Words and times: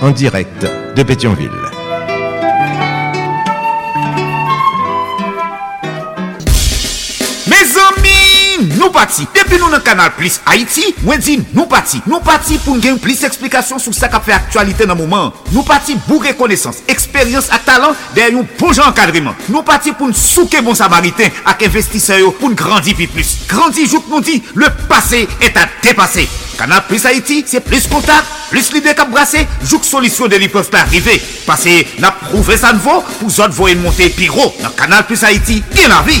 en 0.00 0.10
direct 0.10 0.66
de 0.96 1.02
Pétionville. 1.02 1.50
Mes 7.46 7.78
amis, 7.88 8.76
nou 8.78 8.90
pati. 8.90 9.26
Depi 9.48 9.62
nou 9.62 9.72
nan 9.72 9.80
kanal 9.80 10.10
Plus 10.12 10.34
Haiti, 10.44 10.90
mwen 11.06 11.22
di 11.24 11.38
nou 11.56 11.64
pati. 11.72 12.02
Nou 12.04 12.20
pati 12.20 12.58
pou 12.60 12.76
n 12.76 12.82
gen 12.84 12.98
plis 13.00 13.22
eksplikasyon 13.24 13.80
sou 13.80 13.96
sa 13.96 14.10
ka 14.12 14.18
fe 14.20 14.34
aktualite 14.36 14.84
nan 14.84 14.98
mouman. 14.98 15.30
Nou 15.54 15.62
pati 15.64 15.96
bou 16.04 16.20
rekonesans, 16.20 16.82
eksperyans 16.92 17.48
ak 17.56 17.64
talan 17.64 17.96
der 18.12 18.34
yon 18.34 18.44
bon 18.44 18.50
poujan 18.60 18.92
kadriman. 18.92 19.38
Nou 19.48 19.64
pati 19.64 19.94
pou 19.96 20.04
n 20.04 20.12
souke 20.12 20.60
bon 20.66 20.76
samariten 20.76 21.32
ak 21.48 21.64
investiseyo 21.64 22.34
pou 22.36 22.52
n 22.52 22.58
grandi 22.60 22.92
pi 22.98 23.08
plus. 23.08 23.38
Grandi 23.48 23.88
jouk 23.88 24.12
nou 24.12 24.20
di, 24.20 24.36
le 24.52 24.68
pase 24.84 25.24
et 25.40 25.56
a 25.56 25.64
depase. 25.80 26.28
Kanal 26.60 26.84
Plus 26.84 27.08
Haiti, 27.08 27.40
se 27.48 27.64
plis 27.64 27.88
kontak, 27.88 28.28
plis 28.52 28.68
lide 28.76 28.92
kap 29.00 29.08
brase, 29.08 29.46
jouk 29.64 29.88
solisyon 29.88 30.28
de 30.28 30.44
li 30.44 30.52
peuf 30.52 30.68
pa 30.68 30.84
arrive. 30.84 31.16
Pase 31.48 31.86
na 32.04 32.12
prouve 32.20 32.60
san 32.60 32.84
vo, 32.84 33.00
pou 33.16 33.32
zot 33.32 33.56
voyen 33.56 33.80
monte 33.80 34.12
pi 34.12 34.28
ro. 34.28 34.50
Nan 34.60 34.76
kanal 34.76 35.08
Plus 35.08 35.24
Haiti, 35.24 35.62
gen 35.72 35.94
la 35.96 36.04
vi. 36.04 36.20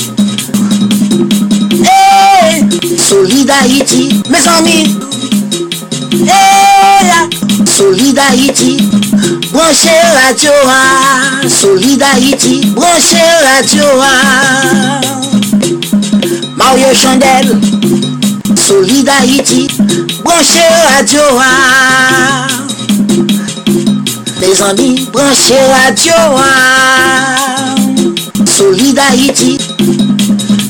Solidarity, 2.97 4.21
mes 4.29 4.47
amis. 4.47 4.97
Eh 6.13 6.27
hey, 6.27 7.07
la. 7.07 7.29
Solidarity, 7.65 8.77
branchez 9.51 9.89
la 10.13 10.33
Torah. 10.35 11.49
Solidarity, 11.49 12.61
branchez 12.75 13.17
la 13.43 13.63
Torah. 13.63 15.01
Mario 16.55 16.93
Chandel, 16.93 17.59
Solidarity, 18.55 19.67
branchez 20.23 20.71
la 20.85 21.03
Torah. 21.03 22.47
Mes 24.39 24.61
amis, 24.61 25.07
branchez 25.11 25.67
la 25.69 25.91
Torah. 25.95 27.75
Solidarity, 28.45 29.57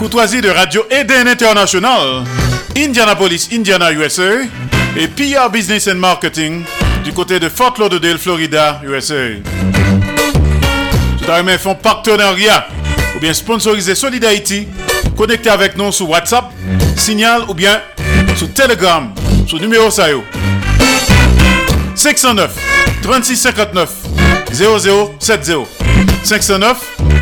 Courtoisie 0.00 0.40
de 0.40 0.48
Radio 0.48 0.86
Eden 0.90 1.28
International, 1.28 2.24
Indianapolis, 2.74 3.50
Indiana, 3.52 3.92
USA. 3.92 4.40
Et 4.96 5.06
PR 5.08 5.50
Business 5.52 5.88
and 5.88 5.96
Marketing 5.96 6.64
du 7.04 7.12
côté 7.12 7.38
de 7.38 7.50
Fort 7.50 7.74
Lauderdale, 7.78 8.16
Florida, 8.16 8.80
USA. 8.82 9.28
Tout 11.18 11.58
font 11.58 11.74
partenariat 11.74 12.66
ou 13.14 13.20
bien 13.20 13.34
sponsoriser 13.34 13.94
Solid. 13.94 14.26
Connectez 15.18 15.50
avec 15.50 15.76
nous 15.76 15.92
sur 15.92 16.08
WhatsApp, 16.08 16.46
Signal 16.96 17.42
ou 17.48 17.52
bien 17.52 17.82
sur 18.36 18.50
Telegram, 18.54 19.12
sur 19.46 19.60
numéro 19.60 19.90
SAYO. 19.90 20.24
509 21.94 22.56
36 23.02 23.36
59 23.36 23.90
0070 24.50 25.66
509 26.24 26.78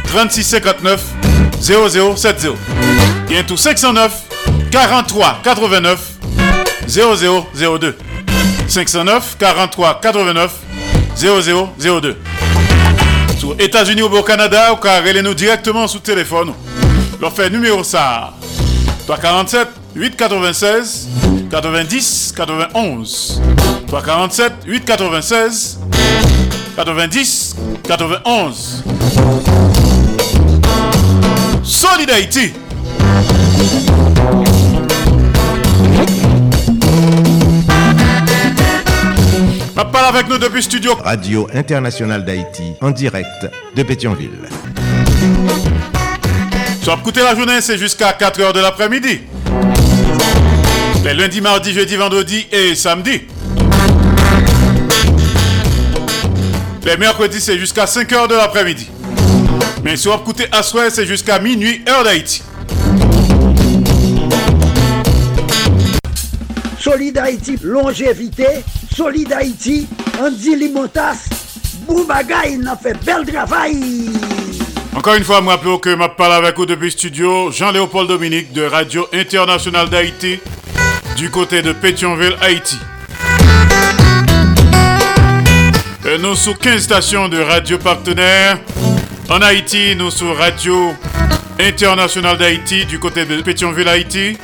36 0.07 0.45
59 0.45 1.18
0070 1.61 2.53
Bien 3.29 3.43
tout 3.43 3.57
509 3.57 4.13
43 4.71 5.41
89 5.43 6.01
0002 6.89 7.97
509 8.69 9.37
43 9.39 10.01
89 10.01 10.53
0002 11.17 12.17
Sur 13.39 13.61
États-Unis 13.61 14.03
ou 14.03 14.07
au 14.07 14.23
Canada, 14.23 14.73
ou 14.73 14.77
car 14.77 15.03
nous 15.23 15.35
directement 15.35 15.89
sous 15.89 15.99
téléphone. 15.99 16.53
Leur 17.21 17.33
fait 17.33 17.51
numéro 17.51 17.83
ça. 17.83 18.33
347 19.07 19.69
896 19.97 21.09
90 21.51 22.35
91 22.37 23.43
347 23.89 24.53
896 24.67 25.79
90 26.77 27.57
91. 27.85 28.85
Solid 31.69 32.11
Haïti. 32.11 32.55
parle 39.93 40.17
avec 40.17 40.29
nous 40.29 40.39
depuis 40.39 40.63
studio. 40.63 40.95
Radio 41.05 41.47
Internationale 41.53 42.25
d'Haïti, 42.25 42.73
en 42.81 42.91
direct 42.91 43.51
de 43.77 43.83
Pétionville. 43.83 44.49
Soit 46.83 46.95
écouter 46.95 47.21
la 47.21 47.37
journée, 47.37 47.61
c'est 47.61 47.77
jusqu'à 47.77 48.13
4h 48.13 48.55
de 48.55 48.61
l'après-midi. 48.61 49.21
Les 51.05 51.13
lundis, 51.15 51.43
mardi, 51.43 51.73
jeudi, 51.75 51.97
vendredi 51.97 52.47
et 52.51 52.75
samedi. 52.75 53.23
Les 56.85 56.97
mercredis, 56.97 57.41
c'est 57.43 57.59
jusqu'à 57.59 57.85
5h 57.85 58.29
de 58.29 58.35
l'après-midi. 58.35 58.89
Mais 59.83 59.97
si 59.97 60.09
vous 60.09 60.15
écoutez 60.15 60.47
à 60.53 60.63
soir, 60.63 60.87
c'est 60.91 61.07
jusqu'à 61.07 61.39
minuit, 61.39 61.83
heure 61.89 62.05
d'Haïti. 62.05 62.43
Solid 66.79 67.19
Haïti, 67.19 67.57
longévité. 67.63 68.47
Solid 68.95 69.33
Haïti, 69.33 69.87
Andy 70.21 70.57
Limotas, 70.57 71.29
Boubagaï, 71.87 72.59
il 72.61 72.67
a 72.67 72.77
fait 72.77 72.97
bel 73.05 73.25
travail. 73.25 74.11
Encore 74.97 75.15
une 75.15 75.23
fois, 75.23 75.41
je 75.41 75.47
rappelle 75.49 75.81
que 75.81 75.91
je 75.91 76.17
parle 76.17 76.33
avec 76.33 76.57
vous 76.57 76.67
depuis 76.67 76.91
studio 76.91 77.53
Jean-Léopold 77.53 78.09
Dominique 78.09 78.53
de 78.53 78.63
Radio 78.63 79.07
Internationale 79.13 79.89
d'Haïti 79.89 80.41
du 81.17 81.31
côté 81.31 81.63
de 81.63 81.73
Pétionville, 81.73 82.37
Haïti. 82.41 82.77
nous 86.21 86.35
sommes 86.35 86.57
15 86.57 86.83
stations 86.83 87.29
de 87.29 87.39
radio 87.39 87.79
partenaires. 87.79 88.59
En 89.31 89.43
Haïti, 89.43 89.95
nous 89.95 90.11
sommes 90.11 90.33
Radio 90.33 90.95
Internationale 91.61 92.39
d'Haïti 92.39 92.87
du 92.87 92.99
côté 92.99 93.27
de 93.27 93.43
Pétionville, 93.43 93.87
Haïti. 93.87 94.39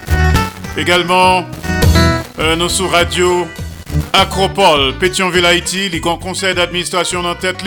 Également, 0.77 1.47
euh, 2.39 2.55
nous 2.55 2.69
sommes 2.69 2.89
Radio 2.89 3.47
Acropole, 4.13 4.93
Pétionville, 4.99 5.47
Haïti, 5.47 5.89
les 5.89 6.01
conseil 6.01 6.55
d'administration 6.55 7.23
dans 7.23 7.35
tête 7.35 7.65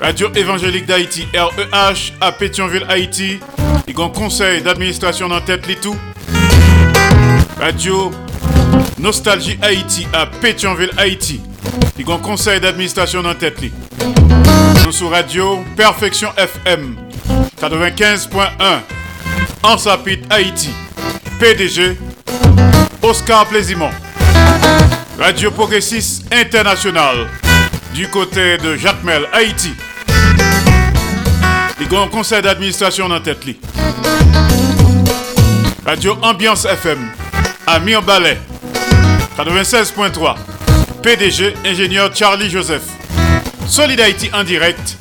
Radio 0.00 0.28
Évangélique 0.32 0.86
d'Haïti, 0.86 1.26
REH, 1.34 2.12
à 2.20 2.30
Pétionville, 2.30 2.86
Haïti, 2.88 3.40
les 3.88 3.94
conseil 3.94 4.62
d'administration 4.62 5.28
dans 5.28 5.40
tête. 5.40 5.66
Radio 7.58 8.12
Nostalgie 8.98 9.58
Haïti 9.60 10.06
à 10.12 10.26
Pétionville, 10.26 10.92
Haïti, 10.96 11.40
les 11.98 12.04
conseil 12.04 12.60
d'administration 12.60 13.22
dans 13.22 13.34
tête 13.34 13.60
Radio 15.00 15.64
Perfection 15.74 16.28
FM 16.36 16.96
95.1 17.60 18.80
en 19.62 19.78
Sapit, 19.78 20.20
Haïti. 20.28 20.68
PDG 21.38 21.96
Oscar 23.00 23.46
Plaisimont. 23.46 23.90
Radio 25.18 25.50
Progressiste 25.50 26.26
International 26.32 27.26
du 27.94 28.06
côté 28.08 28.58
de 28.58 28.76
Jacmel, 28.76 29.26
Haïti. 29.32 29.72
Les 31.80 31.86
grands 31.86 32.08
conseil 32.08 32.42
d'administration 32.42 33.08
dans 33.08 33.20
tête 33.20 33.44
Radio 35.86 36.18
Ambiance 36.22 36.66
FM 36.66 36.98
à 37.66 37.78
Ballet 37.78 38.38
96.3. 39.38 40.36
PDG 41.02 41.54
ingénieur 41.64 42.14
Charlie 42.14 42.50
Joseph. 42.50 43.01
Solid 43.72 43.98
Haïti 44.02 44.28
en 44.34 44.44
direct 44.44 44.98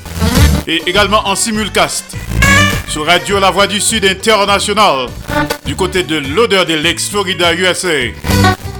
et 0.65 0.81
également 0.88 1.27
en 1.27 1.35
simulcast 1.35 2.15
sur 2.88 3.06
Radio 3.06 3.38
La 3.38 3.51
Voix 3.51 3.68
du 3.68 3.81
Sud 3.81 4.06
International 4.06 5.07
du 5.65 5.75
côté 5.75 6.03
de 6.03 6.15
l'odeur 6.15 6.65
de 6.65 6.75
l'ex 6.75 7.09
Florida 7.09 7.53
USA. 7.53 7.89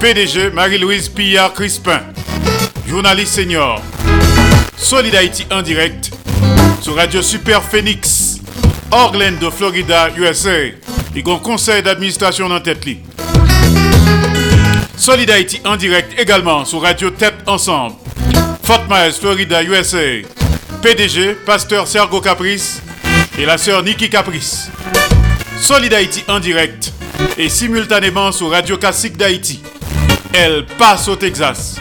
PDG 0.00 0.48
Marie-Louise 0.48 1.10
Pillard 1.10 1.52
Crispin, 1.52 2.00
journaliste 2.88 3.34
senior. 3.34 3.82
Solid 4.78 5.14
en 5.50 5.60
direct 5.60 6.10
sur 6.80 6.96
Radio 6.96 7.20
Super 7.20 7.62
Phoenix, 7.62 8.38
Orlando, 8.90 9.50
Florida, 9.50 10.08
USA. 10.16 10.68
Il 11.14 11.22
un 11.30 11.36
conseil 11.38 11.82
d'administration 11.82 12.48
dans 12.48 12.60
tête 12.60 12.86
Solid 14.96 15.30
Haïti 15.30 15.60
en 15.66 15.76
direct 15.76 16.18
également 16.18 16.64
sur 16.64 16.80
Radio 16.80 17.10
Tête 17.10 17.34
Ensemble, 17.46 17.96
Fort 18.72 18.88
Myers, 18.88 19.18
Florida, 19.20 19.62
USA. 19.62 20.22
PDG, 20.80 21.34
pasteur 21.44 21.86
Sergo 21.86 22.22
Caprice 22.22 22.80
et 23.38 23.44
la 23.44 23.58
sœur 23.58 23.82
Nikki 23.82 24.08
Caprice. 24.08 24.70
Solid 25.60 25.92
Haïti 25.92 26.24
en 26.26 26.40
direct 26.40 26.90
et 27.36 27.50
simultanément 27.50 28.32
sur 28.32 28.50
Radio 28.50 28.78
Classique 28.78 29.18
d'Haïti. 29.18 29.60
Elle 30.32 30.64
passe 30.78 31.06
au 31.08 31.16
Texas. 31.16 31.76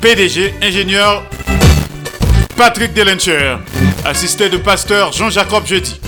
PDG, 0.00 0.52
ingénieur 0.60 1.22
Patrick 2.56 2.92
Delencher, 2.92 3.58
assisté 4.04 4.48
de 4.48 4.56
pasteur 4.56 5.12
Jean-Jacob 5.12 5.64
Jeudi. 5.64 6.00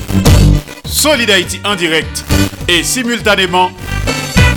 Solid 0.84 1.30
Haïti 1.30 1.60
en 1.64 1.76
direct 1.76 2.24
et 2.66 2.82
simultanément 2.82 3.70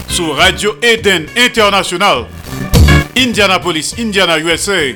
sur 0.09 0.37
Radio 0.37 0.75
Eden 0.81 1.27
International, 1.37 2.25
Indianapolis, 3.15 3.93
Indiana, 3.99 4.39
USA. 4.39 4.95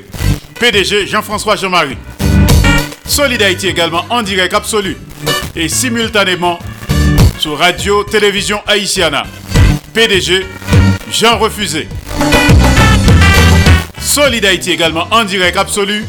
PDG 0.62 1.08
Jean-François 1.08 1.56
Jean-Marie. 1.56 1.98
Solid 3.04 3.42
également 3.42 4.06
en 4.12 4.22
direct 4.22 4.54
absolu 4.54 4.96
et 5.56 5.68
simultanément 5.68 6.60
sur 7.40 7.58
Radio 7.58 8.04
Télévision 8.04 8.62
Haïtiana. 8.68 9.24
PDG 9.92 10.46
Jean 11.12 11.40
Refusé. 11.40 11.88
Solid 14.00 14.45
également 14.45 15.07
en 15.09 15.24
direct 15.24 15.57
absolu 15.57 16.06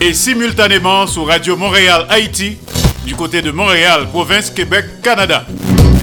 et 0.00 0.14
simultanément 0.14 1.08
sur 1.08 1.26
Radio 1.26 1.56
Montréal 1.56 2.06
Haïti 2.10 2.58
du 3.04 3.16
côté 3.16 3.42
de 3.42 3.50
Montréal, 3.50 4.06
province 4.08 4.50
Québec, 4.50 4.84
Canada. 5.02 5.44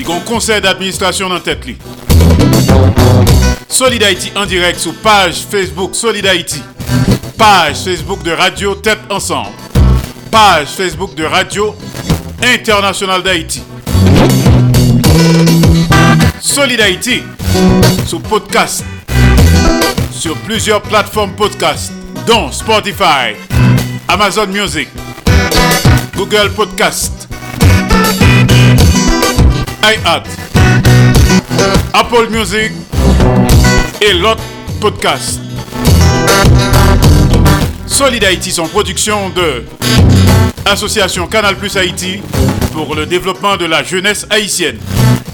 Un 0.10 0.20
conseil 0.26 0.60
d'administration 0.60 1.30
dans 1.30 1.40
tête. 1.40 1.64
Solid 3.70 4.04
Haïti 4.04 4.30
en 4.36 4.46
direct 4.46 4.78
sur 4.78 4.94
page 4.96 5.36
Facebook 5.50 5.96
Solid. 5.96 6.26
Page 7.38 7.78
Facebook 7.84 8.24
de 8.24 8.32
Radio 8.32 8.76
Tête 8.76 9.00
Ensemble. 9.10 9.52
Page 10.32 10.70
Facebook 10.70 11.14
de 11.16 11.24
Radio 11.24 11.76
International 12.42 13.22
d'Haïti. 13.22 13.64
Solid 16.40 16.82
Haïti 16.82 17.22
sur 18.06 18.22
podcast 18.22 18.84
sur 20.12 20.36
plusieurs 20.38 20.82
plateformes 20.82 21.34
podcast, 21.34 21.92
dont 22.26 22.52
Spotify, 22.52 23.36
Amazon 24.08 24.48
Music, 24.48 24.88
Google 26.16 26.52
Podcast, 26.56 27.28
iHeart, 29.84 30.26
Apple 31.94 32.30
Music 32.32 32.72
et 34.02 34.14
l'autre 34.14 34.42
podcast. 34.82 35.47
Solid 37.98 38.24
Haïti 38.24 38.52
sont 38.52 38.68
production 38.68 39.30
de 39.30 39.64
Association 40.66 41.26
Canal 41.26 41.56
Plus 41.56 41.76
Haïti 41.78 42.20
pour 42.72 42.94
le 42.94 43.08
développement 43.08 43.58
de 43.58 43.66
la 43.66 43.82
jeunesse 43.82 44.28
haïtienne. 44.30 44.78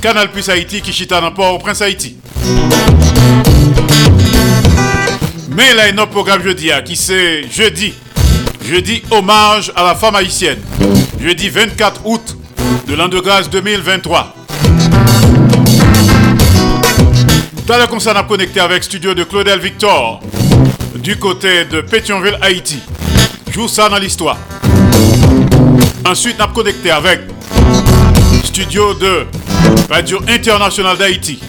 Canal 0.01 0.32
Plus 0.32 0.48
Haïti 0.48 0.82
qui 0.82 0.93
chita 0.93 1.20
dans 1.20 1.34
Port-au-Prince 1.34 1.82
Haïti. 1.82 2.15
Mais 5.50 5.74
là, 5.74 5.89
il 5.89 5.96
y 5.98 6.00
a 6.00 6.01
un 6.03 6.05
programme 6.05 6.41
jeudi, 6.41 6.72
hein, 6.72 6.82
qui 6.82 6.96
c'est 6.96 7.51
jeudi. 7.51 7.96
Jeudi, 8.63 9.03
hommage 9.12 9.74
à 9.75 9.84
la 9.84 9.93
femme 9.96 10.15
haïtienne. 10.15 10.60
Jeudi 11.20 11.50
24 11.50 12.05
août 12.05 12.38
de 12.88 12.96
l'an 12.96 13.10
de 13.10 13.20
grâce 13.20 13.50
2023. 13.50 14.36
Tout 17.67 17.74
à 17.74 17.77
l'heure, 17.77 17.89
comme 17.89 18.00
ça, 18.00 18.13
on 18.15 18.20
a 18.20 18.24
connecté 18.24 18.62
avec 18.62 18.86
studio 18.86 19.13
de 19.13 19.25
Claudel 19.25 19.60
Victor 19.60 20.22
du 21.03 21.17
côté 21.17 21.65
de 21.65 21.81
Pétionville, 21.81 22.38
Haïti. 22.41 22.79
Joue 23.51 23.67
ça 23.67 23.89
dans 23.89 23.98
l'histoire. 23.98 24.38
Ensuite, 26.05 26.38
on 26.39 26.43
a 26.45 26.48
connecté 26.48 26.91
avec 26.91 27.22
studio 28.43 28.93
de 28.93 29.25
Radio 29.89 30.22
Internationale 30.29 30.98
d'Haïti, 30.98 31.39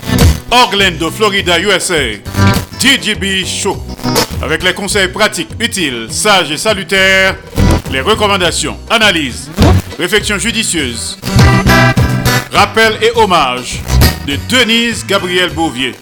Orlando, 0.51 1.11
Florida, 1.11 1.61
USA. 1.61 1.95
DJB 2.81 3.47
Show. 3.47 3.83
Avec 4.43 4.63
les 4.63 4.75
conseils 4.75 5.09
pratiques, 5.09 5.49
utiles, 5.61 6.09
sages 6.11 6.51
et 6.51 6.59
salutaires, 6.59 7.37
les 7.91 8.01
recommandations, 8.01 8.77
analyses, 8.91 9.49
réflexions 9.99 10.39
judicieuses, 10.39 11.19
rappels 12.53 12.99
et 13.01 13.13
hommages 13.15 13.81
de 14.27 14.37
Denise 14.49 15.07
Gabriel 15.07 15.51
Bouvier, 15.51 15.95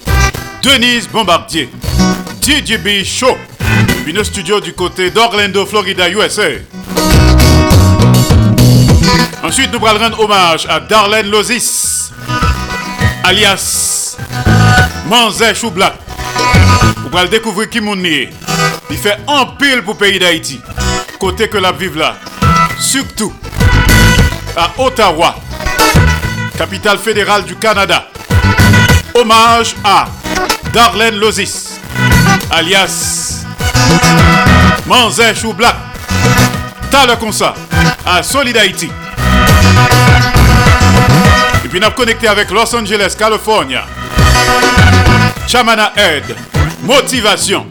Denise 0.63 1.07
Bombardier, 1.07 1.69
DJB 2.43 3.05
Show. 3.05 3.37
Depuis 3.87 4.13
nos 4.13 4.25
studios 4.25 4.61
du 4.61 4.73
côté 4.73 5.11
d'Orlando, 5.11 5.65
Florida, 5.65 6.11
USA. 6.11 6.49
Ensuite, 9.45 9.73
nous 9.73 9.87
allons 9.87 10.01
rendre 10.01 10.21
hommage 10.21 10.67
à 10.69 10.81
Darlene 10.81 11.31
Lozis, 11.31 12.11
alias 13.23 14.17
Manzé 15.07 15.55
Choublac. 15.55 15.95
Vous 17.11 17.17
allez 17.17 17.29
découvrir 17.29 17.69
qui 17.71 17.81
mon 17.81 17.95
Il 17.97 18.97
fait 18.97 19.19
un 19.29 19.47
pile 19.59 19.83
pour 19.83 19.95
le 19.95 19.99
pays 19.99 20.19
d'Haïti. 20.19 20.61
Côté 21.21 21.49
que 21.49 21.59
la 21.59 21.71
vive 21.71 21.97
là. 21.97 22.17
Surtout 22.81 23.33
à 24.57 24.73
Ottawa, 24.79 25.37
capitale 26.59 26.99
fédérale 26.99 27.45
du 27.45 27.55
Canada. 27.55 28.09
Hommage 29.15 29.77
à 29.85 30.09
Darlene 30.73 31.17
Lozis, 31.17 31.72
alias 32.53 33.45
Manzé 34.87 35.35
Choublac. 35.35 35.75
T'as 36.91 37.07
le 37.07 37.17
concert 37.17 37.55
à 38.05 38.23
Solid 38.23 38.57
Haïti. 38.57 38.91
Et 41.65 41.69
puis 41.69 41.81
nous 41.81 41.91
connecté 41.91 42.29
avec 42.29 42.51
Los 42.51 42.75
Angeles, 42.75 43.15
California. 43.19 43.85
Chamana 45.47 45.93
Aid, 45.97 46.37
motivation. 46.83 47.67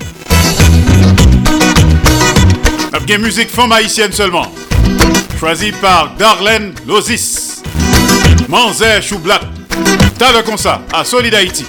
Nous 2.93 3.17
musique 3.19 3.49
femme 3.49 3.71
haïtienne 3.73 4.11
seulement. 4.11 4.51
Choisi 5.39 5.71
par 5.73 6.11
Darlene 6.17 6.73
Lozis. 6.87 7.61
Manzé 8.47 9.01
Choublac. 9.01 9.41
T'as 10.17 10.31
le 10.31 10.43
concert 10.43 10.79
à 10.93 11.03
Solid 11.03 11.33
Haïti. 11.35 11.65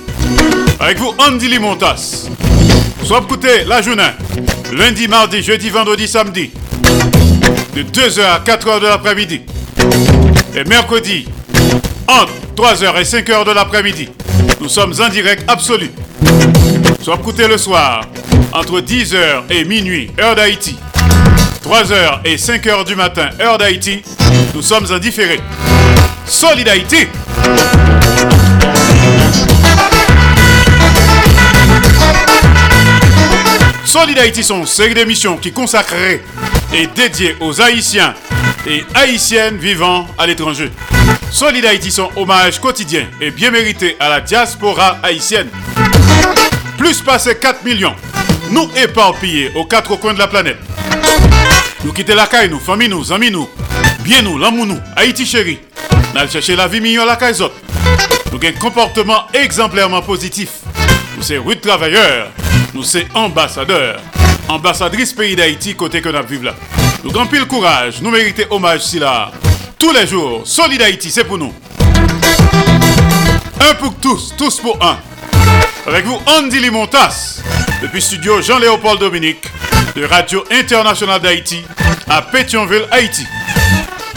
Avec 0.81 0.99
vous, 0.99 1.13
Andy 1.19 1.49
Limontas. 1.49 2.29
Soit 3.05 3.21
écoutez 3.25 3.65
la 3.65 3.83
journée. 3.83 4.03
Lundi, 4.73 5.09
mardi, 5.09 5.43
jeudi, 5.43 5.71
vendredi, 5.71 6.07
samedi. 6.07 6.51
De 7.75 7.83
2h 7.83 8.23
à 8.23 8.39
4h 8.39 8.81
de 8.81 8.87
l'après-midi. 8.87 9.43
Et 10.55 10.65
mercredi, 10.65 11.27
entre 12.07 12.33
3h 12.57 13.01
et 13.01 13.05
5h 13.05 13.45
de 13.45 13.53
l'après-midi. 13.53 14.09
Nous 14.61 14.69
sommes 14.69 14.95
en 15.01 15.09
direct 15.09 15.45
absolu. 15.51 15.91
Soit 17.03 17.17
écouté 17.17 17.49
le 17.49 17.59
soir, 17.59 18.03
entre 18.53 18.81
10h 18.81 19.43
et 19.51 19.65
minuit, 19.65 20.11
heure 20.21 20.37
d'Haïti. 20.37 20.77
3h 21.65 22.21
et 22.25 22.37
5h 22.37 22.85
du 22.87 22.95
matin, 22.95 23.31
heure 23.41 23.59
d'Haïti. 23.59 24.03
Nous 24.55 24.63
sommes 24.63 24.87
en 24.93 24.99
différé. 24.99 25.41
Solid 26.27 26.69
Haïti. 26.69 27.09
Solid 33.93 34.19
Haïti 34.19 34.43
sont 34.43 34.61
une 34.61 34.67
série 34.67 34.95
d'émissions 34.95 35.37
qui 35.37 35.53
consacrées 35.53 36.23
et 36.73 36.87
dédiées 36.87 37.37
aux 37.41 37.61
Haïtiens 37.61 38.15
et 38.67 38.83
Haïtiennes 38.95 39.59
vivant 39.59 40.07
à 40.17 40.27
l'étranger. 40.27 40.71
Solid 41.31 41.63
Haïti 41.67 41.91
son 41.91 42.09
hommage 42.17 42.59
quotidien 42.59 43.05
et 43.21 43.31
bien 43.31 43.51
mérité 43.51 43.99
à 44.01 44.09
la 44.09 44.23
diaspora 44.23 44.97
haïtienne. 45.03 45.49
Plus 46.79 47.03
passé 47.03 47.37
4 47.37 47.67
millions, 47.67 47.95
nous 48.51 48.67
éparpillés 48.83 49.53
aux 49.55 49.67
quatre 49.67 49.97
coins 49.97 50.15
de 50.15 50.21
la 50.21 50.27
planète. 50.27 50.57
Nous 51.85 51.93
quitter 51.93 52.15
la 52.15 52.27
caille, 52.27 52.49
nous, 52.49 52.61
famille 52.61 52.89
nous, 52.89 53.13
amis 53.13 53.31
nous, 53.31 53.47
bien 54.01 54.23
nous, 54.23 54.39
l'amour 54.39 54.65
nous, 54.65 54.81
Haïti 54.97 55.27
chéri. 55.27 55.59
Nous 56.15 56.31
chercher 56.31 56.57
la 56.57 56.67
vie 56.67 56.81
meilleure 56.81 57.05
la 57.05 57.17
caille 57.17 57.37
Nous 57.39 58.39
avons 58.39 58.49
un 58.49 58.53
comportement 58.53 59.27
exemplairement 59.35 60.01
positif. 60.01 60.49
Nous 61.19 61.23
sommes 61.23 61.47
rude 61.47 61.61
travailleurs, 61.61 62.31
nous 62.75 62.83
sommes 62.83 63.03
ambassadeurs, 63.15 64.01
ambassadrices 64.49 65.13
pays 65.13 65.37
d'Haïti 65.37 65.75
côté 65.75 66.01
que 66.01 66.09
nous 66.09 66.27
vivons 66.27 66.45
là. 66.45 66.55
Nous 67.05 67.11
avons 67.11 67.29
le 67.31 67.45
courage, 67.45 68.01
nous 68.01 68.11
méritons 68.11 68.45
hommage 68.51 68.81
si 68.83 68.99
là. 68.99 69.31
Tous 69.79 69.93
les 69.93 70.07
jours, 70.07 70.43
Solid 70.45 70.81
Haïti, 70.81 71.11
c'est 71.11 71.25
pour 71.25 71.39
nous. 71.39 71.53
Un 73.61 73.75
pour 73.75 73.95
tous, 73.97 74.33
tous 74.37 74.61
pour 74.61 74.79
un. 74.81 74.97
Avec 75.87 76.07
vous, 76.07 76.19
Andy 76.27 76.61
Limontas, 76.61 77.41
depuis 77.83 78.01
studio 78.01 78.41
Jean-Léopold 78.41 79.01
Dominique, 79.01 79.45
de 79.97 80.05
Radio 80.05 80.45
Internationale 80.51 81.21
d'Haïti, 81.21 81.63
à 82.09 82.23
Pétionville, 82.23 82.87
Haïti. 82.91 83.27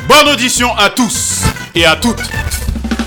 Bonne 0.07 0.29
audition 0.29 0.75
à 0.77 0.91
tous 0.91 1.41
et 1.73 1.85
à 1.85 1.95
toutes. 1.95 2.21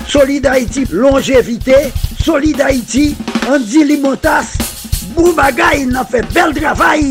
Solid 0.07 0.45
Haïti, 0.45 0.85
longévité. 0.91 1.75
Solid 2.21 2.59
Haïti, 2.59 3.15
Andy 3.47 3.85
Limontas, 3.85 4.57
bon 5.19 5.33
bagay, 5.35 5.85
nan 5.85 6.07
fe 6.07 6.21
bel 6.33 6.53
travay. 6.55 7.03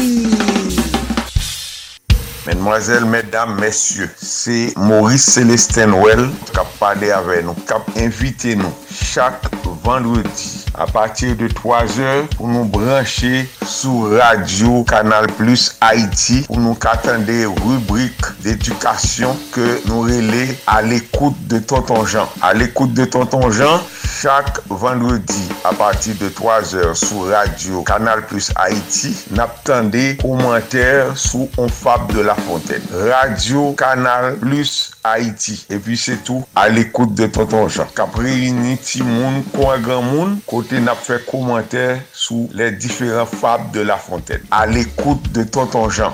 Mesdemoiselles, 2.46 3.04
mesdames, 3.04 3.60
messieurs, 3.60 4.10
c'est 4.16 4.72
Maurice 4.76 5.24
Célestin 5.24 5.92
Well 5.92 6.30
qui 6.50 6.58
a 6.58 6.64
parlé 6.80 7.10
avec 7.10 7.44
nous, 7.44 7.52
qui 7.52 7.72
a 7.72 8.04
invité 8.04 8.56
nous 8.56 8.72
chaque 8.90 9.42
vendredi 9.84 10.64
a 10.78 10.86
patir 10.86 11.34
de 11.34 11.48
3 11.48 11.98
or 11.98 12.28
pou 12.36 12.48
nou 12.48 12.64
branche 12.70 13.44
sou 13.66 14.14
radio 14.14 14.84
Kanal 14.88 15.26
Plus 15.36 15.72
Haiti 15.82 16.44
pou 16.46 16.62
nou 16.62 16.78
katande 16.78 17.34
rubrik 17.58 18.30
d'edukasyon 18.44 19.34
ke 19.54 19.66
nou 19.88 20.06
rele 20.06 20.46
al 20.70 20.92
ekoute 20.94 21.48
de 21.50 21.58
Tonton 21.58 22.06
Jean. 22.06 22.30
Al 22.44 22.62
ekoute 22.62 22.94
de 22.94 23.08
Tonton 23.10 23.50
Jean, 23.50 23.82
chak 24.18 24.62
vendredi 24.70 25.48
a 25.66 25.74
patir 25.76 26.14
de 26.22 26.30
3 26.30 26.74
or 26.84 26.94
sou 26.98 27.26
radio 27.30 27.82
Kanal 27.88 28.22
Plus 28.30 28.52
Haiti 28.54 29.14
nap 29.34 29.58
tande 29.66 30.14
komenter 30.22 31.10
sou 31.18 31.50
On 31.58 31.68
Fab 31.68 32.12
de 32.12 32.22
la 32.22 32.34
Fontaine. 32.34 32.84
Radio 33.10 33.72
Kanal 33.78 34.36
Plus 34.38 34.92
Haiti. 35.02 35.58
E 35.70 35.78
pi 35.82 35.98
se 35.98 36.18
tou 36.26 36.46
al 36.58 36.78
ekoute 36.78 37.18
de 37.18 37.26
Tonton 37.34 37.66
Jean. 37.72 37.90
Kapre 37.98 38.30
yini 38.30 38.76
ti 38.78 39.02
moun, 39.02 39.42
kwa 39.54 39.78
gran 39.82 40.06
moun, 40.06 40.38
kote 40.46 40.67
kote 40.68 40.82
nap 40.84 40.98
fè 41.00 41.16
komantè 41.24 41.82
sou 42.12 42.44
lè 42.52 42.66
diferent 42.76 43.30
fab 43.40 43.70
de 43.72 43.86
La 43.88 43.96
Fontaine. 43.96 44.44
A 44.52 44.66
l'ekoute 44.68 45.30
de 45.32 45.46
Tonton 45.48 45.88
Jean. 45.88 46.12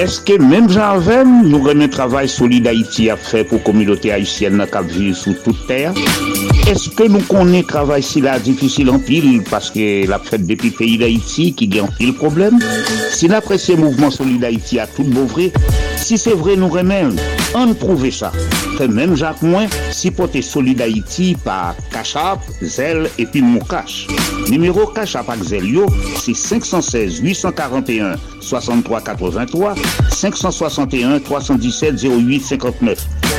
Eske 0.00 0.38
menm 0.40 0.70
jan 0.72 1.02
vèm 1.04 1.34
nou 1.50 1.60
remè 1.66 1.90
travay 1.92 2.30
soli 2.32 2.62
d'Haïti 2.64 3.10
a 3.12 3.18
fè 3.20 3.44
pou 3.50 3.60
komilote 3.66 4.14
Haïtienne 4.14 4.62
na 4.62 4.68
kap 4.70 4.88
vir 4.88 5.12
sou 5.12 5.36
tout 5.44 5.66
ter? 5.68 5.92
Eske 6.68 7.06
nou 7.08 7.24
konen 7.28 7.64
travay 7.68 8.02
si 8.04 8.20
la 8.24 8.34
difisil 8.42 8.90
an 8.92 9.00
pil 9.06 9.40
paske 9.48 10.04
la 10.10 10.18
fet 10.20 10.44
depi 10.48 10.70
peyi 10.76 10.98
d'Haiti 11.00 11.50
ki 11.56 11.68
gen 11.72 11.88
pil 11.96 12.12
problem? 12.18 12.58
Si 13.14 13.30
na 13.30 13.40
presye 13.44 13.78
mouvment 13.80 14.12
solide 14.12 14.44
Haiti 14.50 14.80
a 14.82 14.86
tout 14.90 15.08
bouvre, 15.14 15.48
si 16.00 16.18
se 16.20 16.34
vre 16.36 16.56
nou 16.60 16.68
remen, 16.74 17.14
an 17.56 17.72
prouve 17.80 18.10
sa. 18.12 18.32
Fe 18.76 18.88
menm 18.90 19.16
jan 19.16 19.38
mwen, 19.44 19.70
si 19.94 20.12
pote 20.12 20.42
solide 20.44 20.84
Haiti 20.84 21.32
pa 21.44 21.76
Kachap, 21.94 22.44
Zel 22.60 23.08
epi 23.16 23.40
Moukache. 23.44 24.10
Numero 24.50 24.88
Kachap 24.92 25.30
ak 25.32 25.40
Zel 25.46 25.68
yo, 25.70 25.88
si 26.20 26.34
516 26.36 27.22
841 27.24 28.18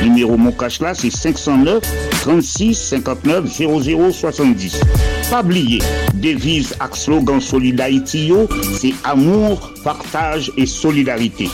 59. 0.00 0.02
Numéro 0.02 0.36
mon 0.36 0.52
cash 0.52 0.80
là, 0.80 0.94
c'est 0.94 1.10
509 1.10 1.82
36 2.22 2.74
59 2.74 3.46
00 3.46 4.10
70. 4.12 4.80
Pas 5.30 5.42
oublier, 5.42 5.80
devise 6.14 6.74
avec 6.80 6.96
slogan 6.96 7.40
Solidarité, 7.40 8.32
c'est 8.78 8.94
amour, 9.04 9.72
partage 9.84 10.52
et 10.56 10.66
solidarité. 10.66 11.48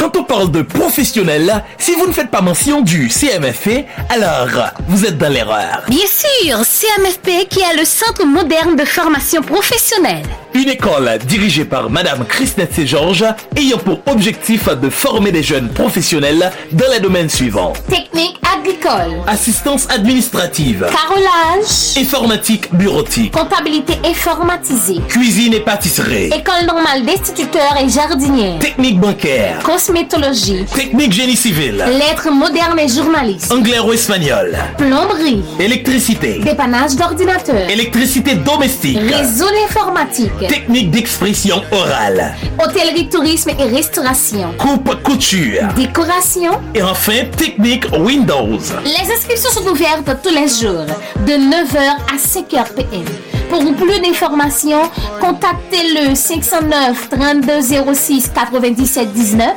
Quand 0.00 0.16
on 0.16 0.24
parle 0.24 0.50
de 0.50 0.62
professionnel, 0.62 1.62
si 1.76 1.94
vous 1.94 2.06
ne 2.06 2.12
faites 2.12 2.30
pas 2.30 2.40
mention 2.40 2.80
du 2.80 3.10
CMFP, 3.10 3.84
alors 4.08 4.48
vous 4.88 5.04
êtes 5.04 5.18
dans 5.18 5.28
l'erreur. 5.28 5.82
Bien 5.88 6.06
sûr, 6.06 6.56
CMFP 6.64 7.46
qui 7.50 7.60
est 7.60 7.76
le 7.78 7.84
Centre 7.84 8.24
moderne 8.24 8.76
de 8.76 8.86
formation 8.86 9.42
professionnelle. 9.42 10.24
Une 10.54 10.70
école 10.70 11.18
dirigée 11.26 11.66
par 11.66 11.90
Madame 11.90 12.24
Christine 12.24 12.66
Georges 12.86 13.26
ayant 13.56 13.76
pour 13.76 14.00
objectif 14.06 14.70
de 14.70 14.88
former 14.88 15.32
des 15.32 15.42
jeunes 15.42 15.68
professionnels 15.68 16.50
dans 16.72 16.90
les 16.90 17.00
domaines 17.00 17.28
suivants. 17.28 17.74
Technique 17.90 18.40
agricole. 18.58 19.18
Assistance 19.26 19.86
administrative. 19.90 20.86
Carrelage. 20.90 21.96
Informatique 21.98 22.74
bureautique. 22.74 23.32
Comptabilité 23.32 23.98
informatisée. 24.04 25.00
Cuisine 25.08 25.54
et 25.54 25.60
pâtisserie. 25.60 26.26
École 26.26 26.66
normale 26.66 27.04
d'instituteurs 27.04 27.76
et 27.80 27.88
jardiniers. 27.88 28.58
Technique 28.58 28.98
bancaire. 28.98 29.62
Cosmétologie. 29.90 30.64
Technique 30.72 31.12
génie 31.12 31.34
civil. 31.34 31.76
Lettres 31.76 32.30
modernes 32.30 32.78
et 32.78 32.86
journalistes. 32.86 33.50
Anglais 33.50 33.80
ou 33.80 33.92
espagnol. 33.92 34.56
Plomberie. 34.78 35.42
Électricité. 35.58 36.38
Dépannage 36.38 36.94
d'ordinateur. 36.94 37.68
Électricité 37.68 38.36
domestique. 38.36 38.98
Réseau 38.98 39.46
informatique. 39.68 40.30
technique 40.48 40.90
d'expression 40.92 41.62
orale, 41.72 42.34
hôtellerie, 42.62 43.08
tourisme 43.08 43.50
et 43.58 43.64
restauration, 43.64 44.52
coupe 44.58 45.02
couture, 45.02 45.62
décoration 45.74 46.52
et 46.74 46.82
enfin 46.82 47.24
technique 47.36 47.86
Windows. 47.98 48.58
Les 48.84 49.12
inscriptions 49.12 49.50
sont 49.50 49.66
ouvertes 49.68 50.16
tous 50.22 50.30
les 50.34 50.48
jours 50.48 50.86
de 51.26 51.32
9h 51.32 51.78
à 52.12 52.16
5h 52.16 52.74
PM. 52.74 53.39
Pour 53.50 53.74
plus 53.74 54.00
d'informations, 54.00 54.88
contactez 55.20 55.82
le 55.94 56.14
509 56.14 57.08
3206 57.10 58.30
97 58.32 59.12
19 59.12 59.48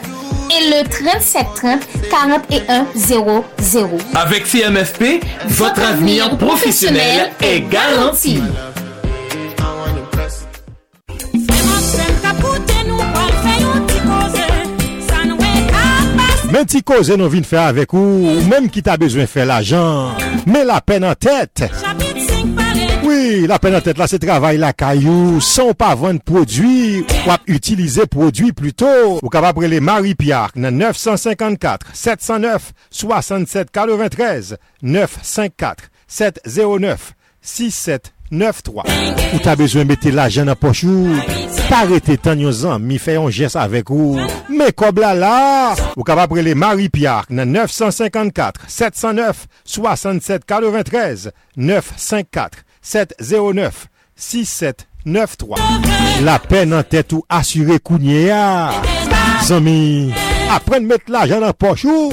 et 0.50 0.70
le 0.70 0.90
37 0.90 1.46
30 1.56 1.80
41 2.10 2.88
00. 2.96 3.98
Avec 4.16 4.46
CMFP, 4.46 5.24
votre 5.46 5.82
avenir 5.84 6.38
professionnel 6.38 7.32
est 7.42 7.62
garanti. 7.70 8.42
Men 16.54 16.68
ti 16.70 16.84
koze 16.86 17.16
nou 17.18 17.34
vin 17.34 17.46
fè 17.48 17.58
avèk 17.58 17.96
ou, 17.98 18.28
ou 18.30 18.44
mèm 18.46 18.68
ki 18.70 18.84
ta 18.86 18.94
bezwen 19.02 19.26
fè 19.26 19.42
l'ajan, 19.50 20.14
men 20.46 20.68
la 20.70 20.78
pen 20.86 21.08
an 21.10 21.18
tèt. 21.18 21.66
Oui, 23.04 23.46
la 23.48 23.60
peine 23.60 23.76
en 23.76 23.82
tête 23.82 23.98
là, 23.98 24.08
c'est 24.08 24.20
travail 24.20 24.58
la 24.58 24.74
caillou. 24.74 25.42
Sans 25.42 25.74
pas 25.74 25.94
vendre 25.96 26.22
produit, 26.22 27.02
ou 27.02 27.32
utiliser 27.48 28.06
produit 28.06 28.54
plutôt. 28.54 29.20
Ou 29.22 29.30
capable 29.30 29.66
les 29.66 29.80
Marie 29.80 30.16
Pierre, 30.16 30.52
954 30.56 31.88
709 31.94 32.72
67 32.90 33.72
93 33.72 34.58
954 34.82 35.84
709 36.08 37.14
6793. 37.42 39.36
Ou 39.36 39.40
t'as 39.40 39.56
besoin 39.56 39.84
de 39.84 39.88
mettre 39.88 40.10
l'argent 40.10 40.46
dans 40.46 40.56
poche 40.56 40.84
ou 40.86 41.10
arrêter 41.72 42.18
tant 42.18 42.34
yon 42.36 42.80
mi 42.80 43.00
fait 43.00 43.16
un 43.16 43.30
geste 43.30 43.56
avec 43.56 43.90
ou. 43.90 44.18
Mais 44.50 44.72
comme 44.72 45.00
là 45.00 45.14
là, 45.14 45.76
ou 45.96 46.04
capable 46.04 46.40
les 46.40 46.56
Marie 46.56 46.90
Pierre, 46.90 47.26
954 47.30 48.62
709 48.68 49.48
67 49.66 50.46
93 50.46 51.32
954 51.58 52.60
709 52.84 53.88
6793 54.16 55.56
La 56.24 56.38
pen 56.40 56.70
nan 56.72 56.84
tèt 56.88 57.12
ou 57.16 57.26
asyre 57.34 57.80
kounye 57.84 58.28
ya 58.28 58.72
Zami 59.48 60.14
Apren 60.54 60.86
met 60.88 61.10
la 61.12 61.26
jan 61.28 61.42
nan 61.44 61.54
pochou 61.58 62.12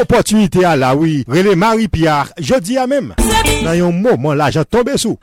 Opotunite 0.00 0.64
a 0.64 0.74
la 0.76 0.94
oui. 0.96 1.22
Rele 1.28 1.54
Marie 1.56 1.88
Pierre 1.88 2.32
Jodi 2.40 2.76
a 2.80 2.86
mem 2.90 3.14
Nan 3.62 3.76
yon 3.78 3.92
mouman 3.92 4.36
la 4.36 4.50
jan 4.52 4.64
tombe 4.68 4.96
sou 5.00 5.16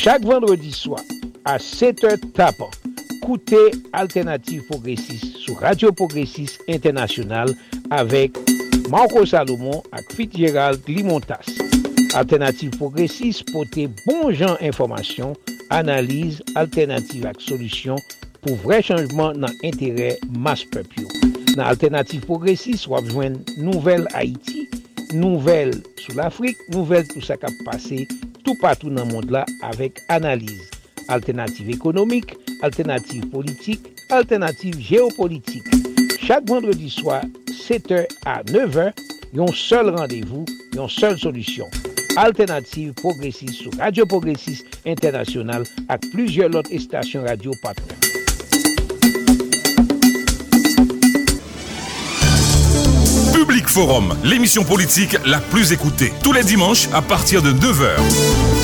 Chak 0.00 0.24
vendredi 0.24 0.72
swa 0.74 0.98
A 1.44 1.58
7h 1.58 2.18
tapan 2.34 2.70
Koute 3.24 3.60
Alternative 3.92 4.62
Progressive 4.68 5.24
Sou 5.40 5.54
Radio 5.60 5.92
Progressive 5.92 6.52
Internationale 6.68 7.54
Avek 7.90 8.36
Marco 8.90 9.24
Salomon 9.24 9.82
ak 9.92 10.12
Fitzgerald 10.12 10.82
Limontas. 10.88 11.46
Alternative 12.14 12.76
Progressive 12.76 13.40
pote 13.50 13.88
bon 14.04 14.30
jan 14.30 14.58
informasyon, 14.60 15.32
analize, 15.72 16.44
alternative 16.54 17.26
ak 17.30 17.40
solusyon 17.42 17.98
pou 18.44 18.58
vre 18.62 18.82
chanjman 18.84 19.40
nan 19.40 19.56
entere 19.64 20.14
mas 20.36 20.66
pepyo. 20.68 21.08
Nan 21.56 21.64
Alternative 21.70 22.22
Progressive 22.28 22.84
wap 22.92 23.08
jwen 23.08 23.40
nouvel 23.56 24.06
Haiti, 24.12 24.68
nouvel 25.16 25.72
sou 26.02 26.14
l'Afrique, 26.18 26.60
nouvel 26.74 27.08
tout 27.08 27.24
sa 27.24 27.38
kap 27.40 27.56
pase 27.66 28.04
tout 28.44 28.54
patou 28.60 28.92
nan 28.92 29.08
mond 29.10 29.32
la 29.32 29.46
avek 29.64 30.04
analize. 30.12 30.68
Alternative 31.08 31.72
ekonomik, 31.72 32.36
alternative 32.62 33.26
politik, 33.32 33.90
alternative 34.12 34.76
geopolitik. 34.78 35.93
Chaque 36.26 36.48
vendredi 36.48 36.88
soir, 36.88 37.20
7h 37.50 38.06
à 38.24 38.42
9h, 38.44 38.92
yon 39.34 39.46
seul 39.48 39.90
rendez-vous, 39.90 40.46
yon 40.74 40.88
seule 40.88 41.18
solution. 41.18 41.66
Alternative 42.16 42.94
progressiste 42.94 43.52
sur 43.54 43.70
Radio 43.78 44.06
Progressiste 44.06 44.80
International 44.86 45.64
avec 45.86 46.10
plusieurs 46.12 46.54
autres 46.54 46.74
stations 46.78 47.22
radio 47.24 47.50
partenaires. 47.62 47.98
Public 53.34 53.68
Forum, 53.68 54.16
l'émission 54.24 54.64
politique 54.64 55.18
la 55.26 55.40
plus 55.40 55.72
écoutée, 55.72 56.10
tous 56.22 56.32
les 56.32 56.42
dimanches 56.42 56.88
à 56.94 57.02
partir 57.02 57.42
de 57.42 57.50
9h. 57.52 58.63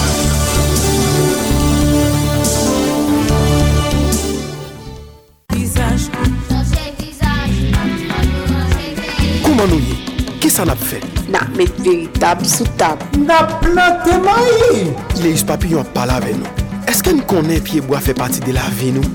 sa 10.61 10.67
nap 10.69 10.81
fe? 10.85 10.99
Nap 11.33 11.49
met 11.57 11.71
veritab 11.81 12.43
sou 12.45 12.67
tab. 12.77 13.01
Nap 13.17 13.57
plante 13.63 14.13
mayi! 14.21 14.91
Ileris 15.17 15.43
papillon 15.47 15.87
pala 15.95 16.19
ve 16.21 16.35
nou. 16.37 16.67
Eske 16.91 17.15
n 17.15 17.23
konen 17.29 17.63
piyeboa 17.65 18.01
fe 18.03 18.13
pati 18.17 18.43
de 18.45 18.53
la 18.53 18.67
ve 18.77 18.91
nou? 18.93 19.05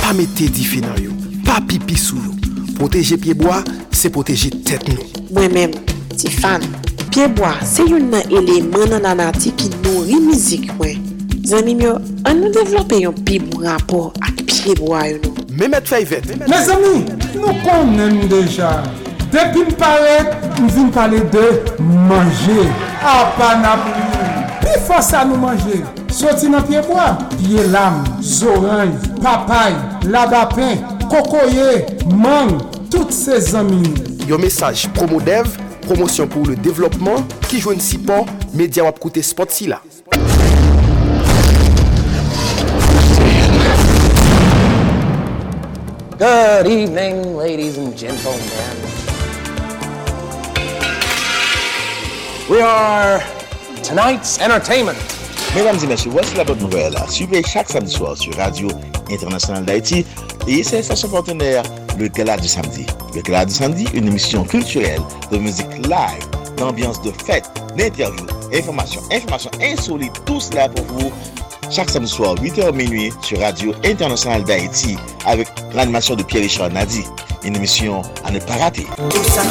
Pa 0.00 0.14
mette 0.16 0.48
di 0.50 0.66
fe 0.66 0.82
nan 0.82 0.98
yo. 1.02 1.14
Pa 1.46 1.60
pipi 1.68 1.98
sou 2.00 2.18
yo. 2.18 2.34
Proteje 2.76 3.20
piyeboa, 3.22 3.62
se 3.94 4.10
proteje 4.12 4.50
tet 4.66 4.88
nou. 4.90 5.06
Mwen 5.36 5.54
men, 5.54 5.78
ti 6.16 6.32
fan, 6.32 6.64
piyeboa 7.12 7.54
se 7.66 7.86
yon 7.86 8.10
nan 8.10 8.26
eleman 8.34 8.96
nan 8.96 9.10
anati 9.14 9.54
ki 9.54 9.70
nori 9.84 10.18
mizik 10.26 10.72
mwen. 10.80 11.06
Zanim 11.46 11.86
yo, 11.86 11.96
an 12.26 12.42
nou 12.42 12.50
devlope 12.50 12.98
yon 13.04 13.24
pi 13.26 13.38
bon 13.46 13.68
rapor 13.68 14.10
ak 14.26 14.42
piyeboa 14.42 15.06
yo 15.12 15.22
nou. 15.22 15.50
Mehmet 15.56 15.86
Fayvet. 15.88 16.34
Mes 16.50 16.72
ami, 16.74 16.96
nou 17.38 17.54
konen 17.62 18.24
deja. 18.32 18.80
Depi 19.36 19.66
m 19.66 19.72
pale, 19.76 20.12
m 20.62 20.68
vin 20.72 20.86
pale 20.88 21.18
de 21.28 21.42
manje. 22.08 22.62
A 23.02 23.10
ah, 23.10 23.24
pa 23.36 23.50
nan 23.60 23.82
pou. 23.84 24.28
Pi 24.62 24.78
fasa 24.86 25.26
nou 25.28 25.36
manje. 25.42 25.82
Soti 26.08 26.48
nan 26.48 26.64
piye 26.64 26.80
mwa. 26.86 27.10
Piye 27.34 27.66
lam, 27.68 27.98
zoranj, 28.24 28.94
papay, 29.20 29.76
labapen, 30.08 30.80
kokoye, 31.12 31.82
mang, 32.16 32.62
tout 32.88 33.12
se 33.12 33.36
zamin. 33.50 33.84
Yo 34.24 34.38
mesaj 34.40 34.86
promo 34.96 35.20
dev, 35.20 35.52
promosyon 35.84 36.32
pou 36.32 36.48
le 36.48 36.56
devlopman, 36.64 37.26
ki 37.50 37.60
jwen 37.60 37.82
si 37.84 38.00
pon, 38.00 38.24
media 38.56 38.88
wap 38.88 39.02
koute 39.04 39.20
spot 39.20 39.52
si 39.52 39.68
la. 39.68 39.82
Good 46.16 46.72
evening, 46.72 47.36
ladies 47.36 47.76
and 47.76 47.92
gentlemen. 47.92 48.96
We 52.48 52.60
are 52.60 53.20
tonight's 53.82 54.38
entertainment. 54.40 54.96
Mesdames 55.56 55.78
et 55.82 55.86
messieurs, 55.88 56.10
voici 56.12 56.36
la 56.36 56.44
bonne 56.44 56.60
nouvelle. 56.60 56.94
Suivez 57.08 57.42
chaque 57.42 57.68
samedi 57.68 57.92
soir 57.92 58.16
sur 58.16 58.36
Radio 58.36 58.68
Internationale 59.10 59.64
d'Haïti 59.64 60.06
et 60.46 60.62
ses 60.62 60.84
stations 60.84 61.08
partenaires, 61.08 61.64
le 61.98 62.06
Gala 62.06 62.36
du 62.36 62.46
Samedi. 62.46 62.86
Le 63.16 63.22
Gala 63.22 63.46
du 63.46 63.52
Samedi, 63.52 63.88
une 63.94 64.06
émission 64.06 64.44
culturelle 64.44 65.00
de 65.32 65.38
musique 65.38 65.72
live, 65.78 66.56
d'ambiance 66.56 67.02
de 67.02 67.10
fête, 67.10 67.50
d'interviews, 67.76 68.26
informations, 68.54 69.02
informations 69.10 69.50
insolites, 69.60 70.24
tout 70.24 70.38
cela 70.38 70.68
pour 70.68 70.84
vous. 70.84 71.12
Chaque 71.68 71.90
samedi 71.90 72.12
soir, 72.12 72.36
8h 72.36 72.72
minuit, 72.72 73.12
sur 73.22 73.40
Radio 73.40 73.74
Internationale 73.84 74.44
d'Haïti, 74.44 74.96
avec 75.26 75.48
l'animation 75.74 76.14
de 76.14 76.22
Pierre-Richard 76.22 76.70
Nadi. 76.70 77.02
Une 77.42 77.56
émission 77.56 78.02
à 78.24 78.30
ne 78.30 78.38
pas 78.38 78.54
rater. 78.54 78.86
Tout 79.10 79.24
ça 79.24 79.42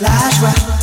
la 0.00 0.30
joie. 0.38 0.77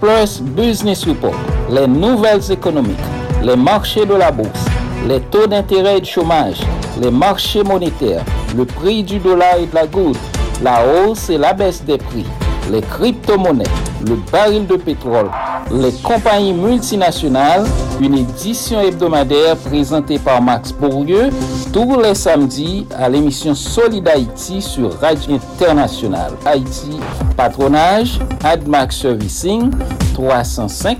Plus 0.00 0.40
Business 0.40 1.04
Report, 1.06 1.34
les 1.70 1.86
nouvelles 1.86 2.50
économiques, 2.50 2.96
les 3.42 3.54
marchés 3.54 4.06
de 4.06 4.14
la 4.14 4.30
bourse, 4.30 4.64
les 5.06 5.20
taux 5.20 5.46
d'intérêt 5.46 5.98
et 5.98 6.00
de 6.00 6.06
chômage, 6.06 6.60
les 7.02 7.10
marchés 7.10 7.62
monétaires, 7.62 8.24
le 8.56 8.64
prix 8.64 9.02
du 9.02 9.18
dollar 9.18 9.58
et 9.58 9.66
de 9.66 9.74
la 9.74 9.86
goutte, 9.86 10.16
la 10.62 10.80
hausse 10.86 11.28
et 11.28 11.36
la 11.36 11.52
baisse 11.52 11.84
des 11.84 11.98
prix, 11.98 12.24
les 12.72 12.80
crypto-monnaies, 12.80 13.64
le 14.06 14.16
baril 14.30 14.66
de 14.66 14.76
pétrole, 14.76 15.30
les 15.72 15.92
compagnies 16.02 16.52
multinationales, 16.54 17.64
une 18.00 18.14
édition 18.18 18.80
hebdomadaire 18.80 19.56
présentée 19.56 20.18
par 20.18 20.40
Max 20.42 20.72
Bourdieu 20.72 21.30
tous 21.72 22.00
les 22.00 22.14
samedis 22.14 22.86
à 22.96 23.08
l'émission 23.08 23.54
Solid 23.54 24.06
Haïti 24.08 24.60
sur 24.60 24.98
Radio 25.00 25.34
Internationale. 25.36 26.32
Haïti, 26.44 26.98
patronage, 27.36 28.18
AdMax 28.42 28.96
Servicing, 29.02 29.70
305 30.14 30.98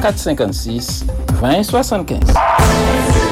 456 0.00 1.06
2075. 1.40 3.27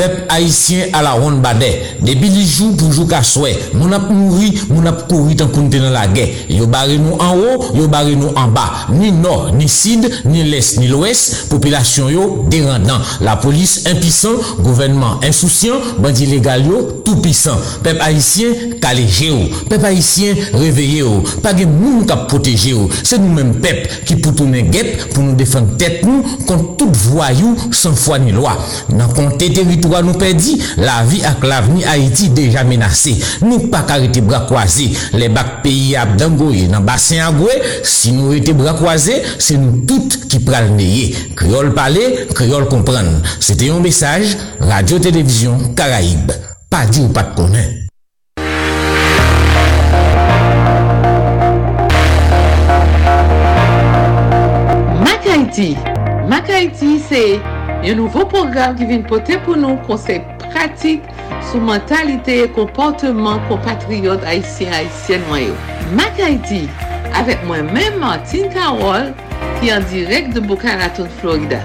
Peuple 0.00 0.24
haïtien 0.30 0.86
à 0.94 1.02
la 1.02 1.10
ronde 1.10 1.42
badet. 1.42 1.82
Depuis 2.00 2.30
les 2.30 2.46
jours 2.46 2.74
pour 2.74 2.90
jouer 2.90 3.06
qu'à 3.06 3.22
souhait. 3.22 3.58
Mon 3.74 3.92
ap 3.92 4.08
mouri, 4.08 4.58
mon 4.70 4.86
ap 4.86 5.06
couru 5.06 5.36
tant 5.36 5.48
qu'on 5.48 5.64
dans 5.64 5.90
la 5.90 6.06
guerre. 6.06 6.28
Yo 6.48 6.66
barré 6.66 6.96
nous 6.96 7.16
en 7.18 7.36
haut, 7.36 7.64
yo 7.74 7.86
barré 7.86 8.16
nous 8.16 8.30
en 8.34 8.48
bas. 8.48 8.86
Ni 8.90 9.12
nord, 9.12 9.52
ni 9.52 9.68
sud, 9.68 10.10
ni 10.24 10.42
l'est, 10.42 10.78
ni 10.78 10.88
l'ouest. 10.88 11.50
Population 11.50 12.08
yo 12.08 12.46
dérendant. 12.48 12.98
La 13.20 13.36
police 13.36 13.84
impuissant, 13.86 14.36
gouvernement 14.60 15.20
insouciant, 15.22 15.74
bandit 15.98 16.24
légal 16.24 16.64
yo 16.66 17.02
tout 17.04 17.16
puissant. 17.16 17.58
Peuple 17.82 18.00
haïtien 18.00 18.46
calégé 18.80 19.26
yo. 19.26 19.36
Peuple 19.68 19.84
haïtien 19.84 20.34
réveillé 20.54 21.00
yo. 21.00 21.22
Pas 21.42 21.52
de 21.52 21.66
moun 21.66 22.06
qui 22.06 22.14
protéger 22.26 22.70
yo. 22.70 22.88
C'est 23.02 23.18
nous-mêmes 23.18 23.56
peuple 23.56 23.86
qui 24.06 24.16
pour 24.16 24.34
tourner 24.34 24.62
guêpe 24.62 25.12
pour 25.12 25.22
nous 25.22 25.34
défendre 25.34 25.76
tête 25.76 26.02
nous 26.06 26.22
contre 26.46 26.76
tout 26.78 26.90
voyou 26.90 27.54
sans 27.70 27.94
foi 27.94 28.18
ni 28.18 28.32
loi. 28.32 28.56
Dans 28.88 29.08
compter 29.08 29.52
territoire 29.52 29.89
nous 30.02 30.14
perdit, 30.14 30.62
la 30.76 31.02
vie 31.04 31.22
avec 31.24 31.42
l'avenir 31.44 31.88
Haïti 31.88 32.28
déjà 32.28 32.64
menacée. 32.64 33.18
Nous 33.42 33.68
pas 33.68 33.84
arrêter 33.88 34.20
bras 34.20 34.40
croisés. 34.40 34.90
Les 35.12 35.28
bacs 35.28 35.62
pays 35.62 35.96
à 35.96 36.06
Dangoye 36.06 36.68
dans 36.68 36.80
bassin 36.80 37.28
à 37.28 37.32
si 37.82 38.12
nous 38.12 38.32
étions 38.32 38.54
bras 38.54 38.74
croisés, 38.74 39.22
c'est 39.38 39.56
nous 39.56 39.84
toutes 39.86 40.28
qui 40.28 40.38
pral. 40.38 40.70
Créole 41.36 41.74
parler, 41.74 42.26
créole 42.34 42.68
comprendre. 42.68 43.22
C'était 43.40 43.70
un 43.70 43.80
message, 43.80 44.36
Radio-Télévision 44.60 45.58
Caraïbe. 45.76 46.32
Pas 46.70 46.86
dit 46.86 47.00
ou 47.00 47.08
pas 47.08 47.24
de 47.24 47.34
connaître. 47.34 47.80
Mac 56.28 56.48
Haïti, 56.48 57.00
c'est 57.08 57.40
un 57.82 57.94
nouveau 57.94 58.26
programme 58.26 58.76
qui 58.76 58.84
vient 58.84 59.00
porter 59.00 59.38
pour 59.38 59.56
nous 59.56 59.76
conseils 59.76 60.22
pratiques 60.38 61.02
sur 61.50 61.60
mentalité 61.60 62.44
et 62.44 62.48
comportement 62.48 63.40
compatriotes 63.48 64.22
haïtiens 64.24 64.72
haïtiennes 64.72 65.22
noyaux. 65.28 65.54
Mac 65.94 66.12
avec 67.14 67.44
moi-même 67.46 67.98
Martine 67.98 68.48
Carole, 68.52 69.12
qui 69.60 69.68
est 69.68 69.74
en 69.74 69.80
direct 69.80 70.34
de 70.34 70.40
Boca 70.40 70.76
Raton, 70.76 71.08
Florida. 71.20 71.58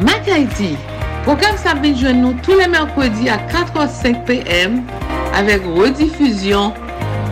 Mac 0.00 0.26
Haïti, 0.28 0.76
programme 1.24 1.56
joindre 1.96 2.20
nous 2.20 2.34
tous 2.42 2.58
les 2.58 2.68
mercredis 2.68 3.28
à 3.28 3.36
4h05 3.36 4.24
p.m. 4.24 4.82
avec 5.34 5.62
rediffusion 5.64 6.72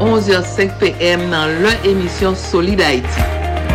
11h05 0.01 0.71
p.m. 0.79 1.21
dans 1.31 1.47
leur 1.63 1.85
émission 1.85 2.35
Solid 2.35 2.81
Haïti. 2.81 3.21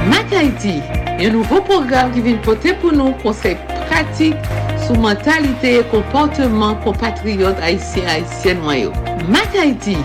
Mac 0.10 0.32
Haïti, 0.34 0.82
un 1.20 1.30
nouveau 1.30 1.62
programme 1.62 2.12
qui 2.12 2.22
vient 2.22 2.36
porter 2.36 2.74
pour 2.74 2.92
nous 2.92 3.12
conseils 3.24 3.56
pratiques 3.56 3.83
sur 4.86 4.98
mentalité 4.98 5.80
et 5.80 5.84
comportement 5.84 6.76
compatriotes 6.76 7.60
haïtiens 7.62 8.04
haïtiennes 8.08 8.62
noyaux. 8.62 8.92
Mac 9.30 9.50
Haïti, 9.60 9.98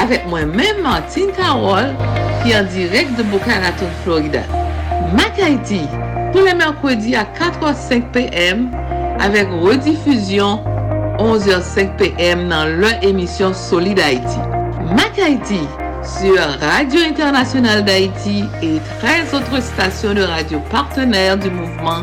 avec 0.00 0.26
moi-même 0.28 0.82
Martine 0.82 1.30
Carole, 1.36 1.94
qui 2.42 2.52
est 2.52 2.58
en 2.58 2.64
direct 2.64 3.16
de 3.16 3.22
Boca 3.24 3.58
Raton, 3.62 3.86
Florida. 4.04 4.40
Mac 5.14 5.38
Haïti, 5.42 5.80
tous 6.32 6.44
les 6.44 6.54
mercredis 6.54 7.16
à 7.16 7.24
4h05 7.24 8.02
p.m. 8.12 8.70
avec 9.20 9.48
rediffusion 9.50 10.60
11h05 11.18 11.96
p.m. 11.96 12.48
dans 12.48 12.66
leur 12.66 13.02
émission 13.02 13.52
Solid 13.52 13.98
Haïti. 13.98 14.38
Mac 14.94 15.18
Haïti, 15.18 15.60
sur 16.02 16.38
Radio 16.60 17.00
Internationale 17.00 17.84
d'Haïti 17.84 18.44
et 18.62 18.78
13 19.00 19.34
autres 19.34 19.62
stations 19.62 20.14
de 20.14 20.22
radio 20.22 20.60
partenaires 20.70 21.36
du 21.36 21.50
mouvement 21.50 22.02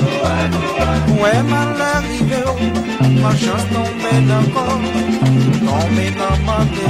Mwen 0.21 1.49
mal 1.49 1.81
arrive 1.81 2.41
ou 2.51 2.57
Ma 3.21 3.33
chans 3.35 3.65
non 3.73 3.87
non 4.01 4.27
nan 4.27 4.29
men 4.29 4.31
ankon 4.37 4.83
Nan 5.65 5.95
men 5.95 6.15
nan 6.19 6.45
mante 6.45 6.87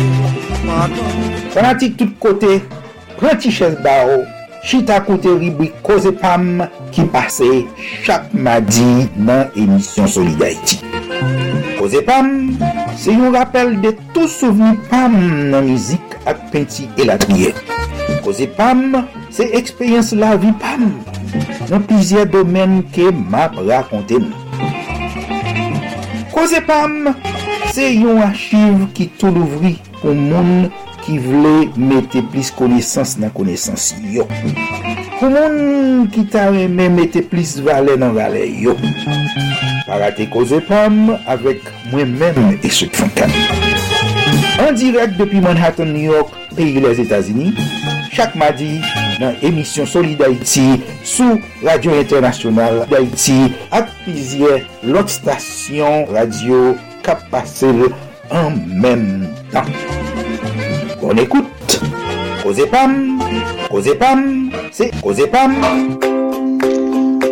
Madon 0.66 1.26
Fanatik 1.54 1.98
tout 1.98 2.14
kote 2.20 2.60
Prenti 3.20 3.52
ches 3.52 3.78
ba 3.84 4.02
ou 4.10 4.26
Chita 4.64 5.00
koute 5.06 5.32
ribwi 5.40 5.72
Koze 5.84 6.12
Pam 6.12 6.66
Ki 6.92 7.08
pase 7.14 7.50
chak 8.04 8.34
madi 8.34 9.08
nan 9.16 9.48
emisyon 9.56 10.12
Solidarity 10.12 10.82
Koze 11.80 12.04
Pam 12.08 12.52
Se 13.00 13.16
yon 13.16 13.32
rappel 13.36 13.78
de 13.84 13.96
tou 14.12 14.28
souveni 14.32 14.78
Pam 14.92 15.16
nan 15.54 15.66
mizik 15.70 16.20
ak 16.28 16.50
penti 16.52 16.90
elatriye 17.00 17.56
Koze 18.26 18.50
Pam 18.60 19.02
Se 19.32 19.48
ekspeyens 19.56 20.12
la 20.20 20.36
vi 20.36 20.52
Pam. 20.60 20.90
nan 21.72 21.84
pizye 21.88 22.26
domen 22.28 22.82
ke 22.92 23.08
map 23.16 23.56
rakonte 23.64 24.18
nou. 24.20 24.36
Koze 26.34 26.60
pam, 26.68 27.14
se 27.72 27.86
yon 27.96 28.20
achiv 28.26 28.90
ki 28.98 29.08
tou 29.22 29.32
louvri 29.32 29.78
pou 30.02 30.12
moun 30.12 30.68
ki 31.06 31.16
vle 31.24 31.70
mette 31.80 32.26
plis 32.34 32.52
konesans 32.58 33.16
nan 33.22 33.32
konesans 33.38 33.94
yo. 34.12 34.28
Pou 35.22 35.32
moun 35.32 36.10
ki 36.12 36.26
ta 36.34 36.50
reme 36.52 36.90
mette 36.92 37.24
plis 37.32 37.56
vale 37.64 37.96
nan 38.02 38.18
vale 38.20 38.44
yo. 38.60 38.76
Parate 39.88 40.28
koze 40.34 40.60
pam 40.68 41.14
avek 41.24 41.72
mwen 41.94 42.18
men 42.20 42.60
eswek 42.68 43.00
fankan. 43.00 43.32
An 44.62 44.76
direk 44.76 45.16
depi 45.16 45.40
Manhattan, 45.42 45.96
New 45.96 46.12
York, 46.12 46.36
peyi 46.58 46.84
les 46.84 47.00
Etats-Unis, 47.02 47.56
chak 48.12 48.36
madi, 48.36 48.76
nan 49.22 49.38
emisyon 49.46 49.86
Solid 49.86 50.22
Haïti 50.26 50.82
sou 51.06 51.38
Radio 51.62 51.94
Internationale 52.00 52.88
d'Haïti 52.90 53.52
ak 53.70 53.92
pizye 54.06 54.64
lot 54.84 55.12
stasyon 55.14 56.10
radio 56.10 56.74
kap 57.06 57.22
en 58.32 58.52
menm 58.68 59.28
tan. 59.52 59.68
Bon 61.02 61.18
écoute, 61.18 61.82
Koze 62.44 62.66
Pam, 62.72 63.20
Koze 63.70 63.96
Pam, 64.00 64.52
c'est 64.72 64.92
Koze 65.02 65.28
Pam. 65.32 66.11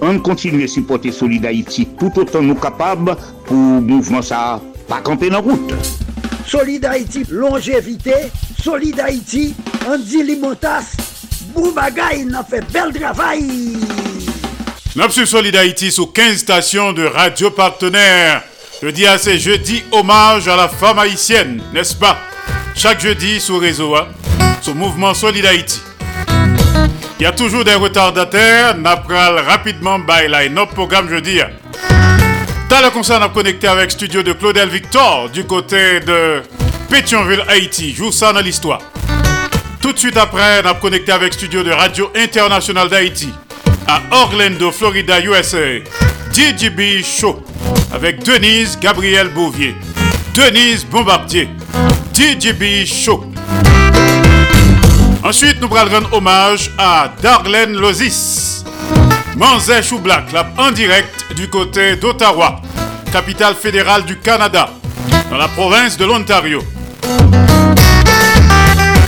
On 0.00 0.18
continue 0.18 0.64
à 0.64 0.68
supporter 0.68 1.12
Solid 1.12 1.44
Haïti 1.44 1.88
tout 1.98 2.12
autant 2.16 2.42
nous 2.42 2.54
capables 2.54 3.16
pour 3.46 3.56
mouvement 3.56 4.22
ça 4.22 4.60
pas 4.88 5.00
camper 5.00 5.28
dans 5.30 5.36
la 5.36 5.42
route. 5.42 5.72
Solid 6.46 6.84
Haïti, 6.84 7.24
longévité, 7.28 8.14
Solid 8.62 9.00
Haïti, 9.00 9.54
Andy 9.88 10.22
Limotas, 10.22 10.92
Boubagaï, 11.54 12.24
n'a 12.24 12.44
fait 12.44 12.64
bel 12.72 12.92
travail. 12.92 13.44
Napsu 14.94 15.26
Solid 15.26 15.56
Haïti 15.56 15.90
sous 15.90 16.06
15 16.06 16.36
stations 16.36 16.92
de 16.92 17.04
radio 17.04 17.50
partenaires. 17.50 18.42
Jeudi 18.80 19.06
à 19.06 19.18
c'est 19.18 19.38
jeudi 19.38 19.82
hommage 19.90 20.48
à 20.48 20.56
la 20.56 20.68
femme 20.68 20.98
haïtienne, 20.98 21.62
n'est-ce 21.72 21.94
pas? 21.94 22.16
Chaque 22.74 23.00
jeudi 23.00 23.40
sur 23.40 23.60
réseau, 23.60 23.96
hein, 23.96 24.06
sur 24.60 24.74
mouvement 24.74 25.14
Solid 25.14 25.44
Haïti. 25.46 25.80
Il 27.18 27.22
y 27.22 27.26
a 27.26 27.32
toujours 27.32 27.64
des 27.64 27.74
retardataires, 27.74 28.76
n'apral 28.76 29.38
rapidement 29.38 29.98
by 29.98 30.28
line 30.28 30.58
programme 30.74 31.08
jeudi. 31.08 31.38
Dans 32.68 32.80
le 32.80 32.90
concert, 32.90 33.18
on 33.20 33.24
a 33.24 33.28
connecté 33.30 33.68
avec 33.68 33.90
studio 33.90 34.22
de 34.22 34.34
Claudel 34.34 34.68
Victor 34.68 35.30
du 35.30 35.44
côté 35.44 36.00
de 36.00 36.42
Pétionville, 36.90 37.42
Haïti. 37.48 37.94
Joue 37.94 38.12
ça 38.12 38.34
dans 38.34 38.40
l'histoire. 38.40 38.80
Tout 39.80 39.94
de 39.94 39.98
suite 39.98 40.18
après, 40.18 40.60
on 40.62 40.68
a 40.68 40.74
connecté 40.74 41.10
avec 41.12 41.32
studio 41.32 41.62
de 41.62 41.70
Radio 41.70 42.10
Internationale 42.14 42.90
d'Haïti 42.90 43.32
à 43.88 44.02
Orlando, 44.10 44.70
Florida, 44.70 45.20
USA. 45.20 45.78
DJB 46.32 47.02
Show 47.02 47.42
avec 47.94 48.22
Denise 48.22 48.78
Gabriel 48.78 49.28
Bouvier. 49.28 49.74
Denise 50.34 50.84
Bombardier. 50.84 51.48
DJB 52.12 52.84
Show. 52.84 53.24
Ensuite, 55.26 55.60
nous 55.60 55.76
allons 55.76 55.90
rendre 55.90 56.12
hommage 56.12 56.70
à 56.78 57.10
Darlene 57.20 57.76
Lozis. 57.76 58.62
Manzé 59.34 59.82
Choublac, 59.82 60.30
là, 60.30 60.46
en 60.56 60.70
direct 60.70 61.34
du 61.34 61.48
côté 61.48 61.96
d'Ottawa, 61.96 62.60
capitale 63.12 63.56
fédérale 63.56 64.04
du 64.04 64.20
Canada, 64.20 64.70
dans 65.28 65.36
la 65.36 65.48
province 65.48 65.96
de 65.96 66.04
l'Ontario. 66.04 66.62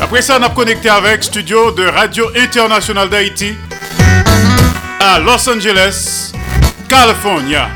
Après 0.01 0.21
ça, 0.21 0.39
on 0.41 0.43
a 0.43 0.49
connecté 0.49 0.89
avec 0.89 1.23
studio 1.23 1.71
de 1.71 1.87
Radio 1.87 2.25
Internationale 2.35 3.09
d'Haïti 3.09 3.55
à 4.99 5.21
Los 5.21 5.49
Angeles, 5.49 6.33
California. 6.89 7.69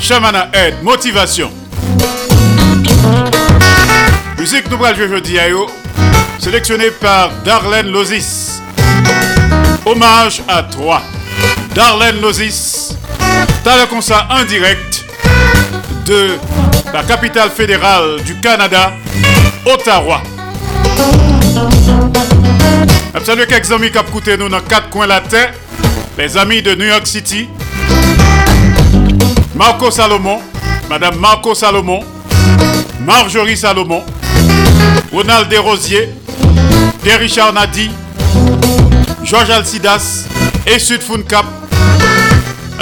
Shamana 0.00 0.48
Aid, 0.54 0.82
motivation. 0.82 1.52
Musique 4.38 4.70
nous 4.70 4.78
jouer 4.78 5.08
jeudi 5.08 5.38
à 5.38 5.48
yo, 6.44 6.50
sélectionnée 6.50 6.90
par 6.90 7.30
Darlene 7.44 7.90
Lozis. 7.90 8.60
Hommage 9.86 10.42
à 10.48 10.62
toi, 10.62 11.02
Darlene 11.74 12.20
Lozis. 12.20 12.96
Concert 13.90 14.26
en 14.30 14.44
direct 14.44 15.04
de 16.06 16.38
la 16.92 17.02
capitale 17.02 17.50
fédérale 17.50 18.22
du 18.24 18.38
Canada, 18.40 18.92
Ottawa. 19.66 20.22
Je 23.18 23.24
salue 23.24 23.46
quelques 23.48 23.70
amis 23.72 23.90
qui 23.90 23.98
ont 23.98 24.36
nous 24.38 24.48
dans 24.48 24.60
quatre 24.60 24.90
coins 24.90 25.06
la 25.06 25.20
terre. 25.20 25.54
Les 26.18 26.36
amis 26.36 26.62
de 26.62 26.74
New 26.74 26.86
York 26.86 27.06
City. 27.06 27.48
Marco 29.54 29.90
Salomon, 29.90 30.40
Madame 30.88 31.16
Marco 31.16 31.54
Salomon, 31.54 32.00
Marjorie 33.00 33.56
Salomon, 33.56 34.02
Ronald 35.12 35.48
Desrosiers, 35.48 36.10
Richard 37.12 37.52
Nadi, 37.52 37.90
Georges 39.22 39.50
Alcidas 39.50 40.24
et 40.66 40.78
Sud 40.78 41.00
Cap, 41.28 41.44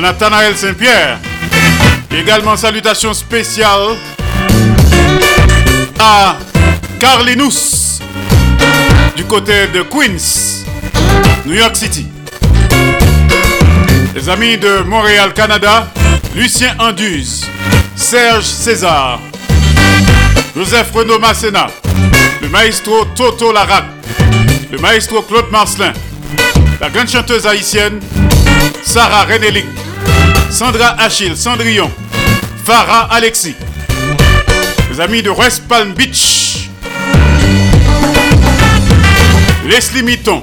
Nathanaël 0.01 0.57
Saint-Pierre. 0.57 1.19
Également 2.11 2.57
salutations 2.57 3.15
spéciales 3.15 3.97
à 5.99 6.37
Carlinus 7.01 7.99
du 9.17 9.25
côté 9.25 9.67
de 9.69 9.83
Queens, 9.83 10.65
New 11.45 11.55
York 11.55 11.75
City. 11.77 12.07
Les 14.15 14.29
amis 14.29 14.57
de 14.57 14.83
Montréal, 14.87 15.33
Canada, 15.35 15.89
Lucien 16.35 16.75
Anduze, 16.79 17.45
Serge 17.97 18.45
César, 18.45 19.21
Joseph 20.57 20.91
Renaud 20.95 21.19
Masséna, 21.19 21.67
le 22.41 22.49
maestro 22.49 23.05
Toto 23.17 23.53
Larac, 23.53 23.85
le 24.73 24.79
maestro 24.79 25.21
Claude 25.21 25.51
Marcelin, 25.51 25.93
la 26.81 26.89
grande 26.89 27.07
chanteuse 27.09 27.47
haïtienne 27.47 28.01
Sarah 28.83 29.25
Renélic, 29.25 29.67
Sandra 30.51 30.97
Achille 30.99 31.37
Cendrillon, 31.37 31.91
Farah 32.65 33.07
Alexis, 33.13 33.55
les 34.91 35.01
amis 35.01 35.23
de 35.23 35.29
West 35.29 35.65
Palm 35.69 35.93
Beach, 35.93 36.71
Leslie 39.69 40.03
Mitton, 40.03 40.43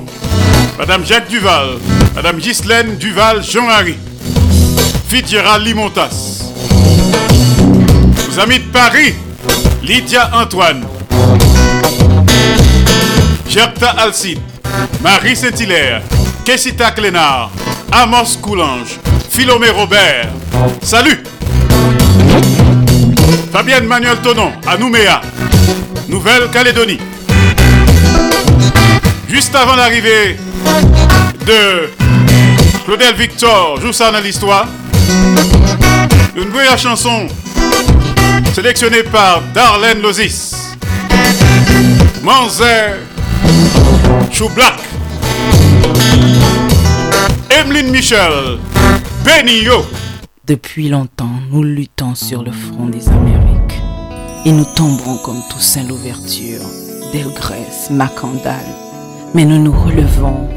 Madame 0.78 1.04
Jacques 1.04 1.30
Duval, 1.30 1.80
Madame 2.14 2.38
Ghislaine 2.38 2.98
Duval 2.98 3.44
Jean-Marie, 3.44 3.98
Fitzgerald 5.10 5.66
Limontas, 5.66 6.52
les 8.30 8.40
amis 8.40 8.60
de 8.60 8.72
Paris, 8.72 9.16
Lydia 9.82 10.30
Antoine, 10.36 10.86
Gerta 13.50 13.90
Alcide, 13.98 14.40
Marie 15.02 15.36
Saint-Hilaire, 15.36 16.04
Kessita 16.46 16.92
Clénard, 16.92 17.50
Amos 17.92 18.38
Coulange, 18.40 19.00
Philomé 19.32 19.72
Robert. 19.72 20.30
Salut! 20.84 21.24
Fabienne 23.52 23.86
Manuel 23.86 24.18
Tonon, 24.18 24.52
à 24.68 24.78
Nouméa, 24.78 25.22
Nouvelle-Calédonie. 26.08 27.00
Juste 29.28 29.56
avant 29.56 29.76
l'arrivée 29.76 30.38
de 31.48 31.90
Claudel 32.86 33.16
Victor, 33.16 33.82
joue 33.82 33.94
ça 33.94 34.12
dans 34.12 34.20
l'histoire. 34.20 34.68
Une 36.36 36.50
nouvelle 36.50 36.78
chanson 36.78 37.26
sélectionnée 38.54 39.02
par 39.02 39.42
Darlene 39.56 40.04
Lozis. 40.04 40.54
Manzer 42.22 43.09
Depuis 50.46 50.90
longtemps, 50.90 51.30
nous 51.52 51.64
luttons 51.64 52.16
sur 52.16 52.44
le 52.44 52.52
front 52.52 52.88
des 52.88 53.08
Amériques. 53.10 53.80
Et 54.46 54.52
nous 54.52 54.66
tomberons 54.76 55.18
comme 55.18 55.42
Toussaint 55.50 55.84
l'ouverture, 55.84 56.62
Delgrès, 57.14 57.92
Macandal. 57.92 58.66
Mais 59.34 59.46
nous 59.46 59.62
nous 59.62 59.72
relevons 59.74 60.50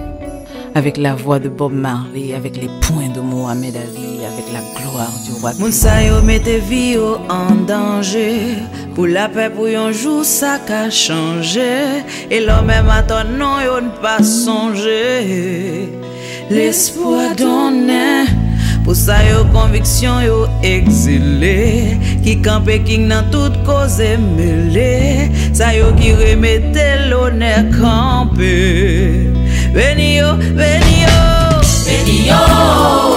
avec 0.74 0.96
la 0.96 1.14
voix 1.14 1.38
de 1.38 1.48
Bob 1.48 1.72
Marley, 1.72 2.34
avec 2.34 2.56
les 2.56 2.70
points 2.80 3.08
de 3.14 3.20
Mohamed 3.20 3.76
Ali, 3.76 4.24
avec 4.24 4.46
la 4.52 4.60
gloire 4.80 5.12
du 5.24 5.32
roi. 5.32 5.52
Moun 5.58 5.72
sa 5.72 5.98
yo 6.04 6.20
mette 6.24 6.60
vi 6.68 6.94
yo 6.94 7.18
en 7.28 7.64
danger 7.66 8.62
Pou 8.94 9.08
la 9.10 9.26
paix 9.32 9.50
pou 9.52 9.68
yon 9.68 9.92
jou 9.92 10.22
sa 10.24 10.58
ka 10.68 10.86
chanje 10.92 12.04
E 12.30 12.40
lò 12.44 12.60
mèm 12.64 12.88
aton 12.92 13.34
non 13.40 13.58
yo 13.64 13.80
n'pa 13.82 14.18
sonje 14.24 15.88
L'espoir 16.52 17.34
donne 17.36 18.28
Pou 18.86 18.94
sa 18.98 19.18
yo 19.26 19.42
conviction 19.54 20.22
yo 20.24 20.38
exilé 20.66 21.98
Ki 22.24 22.38
kampe 22.44 22.78
king 22.86 23.08
nan 23.10 23.28
tout 23.34 23.56
koze 23.66 24.14
mele 24.22 25.28
Sa 25.56 25.72
yo 25.76 25.90
ki 25.98 26.14
remete 26.22 26.86
l'honneur 27.10 27.66
kampe 27.74 28.52
Venió, 29.72 30.36
venió. 30.36 31.08
Venió. 31.86 33.11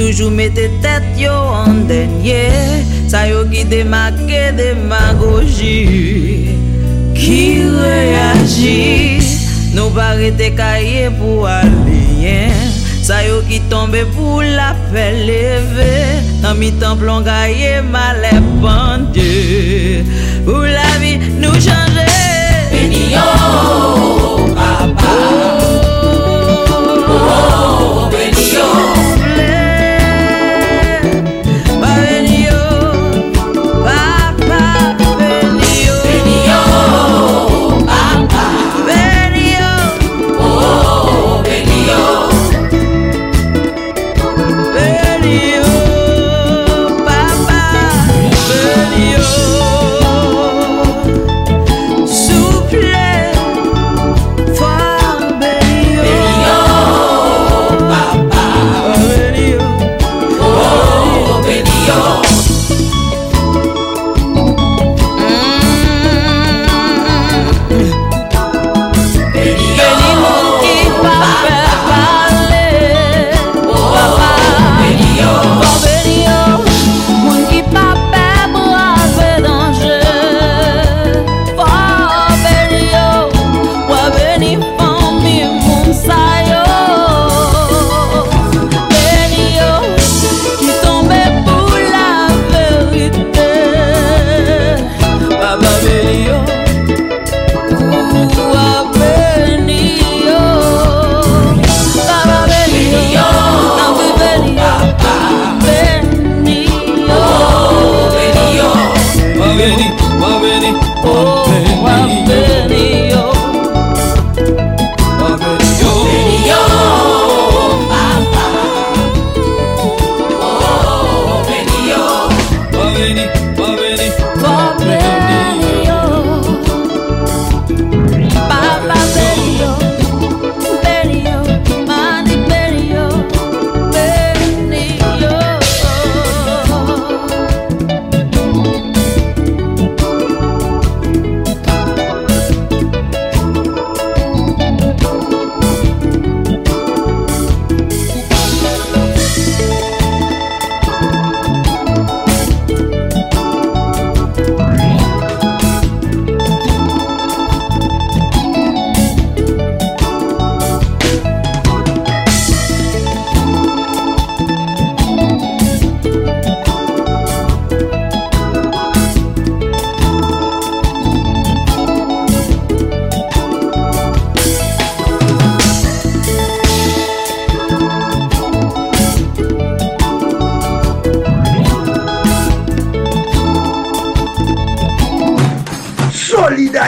Toujou 0.00 0.30
mette 0.32 0.64
tet 0.80 1.04
yo 1.20 1.32
an 1.52 1.84
denye 1.88 2.48
Sa 3.10 3.26
yo 3.28 3.44
ki 3.50 3.66
demake 3.68 4.48
demagogi 4.56 5.76
Ki 7.18 7.42
reagi 7.68 9.20
Nou 9.76 9.92
pa 9.92 10.14
rete 10.16 10.48
kaye 10.56 11.10
pou 11.18 11.44
alien 11.44 12.72
Sa 13.04 13.20
yo 13.26 13.42
ki 13.50 13.60
tombe 13.68 14.06
pou 14.14 14.40
la 14.40 14.72
pe 14.88 15.04
leve 15.20 15.92
Nan 16.40 16.56
mi 16.62 16.72
tan 16.80 16.96
plongaye 17.00 17.82
male 17.84 18.32
pande 18.64 19.28
Pou 20.48 20.64
la 20.64 20.88
vi 21.04 21.18
nou 21.36 21.60
chanje 21.60 22.08
Beni 22.72 23.79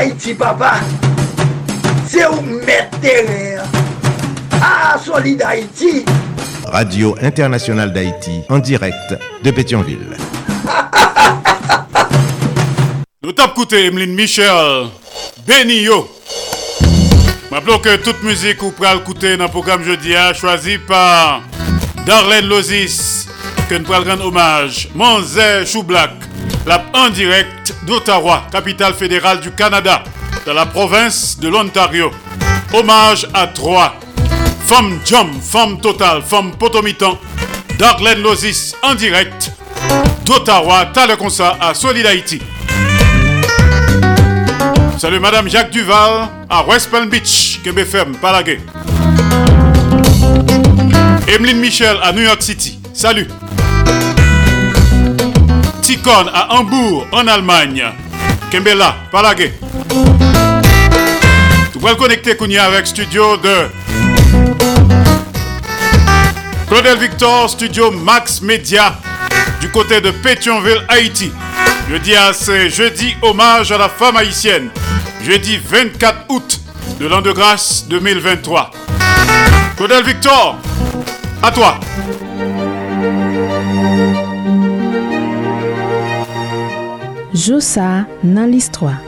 Haïti, 0.02 0.34
papa. 0.34 0.80
C'est 2.08 2.26
où 2.26 2.40
mettre. 2.42 2.98
Ah, 4.60 4.98
Solid 4.98 5.40
Haïti. 5.40 6.04
Radio 6.66 7.14
Internationale 7.22 7.92
d'Haïti, 7.92 8.40
en 8.48 8.58
direct 8.58 9.14
de 9.44 9.50
Pétionville. 9.52 10.16
Nous 13.22 13.30
t'avons 13.30 13.52
écouté 13.52 13.86
Emeline 13.86 14.16
Michel, 14.16 14.88
Benny 15.46 15.82
Yo. 15.82 16.10
Rappelons 17.52 17.78
que 17.78 17.94
toute 17.94 18.24
musique 18.24 18.60
ou 18.64 18.72
pral 18.72 18.98
écouter 18.98 19.36
dans 19.36 19.44
le 19.44 19.50
programme 19.50 19.84
jeudi 19.84 20.16
a 20.16 20.34
choisi 20.34 20.78
par 20.78 21.42
Darlene 22.04 22.48
Lozis, 22.48 23.28
que 23.68 23.76
nous 23.76 23.84
pral 23.84 24.02
rendre 24.08 24.26
hommage. 24.26 24.88
Monzé 24.96 25.64
Choublac, 25.64 26.10
la 26.66 26.84
en 26.94 27.10
direct 27.10 27.74
d'Ottawa, 27.86 28.46
capitale 28.50 28.94
fédérale 28.94 29.40
du 29.40 29.50
Canada, 29.50 30.04
dans 30.46 30.54
la 30.54 30.66
province 30.66 31.38
de 31.38 31.48
l'Ontario. 31.48 32.10
Hommage 32.72 33.26
à 33.34 33.46
trois. 33.46 33.94
Femme 34.66 35.00
Jump, 35.04 35.42
Femme 35.42 35.80
Total, 35.80 36.22
Femme 36.22 36.52
Potomitan, 36.52 37.18
Darlene 37.78 38.22
Lozis 38.22 38.74
en 38.82 38.94
direct 38.94 39.52
d'Ottawa, 40.24 40.86
t'as 40.92 41.06
le 41.06 41.16
concert 41.16 41.56
à 41.60 41.74
Solid 41.74 42.06
Haïti. 42.06 42.40
Salut 44.98 45.18
Madame 45.18 45.48
Jacques 45.48 45.70
Duval 45.70 46.28
à 46.48 46.64
West 46.64 46.90
Palm 46.90 47.08
Beach, 47.08 47.60
Québec 47.64 47.88
ferme, 47.88 48.14
Palagué. 48.16 48.60
Emeline 51.26 51.58
Michel 51.58 51.96
à 52.02 52.12
New 52.12 52.22
York 52.22 52.40
City. 52.42 52.78
Salut. 52.94 53.26
À 55.94 56.54
Hambourg, 56.54 57.06
en 57.12 57.26
Allemagne. 57.26 57.84
Kembela, 58.50 58.96
Palagué. 59.10 59.52
Tu 61.70 61.78
peux 61.78 61.90
le 61.90 61.94
connecter 61.96 62.34
Kounia 62.34 62.64
avec 62.64 62.86
studio 62.86 63.36
de 63.36 63.68
Claudel 66.66 66.98
Victor, 66.98 67.50
studio 67.50 67.90
Max 67.90 68.40
Media, 68.40 68.96
du 69.60 69.68
côté 69.68 70.00
de 70.00 70.10
Pétionville, 70.10 70.82
Haïti. 70.88 71.30
Jeudi, 71.90 72.14
c'est 72.32 72.70
jeudi 72.70 73.14
hommage 73.20 73.70
à 73.70 73.76
la 73.76 73.90
femme 73.90 74.16
haïtienne. 74.16 74.70
Jeudi 75.22 75.60
24 75.62 76.24
août 76.30 76.60
de 76.98 77.06
l'an 77.06 77.20
de 77.20 77.32
grâce 77.32 77.84
2023. 77.88 78.70
Claudel 79.76 80.04
Victor, 80.04 80.56
à 81.42 81.50
toi. 81.50 81.78
Joussa 87.34 88.06
nan 88.22 88.50
l'histoire. 88.50 89.00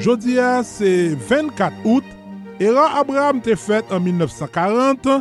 Jodia 0.00 0.62
se 0.64 1.14
24 1.14 1.84
out, 1.84 2.04
era 2.58 2.86
Abraham 3.00 3.42
te 3.44 3.52
fet 3.60 3.92
an 3.92 4.00
1940, 4.06 5.20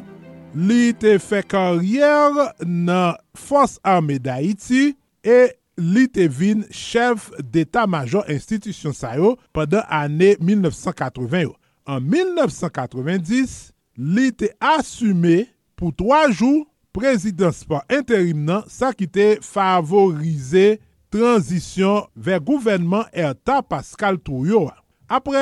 li 0.56 0.94
te 0.96 1.18
fe 1.20 1.42
karyer 1.44 2.40
nan 2.64 3.20
Fos 3.36 3.76
Arme 3.84 4.22
d'Haïti 4.24 4.94
e 5.28 5.38
li 5.76 6.08
te 6.08 6.30
vin 6.32 6.64
chef 6.72 7.28
d'Etat-Major 7.44 8.32
Institution 8.32 8.96
sayo 8.96 9.36
padan 9.52 9.84
ane 9.92 10.38
1980 10.40 11.44
yo. 11.44 11.58
An 11.84 12.08
1990, 12.08 13.74
li 14.00 14.32
te 14.32 14.54
asume 14.64 15.42
pou 15.76 15.92
3 15.92 16.30
jou 16.32 16.64
prezidans 16.94 17.64
pa 17.68 17.82
interim 17.92 18.46
nan 18.48 18.64
sa 18.72 18.94
ki 18.96 19.10
te 19.10 19.28
favorize 19.44 20.78
transisyon 21.14 22.08
ver 22.16 22.42
gouvenman 22.42 23.10
erta 23.14 23.62
Pascal 23.66 24.18
Touyo. 24.22 24.70
Apre, 25.14 25.42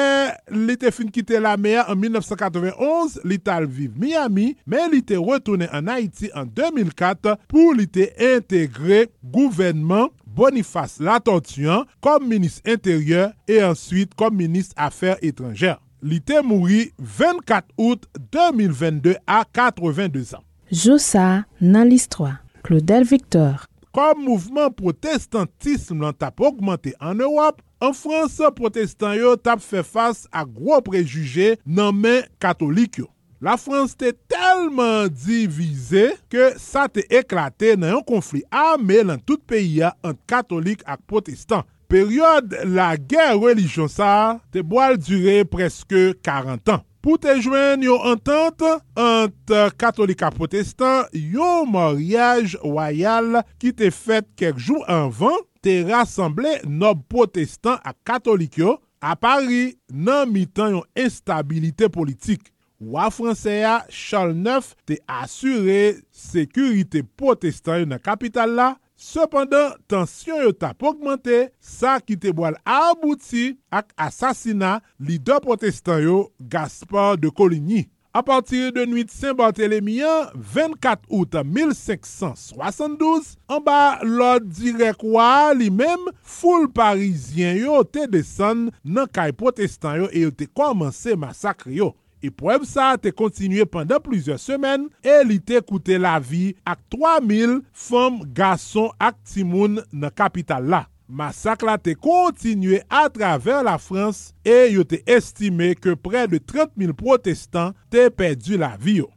li 0.52 0.74
te 0.80 0.90
fin 0.92 1.08
kite 1.14 1.38
la 1.40 1.54
mea 1.60 1.86
an 1.88 2.00
1991, 2.02 3.20
li 3.30 3.38
tal 3.40 3.68
vive 3.70 4.00
Miami, 4.02 4.50
men 4.68 4.90
li 4.92 5.00
te 5.06 5.20
retoune 5.22 5.70
an 5.72 5.88
Haiti 5.92 6.32
an 6.36 6.50
2004 6.58 7.38
pou 7.52 7.76
li 7.78 7.86
te 7.88 8.10
integre 8.34 9.06
gouvenman 9.22 10.10
Boniface 10.26 11.04
Latortuan 11.04 11.86
kom 12.04 12.28
minis 12.28 12.60
interieur 12.66 13.32
e 13.48 13.62
answit 13.64 14.16
kom 14.20 14.36
minis 14.40 14.72
afer 14.76 15.20
etranjer. 15.24 15.78
Li 16.02 16.20
te 16.24 16.42
mouri 16.44 16.88
24 16.98 17.76
out 17.78 18.08
2022 18.34 19.20
a 19.28 19.44
82 19.46 20.34
ans. 20.40 20.51
Joussa 20.72 21.44
nan 21.60 21.90
listroa. 21.90 22.38
Claudel 22.64 23.04
Victor. 23.04 23.66
Kom 23.92 24.22
mouvment 24.24 24.72
protestantisme 24.72 26.00
lan 26.00 26.16
tap 26.16 26.40
augmente 26.40 26.94
an 27.04 27.20
Europe, 27.20 27.60
an 27.84 27.92
Frans 27.98 28.38
protestant 28.56 29.18
yo 29.20 29.34
tap 29.36 29.60
fe 29.60 29.82
fas 29.84 30.24
a 30.32 30.46
gro 30.48 30.78
prejuge 30.86 31.58
nan 31.68 31.98
men 32.00 32.24
katolik 32.40 33.02
yo. 33.02 33.10
La 33.44 33.58
Frans 33.60 33.98
te 34.00 34.14
telman 34.32 35.12
divize 35.12 36.06
ke 36.32 36.54
sa 36.62 36.86
te 36.88 37.04
eklate 37.20 37.74
nan 37.76 37.98
yon 37.98 38.06
konflik 38.08 38.48
ame 38.56 39.02
lan 39.10 39.20
tout 39.28 39.44
peyi 39.44 39.82
ya 39.82 39.92
ant 40.08 40.22
katolik 40.30 40.86
ak 40.88 41.04
protestant. 41.04 41.68
Peryode 41.92 42.64
la 42.72 42.94
gen 42.96 43.36
religion 43.42 43.92
sa 43.92 44.40
te 44.56 44.64
boal 44.64 44.96
dure 44.96 45.42
preske 45.52 46.14
40 46.24 46.78
an. 46.78 46.88
pou 47.02 47.18
te 47.22 47.34
jwen 47.40 47.84
yon 47.86 48.04
entente 48.14 48.70
ant 49.00 49.54
katolika 49.82 50.30
protestant 50.34 51.10
yon 51.18 51.70
moryaj 51.74 52.56
wayal 52.62 53.42
ki 53.62 53.74
te 53.78 53.90
fet 53.94 54.30
kek 54.40 54.60
jou 54.62 54.86
anvan 54.90 55.42
te 55.66 55.82
rassemble 55.90 56.60
nob 56.66 57.04
protestant 57.10 57.82
a 57.86 57.94
katolik 58.08 58.60
yo 58.62 58.78
a 59.02 59.16
Paris 59.18 59.76
nan 59.90 60.30
mitan 60.30 60.78
yon 60.78 60.88
instabilite 60.98 61.90
politik. 61.94 62.52
Wa 62.82 63.12
franseya 63.14 63.84
Charles 63.94 64.42
IX 64.42 64.72
te 64.90 64.98
asyre 65.10 65.82
sekurite 66.10 67.04
protestant 67.18 67.84
yon 67.84 67.98
kapital 68.02 68.56
la 68.58 68.72
Sependan, 69.02 69.80
tansyon 69.90 70.44
yo 70.46 70.52
tap 70.54 70.84
augmente, 70.86 71.48
sa 71.58 71.96
ki 72.06 72.14
te 72.22 72.30
boal 72.38 72.54
abouti 72.70 73.56
ak 73.74 73.96
asasina 73.98 74.76
lider 75.02 75.40
protestan 75.42 76.04
yo 76.04 76.18
Gaspard 76.38 77.24
de 77.24 77.32
Coligny. 77.34 77.88
A 78.14 78.22
partir 78.22 78.70
de 78.76 78.84
nuit 78.86 79.10
Saint-Barthélemy 79.10 80.02
24 80.36 81.08
out 81.10 81.34
1572, 81.34 83.32
an 83.50 83.64
ba 83.66 83.80
lòd 84.04 84.52
direkwa 84.54 85.50
li 85.56 85.72
mem 85.74 86.04
foul 86.22 86.68
parizien 86.76 87.58
yo 87.58 87.80
te 87.88 88.04
desen 88.12 88.68
nan 88.84 89.10
kay 89.10 89.34
protestan 89.34 90.04
yo 90.04 90.12
e 90.12 90.28
yo 90.28 90.36
te 90.36 90.46
komanse 90.46 91.16
masakri 91.18 91.80
yo. 91.80 91.94
Epweb 92.22 92.68
sa 92.70 92.94
te 93.02 93.10
kontinue 93.16 93.66
pandan 93.66 94.02
plizye 94.06 94.38
semen 94.42 94.86
e 95.02 95.16
li 95.26 95.40
te 95.42 95.58
koute 95.66 95.98
la 95.98 96.20
vi 96.22 96.52
ak 96.70 96.84
3.000 96.94 97.62
fom, 97.74 98.22
gason 98.38 98.92
ak 99.02 99.18
timoun 99.34 99.80
nan 99.90 100.14
kapital 100.14 100.70
la. 100.70 100.86
Masak 101.12 101.66
la 101.68 101.76
te 101.82 101.92
kontinue 101.98 102.84
a 102.88 103.08
traver 103.12 103.66
la 103.68 103.76
Frans 103.82 104.30
e 104.48 104.60
yo 104.72 104.86
te 104.88 105.02
estime 105.10 105.74
ke 105.76 105.98
pre 106.00 106.28
de 106.32 106.40
30.000 106.40 106.94
protestan 106.96 107.74
te 107.92 108.06
perdi 108.14 108.62
la 108.62 108.78
vi 108.80 109.02
yo. 109.02 109.10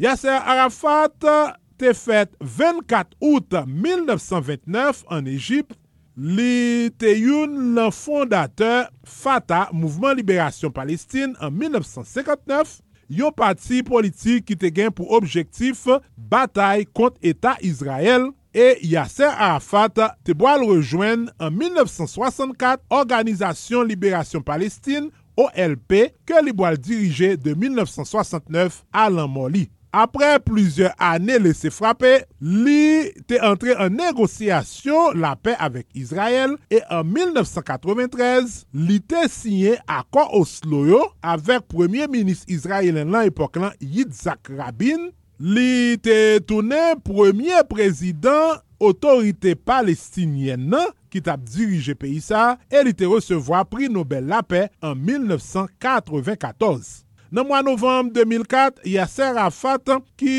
Yasser 0.00 0.40
Arafat 0.40 1.28
te 1.80 1.92
fet 1.94 2.32
24 2.40 3.20
out 3.20 3.54
1929 3.68 5.04
an 5.12 5.28
Egypt 5.28 5.76
Li 6.20 6.90
te 7.00 7.14
youn 7.16 7.70
lan 7.78 7.88
fondateur 7.96 8.90
Fatah, 9.08 9.70
Mouvement 9.72 10.12
Libération 10.12 10.68
Palestine, 10.70 11.32
an 11.40 11.54
1959, 11.56 12.74
yon 13.08 13.32
pati 13.32 13.80
politik 13.86 14.44
ki 14.50 14.58
te 14.60 14.68
gen 14.68 14.92
pou 14.92 15.16
objektif 15.16 15.86
batay 16.30 16.84
kont 16.92 17.16
Etat 17.24 17.64
Israel 17.64 18.28
e 18.52 18.74
Yasser 18.90 19.32
Arafat 19.32 19.96
te 20.26 20.36
boal 20.36 20.66
rejoen 20.68 21.24
an 21.40 21.56
1964 21.56 22.84
Organizasyon 23.00 23.88
Libération 23.88 24.44
Palestine, 24.44 25.08
OLP, 25.40 26.10
ke 26.28 26.44
li 26.44 26.52
boal 26.52 26.76
dirije 26.76 27.38
de 27.40 27.56
1969 27.56 28.82
alan 28.92 29.32
Moli. 29.32 29.70
Apre 29.90 30.36
plizye 30.46 30.86
ane 31.02 31.34
lese 31.42 31.72
frape, 31.74 32.12
li 32.38 33.10
te 33.26 33.40
entre 33.42 33.74
en 33.74 33.96
negosyasyon 33.98 35.18
la 35.18 35.32
pe 35.34 35.56
avek 35.58 35.88
Izrael 35.98 36.54
e 36.70 36.78
an 36.94 37.08
1993, 37.10 38.60
li 38.86 39.00
te 39.02 39.24
sinye 39.32 39.74
akon 39.90 40.30
Osloyo 40.38 41.02
avek 41.26 41.66
Premier 41.74 42.06
Ministre 42.12 42.54
Izraelen 42.54 43.10
lan 43.10 43.32
epok 43.32 43.58
lan 43.58 43.74
Yitzhak 43.82 44.52
Rabin, 44.54 45.10
li 45.42 45.98
te 45.98 46.38
toune 46.46 46.94
Premier 47.02 47.66
Prezident 47.66 48.62
Otorite 48.78 49.58
Palestinyen 49.58 50.70
nan 50.70 50.94
ki 51.10 51.26
tap 51.26 51.42
dirije 51.42 51.98
peyi 51.98 52.22
sa, 52.22 52.60
e 52.70 52.86
li 52.86 52.94
te 52.94 53.10
resevoa 53.10 53.66
pri 53.66 53.90
Nobel 53.90 54.30
la 54.30 54.44
pe 54.46 54.68
an 54.86 55.02
1994. 55.02 57.09
Nan 57.30 57.46
mwa 57.46 57.60
novem 57.62 58.08
2004, 58.10 58.82
Yasser 58.90 59.36
Arafat 59.38 59.92
ki 60.18 60.32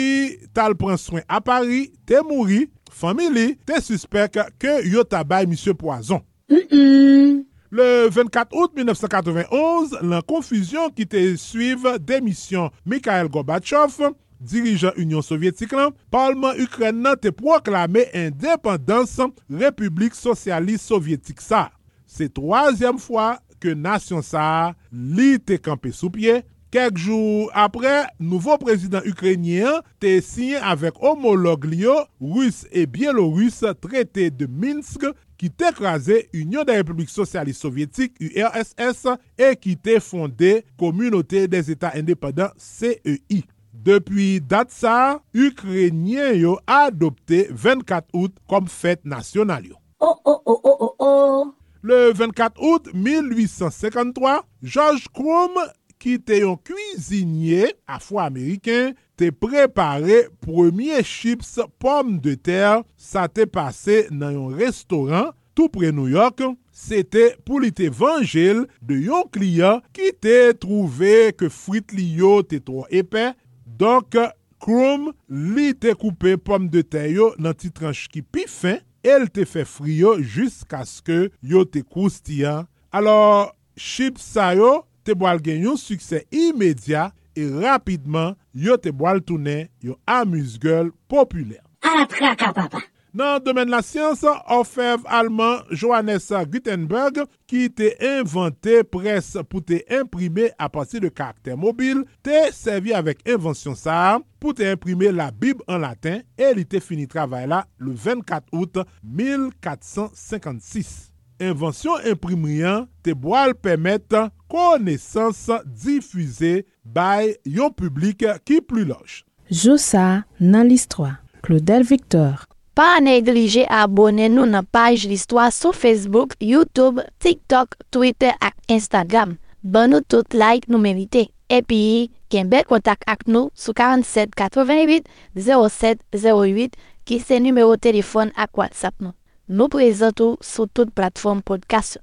tal 0.51 0.73
pran 0.75 0.99
swen 0.99 1.23
a 1.31 1.39
Paris, 1.39 1.87
te 2.03 2.19
mouri, 2.19 2.65
famili, 2.91 3.53
te 3.63 3.79
suspek 3.79 4.35
ke 4.59 4.73
yo 4.91 5.05
tabay 5.07 5.47
misye 5.47 5.71
Poison. 5.73 6.19
Mm 6.51 6.67
-mm. 6.67 7.45
Le 7.71 8.09
24 8.09 8.51
out 8.51 8.75
1991, 8.75 9.95
lan 10.03 10.21
konfuzyon 10.27 10.91
ki 10.91 11.05
te 11.07 11.37
suive 11.39 11.95
demisyon 12.03 12.69
Mikhail 12.83 13.29
Gorbachev, 13.31 14.11
dirijan 14.39 14.91
Union 14.97 15.21
Sovyetik 15.23 15.71
lan, 15.71 15.95
parlement 16.11 16.59
Ukren 16.59 16.99
nan 16.99 17.15
te 17.15 17.31
proklame 17.31 18.03
independans 18.11 19.15
Republik 19.47 20.15
Sosyalist 20.15 20.91
Sovyetik 20.91 21.39
sa. 21.39 21.69
Se 22.05 22.27
troasyem 22.27 22.99
fwa 22.99 23.37
ke 23.63 23.71
nasyon 23.77 24.21
sa 24.21 24.73
li 24.91 25.37
te 25.39 25.55
kampe 25.55 25.93
sou 25.95 26.11
pie 26.11 26.41
Kek 26.72 26.95
jou 27.03 27.49
apre, 27.51 28.05
nouvo 28.24 28.53
prezident 28.61 29.03
Ukrenyen 29.09 29.82
te 29.99 30.13
sinye 30.24 30.61
avek 30.63 31.01
homolog 31.03 31.65
liyo, 31.67 31.97
Rus 32.24 32.61
e 32.72 32.86
Bielorus, 32.88 33.57
trete 33.84 34.30
de 34.32 34.47
Minsk, 34.47 35.03
ki 35.36 35.49
te 35.51 35.74
krasè 35.76 36.22
Union 36.32 36.63
de 36.63 36.78
Republik 36.80 37.11
Socialiste 37.11 37.65
Sovietik, 37.65 38.15
URSS, 38.24 39.03
e 39.36 39.51
ki 39.59 39.76
te 39.84 39.97
fondè 39.99 40.61
Komunote 40.80 41.43
des 41.51 41.74
Etats 41.76 41.99
Indépendants, 41.99 42.55
CEI. 42.55 43.41
Depi 43.76 44.38
dat 44.39 44.72
sa, 44.72 45.19
Ukrenyen 45.36 46.38
yo 46.39 46.55
adopte 46.72 47.49
24 47.51 48.15
out 48.15 48.39
kom 48.47 48.72
fèt 48.72 49.03
nasyonal 49.03 49.74
yo. 49.74 49.76
Oh, 49.99 50.15
oh, 50.24 50.39
oh, 50.45 50.61
oh, 50.63 50.78
oh, 50.88 50.95
oh! 51.03 51.51
Le 51.84 52.13
24 52.13 52.61
out 52.61 52.88
1853, 52.93 54.45
George 54.61 55.07
Krum 55.11 55.57
ki 56.01 56.17
te 56.25 56.41
yon 56.41 56.57
kuisinye 56.65 57.69
afro-ameriken 57.89 58.95
te 59.19 59.29
prepare 59.31 60.23
premye 60.41 61.03
chips 61.05 61.59
pomme 61.81 62.17
de 62.23 62.33
ter 62.35 62.81
sa 62.97 63.27
te 63.29 63.45
pase 63.45 64.07
nan 64.09 64.33
yon 64.33 64.57
restoran 64.57 65.29
tou 65.57 65.69
pre 65.69 65.91
New 65.93 66.09
York. 66.09 66.41
Se 66.71 67.03
te 67.03 67.27
pou 67.45 67.61
li 67.61 67.69
te 67.75 67.91
vangel 67.93 68.65
de 68.81 68.97
yon 69.05 69.27
kliyan 69.33 69.81
ki 69.95 70.11
te 70.23 70.37
trouve 70.57 71.31
ke 71.37 71.51
frit 71.53 71.93
li 71.93 72.07
yo 72.21 72.39
te 72.41 72.61
tro 72.63 72.87
epè. 72.89 73.31
Donk, 73.65 74.17
kroum 74.61 75.09
li 75.27 75.71
te 75.77 75.93
koupe 75.97 76.35
pomme 76.41 76.71
de 76.73 76.83
ter 76.85 77.09
yo 77.13 77.31
nan 77.41 77.57
ti 77.57 77.71
tranche 77.73 78.09
ki 78.11 78.23
pi 78.23 78.45
fin, 78.49 78.79
el 79.01 79.27
te 79.33 79.45
fe 79.49 79.65
fri 79.65 79.99
yo 80.01 80.15
jisk 80.21 80.73
aske 80.77 81.27
yo 81.41 81.65
te 81.65 81.81
koustiyan. 81.81 82.67
Alors, 82.91 83.55
chips 83.77 84.25
sa 84.35 84.51
yo, 84.57 84.81
te 85.05 85.15
boal 85.17 85.41
gen 85.43 85.65
yon 85.67 85.79
suksè 85.79 86.25
imedya 86.29 87.09
e 87.37 87.47
rapidman 87.63 88.35
yo 88.53 88.77
te 88.81 88.93
boal 88.93 89.21
toune 89.25 89.65
yon 89.83 89.99
amuse-gueule 90.05 90.93
popüler. 91.11 91.61
A 91.81 91.97
la 91.97 92.09
praka, 92.09 92.53
papa! 92.53 92.83
Nan 93.11 93.41
domen 93.43 93.67
la 93.67 93.81
siyans, 93.83 94.21
ofev 94.55 95.03
alman 95.11 95.65
Johannes 95.73 96.29
Gutenberg 96.47 97.17
ki 97.51 97.65
te 97.75 97.89
inventè 98.07 98.85
pres 98.87 99.33
pou 99.51 99.59
te 99.59 99.81
imprimè 99.99 100.47
a 100.55 100.69
pati 100.71 101.03
de 101.03 101.11
karakter 101.11 101.59
mobil, 101.59 102.05
te 102.23 102.47
servi 102.55 102.95
avèk 102.95 103.27
invensyon 103.27 103.75
sa 103.75 104.15
pou 104.39 104.55
te 104.55 104.71
imprimè 104.77 105.11
la 105.11 105.27
bib 105.35 105.59
an 105.67 105.83
latin 105.83 106.23
e 106.39 106.55
li 106.55 106.63
te 106.63 106.79
fini 106.79 107.03
travè 107.11 107.43
la 107.51 107.65
le 107.83 107.99
24 107.99 108.47
out 108.55 108.85
1456. 109.03 111.11
invensyon 111.41 112.05
imprimiyan 112.13 112.85
te 113.05 113.15
boal 113.17 113.55
pemet 113.57 114.13
konesans 114.51 115.47
difuze 115.65 116.61
bay 116.83 117.33
yon 117.45 117.73
publik 117.73 118.23
ki 118.45 118.61
plu 118.65 118.85
loj. 118.87 119.21
Joussa 119.51 120.23
nan 120.39 120.69
listwa. 120.69 121.17
Claudel 121.41 121.83
Victor. 121.83 122.45
Pa 122.77 123.01
neglije 123.03 123.65
abone 123.67 124.29
nou 124.31 124.47
nan 124.47 124.63
paj 124.71 125.03
listwa 125.09 125.49
sou 125.51 125.75
Facebook, 125.75 126.37
YouTube, 126.39 127.03
TikTok, 127.19 127.75
Twitter 127.91 128.37
ak 128.39 128.55
Instagram. 128.71 129.35
Ban 129.61 129.91
nou 129.91 130.05
tout 130.07 130.37
like 130.37 130.71
nou 130.71 130.79
merite. 130.79 131.27
Epi, 131.51 132.09
ken 132.31 132.47
bel 132.51 132.63
kontak 132.69 133.03
ak 133.11 133.27
nou 133.27 133.51
sou 133.57 133.75
47 133.75 134.37
88 134.39 135.09
07 135.35 136.05
08 136.15 136.79
ki 137.03 137.19
se 137.19 137.41
numero 137.43 137.75
telefon 137.75 138.31
ak 138.39 138.55
WhatsApp 138.55 138.95
nou. 139.03 139.11
Nou 139.51 139.67
prezentou 139.67 140.37
sou 140.39 140.63
tout 140.71 140.93
platform 140.95 141.41
podcast. 141.43 141.97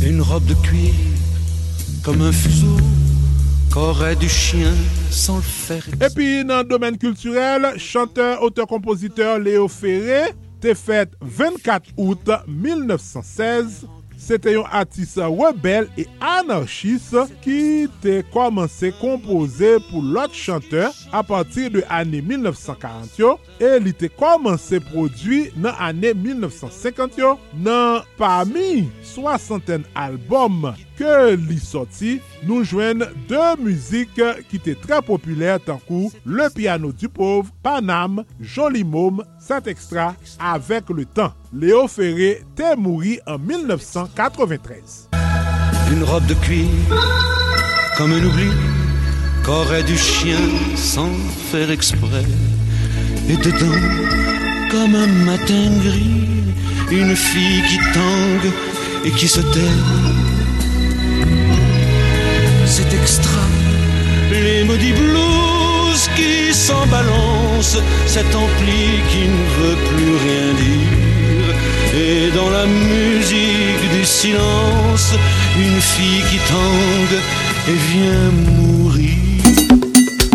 Une 0.00 0.22
robe 0.22 0.46
de 0.46 0.54
cuir 0.54 0.94
comme 2.02 2.22
un 2.22 2.32
fuseau 2.32 2.78
qu'aurait 3.70 4.16
du 4.16 4.30
chien 4.30 4.72
sans 5.10 5.36
le 5.36 5.42
faire. 5.42 5.86
Et 6.00 6.08
puis, 6.08 6.42
dans 6.42 6.62
le 6.62 6.64
domaine 6.64 6.96
culturel, 6.96 7.74
chanteur, 7.76 8.42
auteur, 8.42 8.66
compositeur 8.66 9.38
Léo 9.38 9.68
Ferré, 9.68 10.32
t'es 10.62 10.74
fait 10.74 11.10
24 11.20 11.90
août 11.98 12.30
1916 12.48 13.86
se 14.20 14.38
te 14.40 14.54
yon 14.54 14.68
atis 14.76 15.16
rebel 15.18 15.88
e 15.98 16.04
anarchis 16.22 17.08
ki 17.44 17.88
te 18.04 18.20
komanse 18.34 18.92
kompoze 19.00 19.76
pou 19.88 20.04
lot 20.04 20.34
chanteur 20.36 20.94
a 21.12 21.22
patir 21.26 21.70
de 21.74 21.84
ane 21.90 22.20
1940 22.26 23.18
yo, 23.20 23.34
e 23.58 23.78
li 23.82 23.94
te 23.96 24.10
komanse 24.12 24.80
prodwi 24.90 25.46
nan 25.56 25.74
ane 25.80 26.12
1950 26.14 27.18
yo. 27.20 27.34
Nan 27.64 28.04
pami 28.20 28.86
60 29.06 29.88
albom 29.98 30.70
ke 31.00 31.34
li 31.40 31.58
soti, 31.62 32.18
nou 32.44 32.64
jwen 32.66 33.04
de 33.30 33.44
muzik 33.60 34.18
ki 34.50 34.60
te 34.62 34.76
tre 34.84 35.00
populer 35.04 35.60
tankou 35.64 36.10
Le 36.24 36.50
Piano 36.52 36.92
du 36.92 37.08
Pauvre, 37.08 37.48
Panam, 37.62 38.24
Joli 38.40 38.84
Môme, 38.84 39.24
Saint 39.38 39.62
Extra, 39.62 40.14
Avec 40.38 40.90
le 40.90 41.04
Temps. 41.04 41.32
Léo 41.52 41.88
Ferré 41.88 42.44
t'est 42.54 42.76
mouru 42.76 43.18
en 43.26 43.36
1993. 43.36 45.08
Une 45.90 46.04
robe 46.04 46.24
de 46.26 46.34
cuir, 46.34 46.68
comme 47.96 48.12
un 48.12 48.24
oubli, 48.24 48.50
qu'aurait 49.44 49.82
du 49.82 49.98
chien 49.98 50.38
sans 50.76 51.10
faire 51.50 51.72
exprès. 51.72 52.24
Et 53.28 53.36
dedans, 53.36 53.82
comme 54.70 54.94
un 54.94 55.08
matin 55.08 55.70
gris, 55.82 56.54
une 56.92 57.16
fille 57.16 57.62
qui 57.68 57.78
tangue 57.94 58.52
et 59.04 59.10
qui 59.10 59.26
se 59.26 59.40
tait. 59.40 59.76
C'est 62.64 62.94
extra, 62.94 63.42
les 64.30 64.62
maudits 64.62 64.92
blues 64.92 66.08
qui 66.14 66.54
s'en 66.54 66.86
balancent, 66.86 67.82
cet 68.06 68.32
ampli 68.36 69.02
qui 69.10 69.26
ne 69.26 69.44
veut 69.58 69.76
plus 69.88 70.16
rien 70.16 70.54
dire. 70.54 70.79
Et 72.10 72.32
dans 72.32 72.50
la 72.50 72.66
musique 72.66 73.90
du 73.92 74.04
silence 74.04 75.14
Une 75.56 75.80
fille 75.80 76.24
qui 76.28 76.38
tangue 76.50 77.20
et 77.68 77.78
vient 77.92 78.30
mourir 78.50 79.14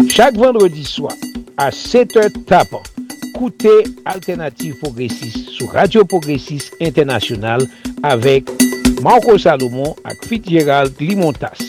Chaque 0.09 0.37
vendredi 0.37 0.85
soir, 0.85 1.11
à 1.57 1.71
7h 1.71 2.31
tapant 2.45 2.83
Koute 3.33 3.67
Alternative 4.05 4.75
Progressive 4.81 5.35
Sou 5.49 5.65
Radio 5.65 6.05
Progressive 6.05 6.63
Internationale 6.79 7.67
Avek 8.03 8.49
Marco 9.03 9.37
Salomon 9.37 9.97
ak 10.05 10.23
Fitzgerald 10.29 10.93
Limontas 11.01 11.59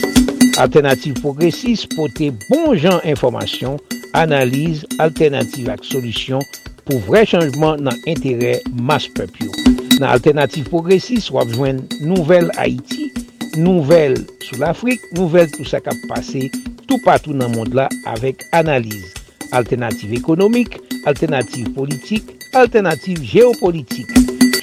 Alternative 0.56 1.18
Progressive 1.18 1.88
Pote 1.96 2.30
bon 2.46 2.76
jan 2.78 3.02
informasyon 3.02 3.80
Analize, 4.14 4.86
alternative 5.02 5.74
ak 5.74 5.82
solusyon 5.82 6.46
pou 6.86 7.02
vre 7.10 7.26
chanjman 7.26 7.82
nan 7.82 7.98
entere 8.06 8.60
mas 8.86 9.10
pepyo. 9.10 9.50
Nan 9.96 10.10
alternatif 10.12 10.68
progresist 10.68 11.30
wap 11.32 11.48
jwen 11.54 11.78
nouvel 12.04 12.50
Haiti, 12.58 13.08
nouvel 13.56 14.18
sou 14.44 14.60
l'Afrique, 14.60 15.04
nouvel 15.16 15.48
tout 15.54 15.64
sa 15.64 15.80
kap 15.80 15.96
pase 16.10 16.50
tout 16.86 17.00
patou 17.04 17.32
nan 17.36 17.54
mond 17.54 17.72
la 17.76 17.88
avek 18.12 18.44
analize. 18.56 19.14
Alternatif 19.56 20.12
ekonomik, 20.18 20.76
alternatif 21.08 21.70
politik, 21.76 22.34
alternatif 22.58 23.22
geopolitik. 23.24 24.10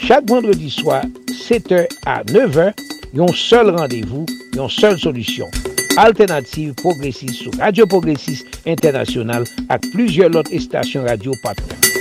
Chak 0.04 0.28
vendredi 0.30 0.70
swa, 0.70 1.02
7h 1.34 1.88
a 2.06 2.20
9h, 2.30 2.74
yon 3.18 3.32
sol 3.38 3.74
randevou, 3.74 4.28
yon 4.58 4.70
sol 4.70 5.00
solusyon. 5.02 5.50
Alternative 5.98 6.74
Progressive 6.82 7.36
sou 7.38 7.54
Radio 7.62 7.86
Progressive 7.90 8.46
Internasyonal 8.66 9.46
ak 9.70 9.86
plujye 9.94 10.30
lot 10.30 10.50
estasyon 10.54 11.06
radio 11.10 11.38
patron. 11.46 11.93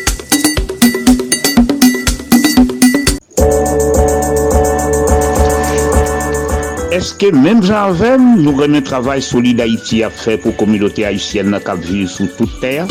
Eske 7.03 7.32
menm 7.34 7.64
janvem 7.66 8.22
nou 8.44 8.61
remen 8.61 8.84
travay 8.86 9.18
solide 9.26 9.64
Haiti 9.64 10.05
a 10.07 10.11
fe 10.14 10.36
pou 10.38 10.55
komilote 10.55 11.03
Haitienne 11.03 11.50
na 11.50 11.59
kap 11.59 11.80
vive 11.82 12.07
sou 12.07 12.30
tout 12.36 12.53
ter? 12.62 12.86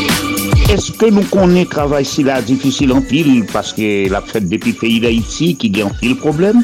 Eske 0.74 1.08
nou 1.16 1.24
konen 1.32 1.70
travay 1.72 2.04
si 2.04 2.26
la 2.28 2.42
difisil 2.44 2.92
an 2.92 3.06
pil 3.08 3.30
paske 3.54 4.10
la 4.12 4.20
fet 4.28 4.50
depi 4.52 4.74
peyi 4.82 4.98
d'Haiti 5.06 5.54
ki 5.62 5.72
gen 5.78 5.96
pil 6.02 6.18
problem? 6.20 6.60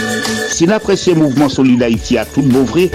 Si 0.52 0.68
la 0.68 0.82
presye 0.84 1.16
mouvment 1.16 1.54
solide 1.54 1.88
Haiti 1.88 2.20
a 2.20 2.28
tout 2.34 2.43
bouvre, 2.52 2.89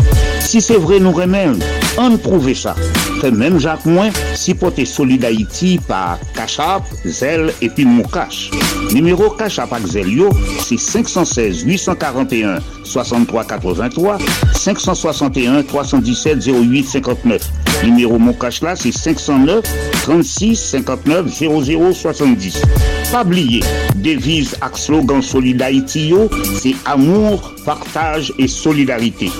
si 0.45 0.61
se 0.61 0.77
vre 0.85 1.01
nou 1.01 1.17
remen, 1.17 1.57
an 2.01 2.17
prouve 2.23 2.55
sa. 2.57 2.75
Fe 3.21 3.31
menm 3.35 3.59
jak 3.63 3.85
mwen, 3.89 4.13
si 4.39 4.55
pote 4.59 4.87
solide 4.89 5.29
Haiti 5.29 5.77
pa 5.89 6.19
Kachap, 6.37 6.87
Zel 7.05 7.51
epi 7.65 7.87
Moukache. 7.89 8.53
Numero 8.93 9.31
Kachap 9.39 9.73
ak 9.77 9.87
Zel 9.91 10.11
yo, 10.13 10.31
se 10.63 10.79
516 10.81 11.65
841 11.69 12.61
6383 12.85 14.19
561 14.55 15.63
317 15.69 16.49
08 16.49 16.89
59. 17.01 17.51
Numéro 17.85 18.19
mon 18.19 18.33
cash 18.33 18.63
là, 18.63 18.77
c'est 18.77 18.93
509 18.93 19.65
36 20.03 20.57
59 20.57 21.27
00 21.29 21.93
70. 21.93 22.63
Pas 23.11 23.23
oublier, 23.25 23.61
devise 23.97 24.55
ak 24.61 24.79
slogan 24.79 25.23
Solid 25.23 25.61
Haïti 25.61 26.09
yo, 26.09 26.31
c'est 26.61 26.77
amour, 26.87 27.55
partage 27.65 28.33
et 28.39 28.47
solidarité. 28.47 29.31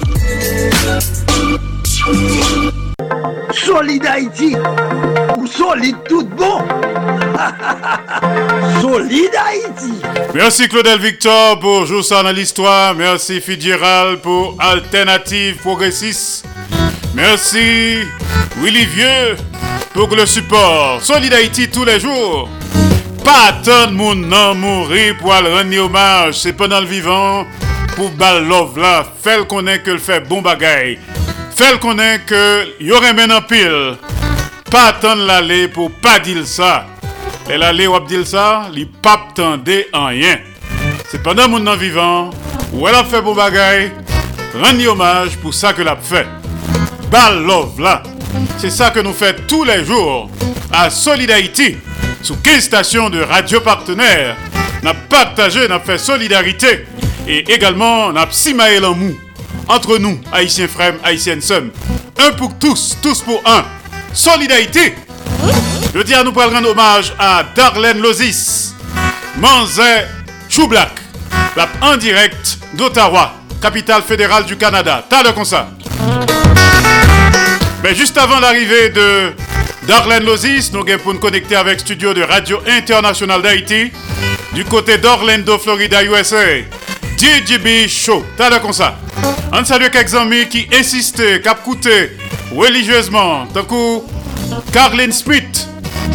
Solid 3.53 4.05
Haïti 4.05 4.57
ou 5.39 5.47
solide 5.47 5.95
tout 6.09 6.25
bon 6.25 6.59
Solid 8.81 9.31
Haïti 9.39 10.03
Merci 10.35 10.69
Claudel 10.69 10.99
Victor 10.99 11.61
pour 11.61 11.87
jouer 11.87 12.03
ça 12.03 12.25
dans 12.25 12.33
l'histoire. 12.33 12.97
Merci 12.97 13.41
Fitzgerald 13.41 14.21
pour 14.21 14.57
Alternative 14.59 15.59
Progressiste. 15.59 16.45
Merci 17.15 17.99
Willy 18.59 18.85
Vieux 18.87 19.37
pour 19.95 20.09
le 20.09 20.27
support. 20.27 21.01
Solid 21.03 21.33
Haïti 21.33 21.71
tous 21.71 21.85
les 21.85 22.01
jours. 22.01 22.49
Pas 23.25 23.53
tant 23.63 23.87
de 23.87 23.93
monde 23.93 24.27
mourir 24.57 25.17
pour 25.19 25.33
aller 25.33 25.55
rendre 25.55 25.79
hommage. 25.79 26.41
C'est 26.41 26.55
pendant 26.55 26.81
le 26.81 26.87
vivant 26.87 27.47
pour 27.95 28.11
bal 28.11 28.45
love. 28.45 28.77
Fait 29.23 29.47
qu'on 29.47 29.69
est 29.69 29.83
que 29.83 29.93
le 29.93 29.99
fait 29.99 30.19
bon 30.21 30.43
bagaille. 30.43 30.99
Fait 31.55 31.79
qu'on 31.81 31.99
est 31.99 32.25
que 32.25 32.83
y 32.83 32.93
aurait 32.93 33.13
maintenant 33.13 33.43
pile. 33.43 33.97
Pas 34.71 34.87
attendre 34.87 35.27
l'aller 35.27 35.69
pour 35.69 35.91
pas 35.91 36.19
dire 36.19 36.47
ça. 36.47 36.87
Et 37.51 37.59
l'aller 37.59 37.87
ou 37.87 38.01
dire 38.01 38.27
ça, 38.27 38.69
li 38.73 38.87
pas 38.87 39.29
tendé 39.35 39.87
en 39.93 40.07
rien. 40.07 40.39
C'est 41.09 41.23
pendant 41.23 41.49
mon 41.49 41.59
nan 41.59 41.79
vivant 41.79 42.31
où 42.73 42.89
elle 42.89 42.95
a 42.95 43.05
fait 43.05 43.21
bon 43.21 43.35
bagaille. 43.35 43.93
Rendre 44.55 44.89
hommage 44.89 45.37
pour 45.39 45.53
ça 45.53 45.73
que 45.73 45.83
l'a 45.83 45.97
fait. 45.97 46.27
Bal 47.11 47.43
love 47.43 47.81
là. 47.81 48.03
C'est 48.59 48.71
ça 48.71 48.91
que 48.91 49.01
nous 49.01 49.13
faisons 49.13 49.37
tous 49.47 49.65
les 49.65 49.85
jours 49.85 50.31
à 50.73 50.89
Solid 50.89 51.31
Haïti, 51.31 51.77
sous 52.23 52.37
15 52.37 52.61
stations 52.61 53.11
de 53.11 53.21
radio 53.21 53.61
partenaires. 53.61 54.37
N'a 54.83 54.95
partagé, 54.95 55.69
n'a 55.69 55.81
fait 55.81 55.99
solidarité 55.99 56.87
et 57.29 57.53
également 57.53 58.11
n'a 58.11 58.27
simaé 58.31 58.81
l'amour 58.81 59.15
entre 59.69 59.99
nous, 59.99 60.21
Haïtiens 60.33 60.69
frères, 60.69 60.95
Haïtiennes 61.05 61.41
sœurs. 61.41 61.65
Un 62.19 62.33
pour 62.33 62.57
tous, 62.59 62.97
tous 63.03 63.21
pour 63.21 63.43
un. 63.47 63.65
Solidarité. 64.13 64.95
Je 65.95 66.01
dis 66.03 66.15
à 66.15 66.23
nous 66.23 66.33
pour 66.33 66.43
rendre 66.43 66.71
hommage 66.71 67.13
à 67.19 67.43
Darlene 67.55 68.01
Lozis, 68.01 68.73
Manzé 69.39 69.83
Choublac, 70.49 70.91
la 71.57 71.69
en 71.83 71.97
direct 71.97 72.59
d'Ottawa, 72.75 73.35
capitale 73.61 74.03
fédérale 74.03 74.45
du 74.45 74.57
Canada. 74.57 75.05
T'as 75.09 75.23
le 75.23 75.45
ça. 75.45 75.69
Mais 77.83 77.95
juste 77.95 78.17
avant 78.17 78.41
l'arrivée 78.41 78.91
de 78.91 79.33
Darlene 79.87 80.25
Lozis, 80.25 80.71
nous 80.73 80.81
avons 80.81 81.03
pour 81.03 81.13
nous 81.15 81.21
connecter 81.21 81.57
avec 81.57 81.81
studio 81.81 82.15
de 82.15 82.23
Radio 82.23 82.61
Internationale 82.67 83.43
d'Haïti 83.43 83.91
du 84.53 84.65
côté 84.65 84.99
d'Orlando, 84.99 85.59
Florida, 85.59 86.05
USA. 86.05 86.37
DJB 87.23 87.87
Show. 87.87 88.25
T'as 88.37 88.51
l'air 88.51 88.61
comme 88.61 88.73
ça. 88.73 88.97
On 89.53 89.65
salue 89.65 89.91
quelques 89.93 90.13
amis 90.13 90.49
qui 90.49 90.67
insistaient, 90.75 91.41
qui 91.41 91.49
coûté 91.63 92.17
religieusement. 92.51 93.47
Tant 93.55 93.63
que 93.63 94.01
Carlin 94.73 95.13
Smith 95.13 95.69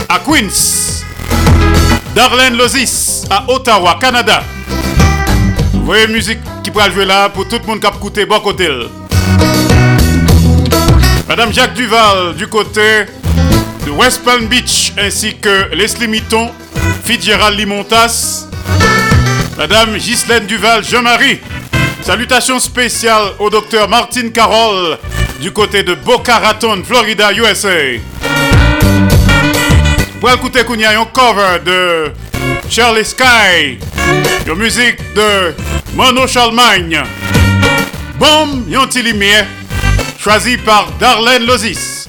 à 0.09 0.19
Queens. 0.19 1.05
Darlene 2.13 2.57
Lozis 2.57 3.23
à 3.29 3.49
Ottawa, 3.49 3.97
Canada. 4.01 4.43
Vous 5.71 5.85
voyez 5.85 6.07
musique 6.07 6.39
qui 6.61 6.71
pourra 6.71 6.89
jouer 6.89 7.05
là 7.05 7.29
pour 7.29 7.47
tout 7.47 7.59
le 7.61 7.65
monde 7.65 7.79
qui 7.79 7.87
a 7.87 7.91
coûté 7.91 8.25
bon 8.25 8.41
côté. 8.41 8.67
Madame 11.29 11.53
Jacques 11.53 11.73
Duval 11.73 12.35
du 12.35 12.47
côté 12.47 13.05
de 13.85 13.91
West 13.91 14.25
Palm 14.25 14.47
Beach 14.47 14.91
ainsi 14.97 15.37
que 15.37 15.73
Leslie 15.73 16.09
Mitton, 16.09 16.51
Fitzgerald 17.05 17.57
Limontas, 17.57 18.46
Madame 19.57 19.97
Ghislaine 19.97 20.45
Duval, 20.45 20.83
Jean-Marie. 20.83 21.39
Salutations 22.03 22.59
spéciales 22.59 23.33
au 23.39 23.49
docteur 23.49 23.89
Martin 23.89 24.29
Carroll 24.29 24.97
du 25.41 25.51
côté 25.51 25.81
de 25.81 25.95
Boca 25.95 26.37
Raton, 26.37 26.83
Florida, 26.83 27.33
USA. 27.33 27.97
Pour 30.19 30.31
écouter 30.31 30.63
Kounia, 30.63 30.99
un 30.99 31.05
cover 31.05 31.59
de 31.65 32.11
Charlie 32.69 33.03
Sky, 33.03 33.79
de 34.45 34.53
musique 34.53 34.97
de 35.15 35.53
Mono 35.95 36.27
Charlemagne. 36.27 37.01
Bombe, 38.19 38.69
yon 38.69 38.87
choisi 40.19 40.57
par 40.57 40.91
Darlene 40.99 41.45
Lozis. 41.45 42.06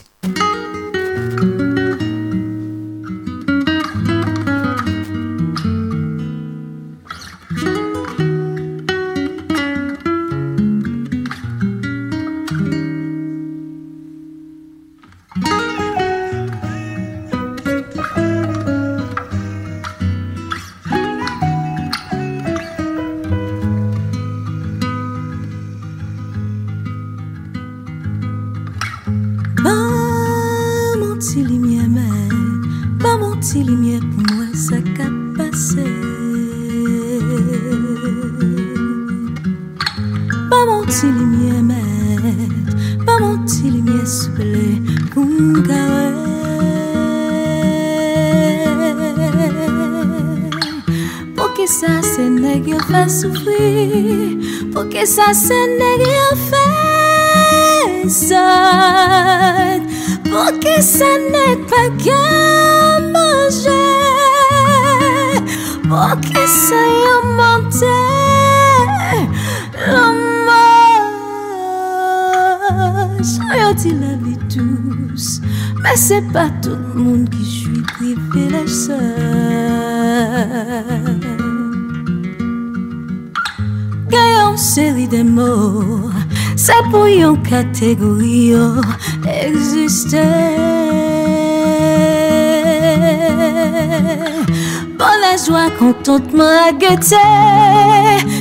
Catégorie 87.48 88.54
exister. 89.26 90.18
Bon 94.98 95.14
la 95.22 95.36
joie, 95.36 95.70
contentement 95.78 96.68
à 96.68 96.72
guetter, 96.72 97.16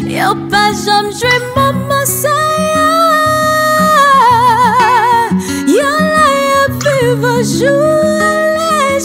y'a 0.05 0.33
pas 0.49 0.71
jamais 0.85 1.11
joué 1.11 1.29
maman 1.55 2.05
ça 2.05 2.29
y'a 5.67 5.95
là 6.15 6.27
y'a 6.49 6.65
vu 6.81 6.99
vos 7.21 7.43
jours 7.43 8.19
les 8.57 8.99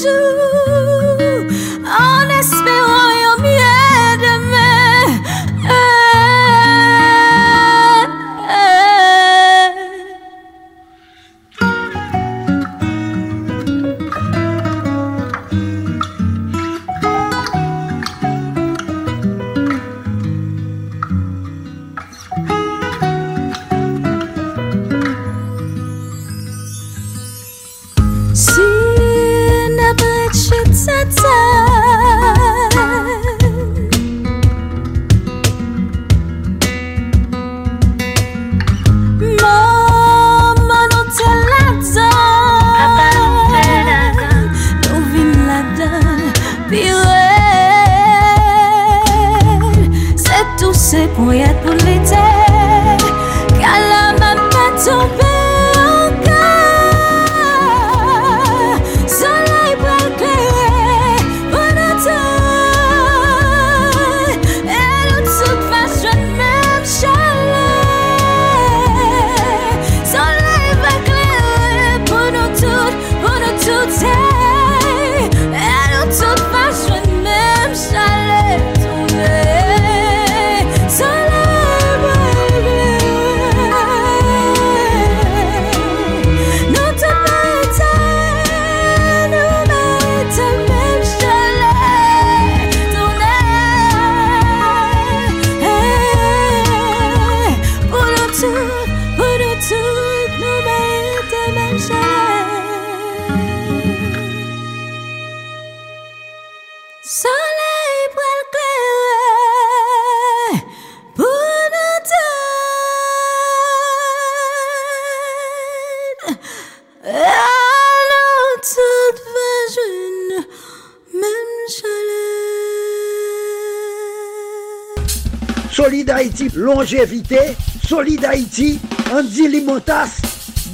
longévité. 127.03 127.57
Solid 127.87 128.25
Haïti, 128.25 128.79
Andy 129.13 129.49
Limotas. 129.49 130.21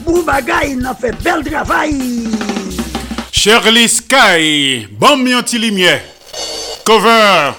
Boubagaï, 0.05 0.77
n'a 0.77 0.95
fait 0.95 1.15
bel 1.23 1.43
travail. 1.45 2.29
Shirley 3.33 3.89
Sky, 3.89 4.87
bon 4.93 5.25
lumière. 5.55 6.01
Cover 6.85 7.53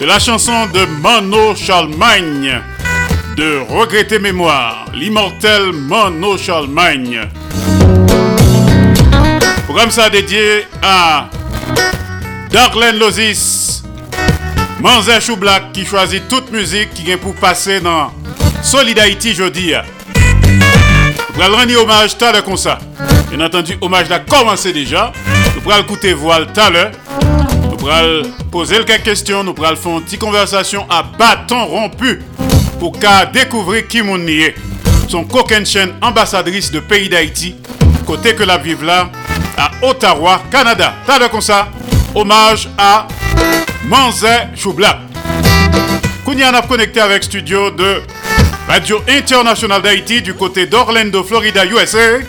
de 0.00 0.06
la 0.06 0.18
chanson 0.18 0.66
de 0.72 0.86
Mono 1.02 1.54
Charlemagne, 1.54 2.60
de 3.36 3.60
Regretter 3.68 4.18
Mémoire, 4.18 4.86
l'immortel 4.94 5.72
Mono 5.72 6.38
Charlemagne. 6.38 7.20
Programme 9.64 9.90
ça 9.90 10.08
dédié 10.08 10.66
à 10.82 11.28
Darlene 12.50 12.98
Lozis, 12.98 13.82
Manzé 14.80 15.20
Choublac 15.20 15.69
qui 15.80 15.86
choisit 15.86 16.28
toute 16.28 16.52
musique 16.52 16.92
qui 16.92 17.02
vient 17.04 17.16
pour 17.16 17.34
passer 17.34 17.80
dans 17.80 18.12
Solid 18.62 18.98
Haïti 18.98 19.32
jeudi. 19.32 19.72
Nous 21.34 21.42
allons 21.42 21.56
rendre 21.56 21.80
hommage 21.80 22.18
tout 22.18 22.24
à 22.26 22.32
l'heure 22.32 22.44
comme 22.44 22.58
ça. 22.58 22.78
Bien 23.30 23.46
entendu, 23.46 23.78
hommage 23.80 24.10
a 24.10 24.18
commencé 24.18 24.74
déjà. 24.74 25.10
Nous 25.64 25.70
allons 25.70 25.82
écouter 25.82 26.12
voile 26.12 26.48
tout 26.52 26.60
à 26.60 26.68
l'heure. 26.68 26.90
Nous 27.80 27.88
allons 27.88 28.22
poser 28.50 28.84
quelques 28.84 29.04
questions. 29.04 29.42
Nous 29.42 29.54
allons 29.64 29.74
faire 29.76 29.92
une 29.92 30.02
petite 30.02 30.20
conversation 30.20 30.84
à 30.90 31.02
bâton 31.02 31.64
rompu 31.64 32.20
pour 32.78 32.92
découvrir 33.32 33.88
qui 33.88 34.02
mon 34.02 34.18
est. 34.26 34.54
Son 35.08 35.24
coquin 35.24 35.64
chaîne 35.64 35.94
ambassadrice 36.02 36.70
de 36.70 36.80
pays 36.80 37.08
d'Haïti, 37.08 37.54
côté 38.06 38.34
que 38.34 38.42
la 38.42 38.58
vive 38.58 38.84
là, 38.84 39.08
à 39.56 39.70
Ottawa, 39.82 40.42
Canada. 40.50 40.92
L'heure 41.08 41.30
comme 41.30 41.40
ça, 41.40 41.68
hommage 42.14 42.68
à 42.76 43.08
Manzé 43.86 44.28
Choublac. 44.54 45.09
Kounia 46.30 46.50
a 46.50 46.62
connecté 46.62 47.00
avec 47.00 47.24
studio 47.24 47.72
de 47.72 48.02
Radio 48.68 49.02
International 49.08 49.82
d'Haïti 49.82 50.22
du 50.22 50.32
côté 50.32 50.64
d'Orlando, 50.64 51.24
Florida, 51.24 51.66
USA. 51.66 52.20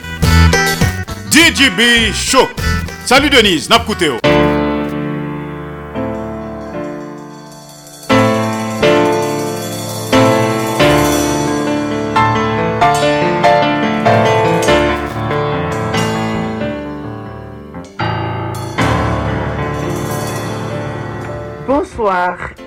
DJB 1.29 2.11
Show. 2.11 2.49
Salut 3.05 3.29
Denise, 3.29 3.69
Napkouteo. 3.69 4.30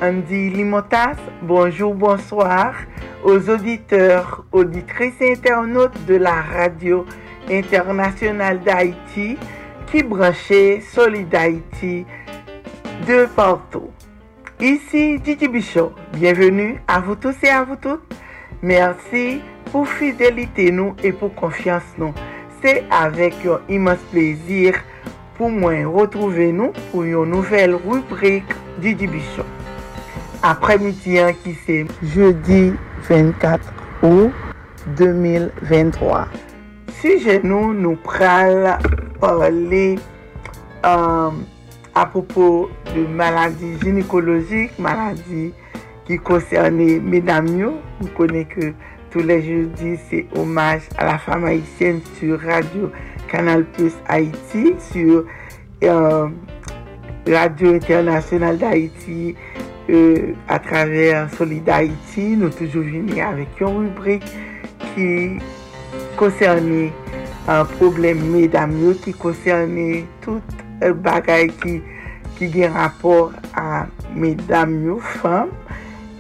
Andy 0.05 0.51
Limotas, 0.51 1.17
bonjour, 1.41 1.95
bonsoir 1.95 2.75
aux 3.25 3.49
auditeurs, 3.49 4.45
auditrices 4.53 5.19
et 5.23 5.33
internautes 5.33 6.05
de 6.05 6.17
la 6.17 6.43
radio 6.43 7.07
internationale 7.51 8.61
d'Haïti 8.61 9.39
qui 9.87 10.03
branchait 10.03 10.83
Solid 10.83 11.35
Haïti 11.35 12.05
de 13.09 13.25
partout. 13.35 13.89
Ici 14.61 15.19
Didi 15.21 15.49
Bichot, 15.49 15.95
bienvenue 16.13 16.83
à 16.87 17.01
vous 17.01 17.15
tous 17.15 17.43
et 17.43 17.49
à 17.49 17.65
vous 17.65 17.77
toutes. 17.77 18.05
Merci 18.61 19.41
pour 19.73 19.89
fidélité 19.89 20.71
nous 20.71 20.95
et 21.03 21.13
pour 21.13 21.35
confiance 21.35 21.95
nous. 21.97 22.13
C'est 22.63 22.85
avec 22.91 23.37
un 23.47 23.59
immense 23.73 24.05
plaisir 24.11 24.75
pour 25.39 25.49
moi 25.49 25.73
retrouver 25.87 26.53
nous 26.53 26.73
pour 26.91 27.05
une 27.05 27.25
nouvelle 27.25 27.75
rubrique 27.75 28.53
Didi 28.81 29.07
Bichot. 29.07 29.54
Après-midi 30.47 31.19
hein, 31.19 31.33
qui 31.43 31.57
c'est 31.65 31.87
jeudi 32.03 32.75
24 33.09 33.73
août 34.03 34.31
2023. 34.95 36.29
Sujet 37.01 37.41
nous, 37.43 37.73
nous 37.73 37.97
pral 37.97 38.79
parler 39.19 39.99
euh, 40.85 41.31
à 41.95 42.05
propos 42.05 42.69
de 42.95 43.07
maladies 43.07 43.79
gynécologiques, 43.83 44.79
maladies 44.79 45.55
qui 46.07 46.19
concernent 46.19 47.01
mesdames. 47.01 47.79
Vous 48.01 48.09
connaissez 48.09 48.45
que 48.45 48.73
tous 49.11 49.21
les 49.21 49.43
jeudis, 49.43 49.99
c'est 50.11 50.27
hommage 50.37 50.83
à 50.99 51.07
la 51.07 51.17
femme 51.17 51.47
haïtienne 51.47 52.03
sur 52.19 52.39
Radio 52.39 52.93
Canal 53.33 53.65
Plus 53.65 53.95
Haïti, 54.07 54.75
sur 54.93 55.25
euh, 55.85 56.29
Radio 57.27 57.73
Internationale 57.77 58.59
d'Haïti, 58.59 59.35
euh, 59.91 60.33
a 60.49 60.59
traver 60.59 61.27
Solid 61.37 61.69
Haiti, 61.69 62.35
nou 62.41 62.53
toujou 62.55 62.85
vini 62.87 63.21
avèk 63.25 63.61
yon 63.63 63.83
rubrik 63.83 64.27
ki 64.95 65.09
konserni 66.21 66.89
an 67.51 67.69
problem 67.77 68.23
medam 68.33 68.73
yo, 68.81 68.95
ki 69.05 69.15
konserni 69.21 70.05
tout 70.25 70.57
bagay 71.05 71.51
ki, 71.61 71.79
ki 72.39 72.51
gen 72.55 72.73
rapor 72.77 73.35
a 73.59 73.85
medam 74.17 74.79
yo, 74.87 75.01
fam. 75.21 75.53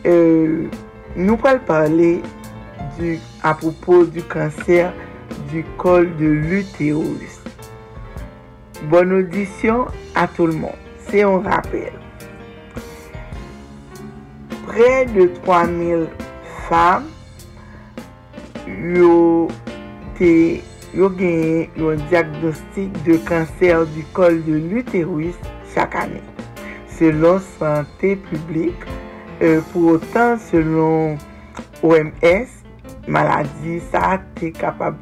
Euh, 0.05 0.69
nou 1.17 1.41
pal 1.41 1.63
pale 1.65 2.19
apropos 3.43 4.05
du 4.05 4.23
kanser 4.23 4.87
du 5.51 5.65
kol 5.77 6.15
de 6.17 6.27
l'utéus. 6.27 7.41
Bonne 8.91 9.13
audition 9.13 9.87
a 10.15 10.29
tout 10.29 10.47
le 10.47 10.53
monde. 10.53 10.73
C'est 11.09 11.23
un 11.23 11.39
rappel. 11.39 12.04
Pre 14.65 14.93
de 15.13 15.29
3000 15.45 16.07
fam 16.69 17.09
yo 18.95 19.49
te 20.19 20.31
yo 20.95 21.11
genye 21.19 21.67
yon 21.77 22.01
diagnostik 22.11 22.95
de 23.07 23.19
kanser 23.29 23.85
du 23.93 24.05
kol 24.17 24.39
de 24.47 24.61
l'uterus 24.71 25.37
chak 25.75 25.97
ane. 25.99 26.23
Selon 26.95 27.41
Santé 27.59 28.15
Publique, 28.31 28.87
euh, 29.43 29.61
pou 29.73 29.97
otan 29.99 30.39
selon 30.39 31.19
OMS, 31.83 32.55
maladi 33.11 33.81
sa 33.91 34.21
te 34.39 34.53
kapab 34.55 34.97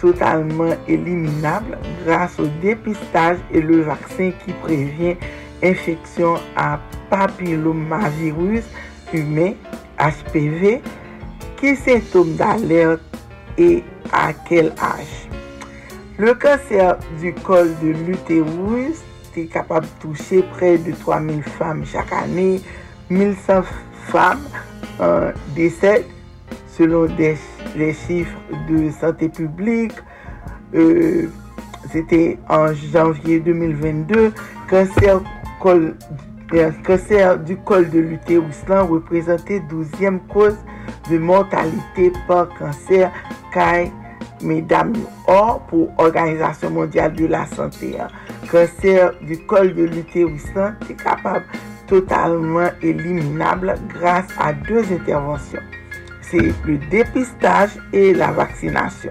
totalman 0.00 0.76
eliminable 0.86 1.78
grase 2.04 2.40
ou 2.40 2.48
depistaj 2.62 3.40
e 3.52 3.64
le 3.64 3.80
vaksin 3.88 4.34
ki 4.44 4.54
previen 4.64 5.18
infeksyon 5.64 6.40
a 6.60 6.76
papilomavirus 7.10 8.68
humain, 9.12 9.52
HPV, 9.98 10.80
qui 11.58 11.76
symptômes 11.76 12.34
d'alerte 12.36 13.02
et 13.58 13.82
à 14.12 14.32
quel 14.32 14.72
âge? 14.80 15.28
Le 16.18 16.34
cancer 16.34 16.98
du 17.20 17.32
col 17.34 17.70
de 17.82 17.88
l'utérus 17.88 19.02
est 19.36 19.46
capable 19.46 19.86
de 19.86 20.08
toucher 20.08 20.42
près 20.42 20.76
de 20.76 20.92
3000 20.92 21.42
femmes 21.42 21.84
chaque 21.86 22.12
année. 22.12 22.60
1100 23.08 23.62
femmes 24.06 24.44
décèdent 25.54 26.06
selon 26.76 27.06
des, 27.06 27.36
les 27.76 27.94
chiffres 27.94 28.38
de 28.68 28.90
santé 28.90 29.28
publique. 29.28 29.94
Euh, 30.74 31.28
C'était 31.90 32.38
en 32.48 32.72
janvier 32.74 33.40
2022. 33.40 34.32
Cancer, 34.68 35.20
col, 35.60 35.96
euh, 36.54 36.70
cancer 36.84 37.38
du 37.38 37.56
col 37.56 37.90
de 37.90 38.00
l'utérus 38.00 38.66
là 38.68 38.82
représentait 38.82 39.60
12e 39.60 40.20
cause 40.28 40.56
de 41.10 41.18
mortalité 41.18 42.12
par 42.26 42.48
cancer 42.48 43.12
caille 43.52 43.92
mesdames. 44.42 44.94
Or, 45.26 45.60
pour 45.68 45.90
Organisation 45.98 46.70
mondiale 46.70 47.14
de 47.14 47.26
la 47.26 47.46
santé, 47.46 48.00
hein, 48.00 48.08
cancer 48.50 49.12
du 49.22 49.38
col 49.46 49.74
de 49.74 49.84
l'utérus 49.84 50.46
est 50.88 51.02
capable 51.02 51.44
totalement 51.86 52.70
éliminable 52.82 53.74
grâce 53.88 54.28
à 54.38 54.52
deux 54.52 54.84
interventions. 54.92 55.62
C'est 56.22 56.52
le 56.64 56.78
dépistage 56.90 57.70
et 57.92 58.14
la 58.14 58.30
vaccination 58.30 59.10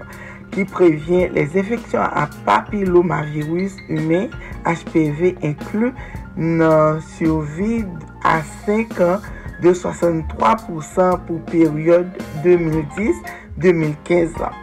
qui 0.50 0.64
prévient 0.64 1.28
les 1.32 1.58
infections 1.58 2.00
à 2.00 2.28
papillomavirus 2.44 3.76
humain, 3.88 4.28
HPV 4.64 5.36
inclus, 5.42 5.92
nan 6.36 7.00
survide 7.16 8.06
a 8.26 8.42
5 8.66 9.00
an 9.06 9.20
de 9.60 9.72
63% 9.76 11.18
pou 11.26 11.40
peryode 11.50 12.12
2010-2015 12.44 14.40
an. 14.46 14.54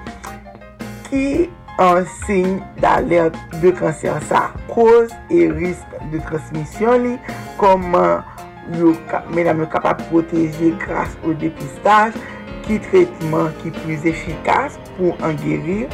Ki 1.07 1.49
an 1.81 2.05
sin 2.25 2.57
d'alert 2.81 3.37
de 3.61 3.71
kanser 3.77 4.17
sa 4.29 4.47
koz 4.71 5.13
e 5.33 5.45
risk 5.53 5.85
de 6.11 6.19
transmisyon 6.29 7.05
li, 7.05 7.13
koman 7.61 8.23
yo 8.77 8.95
menam 9.31 9.61
yo 9.63 9.67
kapap 9.71 10.01
proteje 10.09 10.73
grase 10.81 11.15
ou 11.23 11.31
depistaj, 11.37 12.11
ki 12.67 12.75
tretman 12.89 13.53
ki 13.61 13.69
plus 13.79 14.01
efikas 14.09 14.75
pou 14.97 15.15
an 15.23 15.33
gerir. 15.43 15.87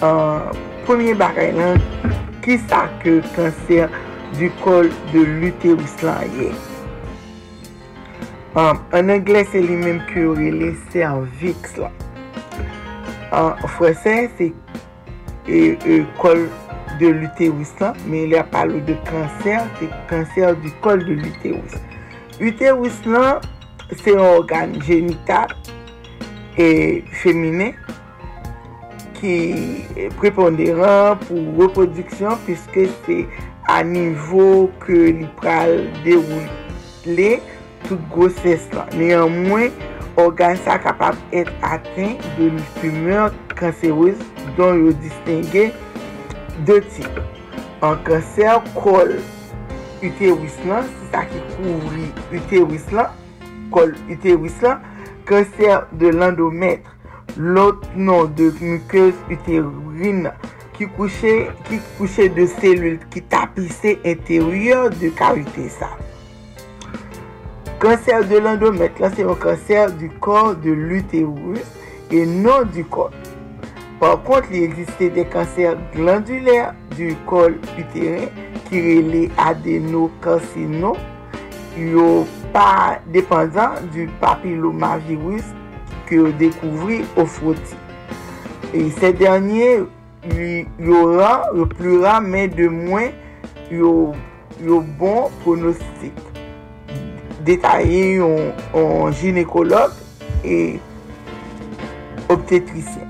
An, 0.00 0.08
euh, 0.08 0.50
premier 0.86 1.14
bagay 1.14 1.52
lan, 1.54 1.76
ki 2.42 2.56
sa 2.66 2.88
ke 3.04 3.20
kanser 3.36 3.92
du 4.38 4.50
kol 4.64 4.90
de 5.12 5.24
l'uterus 5.24 5.96
lan 6.06 6.28
ye. 6.38 6.50
Um, 8.58 8.80
an 8.96 9.12
angle 9.14 9.44
se 9.50 9.62
li 9.62 9.76
menm 9.78 10.00
ki 10.08 10.24
yo 10.24 10.34
rele 10.38 10.72
cervix 10.90 11.76
la. 11.78 11.90
An 13.30 13.52
um, 13.52 13.68
fresen 13.76 14.26
se 14.38 14.50
e, 15.46 15.60
e 15.86 16.00
kol 16.18 16.46
de 17.00 17.12
l'uterus 17.14 17.72
lan, 17.80 17.98
men 18.10 18.28
li 18.30 18.38
a 18.38 18.44
palo 18.52 18.80
de 18.88 18.96
kanser, 19.08 19.62
se 19.78 19.90
kanser 20.10 20.58
du 20.64 20.72
kol 20.84 21.02
de 21.06 21.18
l'uterus. 21.22 21.78
Uterus 22.40 22.98
lan 23.06 23.40
se 24.02 24.14
organ 24.18 24.76
genital 24.86 25.54
e 26.58 27.00
femine, 27.22 27.72
ki 29.20 30.10
preponderan 30.18 31.20
pou 31.26 31.54
reproduksyon 31.60 32.40
piske 32.46 32.88
se 33.04 33.22
a 33.70 33.80
nivou 33.86 34.68
ke 34.82 34.98
li 35.20 35.28
pral 35.40 35.76
deroule 36.04 37.30
tout 37.86 38.00
goses 38.12 38.66
la. 38.76 38.86
Neyanmwen, 38.96 39.72
organ 40.20 40.58
sa 40.64 40.78
kapab 40.82 41.18
et 41.36 41.48
aten 41.66 42.16
de 42.38 42.50
l'tumeur 42.56 43.34
kanserouz 43.60 44.20
don 44.58 44.80
yo 44.80 44.94
distingue 45.04 45.70
de 46.68 46.78
tip. 46.92 47.20
An 47.84 48.00
kanser 48.04 48.60
kol 48.76 49.16
uterus 50.04 50.56
lan, 50.68 50.88
se 50.88 51.10
sa 51.12 51.26
ki 51.28 51.42
kouvri 51.56 52.08
uterus 52.36 52.88
lan, 52.96 53.12
kol 53.72 53.94
uterus 54.12 54.60
lan, 54.64 54.80
kanser 55.28 55.84
de 56.00 56.12
l'endometre 56.12 56.99
l'autre 57.36 57.88
nom 57.96 58.24
de 58.24 58.52
muqueuse 58.60 59.14
utérine 59.28 60.32
qui 60.74 60.86
couchait, 60.86 61.50
qui 61.68 61.78
couchait 61.98 62.28
de 62.28 62.46
cellules 62.46 63.00
qui 63.10 63.22
tapissaient 63.22 63.98
intérieur 64.04 64.90
de 64.90 65.08
cavité 65.10 65.68
ça. 65.68 65.90
Cancer 67.78 68.26
de 68.26 68.38
l'endomètre, 68.38 69.00
là 69.00 69.10
c'est 69.14 69.24
un 69.24 69.34
cancer 69.34 69.92
du 69.92 70.10
corps 70.10 70.54
de 70.56 70.70
l'utérus 70.70 71.60
et 72.10 72.26
non 72.26 72.62
du 72.72 72.84
corps. 72.84 73.10
Par 74.00 74.22
contre, 74.22 74.46
il 74.50 74.62
existait 74.62 75.10
des 75.10 75.26
cancers 75.26 75.76
glandulaires 75.94 76.74
du 76.96 77.14
col 77.26 77.58
utérin 77.78 78.26
qui 78.68 78.80
relaient 78.80 79.30
adénocarcinome, 79.36 80.96
pas 82.52 82.98
dépendant 83.06 83.74
du 83.92 84.08
papillomavirus 84.20 85.44
ke 86.10 86.18
yo 86.18 86.32
dekouvri 86.40 87.04
ou 87.14 87.26
froti. 87.30 87.78
E 88.74 88.90
se 88.98 89.12
denye, 89.14 89.86
yo 90.78 90.98
ran, 91.16 91.46
yo 91.56 91.66
plu 91.70 92.00
ran, 92.02 92.26
men 92.26 92.50
de 92.54 92.66
mwen, 92.70 93.14
yo, 93.70 94.12
yo 94.62 94.82
bon 94.98 95.30
pronostik. 95.44 96.18
Detaye 97.46 98.18
yon 98.18 99.14
ginekolog 99.16 99.94
e 100.44 100.76
obstetrisyen. 102.30 103.08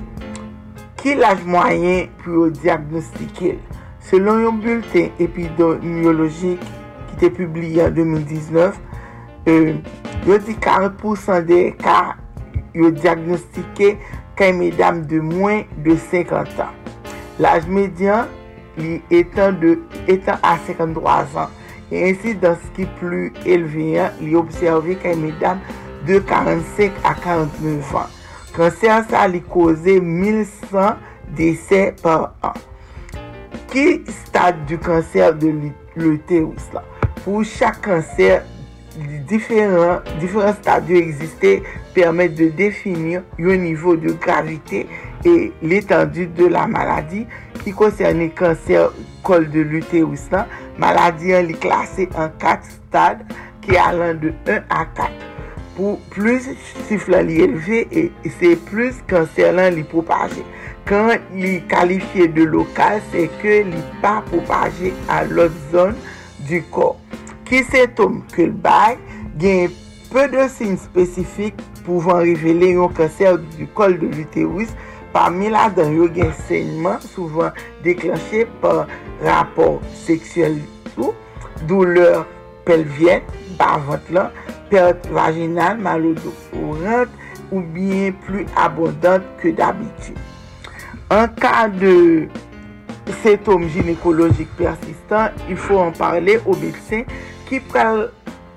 Ki 1.00 1.16
laj 1.16 1.42
mwayen 1.48 2.10
pou 2.20 2.44
yo 2.44 2.50
diagnostikel? 2.60 3.58
Selon 4.10 4.44
yon 4.44 4.60
bulten 4.62 5.10
epidemiologik 5.22 6.62
ki 6.62 7.20
te 7.20 7.30
publiye 7.32 7.88
an 7.88 7.94
2019, 7.96 8.76
euh, 9.48 9.74
yo 10.28 10.38
di 10.44 10.56
40% 10.60 11.46
de 11.48 11.62
ka 11.80 11.98
yo 12.76 12.90
diagnostike 12.94 13.94
kay 14.38 14.52
medam 14.56 15.02
de 15.10 15.20
mwen 15.24 15.64
de 15.84 15.96
50 16.10 16.62
an. 16.64 16.76
Laj 17.40 17.66
medyan 17.68 18.28
li 18.80 18.98
etan, 19.14 19.58
de, 19.60 19.76
etan 20.10 20.40
a 20.46 20.56
53 20.66 21.36
an. 21.44 21.58
E 21.90 22.04
ansi 22.06 22.36
dans 22.38 22.70
ki 22.76 22.86
plu 23.00 23.28
elveyan 23.42 24.16
li 24.22 24.36
observe 24.38 24.96
kay 25.02 25.16
medam 25.18 25.60
de 26.08 26.20
45 26.28 27.00
a 27.04 27.14
49 27.18 27.94
an. 28.04 28.16
Kanser 28.54 29.04
sa 29.10 29.26
li 29.30 29.42
koze 29.52 29.98
1100 30.02 30.96
dese 31.38 31.82
par 32.02 32.30
an. 32.46 32.56
Ki 33.70 34.00
stad 34.10 34.64
du 34.66 34.78
kanser 34.82 35.36
de 35.38 35.52
l'uterus 35.94 36.70
la? 36.74 36.82
Pou 37.20 37.44
chak 37.46 37.82
kanser 37.84 38.40
diferent, 39.28 40.02
diferent 40.20 40.56
stadyo 40.58 40.98
eksiste 40.98 41.60
permette 41.94 42.36
de 42.38 42.50
definir 42.56 43.22
yon 43.38 43.62
nivou 43.62 43.96
de 44.00 44.14
gravite 44.22 44.86
et 45.24 45.52
l'étendue 45.62 46.26
de 46.26 46.46
la 46.46 46.66
maladi 46.70 47.26
ki 47.60 47.74
konserne 47.76 48.30
kanser 48.36 48.90
kol 49.26 49.46
de 49.52 49.64
l'utérus 49.66 50.28
lan. 50.32 50.48
Maladi 50.80 51.34
an 51.36 51.48
li 51.48 51.56
klasé 51.60 52.08
an 52.18 52.32
4 52.40 52.70
stad 52.76 53.24
ki 53.64 53.76
alan 53.80 54.20
de 54.22 54.32
1 54.48 54.64
a 54.72 54.86
4. 54.96 55.26
Pou 55.76 55.98
plus 56.12 56.48
siflan 56.88 57.28
li 57.28 57.40
elve 57.44 57.84
et 57.90 58.30
se 58.40 58.54
plus 58.70 59.02
kanser 59.10 59.54
lan 59.56 59.74
li 59.76 59.84
propaje. 59.92 60.44
Kan 60.88 61.12
li 61.36 61.58
kalifiye 61.70 62.30
de 62.34 62.48
lokal 62.48 62.98
se 63.12 63.28
ke 63.42 63.60
li 63.68 63.84
pa 64.02 64.18
propaje 64.30 64.94
a 65.12 65.22
lot 65.28 65.54
zon 65.70 65.94
du 66.48 66.64
kor. 66.72 66.96
ki 67.50 67.64
setom 67.66 68.20
ke 68.30 68.46
l 68.46 68.54
bay, 68.62 68.94
gen 69.42 69.72
pe 70.12 70.26
de 70.30 70.46
sin 70.54 70.76
spesifik 70.78 71.58
pouvan 71.82 72.22
revele 72.22 72.76
yon 72.76 72.92
kanser 72.94 73.40
du 73.56 73.66
kol 73.74 73.96
de 73.98 74.10
l'uterus, 74.12 74.70
parmi 75.10 75.50
la 75.50 75.66
dan 75.74 75.90
yo 75.96 76.06
gen 76.14 76.30
sènyman 76.46 77.02
souvan 77.02 77.56
deklanche 77.82 78.44
par 78.62 78.84
rapor 79.24 79.80
seksuel 80.04 80.60
ou 80.94 81.10
douleur 81.66 82.22
pelvien, 82.68 83.24
bavot 83.58 84.12
lan, 84.14 84.30
perte 84.70 85.10
vaginal, 85.10 85.80
malo 85.82 86.14
do 86.22 86.30
orant, 86.62 87.10
ou 87.50 87.64
bien 87.74 88.14
plu 88.26 88.44
abondante 88.54 89.26
ke 89.42 89.50
d'abitu. 89.58 90.14
An 91.10 91.26
ka 91.42 91.66
de 91.80 92.28
sétom 93.24 93.66
ginekologik 93.74 94.52
persistant, 94.60 95.34
il 95.50 95.58
fò 95.58 95.82
an 95.88 95.96
parle 95.98 96.38
ou 96.44 96.54
médecin 96.60 97.02
ki 97.50 97.58
pral 97.66 98.04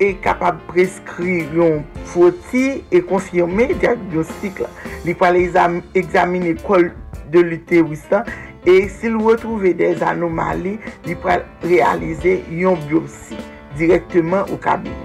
e 0.01 0.11
kapab 0.21 0.59
preskri 0.69 1.39
yon 1.55 1.81
foti 2.11 2.83
e 2.93 3.01
konfirme 3.09 3.71
diagnostik 3.73 4.61
la. 4.61 4.69
Li 5.03 5.15
pral 5.17 5.39
examine 5.41 6.53
kol 6.61 6.91
de 7.33 7.41
lute 7.41 7.81
wistan 7.89 8.29
e 8.69 8.85
sil 8.93 9.17
wotrouve 9.19 9.73
des 9.79 10.03
anomali 10.05 10.77
li 11.07 11.17
pral 11.25 11.41
realize 11.65 12.37
yon 12.53 12.77
biopsi 12.85 13.39
direktman 13.79 14.45
ou 14.51 14.61
kabine. 14.61 14.95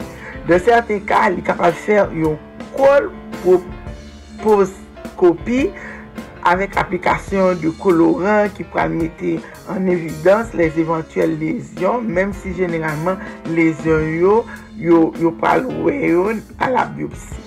De 0.48 0.60
certe 0.60 1.00
ka, 1.08 1.26
li 1.32 1.44
kapab 1.44 1.76
fer 1.86 2.12
yon 2.16 2.36
kol 2.76 3.08
proskopi 4.42 5.64
pro 5.72 5.87
avèk 6.48 6.78
aplikasyon 6.80 7.58
de 7.62 7.72
koloran 7.82 8.48
ki 8.56 8.64
pral 8.72 8.94
mette 8.94 9.36
an 9.72 9.88
evidans 9.92 10.54
les 10.56 10.78
eventuel 10.80 11.36
lesyon, 11.40 12.06
mèm 12.08 12.32
si 12.36 12.54
genèralman 12.56 13.20
lesyon 13.52 14.06
yo, 14.20 14.40
yo, 14.80 15.08
yo 15.20 15.34
pral 15.40 15.66
weyon 15.84 16.42
a 16.62 16.70
la 16.72 16.86
biopsi. 16.96 17.44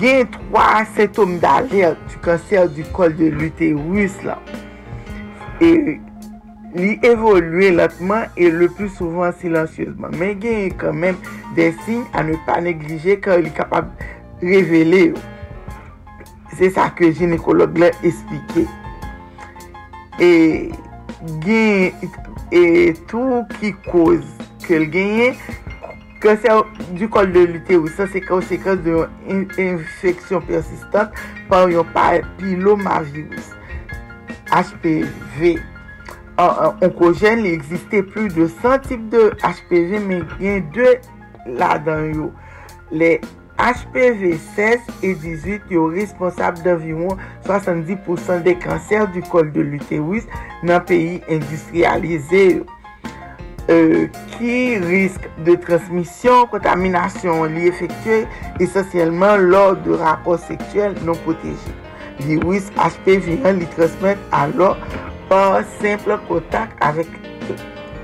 Gen 0.00 0.26
3 0.50 0.84
setom 0.96 1.36
d'alert 1.42 2.00
du 2.10 2.18
kanser 2.24 2.66
du 2.74 2.82
kol 2.96 3.14
de 3.14 3.28
l'uterus 3.30 4.16
la. 4.26 4.40
E 5.62 5.70
li 6.74 6.96
evolue 7.06 7.70
lotman 7.76 8.26
e 8.34 8.48
le 8.50 8.66
plus 8.74 8.90
souvan 8.98 9.30
silansyeusman. 9.38 10.16
Men 10.18 10.34
gen 10.42 10.64
yon 10.64 10.74
kanmèm 10.80 11.20
de 11.54 11.70
sin 11.84 12.02
a 12.12 12.24
ne 12.26 12.34
pa 12.48 12.58
neglije 12.64 13.20
kan 13.22 13.44
li 13.44 13.54
kapab 13.54 13.92
revele 14.42 15.04
yo. 15.12 15.22
Se 16.58 16.70
sa 16.74 16.88
ke 16.94 17.10
ginekolog 17.16 17.76
lè 17.80 17.90
esplike. 18.06 18.66
E 20.22 20.30
gen, 21.42 22.08
e 22.54 22.64
tou 23.10 23.42
ki 23.56 23.72
koz 23.88 24.22
ke 24.64 24.78
l 24.78 24.86
genye, 24.92 25.32
kanser 26.24 26.62
du 26.96 27.08
kol 27.12 27.32
de 27.34 27.44
lute 27.50 27.76
ou 27.80 27.90
sa 27.96 28.06
se 28.10 28.22
konsekans 28.24 28.80
de 28.84 28.94
yon 28.94 29.44
infeksyon 29.60 30.44
persistant 30.48 31.12
par 31.50 31.68
yon 31.72 31.88
pilomavirus, 32.38 33.52
HPV. 34.52 35.56
Onkogen 36.38 37.44
li 37.44 37.52
eksiste 37.54 38.02
plus 38.14 38.32
de 38.34 38.48
100 38.62 38.88
tip 38.88 39.04
de 39.12 39.28
HPV, 39.42 39.98
men 40.06 40.24
gen 40.38 40.64
2 40.74 40.94
la 41.60 41.74
dan 41.84 42.08
yo. 42.14 42.30
Le 42.94 43.16
HPV 43.58 44.36
16 44.56 44.80
et 45.02 45.14
18 45.14 45.70
yo 45.70 45.86
responsable 45.86 46.62
d'environ 46.62 47.16
70% 47.46 48.42
de 48.42 48.52
kanser 48.62 49.06
du 49.14 49.22
kol 49.30 49.52
de 49.54 49.62
l'uterus 49.62 50.26
nan 50.62 50.82
peyi 50.88 51.20
industrialize 51.28 52.46
yo. 52.56 52.64
Euh, 53.72 54.10
ki 54.34 54.76
risk 54.82 55.24
de 55.46 55.54
transmisyon, 55.56 56.44
kontaminasyon 56.52 57.54
li 57.54 57.70
efektue 57.70 58.26
esensyelman 58.60 59.46
lor 59.48 59.78
de 59.86 59.96
rapor 60.02 60.36
seksuel 60.42 60.98
non 61.06 61.16
poteje. 61.24 61.72
Li 62.26 62.36
risk 62.42 62.76
HPV 62.76 63.38
1 63.38 63.62
li 63.62 63.70
transmet 63.72 64.20
alor 64.36 64.76
par 65.30 65.62
simple 65.78 66.18
kontak 66.28 66.74
avek 66.84 67.08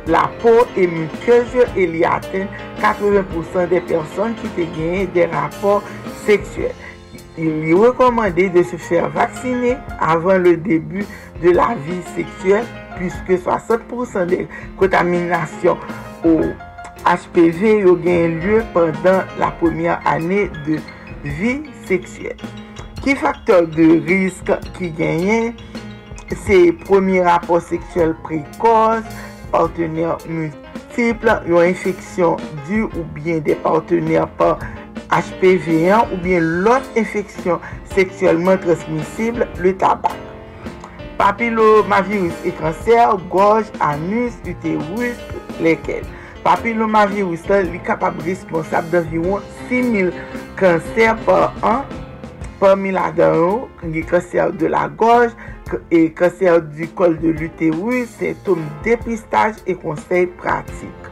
la 0.09 0.27
pou 0.41 0.65
e 0.79 0.87
mukej 0.89 1.57
e 1.75 1.87
li 1.91 2.05
aten 2.09 2.49
80% 2.81 3.67
de 3.73 3.83
person 3.91 4.37
ki 4.41 4.53
te 4.57 4.69
genye 4.77 5.05
de 5.17 5.27
rapor 5.33 5.85
seksuel. 6.25 6.77
Li 7.41 7.75
rekomande 7.77 8.49
de 8.55 8.65
se 8.67 8.81
fer 8.81 9.09
vaksine 9.15 9.77
avan 10.01 10.45
le 10.47 10.57
debu 10.61 11.05
de 11.43 11.53
la 11.57 11.75
vi 11.85 12.01
seksuel 12.15 12.67
puisque 12.97 13.41
60% 13.45 14.27
de 14.33 14.45
kontaminasyon 14.81 15.79
ou 16.25 16.53
HPV 17.05 17.85
gen 18.05 18.41
lieu 18.41 18.65
pendant 18.75 19.23
la 19.39 19.51
première 19.51 20.01
année 20.07 20.51
de 20.67 20.77
vie 21.25 21.63
seksuel. 21.89 22.37
Ki 23.01 23.15
faktor 23.17 23.65
de 23.73 23.87
risk 24.05 24.51
ki 24.77 24.91
genyen, 24.99 25.55
se 26.45 26.59
premier 26.85 27.25
rapport 27.25 27.63
seksuel 27.65 28.13
prekos, 28.27 29.07
partener 29.53 30.17
multiple, 30.27 31.37
yon 31.49 31.71
infeksyon 31.73 32.41
du 32.69 32.85
ou 32.89 33.05
bien 33.17 33.43
de 33.45 33.55
partener 33.65 34.23
par 34.39 34.63
HPV1 35.11 36.13
ou 36.13 36.21
bien 36.23 36.41
lot 36.65 36.87
infeksyon 36.97 37.61
seksuelman 37.95 38.61
transmisible, 38.63 39.49
le 39.59 39.75
tabak. 39.77 40.17
Papillomavirus 41.21 42.33
et 42.47 42.55
cancer, 42.57 43.19
gorge, 43.29 43.69
anus, 43.85 44.39
uterus, 44.49 45.19
lesquels 45.61 46.09
Papillomavirus 46.41 47.43
la 47.51 47.61
li 47.67 47.79
kapab 47.85 48.17
responsable 48.25 48.89
d'environ 48.95 49.43
6.000 49.69 50.09
kanser 50.57 51.13
par 51.27 51.53
an 51.61 51.83
Parmi 52.61 52.93
la 52.93 53.09
dan 53.17 53.37
yo, 53.39 53.53
gen 53.81 54.05
kanser 54.09 54.53
de 54.61 54.69
la 54.69 54.85
gorj, 55.01 55.33
e 55.89 56.09
kanser 56.17 56.61
du 56.77 56.89
kol 56.99 57.17
de 57.23 57.33
l'uterus, 57.39 58.13
sintom 58.19 58.67
depistaj 58.85 59.63
e 59.65 59.77
konsey 59.81 60.29
pratik. 60.43 61.09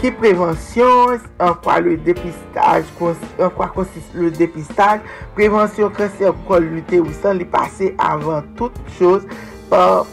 Ki 0.00 0.10
prevensyon, 0.18 1.22
an 1.38 1.54
kwa 1.62 1.78
le 1.84 1.94
depistaj, 2.02 2.90
an 3.06 3.54
kwa 3.54 3.70
konsis 3.76 4.10
le 4.18 4.32
depistaj, 4.34 5.06
prevensyon 5.38 5.94
kanser 5.94 6.34
kol 6.50 6.66
l'utérus 6.66 7.22
an 7.30 7.38
li 7.38 7.46
pase 7.46 7.92
avan 8.02 8.50
tout 8.58 8.82
chos 8.98 9.22
par 9.72 10.04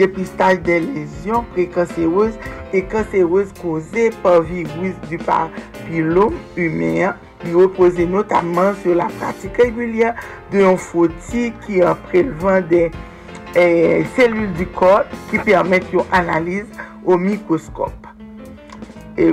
depistaj 0.00 0.58
de 0.66 0.80
lesyon 0.82 1.44
prekanserouz 1.54 2.34
e 2.74 2.82
kanserouz 2.90 3.52
koze 3.60 4.08
par 4.24 4.42
virus 4.48 4.96
du 5.06 5.20
papilom 5.22 6.34
humen 6.56 7.14
Li 7.44 7.54
repose 7.54 8.06
notaman 8.10 8.74
sur 8.82 8.98
la 8.98 9.06
pratik 9.18 9.60
regulyen 9.62 10.16
de 10.52 10.64
yon 10.64 10.78
foti 10.80 11.48
ki 11.64 11.82
an 11.86 11.98
prelevan 12.08 12.66
de 12.70 12.88
eh, 13.54 14.04
selul 14.16 14.50
di 14.58 14.66
kor 14.78 15.06
ki 15.30 15.42
permette 15.46 15.94
yon 15.94 16.08
analize 16.18 16.68
ou 17.04 17.18
mikoskop. 17.20 18.10
E, 19.18 19.30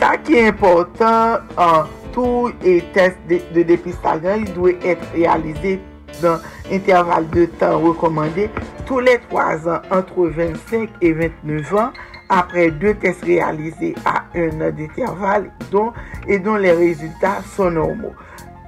sa 0.00 0.14
euh, 0.14 0.20
ki 0.24 0.40
important 0.48 1.54
an 1.60 1.90
tou 2.14 2.50
e 2.66 2.80
test 2.96 3.20
de, 3.30 3.38
de 3.54 3.64
depistajan, 3.68 4.42
li 4.42 4.52
dwe 4.56 4.74
etre 4.80 5.14
realize 5.14 5.78
dan 6.20 6.40
interval 6.70 7.28
de 7.30 7.46
tan 7.60 7.78
rekomande 7.84 8.48
tou 8.88 9.00
le 9.04 9.16
3 9.30 9.68
an 9.70 9.86
entre 9.94 10.26
25 10.36 10.90
et 11.00 11.12
29 11.12 11.74
an 11.78 11.92
apre 12.30 12.70
2 12.80 12.94
test 13.02 13.24
realize 13.26 13.92
a 14.06 14.22
1 14.34 14.60
an 14.60 14.72
d'interval 14.72 15.50
dont, 15.70 15.92
et 16.26 16.38
don 16.38 16.56
les 16.56 16.72
résultats 16.72 17.42
son 17.56 17.72
normaux. 17.72 18.14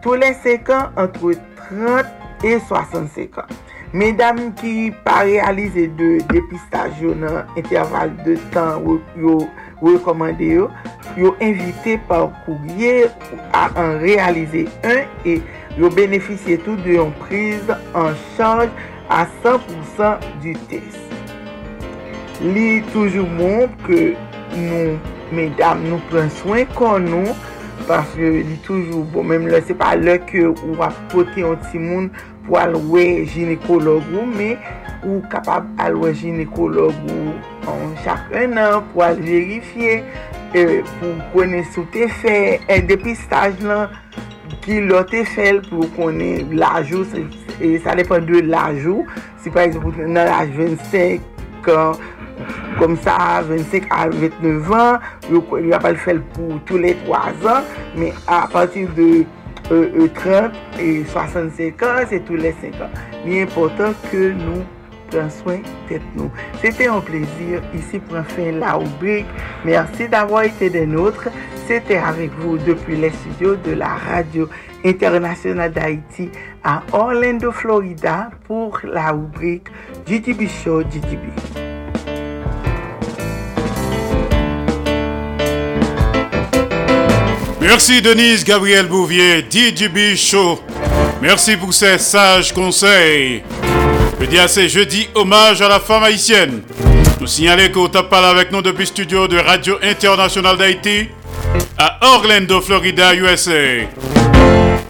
Tou 0.02 0.14
le 0.14 0.34
5 0.42 0.70
an 0.70 0.90
entre 0.96 1.34
30 1.70 2.06
et 2.44 2.58
65 2.58 3.38
an. 3.38 3.60
Medam 3.92 4.38
ki 4.56 4.88
pa 5.04 5.18
realize 5.28 5.84
de 5.98 6.14
depistaj 6.30 6.96
yo 7.04 7.12
nan 7.12 7.50
interval 7.60 8.14
de 8.24 8.38
tan 8.54 8.80
yo 9.20 9.34
rekomande 9.82 10.48
yo, 10.48 10.70
yo 11.20 11.34
invite 11.44 11.98
par 12.08 12.30
kourye 12.46 13.10
a 13.52 13.68
an 13.76 14.00
realize 14.00 14.64
un 14.88 15.04
e 15.28 15.42
yo 15.76 15.92
beneficye 15.92 16.56
tout 16.64 16.80
de 16.88 16.96
yon 16.96 17.12
prise 17.20 17.80
an 17.92 18.16
chanj 18.38 18.72
a 19.12 19.26
100% 19.44 20.30
du 20.40 20.56
test. 20.72 21.11
Li 22.42 22.80
toujou 22.90 23.22
moun 23.38 23.70
ke 23.86 24.16
nou, 24.58 24.96
medam, 25.30 25.84
nou 25.86 26.02
pren 26.10 26.26
soyn 26.40 26.66
kon 26.74 27.04
nou, 27.06 27.36
paske 27.86 28.32
li 28.34 28.56
toujou 28.66 29.04
bon, 29.12 29.28
menm 29.30 29.46
lè 29.46 29.60
se 29.62 29.76
pa 29.78 29.92
lè 29.94 30.16
ke 30.26 30.48
ou 30.50 30.74
apote 30.82 31.38
yon 31.38 31.60
ti 31.68 31.78
moun 31.78 32.08
pou 32.48 32.58
alwe 32.58 33.22
ginekolog 33.30 34.10
ou, 34.10 34.26
mè 34.26 34.56
ou 35.04 35.20
kapab 35.30 35.70
alwe 35.82 36.10
ginekolog 36.18 36.98
ou 37.14 37.36
an 37.70 37.94
chak 38.02 38.34
en 38.42 38.58
an 38.58 38.82
pou 38.90 39.06
al 39.06 39.22
verifiye, 39.22 40.00
e, 40.50 40.82
pou 40.98 41.14
konen 41.36 41.62
sou 41.70 41.86
te 41.94 42.10
fe, 42.22 42.58
e 42.66 42.80
depistaj 42.90 43.62
lan 43.62 43.94
ki 44.66 44.80
lò 44.88 45.04
te 45.06 45.22
fel 45.30 45.62
pou 45.68 45.86
konen 45.94 46.56
lajou, 46.58 47.06
e, 47.62 47.76
sa 47.86 47.94
depan 47.98 48.26
de 48.26 48.42
lajou, 48.50 49.06
si 49.38 49.54
par 49.54 49.68
exemple 49.68 50.10
nan 50.10 50.26
laj 50.26 50.50
25 50.58 51.70
an, 51.70 52.02
kom 52.80 52.96
sa 53.04 53.42
25 53.46 53.88
a 53.94 54.08
29 54.12 54.74
an 54.78 55.00
yo 55.30 55.44
apal 55.76 55.98
fel 56.00 56.22
pou 56.34 56.60
tou 56.68 56.82
le 56.82 56.94
3 57.06 57.48
an 57.54 57.72
me 57.98 58.12
a 58.26 58.44
patir 58.52 58.90
de 58.98 59.24
30 59.70 60.52
e 60.82 60.92
65 61.14 61.88
an 61.88 62.06
se 62.10 62.22
tou 62.28 62.40
le 62.40 62.54
5 62.62 62.86
an 62.88 63.02
mi 63.24 63.42
important 63.44 64.08
ke 64.10 64.30
nou 64.38 64.62
pren 65.12 65.30
soin 65.30 65.60
tèt 65.88 66.02
nou. 66.16 66.30
C'était 66.60 66.88
un 66.88 67.00
plaisir 67.00 67.62
ici 67.74 67.98
pour 67.98 68.18
fin 68.28 68.52
la 68.52 68.74
rubrique. 68.74 69.26
Merci 69.64 70.08
d'avoir 70.08 70.44
été 70.44 70.70
des 70.70 70.86
nôtres. 70.86 71.28
C'était 71.66 71.98
avec 71.98 72.30
vous 72.38 72.58
depuis 72.58 72.96
les 72.96 73.10
studios 73.10 73.56
de 73.56 73.72
la 73.72 73.94
radio 73.94 74.48
internationale 74.84 75.72
d'Haïti 75.72 76.30
à 76.64 76.82
Orlando, 76.92 77.52
Florida 77.52 78.30
pour 78.46 78.80
la 78.84 79.12
rubrique 79.12 79.68
GGB 80.06 80.48
Show 80.48 80.82
GGB. 80.82 81.71
Merci 87.62 88.02
Denise 88.02 88.42
Gabriel 88.44 88.86
Bouvier, 88.86 89.46
DJB 89.48 90.16
Show. 90.16 90.60
Merci 91.22 91.56
pour 91.56 91.72
ces 91.72 91.96
sages 91.96 92.52
conseils. 92.52 93.44
Je 94.20 94.26
dis 94.26 94.38
assez 94.38 94.68
jeudi 94.68 95.08
hommage 95.14 95.62
à 95.62 95.68
la 95.68 95.78
femme 95.78 96.02
haïtienne. 96.02 96.62
Nous 97.20 97.28
signaler 97.28 97.70
qu'au 97.70 97.88
parlé 97.88 98.26
avec 98.26 98.50
nous 98.50 98.62
depuis 98.62 98.86
studio 98.86 99.28
de 99.28 99.38
Radio 99.38 99.78
Internationale 99.80 100.56
d'Haïti 100.56 101.06
à 101.78 101.98
Orlando, 102.04 102.60
Florida, 102.60 103.14
USA. 103.14 103.86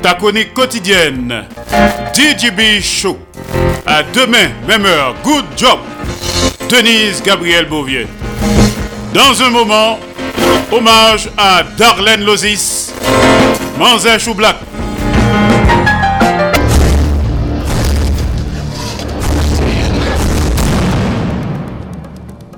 Ta 0.01 0.14
chronique 0.14 0.55
quotidienne, 0.55 1.45
DJB 2.14 2.81
Show. 2.81 3.18
À 3.85 4.03
demain, 4.03 4.49
même 4.66 4.87
heure. 4.87 5.14
Good 5.23 5.45
job. 5.59 5.79
Denise 6.70 7.23
Gabriel 7.23 7.66
Bouvier. 7.66 8.07
Dans 9.12 9.43
un 9.43 9.51
moment, 9.51 9.99
hommage 10.70 11.28
à 11.36 11.62
Darlene 11.76 12.24
Lozis, 12.24 12.92
Manzin 13.78 14.18
Choublac. 14.18 14.57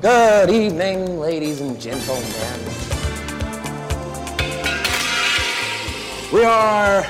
Good 0.00 0.50
evening, 0.50 1.18
ladies 1.18 1.60
and 1.60 1.80
gentlemen. 1.80 2.24
We 6.32 6.44
are 6.44 7.06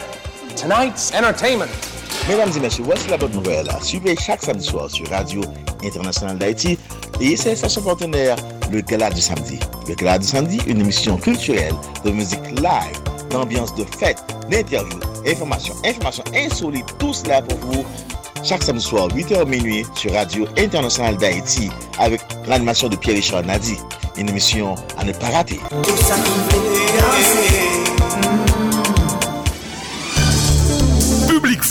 tonight's 0.54 1.12
entertainment. 1.12 1.93
Mesdames 2.28 2.50
et 2.56 2.60
messieurs, 2.60 2.84
voici 2.84 3.08
la 3.08 3.18
bonne 3.18 3.32
nouvelle. 3.32 3.68
Suivez 3.82 4.16
chaque 4.18 4.42
samedi 4.42 4.64
soir 4.66 4.90
sur 4.90 5.06
Radio 5.10 5.42
Internationale 5.84 6.38
d'Haïti 6.38 6.78
et 7.20 7.36
ses 7.36 7.54
stations 7.54 7.82
partenaires, 7.82 8.36
le 8.72 8.80
Gala 8.80 9.10
du 9.10 9.20
Samedi. 9.20 9.58
Le 9.86 9.94
Gala 9.94 10.18
du 10.18 10.26
Samedi, 10.26 10.58
une 10.66 10.80
émission 10.80 11.18
culturelle 11.18 11.74
de 12.02 12.10
musique 12.10 12.50
live, 12.56 12.98
d'ambiance 13.28 13.74
de 13.74 13.84
fête, 13.84 14.22
d'interviews, 14.50 15.00
informations, 15.26 15.74
informations 15.84 16.24
insolites, 16.34 16.96
tout 16.98 17.12
cela 17.12 17.42
pour 17.42 17.58
vous 17.58 17.84
chaque 18.42 18.62
samedi 18.62 18.84
soir, 18.84 19.08
8h 19.08 19.46
minuit, 19.46 19.86
sur 19.94 20.12
Radio 20.12 20.46
Internationale 20.58 21.16
d'Haïti, 21.16 21.70
avec 21.98 22.20
l'animation 22.46 22.88
de 22.88 22.96
Pierre-Richard 22.96 23.42
Nadi. 23.42 23.76
Une 24.18 24.28
émission 24.28 24.74
à 24.98 25.04
ne 25.04 25.12
pas 25.12 25.28
rater. 25.28 25.58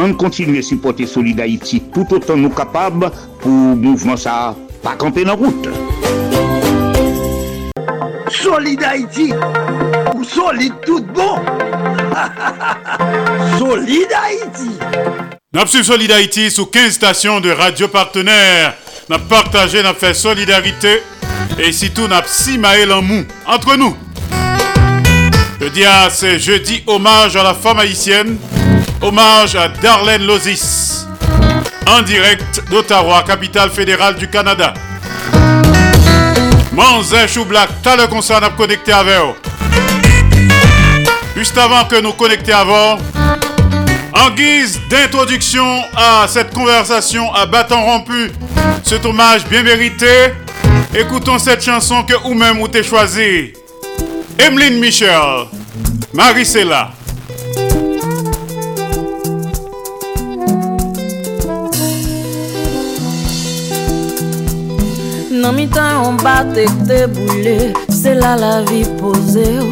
On 0.00 0.14
continue 0.14 0.58
à 0.58 0.62
supporter 0.62 1.06
Solid 1.06 1.40
Haïti 1.40 1.82
tout 1.92 2.06
autant 2.12 2.36
nous 2.36 2.50
capables 2.50 3.10
pour 3.40 3.50
mouvement 3.50 4.16
ça 4.16 4.54
pas 4.80 4.94
camper 4.94 5.24
dans 5.24 5.32
la 5.32 5.36
route. 5.36 5.68
Solid 8.30 8.80
Haïti 8.80 9.32
ou 10.14 10.22
solide 10.22 10.74
tout 10.86 11.04
bon 11.12 11.34
Solid 13.58 14.06
Haïti 14.24 14.70
Nous 15.52 15.60
avons 15.60 15.82
Solid 15.82 16.12
Haïti 16.12 16.48
sous 16.52 16.66
15 16.66 16.92
stations 16.92 17.40
de 17.40 17.50
radio 17.50 17.88
partenaires. 17.88 18.74
Nous 19.08 19.16
avons 19.16 19.26
partagé, 19.26 19.82
nous 19.82 19.88
avons 19.88 19.98
fait 19.98 20.14
solidarité. 20.14 21.02
Et 21.58 21.72
surtout, 21.72 22.06
nous 22.06 22.14
avons 22.14 22.28
si 22.28 22.56
maël 22.56 22.92
en 22.92 23.02
mou 23.02 23.24
entre 23.48 23.76
nous. 23.76 23.96
Le 25.60 25.70
dia, 25.70 26.08
c'est 26.08 26.38
jeudi 26.38 26.84
hommage 26.86 27.34
à 27.34 27.42
la 27.42 27.54
femme 27.54 27.80
haïtienne. 27.80 28.38
Hommage 29.00 29.54
à 29.54 29.68
Darlene 29.68 30.26
Lozis. 30.26 31.06
En 31.86 32.02
direct 32.02 32.62
d'Ottawa, 32.68 33.22
capitale 33.26 33.70
fédérale 33.70 34.16
du 34.16 34.28
Canada. 34.28 34.74
Manzé 36.72 37.28
Choublac, 37.28 37.68
t'as 37.82 37.96
le 37.96 38.06
concert 38.08 38.42
à 38.42 38.50
connecter 38.50 38.92
avec. 38.92 39.36
Juste 41.36 41.56
avant 41.56 41.84
que 41.84 42.00
nous 42.00 42.12
connections 42.12 42.56
avant, 42.56 42.98
en 44.14 44.30
guise 44.30 44.80
d'introduction 44.90 45.82
à 45.96 46.26
cette 46.26 46.52
conversation 46.52 47.32
à 47.32 47.46
bâton 47.46 47.80
rompu, 47.80 48.32
cet 48.82 49.06
hommage 49.06 49.46
bien 49.46 49.62
mérité, 49.62 50.32
écoutons 50.92 51.38
cette 51.38 51.64
chanson 51.64 52.02
que 52.02 52.14
vous-même 52.14 52.58
vous 52.58 52.66
avez 52.66 52.82
choisie. 52.82 53.52
Emeline 54.38 54.80
Michel, 54.80 55.46
Maricela. 56.12 56.97
Nan 65.38 65.54
mi 65.54 65.66
tan 65.70 66.02
yon 66.02 66.16
batek 66.24 66.70
te 66.88 67.06
boule. 67.14 67.56
Se 67.94 68.14
la 68.14 68.34
la 68.36 68.60
vi 68.68 68.82
pose 68.98 69.44
yo 69.54 69.66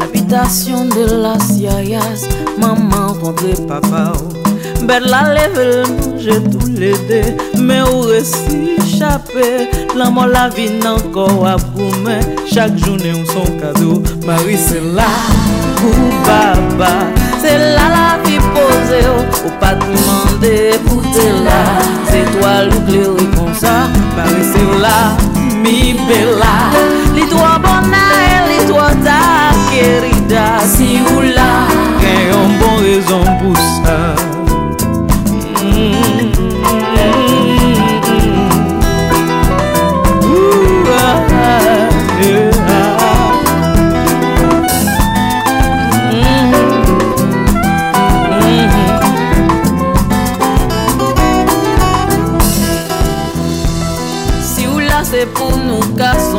Habitasyon 0.00 0.90
de 0.92 1.06
la 1.22 1.38
siayas. 1.40 2.26
Maman 2.60 3.14
kontre 3.20 3.54
papa 3.68 4.12
yo 4.12 4.44
Bet 4.86 5.06
la 5.08 5.22
leve 5.32 5.64
l 5.64 5.86
mje 5.88 6.36
tou 6.50 6.68
le 6.80 6.92
de 7.08 7.22
Me 7.62 7.80
ou 7.86 8.02
resi 8.10 8.76
chape. 8.84 9.48
La 9.96 10.10
mo 10.10 10.26
la 10.26 10.48
vi 10.56 10.68
nan 10.82 11.00
kowa 11.14 11.56
pou 11.72 11.88
men 12.04 12.20
Chak 12.52 12.76
jounen 12.82 13.22
ou 13.22 13.26
son 13.32 13.48
kado. 13.60 14.02
Mari 14.26 14.58
se 14.60 14.82
la 14.98 15.08
ou 15.80 16.10
baba. 16.26 16.92
Se 17.40 17.56
la 17.76 17.88
la 17.94 18.08
vi 18.24 18.25
oh. 19.08 19.44
Ou 19.44 19.52
pa 19.60 19.74
demande 19.74 20.78
pou 20.86 21.02
te 21.14 21.26
Se 22.10 22.22
toal 22.34 22.70
ou 22.74 22.84
kleri 22.88 23.26
kon 23.36 23.52
sa 23.54 23.88
Mari 24.16 24.44
se 24.52 24.62
la 24.82 25.16
mi 25.62 25.94
bella 26.06 26.54
Li 27.14 27.26
tua 27.30 27.56
bona 27.58 28.06
e 28.28 28.38
li 28.50 28.62
tua 28.70 28.92
ta 29.04 29.20
querida 29.70 30.46
Si 30.76 31.02
ou 31.12 31.22
Gen 32.00 32.24
yon 32.30 32.58
bon 32.62 32.82
rezon 32.84 33.28
pou 33.42 33.68
sa 33.76 34.35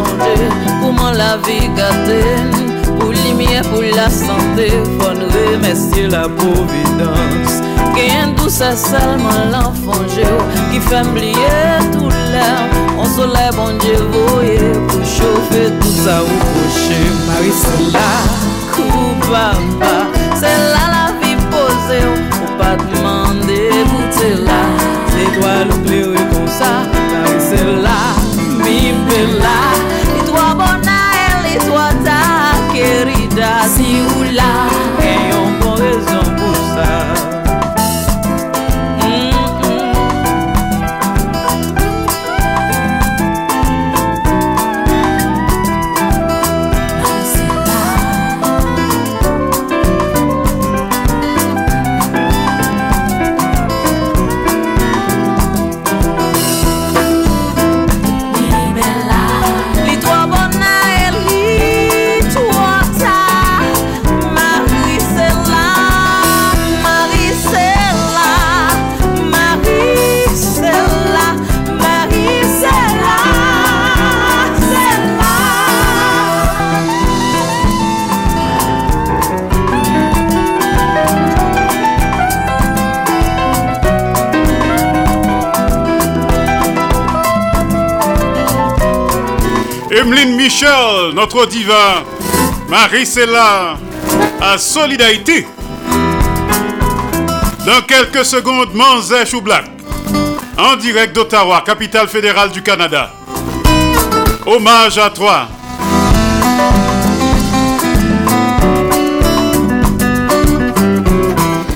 ka 0.03 0.15
sonje 0.15 0.49
Pouman 0.81 1.17
la 1.17 1.37
vi 1.37 1.59
gate 1.75 2.21
Pou 2.99 3.11
limye 3.11 3.61
pou 3.69 3.81
la 3.81 4.09
sante 4.09 4.69
Fon 4.97 5.19
remesye 5.33 6.07
la 6.09 6.27
providence. 6.27 7.61
Gen 7.97 8.35
dou 8.37 8.49
sa 8.49 8.75
salman 8.75 9.51
l'enfant 9.51 10.05
jeo 10.13 10.39
Ki 10.71 10.79
fem 10.79 11.13
tout 11.93 12.09
l'herbe 12.31 12.75
On 12.97 13.05
soleil 13.05 13.51
bon 13.55 13.77
Dieu 13.79 13.97
voye 14.11 14.59
Pou 14.87 15.01
chauffer 15.03 15.71
tout 15.81 15.95
ça 16.03 16.23
ou 16.23 16.37
coucher. 16.53 17.07
Marie 17.27 17.53
c'est 17.53 17.91
la 17.93 18.11
kou 18.73 19.15
papa 19.29 19.95
C'est 20.35 20.57
là 20.73 20.85
la 20.93 21.05
vie 21.21 21.35
posée. 21.51 22.05
Ou 22.05 22.57
pas 22.57 22.75
demander 22.75 23.69
goûter 23.89 24.43
là. 24.45 24.61
C'est 25.09 25.39
toi 25.39 25.53
l'éclairé 25.65 26.23
comme 26.31 26.47
ça. 26.47 26.85
Marie 27.11 27.41
c'est 27.49 27.65
la 27.81 28.27
mi 28.63 28.93
Michel, 90.25 91.13
notre 91.13 91.45
diva. 91.45 92.03
Maricela 92.69 93.77
à 94.41 94.57
Solidarité. 94.57 95.47
Dans 97.65 97.81
quelques 97.87 98.25
secondes, 98.25 98.73
Manzé 98.73 99.25
Choublac. 99.25 99.65
En 100.57 100.75
direct 100.75 101.15
d'Ottawa, 101.15 101.61
capitale 101.65 102.07
fédérale 102.07 102.51
du 102.51 102.61
Canada. 102.63 103.11
Hommage 104.45 104.97
à 104.97 105.09
toi. 105.09 105.47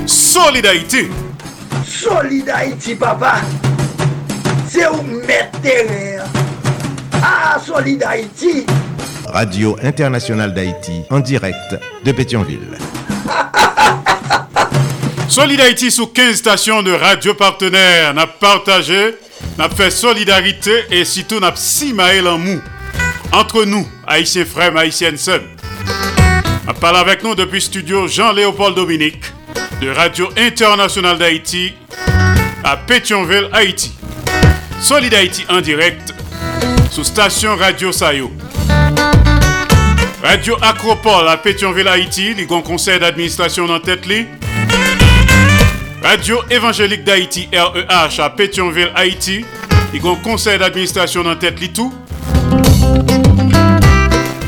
Solidarité. 0.06 1.12
Solid 1.86 2.50
Haïti, 2.50 2.96
papa 2.96 3.36
Se 4.68 4.80
ou 4.90 5.04
met 5.28 5.52
teren 7.62 7.62
A 7.62 7.64
Solid 7.64 8.04
Haïti 8.04 8.66
Radio 9.26 9.78
Internationale 9.82 10.54
d'Haïti, 10.54 11.04
en 11.10 11.20
direct 11.20 11.80
de 12.04 12.12
Pétionville. 12.12 12.78
Solid 15.30 15.62
Haïti 15.62 15.92
sous 15.92 16.08
15 16.08 16.36
stations 16.36 16.84
de 16.84 16.92
radio 16.92 17.34
partenaires. 17.34 18.14
N'a 18.14 18.28
partagé, 18.28 19.16
n'a 19.58 19.70
fait 19.70 19.92
solidarité 19.92 20.84
et 20.90 21.06
surtout 21.06 21.40
n'a 21.40 21.54
si 21.56 21.94
maël 21.94 22.28
en 22.28 22.38
mou. 22.38 22.60
Entre 23.32 23.64
nous, 23.64 23.88
haïtiens 24.06 24.46
frères, 24.46 24.76
haïtiennes 24.76 25.18
sœurs. 25.18 25.42
A 26.68 26.74
parlé 26.74 27.00
avec 27.00 27.24
nous 27.24 27.36
depuis 27.36 27.62
studio 27.62 28.08
Jean-Léopold 28.08 28.76
Dominique 28.76 29.24
de 29.82 29.90
Radio 29.90 30.30
Internationale 30.38 31.18
d'Haïti 31.18 31.74
à 32.64 32.76
Pétionville, 32.76 33.50
Haïti. 33.54 33.94
Solid 34.82 35.14
Haïti 35.14 35.46
en 35.50 35.62
direct 35.62 36.14
sous 36.92 37.06
station 37.06 37.56
Radio 37.56 37.92
Sayo. 37.92 38.30
Radio 40.22 40.58
Acropole 40.62 41.28
à 41.30 41.38
Pétionville, 41.38 41.88
Haïti, 41.88 42.36
grands 42.46 42.62
conseil 42.62 43.00
d'administration 43.00 43.66
en 43.70 43.80
tête. 43.80 44.06
Radio 46.04 46.42
Évangélique 46.50 47.06
d'Haïti, 47.06 47.48
REH 47.54 48.20
à 48.22 48.30
Pétionville, 48.30 48.92
Haïti, 48.94 49.46
grands 49.96 50.16
conseil 50.18 50.60
d'administration 50.60 51.26
en 51.26 51.36
tête 51.36 51.56
tout. 51.74 51.94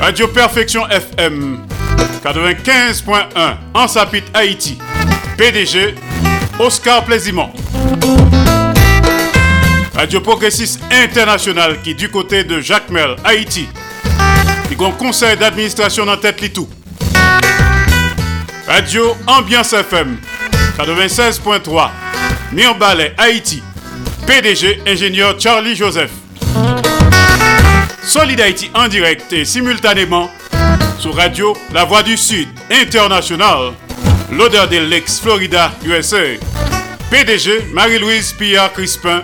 Radio 0.02 0.28
Perfection 0.28 0.86
FM 0.90 1.60
95.1 2.24 3.56
en 3.74 3.88
Sapit, 3.88 4.24
Haïti. 4.34 4.78
PDG 5.38 5.96
Oscar 6.60 7.06
Plaisimont. 7.06 7.52
Radio 9.96 10.22
Progressiste 10.22 10.82
International 10.92 11.80
qui 11.82 11.94
du 11.94 12.10
côté 12.10 12.44
de 12.44 12.60
Jacques 12.60 12.90
Mel, 12.90 13.16
Haïti. 13.24 13.68
A 14.80 14.86
un 14.86 14.92
conseil 14.92 15.38
d'administration 15.38 16.08
en 16.08 16.18
tête 16.18 16.52
tout. 16.52 16.68
Radio 18.68 19.16
Ambiance 19.28 19.74
FM 19.74 20.18
96.3 20.78 21.90
Mirbalet, 22.52 23.14
Haïti. 23.18 23.62
PDG 24.26 24.82
ingénieur 24.88 25.40
Charlie 25.40 25.76
Joseph. 25.76 26.12
Solid 28.02 28.42
Haïti 28.42 28.72
en 28.74 28.88
direct 28.88 29.32
et 29.32 29.46
simultanément 29.46 30.32
sur 30.98 31.16
Radio 31.16 31.56
La 31.72 31.86
Voix 31.86 32.02
du 32.02 32.18
Sud 32.18 32.48
International. 32.72 33.74
L'odeur 34.32 34.68
de 34.68 34.78
l'ex 34.78 35.20
Florida, 35.20 35.72
USA. 35.86 36.18
PDG 37.12 37.66
Marie-Louise 37.74 38.34
Pierre 38.34 38.74
Crispin, 38.74 39.22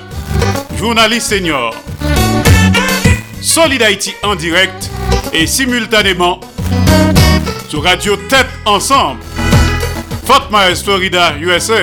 journaliste 0.80 1.28
senior. 1.28 1.76
Solid 3.42 3.82
Haïti 3.82 4.14
en 4.24 4.36
direct 4.36 4.90
et 5.34 5.46
simultanément 5.46 6.40
sur 7.68 7.84
Radio 7.84 8.16
Tête 8.16 8.48
Ensemble. 8.66 9.20
Fort 10.26 10.48
Myers, 10.50 10.78
Florida, 10.82 11.34
USA. 11.42 11.82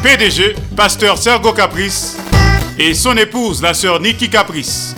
PDG, 0.00 0.54
pasteur 0.76 1.18
Sergo 1.18 1.52
Caprice 1.52 2.18
et 2.78 2.94
son 2.94 3.16
épouse, 3.16 3.62
la 3.62 3.74
sœur 3.74 3.98
Nikki 3.98 4.30
Caprice. 4.30 4.94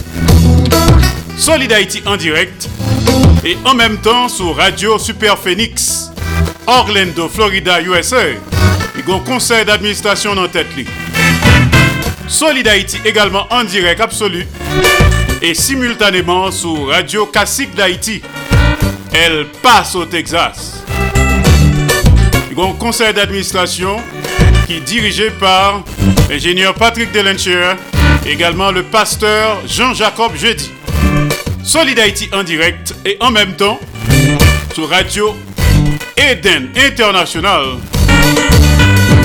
Solid 1.38 1.72
Haïti 1.72 2.02
en 2.04 2.18
direct 2.18 2.68
et 3.46 3.56
en 3.64 3.74
même 3.74 3.96
temps 3.96 4.28
sur 4.28 4.54
Radio 4.54 4.98
Super 4.98 5.38
Phoenix, 5.38 6.10
Orlando, 6.66 7.30
Florida, 7.30 7.80
USA. 7.80 8.28
Il 8.94 9.00
y 9.00 9.20
conseil 9.24 9.64
d'administration 9.64 10.32
en 10.32 10.48
tête. 10.48 10.66
Solid 12.32 12.66
Haïti 12.66 12.98
également 13.04 13.46
en 13.50 13.62
direct 13.62 14.00
absolu 14.00 14.46
et 15.42 15.52
simultanément 15.52 16.50
sur 16.50 16.88
Radio 16.88 17.26
Classique 17.26 17.74
d'Haïti. 17.74 18.22
Elle 19.12 19.46
passe 19.62 19.94
au 19.94 20.06
Texas. 20.06 20.82
Il 22.50 22.58
un 22.58 22.72
conseil 22.72 23.12
d'administration 23.12 24.00
qui 24.66 24.76
est 24.76 24.80
dirigé 24.80 25.30
par 25.30 25.84
l'ingénieur 26.30 26.72
Patrick 26.72 27.12
Delencher, 27.12 27.74
également 28.24 28.70
le 28.70 28.82
pasteur 28.82 29.60
Jean-Jacob 29.66 30.32
Jeudi. 30.34 30.70
Solid 31.62 31.98
Haïti 31.98 32.30
en 32.32 32.42
direct 32.42 32.94
et 33.04 33.18
en 33.20 33.30
même 33.30 33.52
temps 33.56 33.78
sur 34.74 34.88
Radio 34.88 35.36
Eden 36.16 36.70
International. 36.76 37.76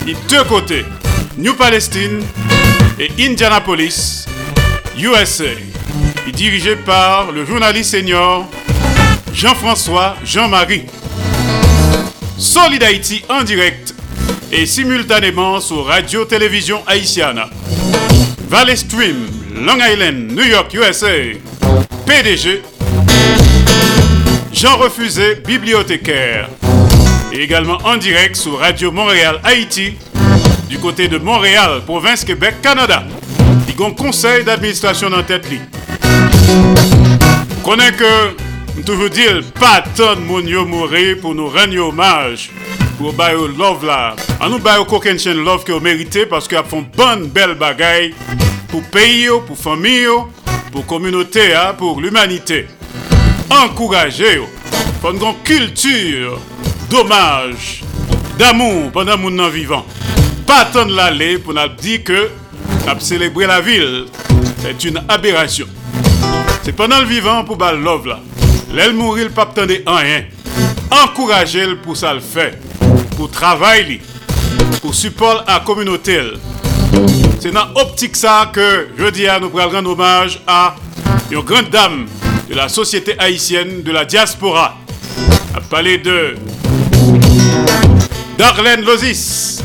Les 0.05 0.15
deux 0.29 0.43
côtés, 0.43 0.83
New 1.37 1.53
Palestine 1.53 2.21
et 2.99 3.11
Indianapolis, 3.19 4.25
USA. 4.97 5.43
dirigé 6.33 6.75
par 6.75 7.31
le 7.31 7.45
journaliste 7.45 7.91
senior 7.91 8.45
Jean-François 9.33 10.15
Jean-Marie. 10.23 10.85
Solid 12.37 12.83
Haïti 12.83 13.23
en 13.29 13.43
direct 13.43 13.95
et 14.51 14.65
simultanément 14.65 15.59
sur 15.59 15.85
Radio 15.85 16.25
Télévision 16.25 16.81
Haïtiana. 16.85 17.49
Valley 18.49 18.75
Stream, 18.75 19.27
Long 19.55 19.79
Island, 19.79 20.31
New 20.31 20.45
York, 20.45 20.73
USA. 20.73 21.07
PDG 22.05 22.61
Jean 24.53 24.77
Refusé, 24.77 25.35
bibliothécaire. 25.35 26.49
Et 27.31 27.41
également 27.41 27.77
en 27.83 27.97
direct 27.97 28.35
sur 28.35 28.57
Radio 28.59 28.91
Montréal, 28.91 29.39
Haïti, 29.43 29.93
du 30.69 30.77
côté 30.79 31.07
de 31.07 31.17
Montréal, 31.17 31.81
province 31.85 32.23
Québec, 32.23 32.55
Canada. 32.61 33.03
Un 33.79 33.91
conseil 33.91 34.43
d'administration 34.43 35.09
dans 35.09 35.21
tête 35.21 35.47
li. 35.49 35.59
Connais 37.63 37.91
que, 37.91 38.31
on 38.77 38.81
toujours 38.81 39.09
dire, 39.09 39.41
pas 39.59 39.83
tant 39.95 40.15
de 40.15 40.21
monde 40.21 40.49
yo 40.49 40.65
mourir 40.65 41.17
pour 41.21 41.35
nous 41.35 41.47
rendre 41.47 41.77
hommage. 41.77 42.49
Pour 42.97 43.13
bailler 43.13 43.37
love 43.55 43.85
là. 43.85 44.15
À 44.41 44.49
nous 44.49 44.57
bailler 44.57 44.83
coquin 44.85 45.15
chaîne 45.17 45.43
love 45.43 45.63
que 45.63 45.71
vous 45.71 45.79
méritez 45.79 46.25
parce 46.25 46.47
qu'ils 46.47 46.57
font 46.67 46.85
bonne 46.95 47.27
belle 47.27 47.53
bagaille 47.53 48.15
pour 48.69 48.81
pays, 48.81 49.25
yo, 49.25 49.41
pour 49.41 49.57
famille, 49.57 50.01
yo, 50.01 50.29
pour 50.71 50.85
communauté, 50.87 51.53
hein, 51.53 51.75
pour 51.77 52.01
l'humanité. 52.01 52.65
Encouragez, 53.51 54.37
yo. 54.37 54.47
Grande 55.03 55.35
culture 55.43 56.39
d'hommage, 56.89 57.83
d'amour 58.37 58.91
pendant 58.91 59.17
mon 59.17 59.37
temps 59.37 59.49
vivant. 59.49 59.85
Pas 60.47 60.61
attendre 60.61 60.95
l'aller 60.95 61.37
pour 61.37 61.53
nous 61.53 61.59
dire 61.81 62.03
que 62.05 62.29
nous 62.87 62.99
célébrer 62.99 63.47
la 63.47 63.59
ville. 63.59 64.05
C'est 64.59 64.85
une 64.85 65.01
aberration. 65.09 65.67
C'est 66.63 66.71
pendant 66.71 67.01
le 67.01 67.05
vivant 67.05 67.43
pour 67.43 67.57
bal 67.57 67.79
love 67.79 68.07
là. 68.07 68.21
L'aile 68.73 68.93
mourir, 68.93 69.25
le 69.25 69.29
pape 69.31 69.53
tendait 69.53 69.83
en 69.85 69.95
rien. 69.95 70.23
Encouragez-le 70.89 71.77
pour 71.77 71.97
ça 71.97 72.13
le 72.13 72.21
fait. 72.21 72.57
Pour 73.17 73.29
travailler, 73.29 74.01
pour 74.81 74.95
support 74.95 75.43
la 75.45 75.59
communauté. 75.59 76.21
C'est 77.41 77.51
dans 77.51 77.67
optique 77.75 78.15
ça 78.15 78.49
que 78.53 78.87
je 78.97 79.09
dis 79.09 79.27
à 79.27 79.39
nous 79.39 79.49
rendre 79.49 79.91
hommage 79.91 80.39
à 80.47 80.75
une 81.29 81.41
grande 81.41 81.69
dame 81.69 82.07
de 82.49 82.55
la 82.55 82.69
société 82.69 83.15
haïtienne, 83.19 83.83
de 83.83 83.91
la 83.91 84.05
diaspora. 84.05 84.77
À 85.53 85.59
parler 85.59 85.97
de 85.97 86.35
Darlene 88.37 88.85
Lozis, 88.85 89.59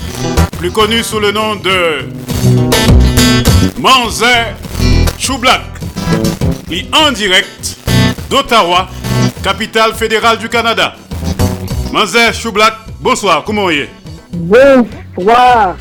plus 0.62 0.70
connue 0.70 1.02
sous 1.02 1.18
le 1.18 1.32
nom 1.32 1.56
de 1.56 2.09
Manzé 3.80 4.55
Choublak, 5.18 5.60
qui 6.68 6.89
en 6.94 7.10
direct 7.10 7.78
d'Ottawa, 8.30 8.86
capitale 9.43 9.93
fédérale 9.93 10.39
du 10.39 10.48
Canada. 10.48 10.94
Manzé 11.93 12.32
Choublak, 12.32 12.74
bonsoir, 13.01 13.43
comment 13.43 13.70
est 13.70 13.89
Bonsoir. 14.34 15.74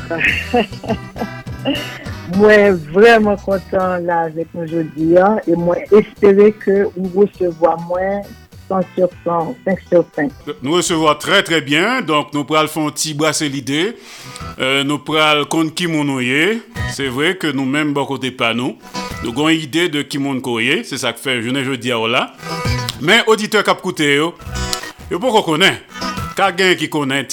Moi, 2.36 2.72
vraiment 2.92 3.36
content 3.36 3.98
là 4.02 4.22
avec 4.22 4.48
nous 4.52 4.62
aujourd'hui. 4.64 5.16
hein, 5.16 5.36
et 5.46 5.54
moi, 5.54 5.76
espérer 5.92 6.50
que 6.50 6.88
vous 6.96 7.20
recevez 7.20 7.54
moins 7.86 8.22
100 8.72 8.86
sur 8.96 9.08
100, 9.24 9.56
5 9.64 9.78
sur 9.88 10.04
5. 10.16 10.30
Nous 10.62 10.72
recevons 10.72 11.14
très 11.14 11.42
très 11.42 11.60
bien, 11.60 12.00
donc 12.00 12.32
nous 12.32 12.46
faire 12.46 12.60
un 12.60 12.90
petit 12.90 13.14
l'idée. 13.48 13.96
Euh, 14.58 14.84
nous 14.84 14.98
pourrons 14.98 15.44
compte. 15.48 15.78
C'est 16.90 17.08
vrai 17.08 17.36
que 17.36 17.46
nous-mêmes, 17.46 17.92
bon 17.92 18.06
côté 18.06 18.30
pas 18.30 18.54
nous. 18.54 18.78
Nous 19.22 19.30
avons 19.30 19.48
une 19.48 19.60
idée 19.60 19.88
de 19.88 20.02
qui 20.02 20.18
c'est 20.84 20.98
ça 20.98 21.12
que 21.12 21.20
fait 21.20 21.42
journée 21.42 21.64
jeudi 21.64 21.88
là. 21.88 22.34
Mais 23.00 23.22
auditeur. 23.26 23.64
Quelqu'un 26.34 26.74
qui 26.74 26.88
connaît. 26.88 27.28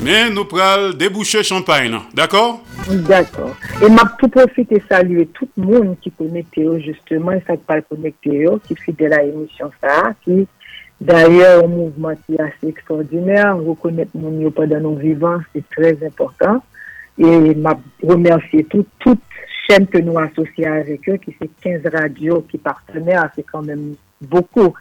Mais 0.00 0.30
nous 0.30 0.44
pourrons 0.44 0.90
déboucher 0.90 1.42
champagne, 1.42 1.98
d'accord? 2.14 2.60
D'accord. 2.90 3.54
Et 3.82 3.88
m'a 3.88 4.04
tout 4.18 4.28
profité 4.28 4.82
saluer 4.88 5.26
tout 5.26 5.48
le 5.56 5.64
monde 5.64 5.96
qui 6.00 6.10
connecté 6.10 6.66
justement, 6.80 7.32
et 7.32 7.42
ça 7.46 7.56
qui 7.56 7.62
parle 7.64 7.82
connecté 7.82 8.46
qui 8.66 8.74
fidèle 8.76 9.12
à 9.12 9.22
l'émission 9.22 9.70
ça, 9.80 10.12
qui 10.24 10.46
d'ailleurs 11.00 11.64
un 11.64 11.68
mouvement 11.68 12.14
qui 12.26 12.34
est 12.34 12.40
assez 12.40 12.68
extraordinaire, 12.68 13.56
reconnaître 13.58 14.10
mon 14.14 14.38
yo 14.40 14.50
pendant 14.50 14.80
nos 14.80 14.94
vivants, 14.94 15.38
c'est 15.54 15.68
très 15.70 15.96
important. 16.04 16.62
Et 17.18 17.54
m'a 17.54 17.78
remercié 18.02 18.64
tout, 18.64 18.86
toute 18.98 19.20
chaîne 19.68 19.86
que 19.86 19.98
nous 19.98 20.18
associons 20.18 20.72
avec 20.72 21.08
eux, 21.08 21.16
qui 21.16 21.34
c'est 21.40 21.50
15 21.62 21.82
radios 21.92 22.44
qui 22.50 22.58
partenaires, 22.58 23.30
c'est 23.36 23.44
quand 23.44 23.62
même 23.62 23.94
beaucoup. 24.22 24.74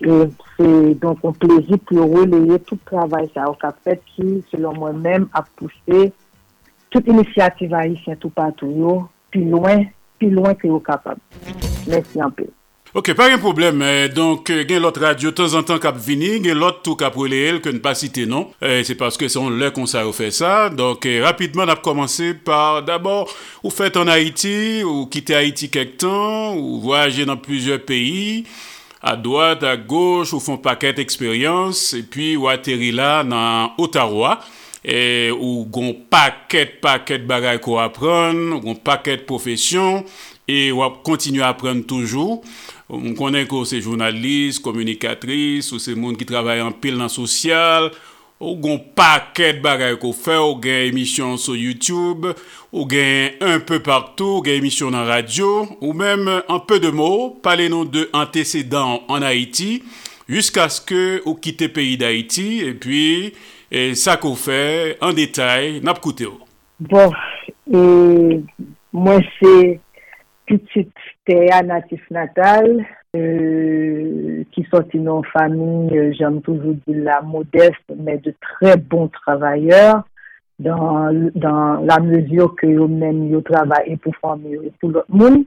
Et 0.00 0.24
c'est 0.56 0.94
donc 1.00 1.18
un 1.24 1.32
plaisir 1.32 1.78
pour 1.86 2.10
relayer 2.10 2.58
tout 2.60 2.78
le 2.84 2.90
travail 2.96 3.30
ça 3.34 3.44
Cap 3.60 3.76
fait 3.82 4.00
qui, 4.14 4.44
selon 4.50 4.74
moi-même, 4.74 5.26
a 5.32 5.42
poussé 5.56 6.12
tout 6.90 7.10
inisiativ 7.10 7.74
a 7.74 7.86
yi 7.86 7.98
sen 8.04 8.18
tou 8.20 8.34
patou 8.34 8.70
yo, 8.72 8.98
pi 9.32 9.44
loin, 9.46 9.86
pi 10.20 10.30
loin 10.32 10.56
ki 10.58 10.70
yo 10.72 10.80
kapab. 10.84 11.20
Mersi 11.86 12.22
anpe. 12.22 12.50
Ok, 12.96 13.10
pa 13.12 13.26
eh, 13.26 13.28
eh, 13.28 13.34
gen 13.34 13.40
problem, 13.42 13.82
eh, 13.84 14.06
donk 14.08 14.48
gen 14.48 14.80
lot 14.80 14.96
radyo 14.96 15.28
tan 15.36 15.50
zan 15.52 15.66
tan 15.68 15.76
kap 15.82 15.98
vini, 16.00 16.38
gen 16.40 16.56
lot 16.56 16.78
tou 16.86 16.96
kap 16.96 17.18
rele 17.20 17.42
el 17.50 17.58
ke 17.60 17.68
n 17.68 17.82
pa 17.84 17.92
site 17.92 18.24
non, 18.24 18.46
eh, 18.64 18.80
se 18.88 18.94
paske 18.96 19.28
son 19.28 19.58
lè 19.60 19.68
kon 19.76 19.84
sa 19.90 20.06
ou 20.08 20.16
fè 20.16 20.30
sa, 20.32 20.70
donk 20.72 21.04
eh, 21.04 21.18
rapidman 21.20 21.68
ap 21.74 21.82
komanse 21.84 22.30
par 22.46 22.80
d'abord 22.86 23.28
ou 23.60 23.68
fèt 23.74 23.98
an 24.00 24.08
Haiti, 24.08 24.80
ou 24.86 25.10
kite 25.12 25.36
Haiti 25.36 25.68
kek 25.68 25.98
tan, 26.00 26.56
ou 26.56 26.80
voyaje 26.86 27.28
nan 27.28 27.36
plusieurs 27.36 27.84
peyi, 27.84 28.46
a 29.04 29.12
doat, 29.12 29.60
a 29.68 29.76
goch, 29.76 30.32
ou 30.32 30.40
fon 30.40 30.56
paket 30.56 31.02
eksperyans, 31.04 31.90
e 31.98 32.00
pi 32.00 32.32
ou 32.38 32.48
ateri 32.48 32.94
la 32.96 33.18
nan 33.28 33.76
Ottawa, 33.76 34.38
e, 34.86 35.32
ou 35.34 35.66
gon 35.66 35.90
paket 36.12 36.78
paket 36.84 37.26
bagay 37.26 37.58
ko 37.62 37.80
apren, 37.82 38.38
ou 38.54 38.62
gon 38.62 38.78
paket 38.78 39.26
profesyon, 39.26 40.04
e 40.46 40.70
wap 40.76 41.02
kontinu 41.06 41.42
apren 41.44 41.82
toujou. 41.90 42.40
M 42.86 43.16
konen 43.18 43.48
ko 43.50 43.64
se 43.66 43.80
jounalist, 43.82 44.62
komunikatris, 44.62 45.72
ou 45.74 45.82
se 45.82 45.96
moun 45.98 46.14
ki 46.18 46.28
travay 46.28 46.62
an 46.62 46.76
pil 46.78 47.00
nan 47.00 47.10
sosyal, 47.10 47.90
ou 48.38 48.54
gon 48.62 48.78
paket 48.94 49.58
bagay 49.64 49.96
ko 49.98 50.12
fe, 50.14 50.36
ou 50.38 50.60
gen 50.62 50.92
emisyon 50.92 51.34
sou 51.40 51.58
YouTube, 51.58 52.30
ou 52.70 52.86
gen 52.86 53.34
un 53.42 53.58
peu 53.58 53.82
partou, 53.82 54.38
ou 54.38 54.46
gen 54.46 54.60
emisyon 54.60 54.94
nan 54.94 55.08
radyo, 55.10 55.64
ou 55.80 55.96
men 55.98 56.30
an 56.38 56.62
pe 56.68 56.78
de 56.84 56.94
mou, 56.94 57.32
pale 57.42 57.66
nou 57.72 57.88
de 57.88 58.06
antecedant 58.14 59.02
an 59.10 59.26
Haiti, 59.26 59.80
jusqu'a 60.30 60.70
skè 60.70 61.24
ou 61.24 61.34
kite 61.42 61.72
peyi 61.74 61.98
d'Haiti, 61.98 62.50
e 62.70 62.72
pi... 62.78 63.04
e 63.72 63.88
sa 63.98 64.16
kou 64.20 64.38
fè 64.38 64.96
an 65.04 65.16
detay 65.16 65.80
nap 65.84 66.02
koute 66.04 66.26
ou. 66.28 66.42
Bon, 66.90 67.14
e, 67.66 67.80
mwen 68.92 69.24
se 69.38 69.54
pitit 70.46 70.92
teya 71.26 71.62
natif 71.66 72.04
natal 72.14 72.68
e, 73.16 73.22
ki 74.52 74.66
soti 74.70 75.00
nan 75.02 75.24
fami, 75.32 75.88
janm 76.18 76.42
toujou 76.46 76.76
di 76.84 77.00
la 77.06 77.22
modeste, 77.24 77.96
men 77.96 78.20
de 78.24 78.34
tre 78.44 78.76
bon 78.76 79.10
travayor 79.22 80.04
dan 80.58 81.84
la 81.84 81.98
mezur 82.00 82.54
ke 82.56 82.70
yo 82.70 82.86
men 82.88 83.26
yo 83.28 83.42
travay 83.44 83.92
e 83.92 83.98
pou 84.00 84.16
fami 84.22 84.54
yo 84.54 84.62
e 84.64 84.72
pou 84.80 84.94
lot 84.94 85.08
moun. 85.12 85.44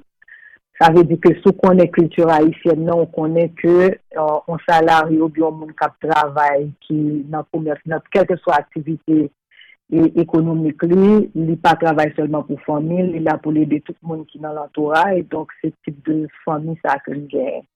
Sa 0.80 0.88
ve 0.95 1.01
di 1.03 1.18
ke 1.19 1.34
sou 1.41 1.51
konen 1.60 1.89
kultur 1.91 2.30
haisyen 2.31 2.85
nan, 2.85 3.01
ou 3.01 3.07
konen 3.11 3.49
ke 3.60 3.73
uh, 4.15 4.38
on 4.47 4.61
salaryo 4.64 5.27
bi 5.27 5.41
yon 5.43 5.57
moun 5.60 5.73
kap 5.76 5.97
travay 5.99 6.69
ki 6.85 6.99
nan 7.34 7.43
koumers, 7.51 7.81
nan 7.84 7.99
kelke 8.15 8.38
sou 8.39 8.53
aktivite 8.56 9.18
e, 9.26 10.06
ekonomik 10.23 10.85
li, 10.88 11.10
li 11.35 11.57
pa 11.60 11.73
travay 11.81 12.14
selman 12.15 12.45
pou 12.47 12.64
famil, 12.64 13.10
li 13.11 13.19
la 13.26 13.35
pou 13.43 13.51
li 13.51 13.65
de 13.68 13.81
tout 13.84 13.97
moun 14.07 14.22
ki 14.30 14.39
nan 14.39 14.56
l'entouraj, 14.56 15.19
donk 15.34 15.51
se 15.60 15.73
tip 15.84 15.99
de 16.07 16.22
famil 16.45 16.80
sa 16.80 16.95
akil 16.95 17.27
gen. 17.34 17.68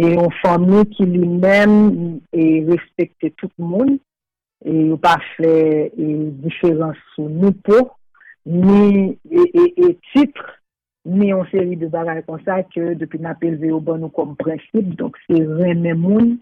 E 0.00 0.14
yon 0.14 0.32
famil 0.38 0.88
ki 0.94 1.10
li 1.12 1.28
men 1.34 1.76
e 2.32 2.48
respekte 2.70 3.34
tout 3.42 3.52
moun, 3.60 3.98
e 4.64 4.78
yon 4.94 5.04
pa 5.04 5.18
fle 5.34 5.52
e 5.92 6.08
diferans 6.48 7.04
sou 7.12 7.28
nou 7.28 7.52
pou, 7.68 7.92
ni 8.48 9.12
e, 9.28 9.44
e, 9.52 9.68
e 9.84 9.92
titre 10.14 10.61
men 11.04 11.28
yon 11.32 11.46
seri 11.50 11.76
de 11.80 11.88
bagay 11.90 12.22
kon 12.26 12.40
sa 12.46 12.60
ke 12.70 12.92
depi 12.98 13.18
na 13.22 13.34
pelve 13.38 13.72
yo 13.72 13.80
ban 13.82 14.00
nou 14.02 14.12
kom 14.14 14.36
prinsip, 14.38 14.94
donk 14.98 15.18
se 15.26 15.40
reme 15.58 15.96
moun, 15.98 16.36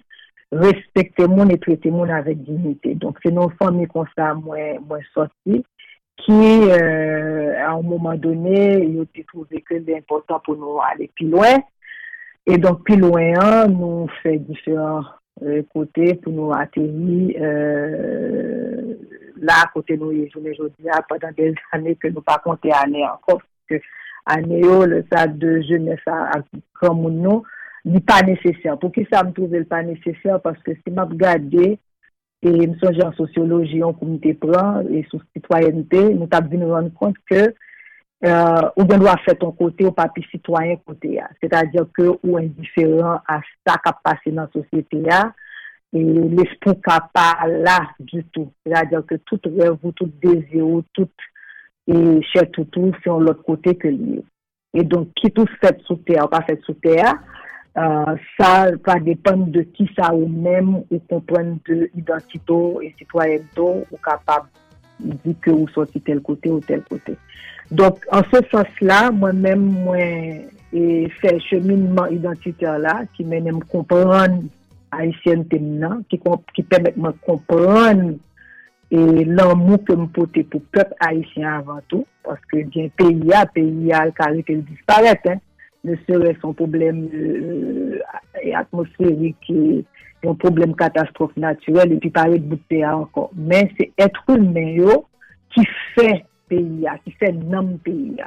respekte 0.52 1.26
moun 1.30 1.52
et 1.54 1.60
trete 1.62 1.92
moun 1.94 2.10
avèk 2.12 2.42
dignite. 2.44 2.96
Donk 3.00 3.20
se 3.24 3.32
nou 3.32 3.52
fami 3.60 3.86
kon 3.90 4.08
sa 4.16 4.32
mwen, 4.36 4.82
mwen 4.88 5.04
soti, 5.14 5.62
ki 6.20 6.40
euh, 6.68 7.56
a 7.64 7.72
un 7.72 7.86
mouman 7.86 8.20
donè, 8.20 8.82
yo 8.84 9.06
te 9.08 9.24
trouve 9.30 9.62
ke 9.64 9.80
lè 9.80 9.96
important 10.00 10.42
pou 10.44 10.58
nou 10.58 10.82
ale 10.84 11.08
pi 11.16 11.30
loin, 11.30 11.62
et 12.46 12.58
donk 12.60 12.84
pi 12.88 12.98
loin 13.00 13.38
an, 13.40 13.72
nou 13.72 14.10
fè 14.20 14.36
diferent 14.44 15.08
euh, 15.44 15.62
kote 15.72 16.12
pou 16.20 16.34
nou 16.34 16.52
ateri 16.56 17.30
euh, 17.40 18.92
la 19.40 19.62
kote 19.72 19.96
nou 19.96 20.12
ye 20.12 20.26
jounen 20.28 20.56
joudia 20.58 21.00
padan 21.08 21.32
del 21.38 21.56
anè 21.76 21.96
ke 21.96 22.12
nou 22.12 22.26
pa 22.26 22.36
konte 22.44 22.74
anè 22.76 23.06
an, 23.08 23.16
kon 23.24 23.40
se 23.70 23.80
ane 24.28 24.60
yo, 24.62 24.82
le 24.88 25.02
sa 25.08 25.26
de 25.26 25.60
jenè 25.68 25.96
sa 26.04 26.16
akran 26.36 26.98
moun 26.98 27.20
nou, 27.24 27.44
li 27.88 28.00
pa 28.04 28.20
nesesyan. 28.26 28.78
Pou 28.80 28.92
ki 28.94 29.06
sa 29.08 29.22
m 29.24 29.32
touve 29.36 29.62
l 29.62 29.66
pa 29.68 29.80
nesesyan, 29.86 30.40
paske 30.44 30.76
si 30.80 30.92
m 30.92 31.00
ap 31.02 31.14
gade, 31.20 31.72
e 32.40 32.52
m 32.66 32.76
sonje 32.80 33.04
an 33.04 33.16
sosyoloji, 33.16 33.82
an 33.84 33.96
komite 33.98 34.34
pran, 34.40 34.86
e 34.88 35.02
sou 35.08 35.22
sitwayenite, 35.30 36.02
nou 36.14 36.28
tap 36.30 36.48
di 36.50 36.60
nou 36.60 36.76
an 36.78 36.90
kont 36.96 37.18
ke 37.30 37.48
euh, 37.48 38.66
ou 38.76 38.86
gen 38.88 39.00
do 39.00 39.08
a 39.10 39.16
fè 39.24 39.36
ton 39.40 39.52
kote, 39.56 39.86
ou 39.88 39.96
papi 39.96 40.24
sitwayen 40.28 40.80
kote 40.84 41.16
ya. 41.16 41.28
Se 41.40 41.50
ta 41.52 41.64
diyo 41.68 41.86
ke 41.96 42.08
ou 42.12 42.40
indiferent 42.40 43.24
a 43.28 43.40
sa 43.64 43.78
kap 43.84 44.02
pase 44.04 44.32
nan 44.36 44.50
sosyete 44.54 45.04
ya, 45.08 45.26
e 45.90 46.04
l'espou 46.36 46.76
ka 46.84 47.00
pa 47.12 47.32
la 47.48 47.80
du 47.98 48.22
tout. 48.32 48.52
Se 48.64 48.72
ta 48.72 48.84
diyo 48.88 49.02
ke 49.08 49.20
tout 49.28 49.50
revou, 49.56 49.92
tout 49.96 50.12
dezirou, 50.22 50.84
tout 50.96 51.29
e 51.90 52.20
chè 52.30 52.44
toutou 52.54 52.94
se 53.00 53.10
yon 53.10 53.26
lot 53.26 53.40
kote 53.46 53.74
ke 53.80 53.90
liye. 53.92 54.22
E 54.76 54.84
don 54.86 55.08
ki 55.18 55.32
tou 55.34 55.48
fèt 55.58 55.82
sou 55.88 55.98
tè, 56.06 56.18
ou 56.22 56.30
pa 56.30 56.42
fèt 56.46 56.62
sou 56.66 56.78
tè, 56.84 56.96
uh, 57.02 58.12
sa 58.36 58.50
pa 58.86 58.98
depan 59.02 59.48
de 59.54 59.64
ki 59.74 59.88
sa 59.96 60.12
ou 60.14 60.28
mèm 60.30 60.76
ou 60.82 61.00
kompren 61.10 61.56
de 61.66 61.88
identito 61.98 62.78
e 62.84 62.92
sitwayento 62.98 63.68
ou 63.88 64.00
kapab 64.04 64.46
di 65.24 65.34
ke 65.42 65.52
ou 65.54 65.66
soti 65.74 66.02
tel 66.06 66.22
kote 66.22 66.52
ou 66.52 66.62
tel 66.66 66.84
kote. 66.86 67.16
Donk, 67.70 68.02
an 68.14 68.24
se 68.30 68.42
sens 68.50 68.80
la, 68.82 69.02
mwen 69.14 69.42
mèm 69.42 69.66
mwen 69.86 70.40
e 70.70 71.10
fè 71.18 71.34
cheminman 71.48 72.14
identitè 72.14 72.78
la 72.78 73.00
ki 73.16 73.26
mèm 73.26 73.50
mèm 73.50 73.62
kompran 73.72 74.42
Haitien 74.90 75.44
tem 75.46 75.66
nan, 75.78 76.00
ki, 76.10 76.18
ki 76.54 76.64
pèmèk 76.66 76.96
mwen 76.98 77.14
kompran 77.26 78.00
E 78.90 78.98
lan 79.22 79.54
mou 79.54 79.78
ke 79.86 79.94
m 79.94 80.08
pote 80.10 80.42
pou 80.50 80.66
pep 80.74 80.90
Haitien 80.98 81.46
avan 81.46 81.78
tou, 81.92 82.02
paske 82.26 82.64
gen 82.74 82.88
peyi 82.98 83.30
a, 83.38 83.44
peyi 83.54 83.92
a 83.94 84.00
l 84.08 84.10
karite 84.16 84.56
l 84.56 84.64
disparete, 84.66 85.36
ne 85.86 85.94
sere 86.08 86.32
son 86.40 86.56
problem 86.58 87.04
euh, 87.14 88.00
atmosférik, 88.58 89.46
yon 90.24 90.40
problem 90.42 90.74
katastrofe 90.78 91.38
naturel, 91.40 91.94
epi 91.94 92.10
pare 92.12 92.40
de 92.40 92.50
bout 92.50 92.64
peyi 92.66 92.82
a 92.82 92.96
ankon. 92.98 93.30
Men 93.38 93.70
se 93.76 93.86
etrou 93.94 94.42
men 94.42 94.72
yo 94.80 94.96
ki 95.54 95.62
fe 95.94 96.08
peyi 96.50 96.88
a, 96.90 96.96
ki 97.04 97.14
fe 97.20 97.30
nam 97.38 97.76
peyi 97.86 98.18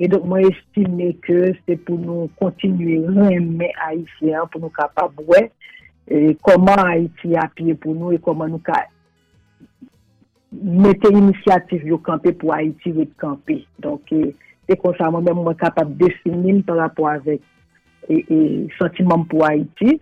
E 0.00 0.08
donk 0.08 0.24
mwen 0.32 0.46
estime 0.48 1.10
ke 1.26 1.50
se 1.58 1.76
pou 1.84 2.00
nou 2.00 2.30
kontinuye 2.40 3.02
reme 3.04 3.68
Haitien, 3.82 4.48
pou 4.48 4.64
nou 4.64 4.72
kapab 4.72 5.20
wè, 5.28 5.44
e, 6.08 6.32
koman 6.40 6.80
Haiti 6.86 7.36
apye 7.36 7.76
pou 7.76 7.92
nou, 7.92 8.16
e 8.16 8.22
koman 8.24 8.56
nou 8.56 8.64
ka 8.64 8.80
mette 10.52 11.10
inisiativ 11.14 11.86
yo 11.86 11.98
kampe 12.02 12.32
pou 12.38 12.54
Haiti 12.54 12.92
wet 12.96 13.12
kampe. 13.22 13.60
Donk, 13.82 14.10
eh, 14.12 14.32
te 14.66 14.76
konsa 14.78 15.10
mwen 15.10 15.28
mwen 15.38 15.58
kapap 15.58 15.90
desinil 16.00 16.62
par 16.66 16.82
rapport 16.82 17.12
avek 17.14 17.40
e, 17.40 18.14
eh, 18.14 18.22
e 18.22 18.38
eh, 18.38 18.56
sentimen 18.78 19.26
pou 19.30 19.46
Haiti. 19.46 20.00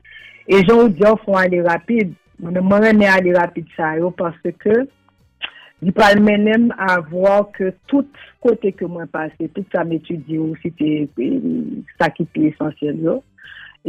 E 0.48 0.62
jan 0.62 0.78
ou 0.80 0.88
diyan 0.88 1.18
fwen 1.24 1.42
ale 1.42 1.60
rapide, 1.66 2.14
mwen 2.40 2.62
mwen 2.64 2.86
rene 2.86 3.10
ale 3.12 3.34
rapide 3.36 3.68
sa 3.76 3.92
yo 3.98 4.08
parce 4.16 4.54
ke 4.62 4.86
di 5.84 5.92
pal 5.94 6.18
menem 6.24 6.70
avwa 6.88 7.42
ke 7.54 7.68
tout 7.90 8.08
kote 8.42 8.72
ke 8.74 8.88
mwen 8.88 9.10
pase, 9.12 9.50
tout 9.52 9.66
sa 9.74 9.84
mwen 9.84 10.00
etudi 10.00 10.38
yo, 10.38 10.48
si 10.62 10.72
te 10.78 10.88
e, 11.04 11.28
sa 12.00 12.08
ki 12.14 12.24
te 12.32 12.48
esansyen 12.48 13.02
yo, 13.04 13.18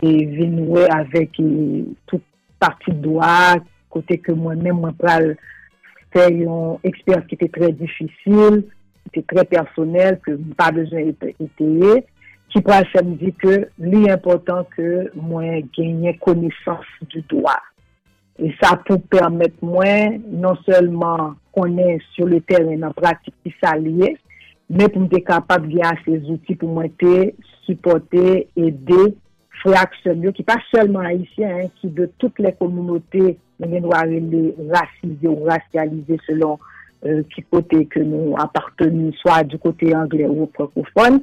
e 0.04 0.12
vin 0.36 0.60
wè 0.68 0.84
avèk 1.00 1.40
e, 1.42 1.48
tout 2.12 2.26
parti 2.60 2.92
doa, 3.06 3.56
kote 3.90 4.20
ke 4.22 4.36
mwen 4.36 4.60
mwen 4.62 4.84
mwen 4.84 5.00
pral 5.00 5.32
fè 6.14 6.28
yon 6.34 6.80
eksperyans 6.88 7.28
ki 7.30 7.38
te 7.40 7.50
tre 7.54 7.72
difisil, 7.80 8.62
ki 9.06 9.20
te 9.20 9.26
tre 9.32 9.46
personel, 9.50 10.18
ke 10.26 10.36
mpa 10.52 10.70
bezwen 10.76 11.12
eteye, 11.14 12.00
ki 12.50 12.62
pou 12.64 12.74
al 12.74 12.88
fè 12.90 13.04
m 13.06 13.16
di 13.20 13.34
ke 13.42 13.58
li 13.84 14.06
important 14.10 14.70
ke 14.74 15.10
mwen 15.16 15.68
genye 15.76 16.16
konesans 16.24 16.88
du 17.14 17.22
doa. 17.32 17.58
E 18.40 18.54
sa 18.62 18.76
pou 18.88 19.02
permèt 19.12 19.58
mwen 19.66 20.22
non 20.42 20.58
selman 20.64 21.36
konen 21.56 22.00
sur 22.14 22.30
le 22.32 22.40
teren 22.48 22.80
nan 22.86 22.96
pratik 22.96 23.36
ki 23.44 23.54
sa 23.60 23.76
liye, 23.78 24.14
men 24.70 24.90
pou 24.90 25.04
mte 25.04 25.22
kapab 25.28 25.66
gen 25.70 25.86
a 25.90 25.96
se 26.06 26.22
zouti 26.24 26.56
pou 26.56 26.72
mwen 26.72 26.94
te 27.02 27.34
supporte, 27.66 28.46
ede, 28.58 29.02
frak 29.60 29.98
semyo, 30.06 30.32
ki 30.34 30.46
pa 30.48 30.56
selman 30.70 31.10
Haitien, 31.10 31.68
ki 31.82 31.92
de 31.98 32.08
tout 32.22 32.34
le 32.40 32.54
komunote 32.58 33.36
les 33.60 33.82
noirs, 33.82 34.06
les 34.06 34.56
racisés 34.72 35.28
ou 35.28 35.44
racialisés 35.44 36.20
selon 36.26 36.60
euh, 37.06 37.24
qui 37.34 37.44
côté 37.44 37.86
que 37.86 38.00
nous 38.00 38.36
appartenons, 38.38 39.12
soit 39.14 39.44
du 39.44 39.58
côté 39.58 39.96
anglais 39.96 40.28
ou 40.28 40.50
francophone. 40.54 41.22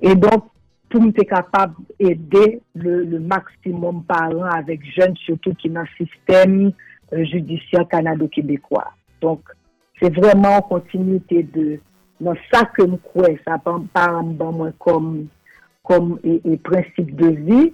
Et 0.00 0.14
donc, 0.14 0.44
pour 0.88 1.00
nous 1.00 1.08
être 1.08 1.28
capable 1.28 1.74
d'aider 1.98 2.60
le, 2.74 3.04
le 3.04 3.20
maximum 3.20 4.04
parents 4.04 4.44
avec 4.44 4.80
jeunes, 4.96 5.16
surtout 5.16 5.54
qui 5.54 5.68
dans 5.68 5.82
le 5.82 6.06
système 6.06 6.72
euh, 7.12 7.24
judiciaire 7.24 7.86
canado-québécois. 7.88 8.92
Donc, 9.20 9.40
c'est 10.00 10.14
vraiment 10.14 10.56
en 10.58 10.62
continuité 10.62 11.42
de 11.42 11.80
dans 12.20 12.34
ça 12.52 12.64
que 12.64 12.82
nous 12.82 12.96
croyons, 12.96 13.38
ça 13.46 13.58
par 13.58 14.22
moi 14.22 14.70
comme, 14.78 15.26
comme 15.82 16.18
et, 16.24 16.40
et 16.44 16.56
principe 16.56 17.14
de 17.14 17.28
vie. 17.28 17.72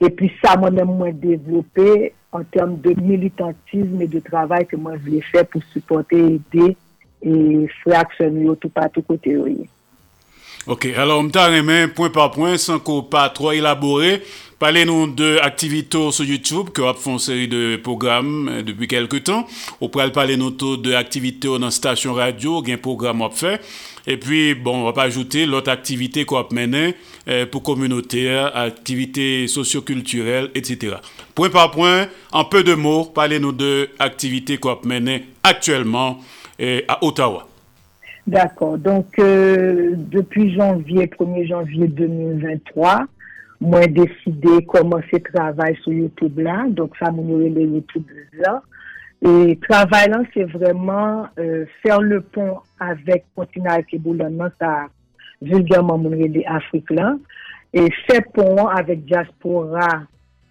Et 0.00 0.10
puis 0.10 0.32
ça, 0.42 0.56
moi-même, 0.58 0.88
moi 0.88 1.12
développé 1.12 2.12
an 2.34 2.46
term 2.54 2.74
de 2.82 2.94
militantizm 3.00 4.02
e 4.04 4.08
de 4.10 4.22
travay 4.24 4.66
ke 4.68 4.78
mwen 4.80 4.98
vle 5.04 5.22
fè 5.30 5.44
pou 5.48 5.62
supporte 5.72 6.18
ide 6.18 6.72
e 7.24 7.68
fraksyon 7.82 8.42
yo 8.44 8.56
tout 8.58 8.74
patou 8.74 9.06
kote 9.06 9.32
yo 9.32 9.46
ye. 9.50 9.68
Ok, 10.64 10.86
alor 10.96 11.20
mta 11.26 11.50
remen, 11.52 11.90
point 11.92 12.12
par 12.12 12.30
point, 12.32 12.56
san 12.56 12.78
ko 12.80 13.02
pa 13.12 13.26
tro 13.36 13.50
elabore, 13.52 14.14
pale 14.56 14.86
nou 14.88 15.10
de 15.12 15.34
aktivito 15.44 16.06
sou 16.08 16.24
YouTube, 16.24 16.72
ki 16.72 16.86
wap 16.86 17.02
fon 17.02 17.18
seri 17.20 17.44
de 17.52 17.76
program 17.84 18.30
euh, 18.48 18.62
depi 18.64 18.88
kelke 18.88 19.20
tan, 19.20 19.44
ou 19.76 19.90
pral 19.92 20.14
pale 20.16 20.38
nou 20.40 20.54
to 20.56 20.78
de 20.80 20.96
aktivito 20.96 21.58
nan 21.60 21.74
stasyon 21.74 22.16
radyo, 22.16 22.62
gen 22.64 22.80
program 22.80 23.26
wap 23.26 23.36
fe, 23.36 23.58
Et 24.06 24.18
puis, 24.18 24.54
bon, 24.54 24.82
on 24.82 24.84
va 24.84 24.92
pas 24.92 25.04
ajouter 25.04 25.46
l'autre 25.46 25.70
activité 25.70 26.24
qu'on 26.24 26.38
a 26.38 26.46
mené 26.52 26.94
euh, 27.26 27.46
pour 27.46 27.62
communautaire, 27.62 28.54
activités 28.54 29.46
socioculturelles, 29.46 30.50
etc. 30.54 30.96
Point 31.34 31.50
par 31.50 31.70
point, 31.70 32.06
en 32.32 32.44
peu 32.44 32.62
de 32.62 32.74
mots, 32.74 33.04
parlez-nous 33.06 33.52
de 33.52 33.88
activités 33.98 34.58
qu'on 34.58 34.72
a 34.72 34.78
menées 34.84 35.24
actuellement 35.42 36.18
euh, 36.60 36.80
à 36.86 37.02
Ottawa. 37.02 37.48
D'accord. 38.26 38.78
Donc, 38.78 39.18
euh, 39.18 39.92
depuis 39.96 40.54
janvier, 40.54 41.06
1er 41.06 41.46
janvier 41.46 41.88
2023, 41.88 43.04
moi, 43.60 43.86
décidé 43.86 44.60
de 44.60 44.66
commencer 44.66 45.20
travail 45.32 45.76
sur 45.82 45.92
YouTube 45.92 46.38
là. 46.38 46.66
Donc, 46.68 46.92
ça 46.98 47.10
le 47.10 47.60
YouTube 47.62 48.04
là. 48.34 48.62
E 49.24 49.54
travay 49.64 50.10
lan, 50.12 50.26
se 50.34 50.44
vreman 50.52 51.30
euh, 51.40 51.62
fer 51.80 52.02
le 52.04 52.18
pon 52.34 52.58
avèk 52.84 53.22
kontina 53.32 53.78
ak 53.80 53.94
e 53.96 53.98
boulonman 54.04 54.50
sa 54.60 54.90
vulgarman 55.40 56.02
moun 56.02 56.18
rele 56.20 56.42
Afrik 56.52 56.90
lan. 56.92 57.22
E 57.72 57.86
fe 58.04 58.18
pon 58.36 58.58
an 58.66 58.74
avèk 58.76 59.06
diaspora 59.08 59.86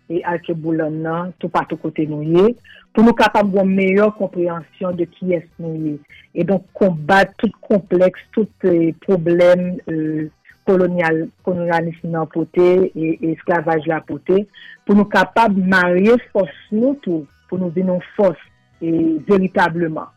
e 0.09 0.23
ak 0.25 0.49
e 0.49 0.55
boulonman 0.57 1.35
tou 1.37 1.53
patou 1.53 1.77
kote 1.83 2.07
nou 2.09 2.25
ye 2.25 2.55
pou 2.95 3.05
nou 3.05 3.13
kapab 3.17 3.51
gwen 3.53 3.69
meyor 3.77 4.09
komprehansyon 4.17 4.97
de 4.97 5.05
ki 5.11 5.35
es 5.37 5.45
nou 5.61 5.77
ye. 5.77 5.99
E 6.33 6.41
don 6.41 6.63
kombat 6.73 7.35
tout 7.37 7.53
kompleks, 7.67 8.23
tout 8.33 8.65
euh, 8.65 8.89
problem 9.05 9.67
euh, 9.85 10.31
kolonial, 10.65 11.27
kolonialisme 11.45 12.09
nan 12.15 12.25
pote 12.33 12.71
e 12.89 13.13
esklavaj 13.35 13.85
la 13.91 14.01
pote 14.09 14.47
pou 14.81 14.97
nou 14.97 15.05
kapab 15.13 15.53
marye 15.61 16.17
fos 16.31 16.57
nou 16.73 16.95
tou 17.05 17.27
pou 17.51 17.61
nou 17.61 17.69
venon 17.77 18.01
fos 18.17 18.41
e 18.83 18.91
veritableman. 19.29 20.11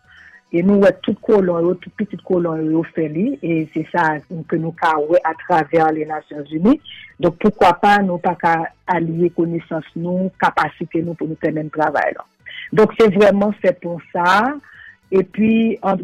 E 0.54 0.62
nou 0.62 0.78
wè 0.84 0.92
tout 1.02 1.18
kolon 1.26 1.64
yo, 1.64 1.72
tout 1.82 1.92
petit 1.98 2.20
kolon 2.26 2.62
yo 2.70 2.84
fè 2.94 3.08
li, 3.10 3.32
e 3.42 3.64
se 3.72 3.82
sa 3.90 4.04
ke 4.50 4.58
nou 4.62 4.70
ka 4.78 4.92
wè 5.02 5.18
a 5.26 5.34
travèr 5.42 5.90
le 5.96 6.06
Nasyons 6.06 6.52
Unis. 6.54 6.94
Donk 7.20 7.40
poukwa 7.42 7.72
pa 7.82 7.96
nou 8.04 8.22
pa 8.22 8.36
ka 8.38 8.54
aliye 8.94 9.32
konesans 9.34 9.88
nou, 9.98 10.30
kapasite 10.42 11.02
nou 11.02 11.18
pou 11.18 11.26
nou 11.26 11.38
tè 11.42 11.50
men 11.54 11.70
travè 11.74 12.06
lan. 12.14 12.26
Donk 12.78 12.94
se 12.98 13.10
vwèman 13.16 13.56
fè 13.58 13.74
pou 13.82 13.98
sa, 14.12 14.54
e 15.10 15.22
pi 15.34 15.50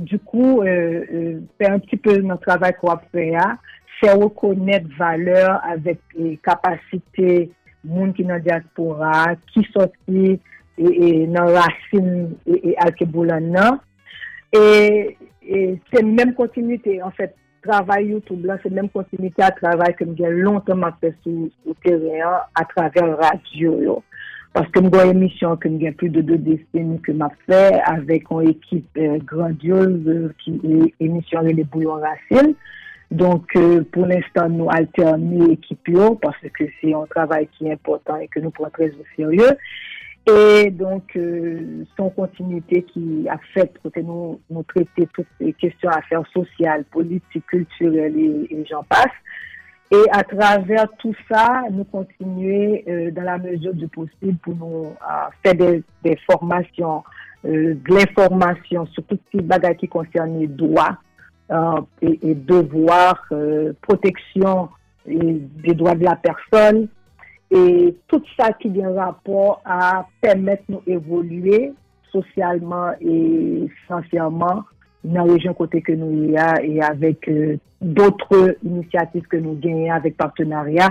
du 0.02 0.18
kou, 0.18 0.66
euh, 0.66 1.01
euh, 1.06 1.39
fè 1.59 1.70
an 1.70 1.82
pti 1.86 2.02
pe 2.02 2.18
nan 2.26 2.40
travè 2.43 2.74
kwa 2.82 2.98
fè 3.14 3.30
ya, 3.30 3.48
fè 4.01 4.10
wè 4.18 4.30
konèt 4.43 4.90
valeur 4.98 5.55
avèk 5.70 6.02
eh, 6.18 6.34
kapasite 6.43 7.44
moun 7.86 8.10
ki 8.14 8.26
nan 8.26 8.43
diaspora, 8.43 9.36
ki 9.55 9.62
soti, 9.70 10.36
E, 10.78 10.88
e, 10.88 11.10
nan 11.28 11.52
rasin 11.52 12.08
e, 12.48 12.74
alkeboulan 12.80 13.50
nan. 13.52 13.78
E 14.52 15.18
se 15.90 16.02
menm 16.06 16.34
kontinite, 16.38 16.98
an 17.04 17.12
fèt, 17.16 17.34
travay 17.62 18.08
yo 18.10 18.20
tout 18.26 18.40
blan, 18.42 18.60
se 18.62 18.70
menm 18.72 18.90
kontinite 18.92 19.44
a 19.44 19.52
travay 19.54 19.94
ke 19.98 20.06
m 20.06 20.16
gen 20.18 20.40
lontanman 20.42 20.96
fè 21.02 21.12
sou, 21.22 21.50
sou 21.62 21.76
teryen 21.86 22.40
a 22.58 22.64
travèr 22.72 23.14
radyo 23.20 23.76
yo. 23.84 24.00
Paske 24.52 24.82
m 24.84 24.90
gwen 24.92 25.14
emisyon 25.14 25.56
ke 25.62 25.70
m 25.70 25.78
gen 25.80 25.96
plus 25.98 26.12
de 26.12 26.24
2 26.28 26.40
deseni 26.48 26.98
ke 27.06 27.14
m 27.16 27.24
ap 27.28 27.36
fè 27.48 27.62
avèk 27.92 28.28
an 28.34 28.50
ekip 28.50 29.00
eh, 29.00 29.16
grandiose 29.28 30.18
ki 30.42 30.58
emisyon 31.00 31.48
re 31.48 31.56
le 31.60 31.66
bouyon 31.72 32.02
rasin. 32.04 32.52
Donk 33.12 33.50
euh, 33.60 33.82
pou 33.92 34.08
l'instant 34.08 34.48
nou 34.48 34.72
alterni 34.72 35.50
ekip 35.52 35.90
yo, 35.92 36.14
paske 36.20 36.68
se 36.78 36.92
yon 36.94 37.08
travay 37.10 37.44
ki 37.52 37.68
important 37.74 38.22
e 38.24 38.28
ke 38.32 38.40
nou 38.40 38.54
pran 38.56 38.72
trez 38.72 38.94
ou 38.96 39.08
serye. 39.18 39.50
Et 40.26 40.70
donc, 40.70 41.18
son 41.96 42.10
continuité 42.10 42.84
qui 42.84 43.26
a 43.28 43.38
fait 43.52 43.72
que 43.82 44.00
nous, 44.00 44.40
nous 44.50 44.62
traiter 44.62 45.08
toutes 45.12 45.26
les 45.40 45.52
questions 45.52 45.90
affaires 45.90 46.22
sociales, 46.32 46.84
politiques, 46.84 47.46
culturelles 47.46 48.16
et, 48.16 48.64
j'en 48.70 48.84
passe. 48.84 49.10
Et 49.90 50.10
à 50.10 50.22
travers 50.22 50.86
tout 50.98 51.14
ça, 51.30 51.64
nous 51.70 51.84
continuer 51.84 52.84
euh, 52.88 53.10
dans 53.10 53.22
la 53.24 53.36
mesure 53.36 53.74
du 53.74 53.88
possible 53.88 54.38
pour 54.42 54.54
nous 54.56 54.86
euh, 54.86 55.28
faire 55.44 55.54
des, 55.54 55.82
des 56.02 56.16
formations, 56.30 57.02
euh, 57.44 57.74
de 57.74 57.94
l'information 57.94 58.86
sur 58.86 59.02
tout 59.04 59.18
ce 59.32 59.38
qui 59.38 59.76
qui 59.76 59.88
concerne 59.88 60.38
les 60.38 60.46
droits 60.46 60.96
euh, 61.50 61.80
et, 62.00 62.30
et, 62.30 62.34
devoirs, 62.34 63.22
euh, 63.32 63.72
protection 63.82 64.70
des 65.04 65.74
droits 65.74 65.96
de 65.96 66.04
la 66.04 66.16
personne 66.16 66.88
et 67.54 67.94
tout 68.08 68.22
ça 68.38 68.52
qui 68.54 68.70
vient 68.70 68.94
rapport 68.94 69.60
à 69.66 70.06
permettre 70.22 70.62
nous 70.70 70.82
évoluer 70.86 71.72
socialement 72.10 72.92
et 72.98 73.68
financièrement 73.86 74.64
dans 75.04 75.26
la 75.26 75.32
région 75.34 75.52
côté 75.52 75.82
que 75.82 75.92
nous 75.92 76.30
y 76.30 76.36
a 76.36 76.62
et 76.62 76.80
avec 76.80 77.30
d'autres 77.82 78.56
initiatives 78.64 79.26
que 79.26 79.36
nous 79.36 79.54
gagnons 79.54 79.92
avec 79.92 80.16
partenariat 80.16 80.88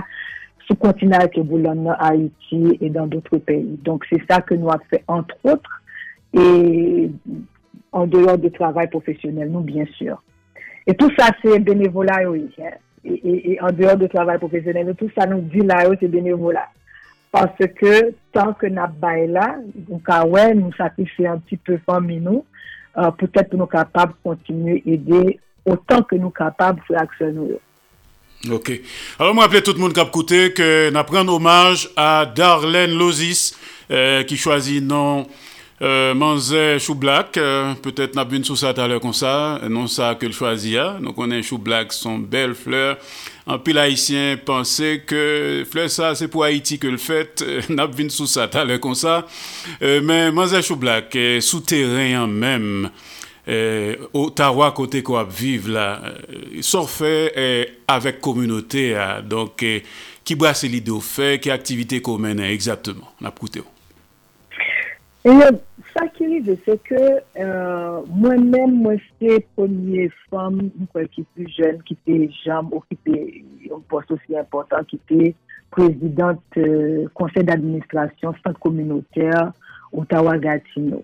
sous 0.68 0.76
continent 0.76 1.18
que 1.34 1.40
Boulogne, 1.40 1.92
Haïti 1.98 2.78
et 2.80 2.90
dans 2.90 3.08
d'autres 3.08 3.38
pays. 3.38 3.78
Donc 3.82 4.04
c'est 4.08 4.22
ça 4.30 4.40
que 4.40 4.54
nous 4.54 4.68
avons 4.68 4.84
fait 4.88 5.02
entre 5.08 5.34
autres 5.42 5.82
et 6.32 7.10
en 7.90 8.06
dehors 8.06 8.38
du 8.38 8.52
travail 8.52 8.88
professionnel, 8.88 9.50
nous 9.50 9.60
bien 9.60 9.86
sûr. 9.96 10.22
Et 10.86 10.94
tout 10.94 11.10
ça 11.18 11.30
c'est 11.42 11.58
bénévolat 11.58 12.22
et, 12.22 12.48
en 13.04 13.72
dehors 13.72 13.98
de 13.98 14.06
travail 14.06 14.38
profesyonel, 14.38 14.94
tout 14.98 15.10
sa 15.16 15.26
nou 15.30 15.42
di 15.52 15.64
la 15.66 15.82
yo 15.86 15.96
se 16.00 16.08
benevola. 16.10 16.64
Parce 17.32 17.68
ke 17.78 18.12
tan 18.36 18.52
ke 18.60 18.68
nap 18.72 18.94
bay 19.02 19.26
la, 19.30 19.48
nou 19.88 20.00
ka 20.06 20.20
wè, 20.28 20.50
nou 20.58 20.74
satisfè 20.76 21.30
an 21.32 21.42
ti 21.48 21.56
pe 21.56 21.78
fami 21.86 22.20
nou, 22.22 22.44
euh, 22.98 23.10
poutèp 23.18 23.50
pou 23.50 23.60
nou 23.60 23.70
kapab 23.70 24.14
kontinu 24.24 24.78
edè 24.82 25.38
otan 25.68 26.04
ke 26.08 26.20
nou 26.20 26.34
kapab 26.34 26.82
fè 26.88 26.98
aksyon 27.02 27.36
nou 27.38 27.54
yo. 27.54 27.62
Ok. 28.52 28.74
Alors, 29.20 29.36
mwen 29.36 29.46
aple 29.46 29.62
tout 29.62 29.78
moun 29.78 29.94
kap 29.94 30.10
koute 30.14 30.48
ke 30.56 30.90
nap 30.94 31.06
pren 31.10 31.28
omaj 31.30 31.86
a 31.94 32.26
Darlene 32.26 32.98
Lozis 32.98 33.52
ki 33.88 33.94
euh, 33.96 34.38
chwazi 34.38 34.80
nan... 34.82 35.26
Non... 35.26 35.50
euh, 35.82 36.14
Manzé 36.14 36.78
Chou 36.78 36.94
Black. 36.94 37.36
Euh, 37.36 37.74
Peut-être 37.74 38.14
n'a 38.14 38.26
une 38.30 38.44
sous 38.44 38.56
ça 38.56 38.70
à 38.70 38.88
l'heure 38.88 39.00
comme 39.00 39.12
ça, 39.12 39.60
non 39.68 39.86
ça 39.86 40.14
que 40.14 40.26
le 40.26 40.32
choisit. 40.32 40.76
Hein. 40.76 40.98
Donc, 41.02 41.18
on 41.18 41.30
est 41.30 41.42
Chou 41.42 41.58
Black, 41.58 41.92
son 41.92 42.18
belle 42.18 42.54
fleur. 42.54 42.96
En 43.46 43.58
pile 43.58 43.78
haïtien 43.78 44.38
pensait 44.44 45.02
que 45.04 45.64
fleur 45.68 45.90
ça 45.90 46.14
c'est 46.14 46.28
pour 46.28 46.44
Haïti 46.44 46.78
que 46.78 46.86
le 46.86 46.96
fait 46.96 47.44
n'a 47.68 47.86
vu 47.86 48.08
sous 48.08 48.26
ça 48.26 48.44
à 48.44 48.64
l'heure 48.64 48.78
comme 48.78 48.94
ça. 48.94 49.26
Euh, 49.82 50.00
mais 50.02 50.30
Manzé 50.30 50.62
Chou 50.62 50.76
Black 50.76 51.16
est 51.16 51.40
souterrain 51.40 52.26
même. 52.28 52.90
Euh, 53.48 53.96
Ottawa 54.12 54.70
côté 54.70 55.02
quoi 55.02 55.24
vivre 55.28 55.72
là 55.72 56.00
euh, 56.04 56.86
fait 56.86 57.32
euh, 57.36 57.64
avec 57.88 58.20
communauté 58.20 58.94
euh, 58.94 59.20
donc 59.20 59.64
euh, 59.64 59.80
qui 60.22 60.36
brasse 60.36 60.62
l'idée 60.62 60.92
au 60.92 61.00
fait 61.00 61.40
qui 61.40 61.50
activité 61.50 62.00
commune 62.00 62.38
exactement 62.38 63.10
on 63.20 63.26
a 63.26 63.32
et 65.24 65.30
Sa 65.92 66.06
ki 66.14 66.24
rive 66.24 66.54
se 66.64 66.74
ke 66.86 67.00
euh, 67.42 67.96
mwen 68.08 68.46
men 68.52 68.76
mwen 68.80 69.00
se 69.18 69.42
poniye 69.58 70.06
fam 70.30 70.56
mwen 70.62 71.08
ki 71.12 71.24
pi 71.34 71.44
jen, 71.52 71.82
ki 71.84 71.96
te 72.06 72.18
jam, 72.38 72.70
ou 72.72 72.80
ki 72.88 72.96
te 73.04 73.18
yon 73.66 73.82
post 73.92 74.12
osi 74.14 74.38
important, 74.40 74.88
ki 74.88 74.96
te 75.10 75.32
prezident 75.74 76.40
euh, 76.60 77.04
konsey 77.18 77.44
d'administrasyon 77.44 78.38
sante 78.40 78.60
kominoter 78.64 79.50
Ottawa-Gatineau. 79.92 81.02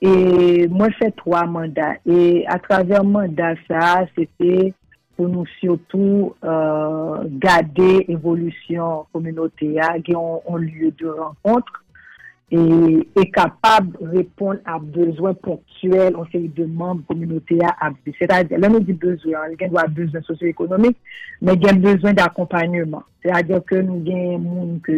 E 0.00 0.12
mwen 0.72 0.96
se 0.96 1.10
3 1.20 1.44
mandat. 1.52 2.00
E 2.08 2.46
a 2.48 2.56
traver 2.64 3.04
mandat 3.04 3.60
sa, 3.66 4.06
se 4.14 4.24
te 4.40 4.70
pou 5.18 5.28
nou 5.28 5.44
siotou 5.58 6.30
euh, 6.40 7.28
gade 7.44 7.90
evolusyon 8.06 9.04
kominoter, 9.12 9.76
gen 10.08 10.16
yon 10.16 10.64
liye 10.64 10.94
de 10.96 11.12
renkontre, 11.20 11.84
E, 12.50 12.58
e 13.14 13.24
kapab 13.30 13.92
repon 14.10 14.58
ap 14.66 14.82
bezwen 14.90 15.36
ponktuel 15.38 16.16
an 16.18 16.26
seri 16.32 16.48
de 16.56 16.64
mamb 16.66 17.04
kominote 17.06 17.60
a 17.62 17.76
ap 17.86 17.98
de. 18.02 18.10
Sè 18.16 18.26
ta, 18.26 18.40
lè 18.42 18.66
nou 18.66 18.82
di 18.82 18.96
bezwen, 18.98 19.52
gen 19.60 19.70
dwa 19.70 19.84
bezwen 19.94 20.24
sosyo-ekonomik, 20.26 20.96
men 21.46 21.60
gen 21.62 21.78
bezwen 21.84 22.16
d'akompanyman. 22.18 23.04
Sè 23.22 23.30
a 23.36 23.38
diyo 23.46 23.60
ke 23.68 23.78
nou 23.86 24.02
gen 24.02 24.42
moun 24.42 24.72
ke 24.82 24.96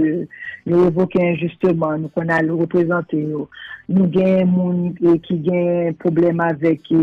yo 0.64 0.86
evoke 0.86 1.20
injusteman, 1.20 2.06
nou 2.06 2.14
kon 2.14 2.32
al 2.32 2.48
reprezente 2.56 3.20
yo. 3.20 3.44
Nou 3.92 4.08
gen 4.14 4.48
moun 4.48 4.94
e, 4.94 5.18
ki 5.26 5.36
gen 5.44 5.98
problem 6.00 6.40
avèk 6.46 6.88
e, 6.96 7.02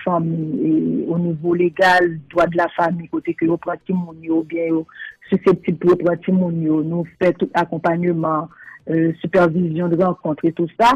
fami, 0.00 1.04
o 1.12 1.18
nivou 1.20 1.58
legal, 1.60 2.08
doa 2.32 2.48
de 2.48 2.56
la 2.62 2.70
fami, 2.72 3.10
kote 3.12 3.36
ki 3.36 3.50
yo 3.52 3.60
prati 3.60 3.92
moun 3.92 4.24
yo, 4.24 4.40
bien 4.48 4.72
yo, 4.72 4.86
susceptible 5.28 5.76
pou 5.84 5.92
yo 5.92 6.00
prati 6.06 6.32
moun 6.32 6.56
yo, 6.64 6.80
nou 6.88 7.04
fè 7.20 7.34
tout 7.36 7.52
akompanyman, 7.60 8.48
euh, 8.88 9.12
supervision 9.20 9.88
de 9.88 10.02
rencontre 10.02 10.44
et 10.44 10.52
tout 10.52 10.68
ça. 10.78 10.92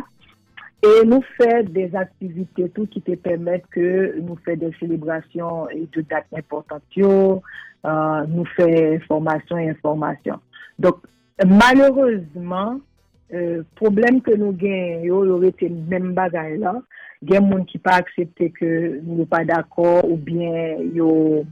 Et 0.82 1.06
nous 1.06 1.22
faisons 1.38 1.70
des 1.70 1.94
activités 1.94 2.68
tout 2.70 2.86
qui 2.86 3.00
te 3.00 3.14
permettent 3.14 3.66
que 3.70 4.18
nous 4.20 4.36
faisons 4.44 4.58
des 4.58 4.72
célébrations 4.78 5.68
et 5.70 5.88
de 5.92 6.00
dates 6.02 6.26
importantes, 6.36 6.82
euh, 6.96 8.26
nous 8.28 8.44
faisons 8.56 9.00
formation 9.06 9.58
et 9.58 9.70
information. 9.70 10.38
Donc, 10.78 10.96
malheureusement, 11.44 12.80
euh, 13.32 13.62
problème 13.76 14.20
que 14.20 14.34
nous 14.34 14.52
gagnons, 14.52 15.24
il 15.24 15.30
aurait 15.30 15.48
été 15.48 15.68
même 15.68 16.12
bagaille 16.12 16.58
là. 16.58 16.80
Il 17.22 17.32
y 17.32 17.36
a 17.36 17.40
des 17.40 17.50
gens 17.50 17.64
qui 17.64 17.78
pas 17.78 17.94
accepté 17.94 18.50
que 18.50 19.00
nous 19.02 19.20
ne 19.20 19.24
pas 19.24 19.44
d'accord 19.44 20.08
ou 20.08 20.16
bien 20.16 20.76
yo 20.92 21.44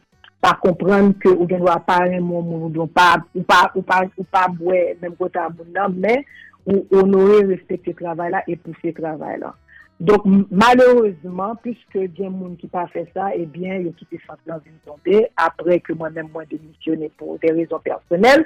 pa 0.43 0.57
komprende 0.59 1.15
ke 1.23 1.31
ou 1.31 1.47
gen 1.51 1.63
wap 1.63 1.87
pare 1.87 2.19
moun 2.19 2.47
moun 2.49 2.67
ou 2.67 2.75
don 2.75 2.91
pa, 2.91 3.15
ou 3.31 3.47
pa, 3.47 3.65
ou 3.77 3.87
pa, 3.87 4.03
ou 4.19 4.27
pa 4.27 4.49
bwe 4.51 4.97
menm 5.03 5.15
kota 5.19 5.47
moun 5.55 5.71
nan, 5.75 5.95
men 6.03 6.25
ou 6.67 6.83
onore 6.99 7.45
respekte 7.53 7.95
travay 7.99 8.33
la 8.35 8.43
e 8.51 8.59
pousse 8.59 8.95
travay 8.99 9.39
la. 9.43 9.53
Donk 10.03 10.25
malerouzman, 10.51 11.55
piske 11.63 12.09
gen 12.17 12.33
moun 12.35 12.57
ki 12.59 12.67
pa 12.73 12.89
fe 12.91 13.05
sa, 13.13 13.29
ebyen 13.39 13.77
eh 13.77 13.85
yo 13.85 13.93
ki 13.95 14.09
te 14.11 14.19
fante 14.25 14.51
lan 14.51 14.59
vin 14.65 14.75
tombe, 14.83 15.21
apre 15.39 15.79
ke 15.87 15.95
mwen 15.95 16.17
menm 16.17 16.33
mwen 16.35 16.49
demisyone 16.51 17.07
pou 17.21 17.39
de 17.43 17.53
rezon 17.55 17.85
personel, 17.85 18.43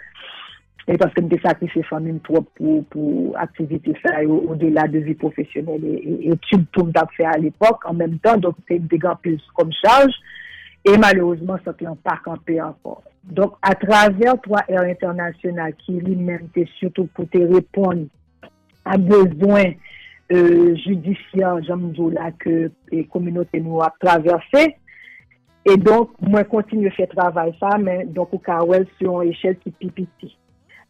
e 0.84 0.98
paske 1.00 1.22
mwen 1.22 1.32
te 1.32 1.40
sakrifye 1.46 1.86
famin 1.88 2.18
pou, 2.26 2.44
pou, 2.58 2.82
pou 2.92 3.32
aktivite 3.40 3.96
sa 4.02 4.18
yo 4.26 4.36
ou 4.42 4.58
de 4.60 4.68
la 4.74 4.84
devi 4.92 5.16
profesyonel 5.16 5.86
e, 5.88 5.94
e, 5.96 6.18
e 6.28 6.36
tube 6.44 6.68
toum 6.76 6.92
tap 6.92 7.16
fe 7.16 7.24
al 7.30 7.48
epok, 7.48 7.88
an 7.88 8.02
menm 8.02 8.20
tan, 8.20 8.44
donk 8.44 8.60
te 8.68 8.76
degan 8.92 9.16
plus 9.24 9.48
kom 9.56 9.72
chanj, 9.80 10.12
et 10.86 10.96
malheureusement, 10.98 11.56
ça 11.64 11.74
ne 11.80 11.94
pas 11.96 12.20
campé 12.24 12.60
encore. 12.62 13.02
Donc, 13.24 13.54
à 13.60 13.74
travers 13.74 14.34
3R 14.36 14.90
International, 14.90 15.74
qui 15.74 15.92
lui-même 15.94 16.48
surtout 16.78 17.08
pour 17.12 17.26
répondre 17.32 18.06
à 18.84 18.96
besoins 18.96 19.72
euh, 20.32 20.76
judiciaires, 20.76 21.58
j'aime 21.66 21.92
là, 22.12 22.30
que 22.38 22.70
les 22.92 23.04
communautés 23.04 23.60
nous 23.60 23.80
a 23.82 23.92
traversé. 24.00 24.76
Et 25.64 25.76
donc, 25.76 26.10
moi, 26.20 26.44
continue 26.44 26.86
à 26.86 26.90
faire 26.92 27.08
travail 27.08 27.52
ça, 27.58 27.76
mais 27.78 28.04
donc, 28.04 28.32
au 28.32 28.38
cas 28.38 28.60
sur 28.98 29.22
une 29.22 29.30
échelle 29.30 29.58
qui 29.58 29.70
petit. 29.90 30.38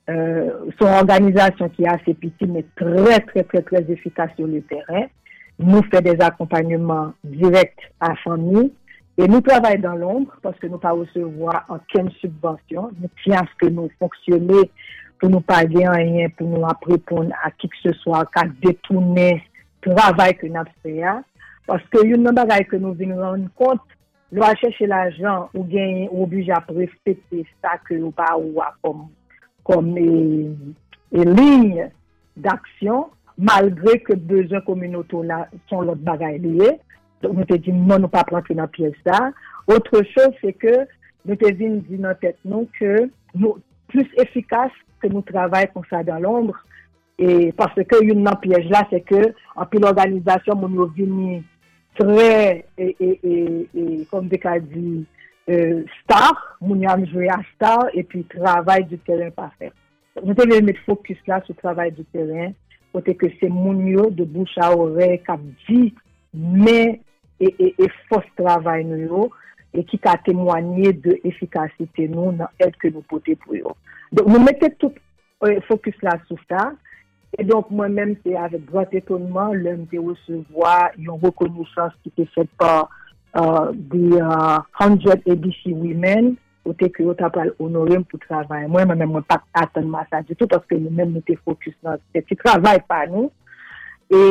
Euh, 0.09 0.51
son 0.79 0.87
organisation 0.87 1.71
qui 1.71 1.85
est 1.85 1.89
assez 1.89 2.13
petite, 2.13 2.49
mais 2.49 2.65
très, 2.77 3.19
très, 3.21 3.43
très, 3.45 3.63
très 3.63 3.91
efficace 3.91 4.31
sur 4.37 4.47
le 4.47 4.61
terrain. 4.61 5.07
Nous 5.59 5.83
fait 5.85 6.03
des 6.03 6.21
accompagnements 6.21 7.13
directs 7.25 7.91
à 7.99 8.11
la 8.11 8.17
famille, 8.17 8.73
Et 9.19 9.27
nous 9.27 9.41
travaillons 9.41 9.81
dans 9.81 9.95
l'ombre 9.95 10.37
parce 10.43 10.59
que 10.59 10.67
nous 10.67 10.75
ne 10.75 10.79
pas 10.79 10.93
recevoir 10.93 11.65
aucune 11.69 12.11
subvention. 12.21 12.91
Nous 13.01 13.09
tiens 13.25 13.41
à 13.41 13.47
ce 13.47 13.67
que 13.67 13.73
nous 13.73 13.91
fonctionnions 13.99 14.65
pour 15.19 15.31
nous 15.31 15.41
pas 15.41 15.61
rien, 15.61 16.29
pour 16.37 16.49
nous 16.49 16.67
répondre 16.87 17.33
à 17.43 17.51
qui 17.51 17.69
que 17.69 17.77
ce 17.83 17.93
soit, 17.95 18.27
qu'à 18.35 18.45
détourner 18.63 19.43
le 19.83 19.95
travail 19.95 20.37
que 20.37 20.47
nous 20.47 20.57
avons 20.57 20.71
faisons. 20.83 21.23
Parce 21.67 21.83
que 21.85 22.05
une 22.05 22.31
bagaille 22.31 22.67
que 22.67 22.77
nous 22.77 22.93
venons 22.93 23.21
rendre 23.21 23.49
compte, 23.55 23.81
nous 24.33 24.43
chercher 24.61 24.87
l'argent 24.87 25.49
ou 25.55 25.65
gagner, 25.65 26.09
ou 26.13 26.25
obligé 26.25 26.53
à 26.53 26.63
respecter 26.69 27.47
ça 27.63 27.79
que 27.89 27.95
nous 27.95 28.11
pas 28.11 28.37
comme, 28.83 29.09
comme 29.65 29.97
une, 29.97 30.75
et 31.13 31.25
ligne 31.25 31.89
d'action, 32.37 33.07
malgré 33.39 34.01
que 34.01 34.15
besoins 34.15 34.61
communautaires 34.61 35.47
sont 35.69 35.81
l'autre 35.81 36.03
bagaille 36.03 36.39
liée. 36.39 36.79
nou 37.33 37.47
te 37.49 37.59
di 37.63 37.75
nou 37.75 37.99
nou 38.03 38.13
pa 38.13 38.25
prantre 38.29 38.57
nan 38.59 38.71
piyes 38.75 38.97
da. 39.07 39.31
Otre 39.71 40.05
chos 40.13 40.37
se 40.43 40.53
ke 40.57 40.75
nou 41.27 41.39
te 41.41 41.53
vin 41.59 41.81
di 41.89 41.99
nan 42.03 42.19
tet 42.23 42.39
nou 42.47 42.69
ke 42.79 43.09
nou 43.35 43.59
plus 43.93 44.09
efikas 44.23 44.75
ke 45.03 45.11
nou 45.13 45.25
travay 45.27 45.69
kon 45.73 45.87
sa 45.91 46.03
dan 46.07 46.23
lombre 46.25 46.59
e 47.19 47.51
parce 47.57 47.83
ke 47.89 48.01
yon 48.05 48.23
nan 48.27 48.39
piyes 48.43 48.69
la 48.73 48.85
se 48.93 49.01
ke 49.09 49.23
anpil 49.57 49.89
organizasyon 49.89 50.61
moun 50.61 50.77
yo 50.79 50.89
vini 50.97 51.41
tre 51.97 52.65
e 52.77 54.05
kom 54.11 54.29
de 54.29 54.41
ka 54.41 54.59
di 54.61 55.05
euh, 55.49 55.85
star, 56.03 56.35
moun 56.61 56.83
yo 56.85 56.93
anjouye 56.93 57.31
a 57.33 57.41
star 57.55 57.91
e 57.95 58.05
pi 58.05 58.23
travay 58.35 58.85
du 58.91 58.99
teren 59.07 59.33
pa 59.37 59.49
fèr. 59.57 59.73
Nou 60.23 60.37
te 60.37 60.47
vin 60.49 60.67
met 60.67 60.79
fokus 60.87 61.19
la 61.29 61.41
sou 61.47 61.57
travay 61.61 61.93
du 61.97 62.05
teren 62.15 62.55
kote 62.95 63.17
ke 63.21 63.31
se 63.41 63.51
moun 63.53 63.85
yo 63.91 64.09
de 64.15 64.27
boucha 64.29 64.71
orè 64.75 65.17
kap 65.27 65.43
di 65.67 65.91
men 66.33 66.97
e 67.41 67.89
fos 68.11 68.25
travay 68.39 68.85
nou 68.89 69.01
yo, 69.03 69.27
e 69.77 69.85
ki 69.85 69.99
ta 70.03 70.17
temwanyer 70.25 70.97
de 71.05 71.19
efikasite 71.29 72.09
nou 72.13 72.33
nan 72.37 72.49
et 72.63 72.75
ke 72.81 72.91
nou 72.93 73.05
pote 73.11 73.37
pou 73.45 73.57
yo. 73.59 73.75
Donk 74.15 74.31
nou 74.31 74.43
mette 74.43 74.71
tout 74.81 74.95
euh, 75.45 75.61
fokus 75.69 75.97
la 76.07 76.17
sou 76.29 76.41
ta, 76.51 76.71
e 77.37 77.45
donk 77.45 77.69
mwen 77.75 77.97
menm 77.97 78.15
te 78.25 78.37
avek 78.41 78.65
droit 78.71 78.95
etonman, 78.97 79.59
lèm 79.65 79.85
te 79.91 80.01
osevoa 80.01 80.93
yon 80.97 81.21
rekonisans 81.25 81.97
ki 82.05 82.15
te 82.17 82.27
fet 82.33 82.51
pa 82.61 82.87
uh, 82.87 83.69
di 83.93 84.17
uh, 84.17 84.63
100 84.81 85.11
ABC 85.19 85.75
Women, 85.75 86.35
ou 86.67 86.75
te 86.79 86.89
ki 86.91 87.05
yo 87.07 87.13
ta 87.19 87.29
pral 87.35 87.53
honorem 87.61 88.07
pou 88.09 88.19
travay. 88.25 88.65
Mwen 88.71 88.89
mwen 88.89 89.05
mwen 89.11 89.27
pa 89.29 89.43
atan 89.61 89.91
masan 89.93 90.25
di 90.27 90.35
tout, 90.35 90.49
paske 90.51 90.81
nou 90.81 90.95
menm 90.95 91.13
nou 91.15 91.27
te 91.27 91.37
fokus 91.45 91.77
nan 91.87 92.01
se 92.15 92.25
ti 92.25 92.39
travay 92.41 92.81
pa 92.89 93.05
nou, 93.13 93.29
e... 94.09 94.25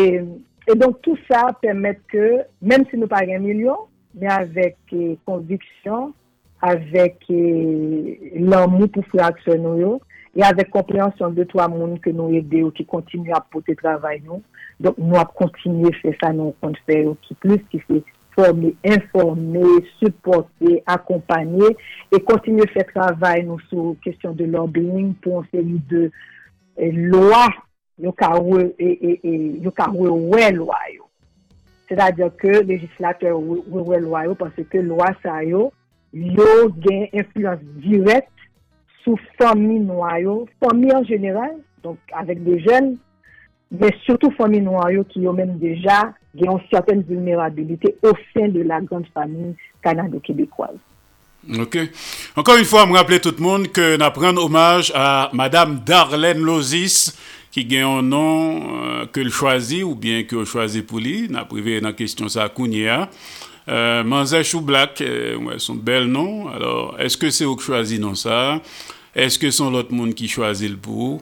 Et 0.67 0.75
donc 0.75 1.01
tout 1.01 1.17
ça 1.29 1.47
permet 1.61 1.99
que, 2.07 2.41
même 2.61 2.85
si 2.89 2.97
nous 2.97 3.07
pas 3.07 3.21
un 3.21 3.39
million, 3.39 3.77
mais 4.15 4.27
avec 4.27 4.77
eh, 4.91 5.17
conviction, 5.25 6.13
avec 6.61 7.17
eh, 7.29 8.33
l'amour 8.35 8.89
pour 8.89 9.05
fraction 9.05 9.57
nous, 9.57 9.99
et 10.35 10.43
avec 10.43 10.69
compréhension 10.69 11.29
de 11.29 11.43
toi, 11.43 11.67
monde 11.67 11.99
que 12.01 12.09
nous 12.09 12.33
aider 12.33 12.63
ou 12.63 12.71
qui 12.71 12.85
continue 12.85 13.31
à 13.31 13.39
porter 13.39 13.75
travail 13.75 14.21
nous. 14.25 14.41
Donc 14.79 14.97
nous 14.97 15.15
avons 15.15 15.25
continué 15.33 15.89
à 15.93 15.99
faire 15.99 16.13
ça, 16.21 16.33
nous 16.33 16.53
compte 16.61 16.77
faire 16.85 17.05
qui 17.21 17.35
plus 17.35 17.59
qui 17.71 17.79
fait 17.79 18.03
former, 18.35 18.75
informer, 18.83 19.63
supporter, 20.03 20.83
accompagner 20.85 21.77
et 22.11 22.19
continuer 22.19 22.63
à 22.63 22.71
faire 22.71 22.93
travail 22.93 23.45
nous 23.45 23.59
sur 23.69 23.95
question 24.03 24.33
de 24.33 24.43
lobbying 24.43 25.13
pour 25.15 25.43
une 25.43 25.47
série 25.51 25.81
de 25.89 26.11
eh, 26.77 26.91
lois 26.91 27.53
yo 27.97 28.11
ka 28.11 28.33
wè 28.39 28.69
e, 28.77 28.91
e, 29.01 29.11
e 29.23 30.51
lwa 30.57 30.79
yo. 30.93 31.07
Se 31.87 31.95
da 31.95 32.11
diyo 32.11 32.29
ke 32.39 32.63
legislatè 32.65 33.31
wè 33.31 33.81
wè 33.89 33.99
lwa 34.03 34.25
yo 34.25 34.35
panse 34.35 34.65
ke 34.69 34.81
lwa 34.81 35.13
sa 35.23 35.41
yo 35.43 35.71
yo 36.15 36.69
gen 36.79 37.07
influence 37.11 37.63
direk 37.83 38.29
sou 39.03 39.19
fòmi 39.37 39.79
noy 39.85 40.23
yo, 40.23 40.35
fòmi 40.63 40.93
an 40.95 41.05
jeneral, 41.05 41.57
donk 41.83 42.15
avèk 42.17 42.41
de 42.45 42.57
jen, 42.63 42.95
men 43.75 43.93
sotou 44.05 44.33
fòmi 44.37 44.63
noy 44.63 44.95
yo 44.95 45.05
ki 45.11 45.25
yo 45.27 45.35
men 45.35 45.57
deja 45.61 45.99
gen 46.35 46.53
yon 46.53 46.63
certaine 46.71 47.05
vulnerabilite 47.07 47.93
ou 48.01 48.15
sen 48.33 48.53
de 48.55 48.63
la 48.63 48.81
grande 48.81 49.11
fami 49.13 49.53
kanado-kébécoise. 49.85 50.81
Ok. 51.59 51.77
Encore 52.35 52.57
une 52.57 52.65
fois, 52.65 52.87
m 52.87 52.93
rappelez 52.93 53.19
tout 53.19 53.35
le 53.37 53.43
monde 53.43 53.67
que 53.67 53.97
na 53.97 54.09
prenne 54.09 54.39
hommage 54.39 54.91
a 54.95 55.29
Madame 55.31 55.81
Darlene 55.85 56.39
Lozis, 56.39 57.13
ki 57.55 57.63
gen 57.71 57.85
yon 57.85 58.11
nan 58.11 58.61
euh, 58.67 59.01
ke 59.15 59.23
l 59.23 59.31
chwazi 59.31 59.79
ou 59.87 59.95
bien 59.95 60.25
ke 60.27 60.35
l 60.35 60.47
chwazi 60.49 60.83
pou 60.83 60.99
li, 60.99 61.29
nan 61.31 61.47
prive 61.47 61.79
nan 61.83 61.95
kestyon 61.95 62.31
sa 62.31 62.49
akounye 62.49 62.89
a. 62.91 63.05
Euh, 63.67 64.03
Manzèch 64.03 64.53
ou 64.53 64.61
Blak, 64.61 65.01
euh, 65.01 65.37
ouais, 65.37 65.57
son 65.57 65.75
bel 65.75 66.05
nan, 66.11 66.47
alors, 66.53 66.99
eske 67.01 67.31
se 67.33 67.47
ou 67.47 67.57
k 67.57 67.65
chwazi 67.65 67.97
nan 67.97 68.13
sa, 68.19 68.59
eske 69.17 69.49
son 69.55 69.73
lot 69.73 69.89
moun 69.89 70.11
ki 70.13 70.27
chwazi 70.29 70.69
l 70.69 70.75
pou, 70.77 71.17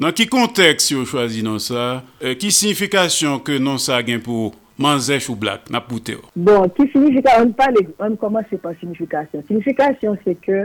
nan 0.00 0.14
ki 0.16 0.24
konteks 0.32 0.88
yo 0.94 1.02
chwazi 1.04 1.42
nan 1.44 1.58
sa, 1.60 2.00
euh, 2.22 2.32
ki 2.32 2.48
sinifikasyon 2.54 3.42
ke 3.44 3.58
nan 3.60 3.76
sa 3.82 4.00
gen 4.06 4.24
pou 4.24 4.54
Manzèch 4.80 5.28
ou 5.28 5.36
Blak, 5.36 5.68
nan 5.68 5.84
poute 5.84 6.16
yo? 6.16 6.24
Bon, 6.32 6.64
ki 6.72 6.88
sinifikasyon, 6.94 7.50
an 7.50 7.52
pale, 7.58 7.84
an 8.00 8.16
koman 8.16 8.48
se 8.48 8.56
pa 8.62 8.72
sinifikasyon. 8.80 9.44
Sinifikasyon 9.50 10.16
se 10.24 10.32
ke, 10.40 10.62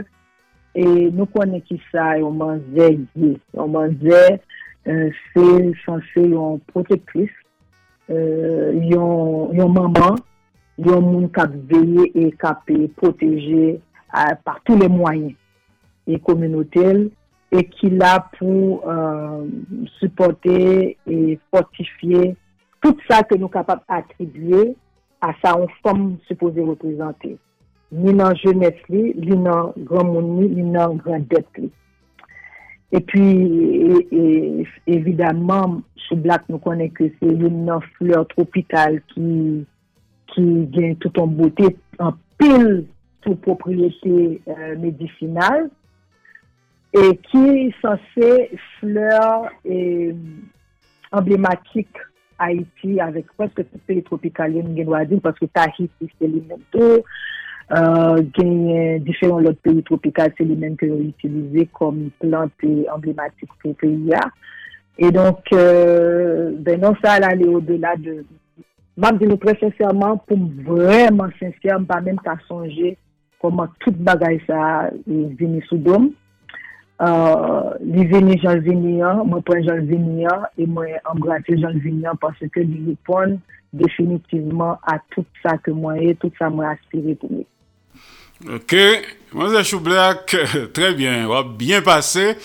e, 0.72 0.86
nou 1.12 1.28
konen 1.34 1.60
ki 1.68 1.76
sa, 1.90 2.14
yon 2.22 2.40
manzèch, 2.40 3.04
yon 3.20 3.74
manzèch, 3.74 4.47
Euh, 4.88 5.10
se 5.34 5.72
sanse 5.84 6.22
yon 6.22 6.62
protektif, 6.72 7.28
euh, 8.08 8.72
yon 8.88 9.74
maman, 9.74 10.16
yon 10.80 11.04
moun 11.04 11.26
kap 11.34 11.52
veye 11.68 12.06
e 12.16 12.30
kap 12.40 12.70
proteje 12.96 13.76
euh, 13.76 14.34
par 14.46 14.62
tou 14.64 14.78
le 14.80 14.88
mwanyen. 14.88 15.34
E 16.08 16.16
kominotel, 16.24 17.10
e 17.52 17.66
ki 17.68 17.90
la 18.00 18.14
pou 18.38 18.78
euh, 18.88 19.44
supporte 19.98 20.56
e 20.56 21.36
fortifiye 21.52 22.30
tout 22.80 23.04
sa 23.10 23.20
ke 23.28 23.36
nou 23.36 23.52
kapap 23.52 23.84
atribuye 23.92 24.70
a 25.20 25.34
sa 25.42 25.52
on 25.58 25.68
fom 25.82 26.14
supose 26.30 26.64
reprezante. 26.64 27.34
Li 27.92 28.16
nan 28.16 28.32
jenet 28.40 28.80
li, 28.88 29.10
li 29.20 29.36
nan 29.36 29.74
gran 29.84 30.08
moun 30.08 30.38
li, 30.38 30.48
li 30.56 30.64
nan 30.64 30.96
gran 31.04 31.28
det 31.28 31.44
li. 31.60 31.68
E 32.88 33.00
pi, 33.04 33.22
evidaman, 34.88 35.82
sou 36.06 36.16
blak 36.24 36.46
nou 36.48 36.60
konen 36.64 36.88
ke 36.96 37.10
se 37.18 37.28
yon 37.28 37.64
nan 37.66 37.82
fleur 37.98 38.24
tropikal 38.30 38.96
ki, 39.12 39.32
ki 40.32 40.44
gen 40.72 40.94
tout 41.02 41.20
an 41.20 41.34
bote, 41.36 41.68
an 42.00 42.16
pil 42.40 42.86
tout 43.26 43.36
propriété 43.44 44.40
euh, 44.48 44.72
medisinal, 44.80 45.66
e 46.96 47.12
ki 47.28 47.68
san 47.82 48.00
se 48.14 48.30
fleur 48.78 49.50
euh, 49.68 50.14
emblematik 51.12 52.00
Haiti 52.40 52.96
avek 53.04 53.28
preske 53.36 53.66
tout 53.66 53.84
peli 53.84 54.00
tropikal 54.06 54.56
yon 54.56 54.72
gen 54.78 54.88
wadil, 54.94 55.20
paske 55.20 55.50
Tahiti 55.52 56.08
se 56.14 56.30
li 56.30 56.40
mento, 56.40 57.02
Uh, 57.68 58.24
genyen 58.32 59.02
diferon 59.04 59.42
lot 59.44 59.58
peyi 59.60 59.82
tropikal 59.84 60.30
se 60.38 60.44
li 60.48 60.54
men 60.56 60.76
ke 60.80 60.86
yo 60.88 61.02
itilize 61.04 61.66
kom 61.76 62.06
plante 62.22 62.70
emblematik 62.88 63.50
pou 63.60 63.76
peyi 63.76 64.08
ya. 64.08 64.22
E 64.96 65.10
donk, 65.12 65.52
euh, 65.52 66.48
ben 66.64 66.80
non 66.80 66.96
sa 67.02 67.18
la 67.20 67.34
li 67.36 67.44
o 67.44 67.60
dela 67.60 67.92
de... 68.00 68.22
Mam 68.98 69.18
di 69.20 69.28
nou 69.28 69.38
pre 69.38 69.52
sensèrman 69.60 70.16
pou 70.24 70.34
m 70.40 70.46
vreman 70.64 71.34
sensèr 71.36 71.76
m 71.76 71.84
pa 71.86 72.00
men 72.02 72.16
ta 72.24 72.38
sonje 72.46 72.94
koman 73.44 73.68
tout 73.84 74.00
bagay 74.08 74.40
sa 74.46 74.88
e 75.04 75.18
vini 75.36 75.60
sou 75.68 75.76
dom. 75.84 76.08
Uh, 76.98 77.76
li 77.84 78.08
vini 78.10 78.40
jan 78.42 78.64
vini 78.64 78.96
an, 79.06 79.20
mwen 79.28 79.44
pren 79.46 79.62
jan 79.68 79.84
vini 79.86 80.24
an, 80.26 80.48
e 80.56 80.66
mwen 80.66 80.96
embrase 81.12 81.60
jan 81.60 81.76
vini 81.84 82.08
an 82.08 82.18
parce 82.18 82.48
ke 82.50 82.64
li 82.64 82.80
li 82.88 82.96
pon 83.06 83.36
definitivman 83.76 84.80
a 84.88 84.96
tout 85.12 85.44
sa 85.44 85.54
ke 85.62 85.76
mwen 85.76 86.00
e, 86.08 86.16
tout 86.18 86.34
sa 86.40 86.48
mwen 86.50 86.72
aspire 86.72 87.14
pou 87.20 87.30
mwen. 87.36 87.46
Ok, 88.46 88.72
Mwazel 89.32 89.64
Choublak, 89.64 90.36
tre 90.72 90.92
bien, 90.94 91.24
wap 91.26 91.48
bien 91.58 91.82
pase, 91.82 92.36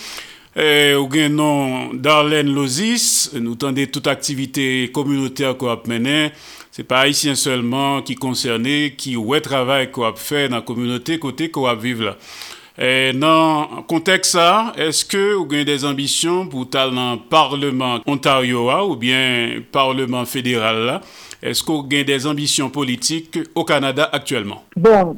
e, 0.56 0.64
eh, 0.64 0.96
ou 0.98 1.06
gen 1.06 1.36
non 1.38 1.92
Darlene 1.94 2.50
Lozis, 2.50 3.30
nou 3.38 3.54
tende 3.62 3.86
tout 3.94 4.10
aktivite 4.10 4.90
komunote 4.96 5.52
kwa 5.62 5.76
ap 5.76 5.86
mene, 5.92 6.32
se 6.74 6.82
pa 6.82 7.04
Haitien 7.04 7.38
selman 7.38 8.02
ki 8.08 8.18
konserne, 8.18 8.90
ki 8.98 9.14
wè 9.22 9.44
travay 9.46 9.92
kwa 9.94 10.10
ap 10.10 10.18
fe 10.18 10.48
nan 10.50 10.66
komunote 10.66 11.20
kote 11.22 11.52
kwa 11.54 11.76
ap 11.76 11.86
vive 11.86 12.10
la. 12.10 12.16
E 12.74 13.12
nan 13.14 13.84
kontek 13.86 14.26
sa, 14.26 14.74
eske 14.82 15.20
ou 15.36 15.46
gen 15.52 15.62
des 15.68 15.84
ambisyon 15.86 16.48
pou 16.50 16.66
tal 16.66 16.90
nan 16.96 17.20
Parlement 17.30 18.02
Ontario 18.10 18.66
a 18.74 18.80
ou 18.88 18.96
bien 18.98 19.62
Parlement 19.72 20.26
Fédéral 20.26 20.82
la? 20.88 20.96
Eske 21.46 21.70
ou 21.70 21.86
gen 21.86 22.08
des 22.10 22.26
ambisyon 22.26 22.74
politik 22.74 23.38
ou 23.54 23.68
Kanada 23.70 24.10
aktuellement? 24.18 24.66
Bon, 24.74 25.14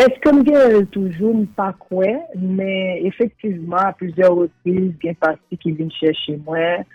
eske 0.00 0.32
m 0.32 0.40
gen 0.48 0.88
toujou 0.96 1.36
m 1.36 1.44
pa 1.60 1.74
kwe, 1.90 2.16
men 2.40 3.04
efektiveman 3.04 3.90
a 3.90 3.92
plusieurs 3.92 4.46
reprise 4.46 4.94
gen 5.04 5.20
pasi 5.20 5.60
ki 5.60 5.76
vin 5.76 5.92
chèche 5.92 6.40
mwen, 6.46 6.88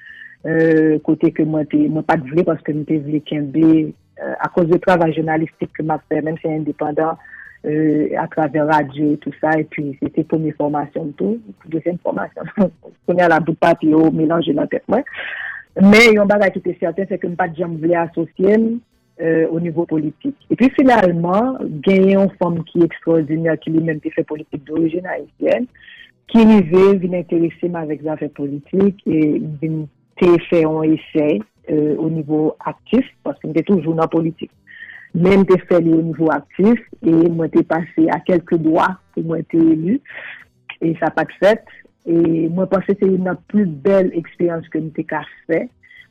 euh, 0.50 0.98
kote 1.06 1.30
ke 1.38 1.46
mwen 1.46 2.02
pat 2.02 2.26
vle 2.34 2.50
paske 2.50 2.74
m 2.74 2.82
te 2.90 2.98
vle 3.06 3.22
kenbe, 3.30 3.92
euh, 3.94 4.38
a 4.42 4.50
kouz 4.50 4.74
de 4.74 4.82
travay 4.82 5.14
jounalistik 5.14 5.70
ke 5.78 5.86
m 5.86 6.00
apre, 6.00 6.26
men 6.26 6.42
se 6.42 6.50
indépendant, 6.50 7.22
euh, 7.66 8.08
a 8.18 8.28
travers 8.28 8.68
radio, 8.68 9.16
tout 9.18 9.32
ça, 9.42 9.52
et 9.60 9.66
puis 9.66 9.98
c'était 10.02 10.24
première 10.24 10.56
formation, 10.56 11.12
tout, 11.18 11.40
deuxième 11.68 11.98
formation. 11.98 12.42
On 13.08 13.18
est 13.18 13.22
à 13.22 13.28
la 13.28 13.40
bout 13.40 13.52
de 13.52 13.58
papier, 13.58 13.94
au 13.94 14.12
mélange 14.12 14.46
de 14.46 14.54
la 14.54 14.68
tête, 14.68 14.84
ouais. 14.88 15.04
Mais 15.82 16.14
yon 16.14 16.26
bagay 16.26 16.52
qui 16.52 16.60
était 16.60 16.78
certain, 16.80 17.04
c'est 17.08 17.18
que 17.18 17.28
m'pas 17.28 17.48
de 17.48 17.56
jam 17.56 17.78
voulait 17.78 17.96
associer 17.96 18.58
euh, 19.22 19.48
au 19.50 19.60
niveau 19.60 19.86
politique. 19.86 20.36
Et 20.50 20.56
puis 20.56 20.72
finalement, 20.78 21.58
gagner 21.64 22.16
une 22.16 22.32
femme 22.42 22.64
qui 22.64 22.80
est 22.80 22.86
extraordinaire, 22.86 23.60
qui 23.60 23.72
lui-même 23.72 24.00
fait 24.02 24.24
politique 24.24 24.66
d'origine 24.66 25.06
haïtienne, 25.06 25.66
qui 26.28 26.46
vivait, 26.46 26.96
vient 26.98 27.20
intéresser 27.20 27.72
avec 27.74 28.06
affaires 28.06 28.30
politiques, 28.32 29.02
et 29.06 29.42
vient 29.62 29.86
faire 30.50 30.70
un 30.70 30.84
essai 30.84 31.40
euh, 31.72 31.96
au 31.98 32.10
niveau 32.10 32.56
actif, 32.66 33.06
parce 33.24 33.40
qu'on 33.40 33.52
était 33.52 33.64
toujours 33.64 33.96
dans 33.96 34.04
la 34.04 34.08
politique. 34.08 34.52
men 35.18 35.46
te 35.50 35.58
fè 35.66 35.80
li 35.82 35.94
ou 35.96 36.06
nivou 36.06 36.32
aktif, 36.34 36.82
e 37.02 37.14
mwen 37.14 37.52
te 37.54 37.64
pase 37.68 38.08
a 38.14 38.20
kelke 38.28 38.60
doa 38.62 38.92
pou 39.16 39.26
mwen 39.32 39.46
te 39.50 39.60
elu, 39.60 39.98
e 40.80 40.94
sa 41.02 41.10
pat 41.16 41.32
fèt, 41.42 41.66
e 42.10 42.48
mwen 42.54 42.70
pase 42.72 42.96
se 42.98 43.10
yon 43.10 43.28
nan 43.30 43.40
plus 43.52 43.70
bel 43.86 44.12
eksperyans 44.18 44.70
ke 44.70 44.82
mwen 44.82 44.94
te 44.96 45.06
ka 45.10 45.24
fè, 45.50 45.66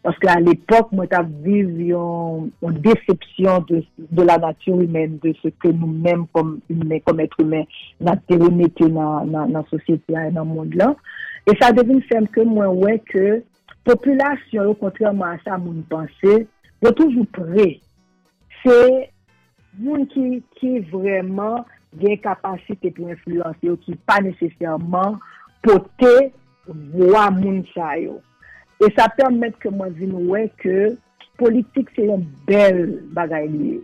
paske 0.07 0.31
an 0.31 0.45
l'epok 0.47 0.93
mwen 0.95 1.11
ta 1.11 1.23
viv 1.45 1.71
yon, 1.89 2.51
yon 2.63 2.81
decepsyon 2.85 3.67
de, 3.71 3.83
de 3.99 4.27
la 4.27 4.39
natyur 4.43 4.83
humen, 4.83 5.19
de 5.23 5.35
se 5.43 5.53
ke 5.63 5.73
nou 5.75 5.91
men 5.91 6.27
kom 6.35 6.57
etre 6.67 7.43
humen 7.43 7.67
nan 8.03 8.23
teri 8.31 8.51
mette 8.55 8.91
nan 8.91 9.63
sosyete 9.71 10.19
a, 10.19 10.29
nan 10.35 10.47
moun 10.51 10.75
la, 10.79 10.93
e 11.49 11.55
sa 11.59 11.71
devine 11.75 12.05
fèm 12.11 12.27
ke 12.35 12.47
mwen 12.47 12.79
wè 12.83 12.99
ke 13.11 13.27
populasyon 13.89 14.73
yo 14.73 14.79
kontrèman 14.83 15.39
a 15.39 15.45
sa 15.45 15.59
moun 15.61 15.85
panse, 15.91 16.41
yo 16.83 16.91
toujou 16.95 17.27
prey 17.35 17.79
se 18.63 18.79
moun 19.79 20.07
ki, 20.13 20.41
ki 20.59 20.79
vreman 20.93 21.65
gen 21.99 22.19
kapasite 22.23 22.93
pou 22.97 23.11
influanse 23.13 23.65
yo 23.67 23.77
ki 23.85 23.97
pa 24.09 24.19
nesesèrman 24.25 25.19
pote 25.65 26.15
vwa 26.69 27.29
moun 27.35 27.63
sa 27.75 27.95
yo. 28.01 28.19
E 28.79 28.91
sa 28.95 29.09
permèt 29.19 29.57
ke 29.63 29.73
mwen 29.75 29.95
di 29.99 30.07
nou 30.07 30.35
wè 30.35 30.47
ke 30.63 30.95
politik 31.41 31.91
se 31.97 32.07
yon 32.07 32.25
bel 32.47 32.85
bagay 33.17 33.49
liye. 33.51 33.81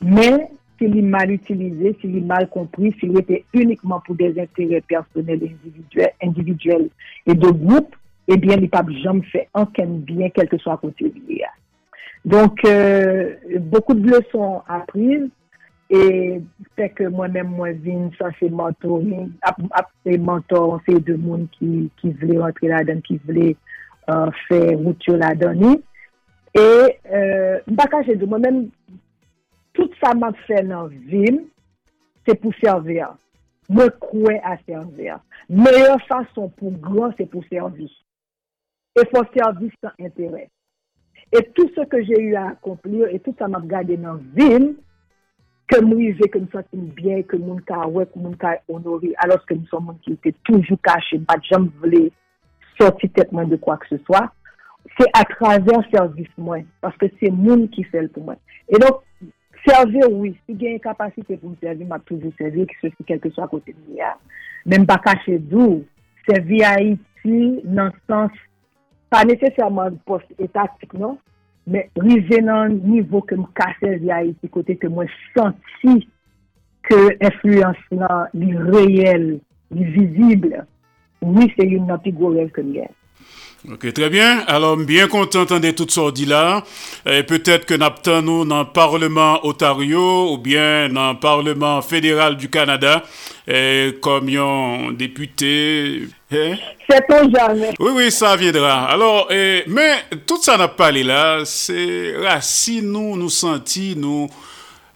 Men, 0.00 0.44
se 0.80 0.88
li 0.88 1.02
mal 1.04 1.32
utilize, 1.34 1.94
se 2.00 2.08
li 2.08 2.22
mal 2.24 2.46
kompris, 2.54 2.94
se 3.00 3.08
li 3.10 3.18
ete 3.20 3.42
unikman 3.58 4.00
pou 4.06 4.16
des 4.16 4.38
intérêt 4.40 4.84
personel 4.88 5.42
individuel 6.22 6.88
et 7.26 7.32
e 7.32 7.34
de 7.34 7.50
groupe, 7.50 7.98
ebyen 8.30 8.58
eh 8.58 8.62
li 8.64 8.70
pa 8.70 8.84
jom 9.02 9.20
fè 9.32 9.48
anken 9.58 9.98
bien 10.06 10.30
kelke 10.32 10.60
so 10.62 10.72
a 10.72 10.78
konti 10.80 11.10
liye 11.10 11.48
a. 11.48 11.52
Donc, 12.24 12.64
euh, 12.64 13.34
beaucoup 13.60 13.94
de 13.94 14.08
leçons 14.08 14.62
apprises 14.68 15.30
et 15.88 16.40
fait 16.76 16.90
que 16.90 17.04
moi-même, 17.04 17.48
moi, 17.48 17.72
vigne, 17.72 18.10
ça, 18.18 18.28
c'est 18.38 18.48
mentoring, 18.48 19.32
après 19.42 20.18
mentor, 20.18 20.80
c'est 20.88 21.00
deux 21.00 21.16
monde 21.16 21.48
qui, 21.58 21.90
qui 22.00 22.12
voulaient 22.12 22.38
rentrer 22.38 22.68
là-dedans, 22.68 23.00
qui 23.00 23.20
voulaient 23.24 23.56
euh, 24.08 24.30
faire 24.48 24.78
route 24.78 25.04
là-dedans. 25.08 25.76
Et, 26.54 26.98
euh, 27.12 27.58
j'ai 28.06 28.16
de 28.16 28.26
moi-même, 28.26 28.70
tout 29.72 29.90
ça 30.02 30.14
m'a 30.14 30.32
fait 30.46 30.62
dans 30.62 30.86
ville, 30.86 31.46
c'est 32.26 32.40
pour 32.40 32.54
servir. 32.62 33.14
Moi, 33.68 33.88
crois 33.90 34.40
à 34.44 34.56
servir. 34.66 35.20
Meilleure 35.48 36.00
façon 36.06 36.48
pour 36.50 36.72
grand, 36.72 37.12
c'est 37.16 37.26
pour 37.26 37.44
servir. 37.50 37.88
Et 39.00 39.04
pour 39.06 39.24
servir 39.36 39.70
sans 39.82 40.04
intérêt. 40.04 40.50
Et 41.32 41.48
tout 41.54 41.70
ce 41.76 41.82
que 41.82 42.02
j'ai 42.02 42.20
eu 42.20 42.34
à 42.34 42.48
accomplir, 42.48 43.06
et 43.08 43.20
tout 43.20 43.34
ça 43.38 43.46
m'a 43.46 43.60
gardé 43.60 43.96
dans 43.96 44.14
la 44.14 44.20
ville, 44.34 44.74
que 45.68 45.80
nous 45.80 45.98
que 45.98 46.38
nous 46.38 46.48
sentions 46.50 46.92
bien, 46.96 47.22
que 47.22 47.36
nous 47.36 47.60
sommes 47.68 48.04
que 48.04 48.18
nous 48.18 48.36
honorés, 48.68 49.14
alors 49.18 49.44
que 49.46 49.54
nous 49.54 49.66
sommes 49.66 49.86
gens 49.86 49.98
qui 50.02 50.12
étaient 50.12 50.34
toujours 50.42 50.78
cachés, 50.82 51.20
pas 51.20 51.36
jamais 51.48 51.70
voulu 51.80 52.10
sortir 52.78 53.10
tête 53.14 53.32
de 53.32 53.56
quoi 53.56 53.76
que 53.76 53.96
ce 53.96 54.02
soit. 54.04 54.32
C'est 54.98 55.08
à 55.14 55.24
travers 55.24 55.88
service 55.92 56.28
moi, 56.36 56.58
parce 56.80 56.96
que 56.96 57.06
c'est 57.20 57.30
monde 57.30 57.70
qui 57.70 57.84
fait 57.84 58.08
pour 58.08 58.24
moi. 58.24 58.36
Et 58.68 58.78
donc, 58.78 59.02
servir, 59.64 60.10
oui, 60.10 60.36
si 60.46 60.56
j'ai 60.58 60.72
une 60.72 60.80
capacité 60.80 61.36
pour 61.36 61.50
me 61.50 61.56
servir, 61.56 61.86
m'a 61.86 62.00
toujours 62.00 62.32
servi, 62.36 62.66
que 62.66 62.74
ceci, 62.82 62.96
quel 63.06 63.20
que 63.20 63.30
soit 63.30 63.44
à 63.44 63.48
côté 63.48 63.72
de 63.72 63.94
moi. 63.94 64.18
Même 64.66 64.86
pas 64.86 64.98
caché 64.98 65.38
d'où, 65.38 65.84
servir 66.28 66.66
à 66.66 66.70
Haïti, 66.78 67.60
dans 67.64 67.86
le 67.86 67.92
sens 68.08 68.30
pa 69.10 69.24
nesesyaman 69.26 69.98
post 70.06 70.30
etatik 70.38 70.94
non, 70.94 71.18
men 71.66 71.90
rize 72.02 72.40
nan 72.46 72.78
nivou 72.86 73.24
ke 73.26 73.36
m 73.38 73.46
kase 73.58 73.96
li 74.00 74.12
a 74.14 74.22
iti 74.26 74.50
kote 74.54 74.78
ke 74.80 74.90
mwen 74.90 75.10
santi 75.34 75.98
ke 76.86 76.98
influens 77.18 77.82
nan 77.94 78.30
li 78.38 78.54
reyel, 78.70 79.26
li 79.74 79.90
vizible, 79.96 80.64
mi 81.26 81.50
se 81.56 81.66
yon 81.68 81.90
nan 81.90 82.00
pi 82.04 82.14
go 82.16 82.32
rev 82.34 82.50
ke 82.54 82.64
m 82.64 82.72
gen. 82.78 82.94
Ok, 83.68 83.92
très 83.92 84.08
bien. 84.08 84.42
Alors, 84.46 84.74
bien 84.78 85.06
content 85.06 85.40
d'entendre 85.40 85.70
tout 85.72 86.10
dit 86.12 86.24
là. 86.24 86.64
Et 87.04 87.22
peut-être 87.24 87.66
que 87.66 87.74
nous 87.74 88.22
nous 88.22 88.44
dans 88.46 88.60
le 88.60 88.64
Parlement 88.64 89.38
Ontario 89.46 90.32
ou 90.32 90.38
bien 90.38 90.88
dans 90.88 91.12
le 91.12 91.18
Parlement 91.18 91.82
fédéral 91.82 92.38
du 92.38 92.48
Canada 92.48 93.02
et 93.46 93.98
comme 94.00 94.30
un 94.30 94.92
député. 94.92 96.04
Hein? 96.32 96.54
C'est 96.88 97.06
ton 97.06 97.30
jamais. 97.30 97.74
Oui, 97.78 97.90
oui, 97.94 98.10
ça 98.10 98.34
viendra. 98.34 98.86
Alors, 98.88 99.26
eh, 99.30 99.64
mais 99.66 100.04
tout 100.26 100.40
ça 100.40 100.56
n'a 100.56 100.68
pas 100.68 100.84
parlé 100.84 101.02
là, 101.02 101.42
c'est 101.44 102.12
là, 102.12 102.40
si 102.40 102.80
nous 102.80 103.16
nous 103.16 103.28
sentis, 103.28 103.94
nous, 103.94 104.30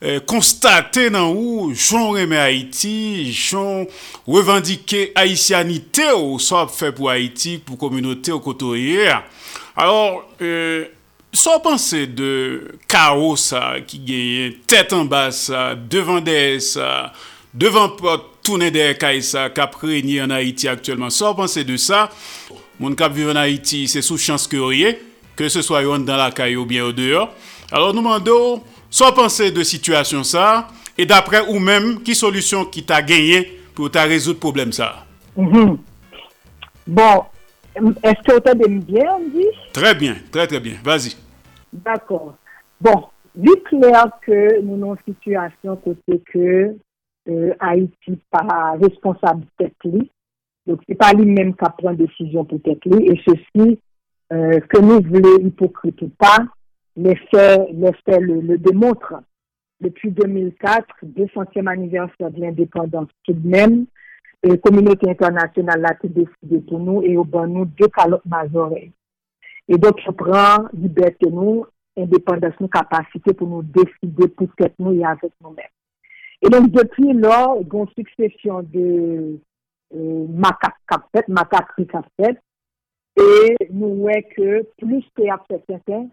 Euh, 0.05 0.19
konstate 0.29 1.07
nan 1.09 1.31
ou 1.33 1.71
joun 1.73 2.11
reme 2.13 2.37
Haiti, 2.37 3.31
joun 3.33 3.87
revandike 4.29 5.07
Haitianite 5.17 6.11
ou 6.13 6.37
sa 6.43 6.67
ap 6.67 6.75
fe 6.77 6.91
pou 6.93 7.09
Haiti, 7.09 7.55
pou 7.65 7.81
kominote 7.81 8.35
ou 8.35 8.43
kotoye. 8.45 9.09
Alors, 9.73 10.27
euh, 10.45 10.85
sa 11.33 11.57
panse 11.65 12.03
de 12.19 12.75
kao 12.91 13.31
sa 13.41 13.79
ki 13.81 14.03
genye, 14.05 14.51
tet 14.69 14.93
an 14.93 15.09
ba 15.09 15.31
sa, 15.33 15.71
devan 15.73 16.21
de 16.27 16.37
sa, 16.61 17.09
devan 17.57 17.97
pot 17.97 18.29
toune 18.45 18.69
de 18.75 18.91
kay 19.01 19.25
sa, 19.25 19.47
kap 19.57 19.81
renyi 19.81 20.19
an 20.21 20.37
Haiti 20.37 20.69
aktuelman. 20.69 21.15
Sa 21.15 21.33
panse 21.39 21.65
de 21.65 21.81
sa, 21.81 22.11
moun 22.77 22.93
kap 22.93 23.17
vive 23.17 23.33
an 23.33 23.41
Haiti, 23.41 23.87
se 23.89 24.05
sou 24.05 24.21
chans 24.21 24.45
kurye, 24.53 24.99
ke 25.33 25.49
se 25.49 25.65
swa 25.65 25.81
yon 25.87 26.05
dan 26.05 26.21
la 26.21 26.29
kay 26.37 26.61
ou 26.61 26.69
bien 26.69 26.85
ou 26.85 26.93
deyo. 26.93 27.25
Alors, 27.73 27.97
nou 27.97 28.05
mando... 28.05 28.61
sans 28.95 29.13
penser 29.13 29.51
de 29.51 29.65
situation 29.65 30.23
ça, 30.23 30.69
et 30.97 31.05
d'après 31.05 31.41
ou 31.49 31.59
même, 31.59 32.01
qui 32.05 32.15
solution 32.15 32.65
qui 32.65 32.85
t'a 32.85 33.03
gagné 33.03 33.59
pour 33.75 33.91
t'a 33.91 34.05
résoudre 34.05 34.39
problème 34.39 34.71
ça? 34.71 35.05
Mhm. 35.37 35.79
Bon, 36.87 37.25
est-ce 37.75 38.23
que 38.23 38.39
tu 38.39 38.49
as 38.49 38.55
bien, 38.55 39.19
dit? 39.35 39.49
Très 39.73 39.97
bien, 39.97 40.15
très 40.31 40.47
très 40.47 40.61
bien. 40.61 40.75
Vas-y. 40.85 41.17
D'accord. 41.73 42.37
Bon, 42.81 43.07
vu 43.35 43.51
clair 43.65 44.07
que 44.25 44.63
nous 44.63 44.75
avons 44.75 44.95
une 44.95 45.13
situation 45.13 45.75
côté 45.75 46.23
que 46.33 46.77
euh, 47.29 47.53
Haïti 47.59 48.21
pas 48.31 48.77
responsable 48.81 49.45
tête 49.59 49.75
lui. 49.85 50.09
Donc, 50.69 50.79
c'est 50.89 50.95
pas 50.95 51.13
lui-même 51.13 51.53
qui 51.57 51.65
prend 51.79 51.95
décision 51.95 52.45
pour 52.45 52.63
tête 52.63 52.85
lui. 52.85 53.09
Et 53.09 53.21
ceci, 53.27 53.77
euh, 54.33 54.61
que 54.61 54.81
nous 54.81 55.03
voulons 55.03 55.45
hypocrite 55.45 56.01
ou 56.03 56.11
pas, 56.17 56.39
les 56.97 57.17
faits, 57.31 57.69
le, 58.21 58.41
le 58.41 58.59
démontrent. 58.59 59.23
Depuis 59.81 60.11
2004, 60.11 60.87
200e 61.05 61.67
anniversaire 61.67 62.31
de 62.31 62.41
l'indépendance 62.41 63.09
tout 63.25 63.33
de 63.33 63.49
même, 63.49 63.87
la 64.43 64.57
communauté 64.59 65.11
internationale 65.11 65.85
a 65.85 65.95
décidé 66.03 66.61
pour 66.69 66.79
nous 66.79 67.03
et 67.03 67.17
au 67.17 67.25
bon 67.25 67.47
nous 67.47 67.65
deux 67.65 67.89
calottes 67.89 68.25
majorées. 68.27 68.93
Et 69.69 69.79
donc, 69.79 69.99
je 70.05 70.11
prends 70.11 70.69
liberté 70.75 71.31
nous, 71.31 71.67
indépendance 71.97 72.53
nous, 72.61 72.69
capacité 72.69 73.33
pour 73.33 73.49
nous 73.49 73.63
décider 73.63 74.29
pour 74.29 74.49
tête 74.57 74.75
nous 74.79 74.93
et 74.93 75.05
avec 75.05 75.33
nous-mêmes. 75.43 75.65
Et 76.43 76.49
donc, 76.51 76.71
depuis 76.71 77.13
lors, 77.15 77.59
une 77.61 77.89
succession 77.97 78.63
de 78.63 79.39
euh, 79.95 80.27
macaques 80.29 81.29
macaques 81.29 81.75
qui 81.77 81.87
fait, 82.21 82.39
et 83.17 83.57
nous 83.71 83.95
voyons 83.97 84.23
que 84.37 84.63
plus 84.77 85.05
qu'il 85.17 85.25
y 85.25 85.33
certains, 85.69 86.09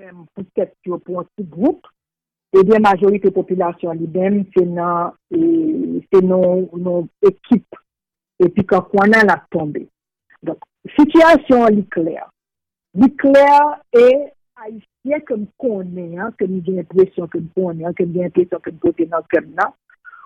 mèm 0.00 0.24
pou 0.34 0.46
set 0.56 0.72
yo 0.88 0.98
pou 1.04 1.20
an 1.20 1.28
ti 1.36 1.44
group, 1.44 1.84
e 2.56 2.62
de 2.66 2.80
majorite 2.82 3.30
populasyon 3.36 3.98
li 4.00 4.08
bèm, 4.10 4.40
se 4.54 4.64
nan 4.66 5.12
e, 5.30 6.22
non 6.24 7.08
ekip, 7.28 7.78
epi 8.40 8.64
kan 8.70 8.86
kwan 8.90 9.12
nan 9.14 9.28
la 9.30 9.36
tombe. 9.52 9.84
Donk, 10.46 10.64
sityasyon 10.96 11.76
li 11.76 11.84
kler. 11.92 12.24
Li 12.98 13.10
kler 13.20 13.76
e 13.94 14.06
haisyen 14.60 15.26
kem 15.28 15.44
konen, 15.60 16.16
kem 16.40 16.56
gen 16.66 16.86
presyon 16.90 17.30
kem 17.32 17.46
konen, 17.56 17.94
kem 17.98 18.14
gen 18.16 18.32
presyon 18.34 18.64
kem 18.64 18.80
konen 18.82 19.12
nan 19.12 19.28
kem 19.32 19.52
nan, 19.58 19.76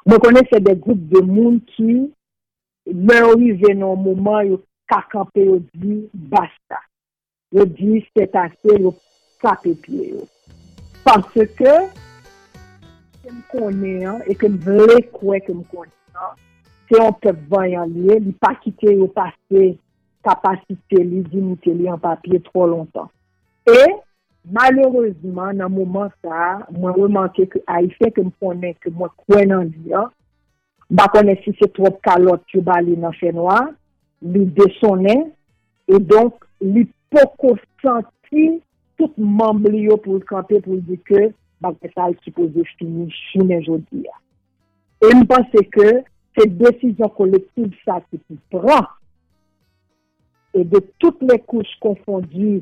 mwen 0.07 0.23
konen 0.23 0.49
se 0.53 0.63
de 0.63 0.77
group 0.87 1.03
de 1.11 1.25
moun 1.27 1.59
ki 1.75 1.99
lè 2.95 3.21
orive 3.27 3.75
nan 3.75 3.99
mouman 4.07 4.53
yo 4.53 4.63
kakampe 4.91 5.45
yo 5.45 5.59
di 5.75 6.05
basta. 6.15 6.81
Yo 7.55 7.63
di, 7.71 8.01
se 8.11 8.25
tasè, 8.33 8.81
yo 8.83 8.91
sape 9.45 9.75
pye 9.85 10.09
yo. 10.15 10.25
Pansè 11.05 11.47
ke, 11.59 11.75
ke 13.21 13.33
m 13.33 13.43
konen 13.53 14.09
an, 14.15 14.23
e 14.25 14.37
ke 14.41 14.49
m 14.49 14.57
vle 14.65 15.03
kwe 15.13 15.41
ke 15.45 15.53
m 15.53 15.61
konen 15.69 15.93
an, 16.17 16.39
se 16.89 16.97
yon 16.97 17.15
pep 17.21 17.45
vanyan 17.53 17.93
liye, 17.93 18.19
li 18.25 18.33
pa 18.41 18.55
kite 18.63 18.97
yo 18.97 19.11
pase 19.13 19.75
kapasite 20.25 21.03
li, 21.05 21.21
dinite 21.29 21.77
li 21.77 21.91
an 21.93 22.01
papye 22.01 22.41
tro 22.49 22.67
lontan. 22.71 23.11
E, 23.69 23.79
malereusement, 24.57 25.53
nan 25.61 25.73
mouman 25.73 26.11
sa, 26.25 26.65
mwen 26.73 26.97
remanke 26.97 27.49
ki 27.53 27.65
a 27.65 27.79
ah, 27.79 27.85
ife 27.85 28.13
ke 28.17 28.25
m 28.25 28.33
konen 28.41 28.77
ke 28.81 28.93
mwen 28.93 29.13
kwen 29.25 29.53
nan 29.53 29.71
liya, 29.77 30.07
bakone 30.89 31.37
si 31.45 31.53
se 31.61 31.69
trop 31.77 32.01
kalot 32.05 32.45
yo 32.57 32.65
bali 32.65 32.97
nan 33.01 33.17
fenwa, 33.21 33.61
li 34.25 34.45
desonen, 34.57 35.29
e 35.85 36.01
donk 36.01 36.45
li 36.65 36.87
poko 37.13 37.55
santi 37.83 38.55
tout 38.99 39.15
mambli 39.19 39.85
yo 39.89 39.97
pou 40.01 40.19
l'kante 40.21 40.61
pou 40.65 40.79
l'dike, 40.79 41.31
bagay 41.65 41.93
sa 41.95 42.09
al 42.09 42.17
supose 42.25 42.67
fini 42.75 43.09
chine 43.13 43.61
jodi 43.65 44.05
ya. 44.05 44.17
E 45.05 45.11
m'pense 45.15 45.65
ke, 45.75 45.89
se 46.35 46.47
desisyon 46.61 47.11
kolektiv 47.19 47.75
sa 47.85 48.01
ki 48.07 48.21
pou 48.25 48.39
pran, 48.55 48.87
e 50.55 50.63
de 50.71 50.81
tout 51.03 51.19
le 51.27 51.39
kouch 51.51 51.71
konfondi 51.83 52.61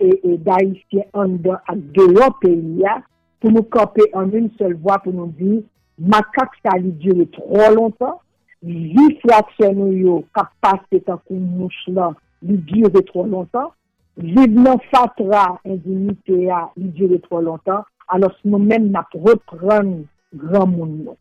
e, 0.00 0.08
e 0.08 0.36
da 0.44 0.58
isye 0.64 1.04
an 1.18 1.36
dan 1.44 1.60
ak 1.68 1.82
deyon 1.96 2.36
peyi 2.42 2.78
ya, 2.84 2.98
pou 3.42 3.52
nou 3.54 3.66
kampe 3.72 4.06
an 4.18 4.32
un 4.34 4.48
sol 4.58 4.76
vwa 4.82 4.98
pou 5.02 5.14
nou 5.14 5.30
di, 5.38 5.60
makak 5.98 6.56
sa 6.62 6.76
li 6.80 6.92
dure 7.02 7.26
tro 7.34 7.68
lontan, 7.74 8.16
vi 8.62 9.04
fraksyon 9.22 9.76
nou 9.78 9.94
yo 9.94 10.20
kak 10.34 10.50
pase 10.64 11.02
tan 11.06 11.20
kou 11.26 11.38
mouch 11.38 11.84
lan 11.94 12.16
li 12.46 12.58
dure 12.70 13.02
tro 13.10 13.26
lontan, 13.28 13.70
Vive 14.18 14.46
nan 14.50 14.80
fatra 14.90 15.44
indinite 15.64 16.36
ya 16.42 16.64
li 16.76 16.88
dire 16.96 17.20
tro 17.22 17.38
lontan, 17.38 17.84
alos 18.10 18.34
nou 18.42 18.58
men 18.58 18.88
nap 18.90 19.12
repran 19.14 19.92
gran 20.34 20.72
moun 20.72 20.96
nou. 21.04 21.14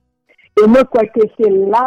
E 0.57 0.65
mwen 0.65 0.87
kwa 0.89 1.03
ke 1.13 1.27
se 1.35 1.51
la, 1.53 1.83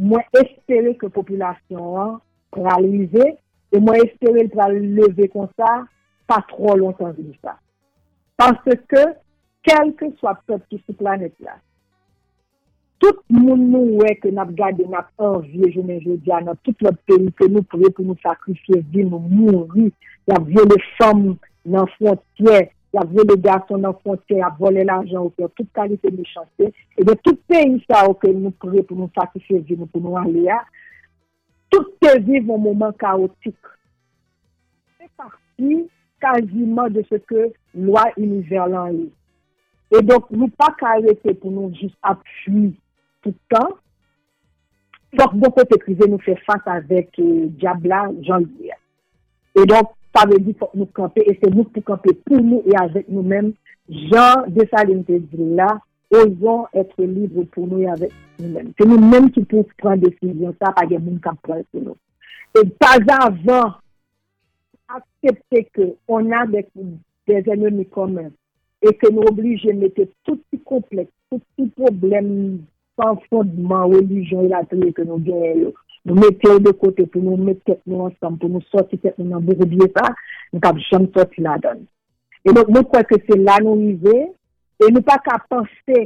mwen 0.00 0.24
espere 0.40 0.94
ke 0.96 1.10
populasyon 1.12 1.98
an 2.04 2.14
pralize, 2.56 3.26
e 3.68 3.82
mwen 3.84 4.00
espere 4.06 4.46
pralize 4.54 5.28
kon 5.34 5.50
sa, 5.60 5.82
pa 6.24 6.40
tro 6.48 6.78
lontan 6.80 7.12
vini 7.18 7.36
sa. 7.42 7.58
Paske, 8.40 9.04
kelke 9.68 10.08
swa 10.16 10.38
pep 10.46 10.64
ki 10.72 10.80
sou 10.86 10.96
planet 10.96 11.36
la, 11.44 11.58
tout 13.02 13.18
moun 13.34 13.64
nou 13.72 13.98
wè 13.98 14.12
ke 14.22 14.30
nap 14.30 14.52
gade 14.54 14.84
nap 14.90 15.08
anvye 15.26 15.72
jounen 15.72 15.98
jodia 16.04 16.38
nan 16.46 16.58
tout 16.62 16.84
lop 16.86 17.00
peyi 17.10 17.32
ke 17.38 17.48
nou 17.50 17.66
pouye 17.72 17.90
pou 17.90 18.06
nou 18.06 18.18
sakrifye 18.22 18.78
vi, 18.92 19.02
nou 19.02 19.18
mouri, 19.18 19.88
la 20.30 20.38
vye 20.46 20.62
le 20.70 20.76
fom 21.00 21.32
nan 21.74 21.88
fontye, 21.96 22.60
la 22.94 23.02
vye 23.10 23.24
le 23.26 23.34
gason 23.42 23.82
nan 23.82 23.96
fontye, 24.04 24.38
la 24.38 24.52
vole 24.60 24.84
l'ajan 24.86 25.26
ou 25.26 25.34
pe, 25.34 25.48
tout 25.58 25.66
kalite 25.74 26.12
nou 26.14 26.28
chante, 26.30 26.68
e 26.70 27.06
de 27.08 27.16
tout 27.24 27.40
peyi 27.50 27.80
sa 27.88 28.04
ou 28.06 28.14
ke 28.22 28.30
nou 28.30 28.54
pouye 28.62 28.84
pou 28.86 28.94
nou 29.00 29.10
sakrifye 29.18 29.58
vi, 29.66 29.80
nou 29.80 29.90
pou 29.90 30.04
nou 30.04 30.20
alea, 30.20 30.60
tout 31.74 31.90
te 32.04 32.12
vive 32.20 32.54
an 32.54 32.62
mouman 32.62 32.94
kaotik. 33.02 33.72
Se 35.00 35.10
parti 35.18 35.80
kaziman 36.22 36.94
de 36.94 37.02
se 37.08 37.18
ke 37.26 37.48
lwa 37.74 38.06
univerlan 38.14 38.94
li. 38.94 39.08
E 39.90 40.00
donk 40.06 40.30
nou 40.30 40.46
pa 40.54 40.70
karete 40.78 41.34
pou 41.40 41.50
nou 41.50 41.74
jist 41.74 41.98
apjou 42.06 42.70
toutan, 43.24 43.74
fok 45.18 45.34
bon 45.40 45.52
kote 45.56 45.78
prive 45.82 46.08
nou 46.08 46.22
fè 46.24 46.36
fasa 46.46 46.78
avèk 46.80 47.18
eh, 47.20 47.48
Diabla, 47.60 48.06
Jean-Louis. 48.24 48.78
E 49.58 49.66
donk, 49.68 49.92
pa 50.12 50.24
ve 50.28 50.38
di 50.44 50.54
fok 50.60 50.72
nou 50.76 50.88
kampe, 50.96 51.24
e 51.28 51.36
se 51.38 51.50
nou 51.52 51.68
pou 51.68 51.84
kampe 51.92 52.14
pou 52.26 52.40
nou 52.40 52.62
e 52.68 52.76
avèk 52.80 53.10
nou 53.12 53.24
mèm, 53.26 53.52
Jean 54.08 54.46
de 54.54 54.64
Salimte 54.70 55.18
Zila, 55.32 55.68
ozon 56.12 56.66
etre 56.76 57.06
libre 57.08 57.44
pou 57.52 57.68
nou 57.68 57.82
e 57.84 57.88
avèk 57.92 58.14
nou 58.40 58.52
mèm. 58.54 58.72
Se 58.78 58.88
nou 58.88 59.12
mèm 59.12 59.28
ki 59.34 59.44
pou 59.50 59.68
pran 59.80 60.00
desisyon 60.00 60.56
sa, 60.58 60.72
pa 60.76 60.86
gen 60.88 61.04
moun 61.04 61.20
kap 61.24 61.40
pran 61.44 61.64
se 61.68 61.84
nou. 61.84 61.98
E 62.56 62.64
pas 62.80 63.00
avan, 63.20 63.76
aksepte 64.92 65.64
ke 65.72 65.92
on 66.12 66.32
avèk 66.36 66.68
des 67.28 67.52
enemi 67.52 67.84
komèm, 67.92 68.32
e 68.82 68.92
ke 68.98 69.12
nou 69.12 69.28
oblige 69.30 69.72
mette 69.76 70.08
tout 70.26 70.40
ti 70.50 70.60
kompleks, 70.68 71.12
tout 71.30 71.44
ti 71.56 71.68
problemi 71.76 72.62
pa 72.98 73.12
fondman 73.28 73.88
relijon 73.92 74.50
la 74.52 74.62
triye 74.70 74.92
ke 74.96 75.06
nou 75.08 75.22
genye 75.24 75.54
yo. 75.64 75.72
Nou 76.08 76.18
mette 76.18 76.48
yo 76.48 76.58
de 76.58 76.72
kote 76.74 77.04
pou 77.12 77.22
nou 77.22 77.38
mette 77.38 77.62
ket 77.68 77.80
nou 77.86 78.08
ansam, 78.08 78.34
pou 78.40 78.50
nou 78.50 78.64
soti 78.72 78.98
ket 78.98 79.18
nou 79.20 79.28
nan 79.30 79.44
bourou 79.46 79.68
biye 79.70 79.86
sa, 79.94 80.08
nou 80.50 80.62
kap 80.64 80.80
jom 80.88 81.06
soti 81.14 81.44
la 81.44 81.54
don. 81.62 81.84
E 82.42 82.50
nou 82.50 82.66
nou 82.74 82.88
kwa 82.90 83.04
ke 83.06 83.20
se 83.22 83.38
la 83.38 83.60
nou 83.62 83.78
vive, 83.78 84.16
e 84.82 84.88
nou 84.90 85.04
pa 85.06 85.20
ka 85.22 85.38
pense, 85.46 86.00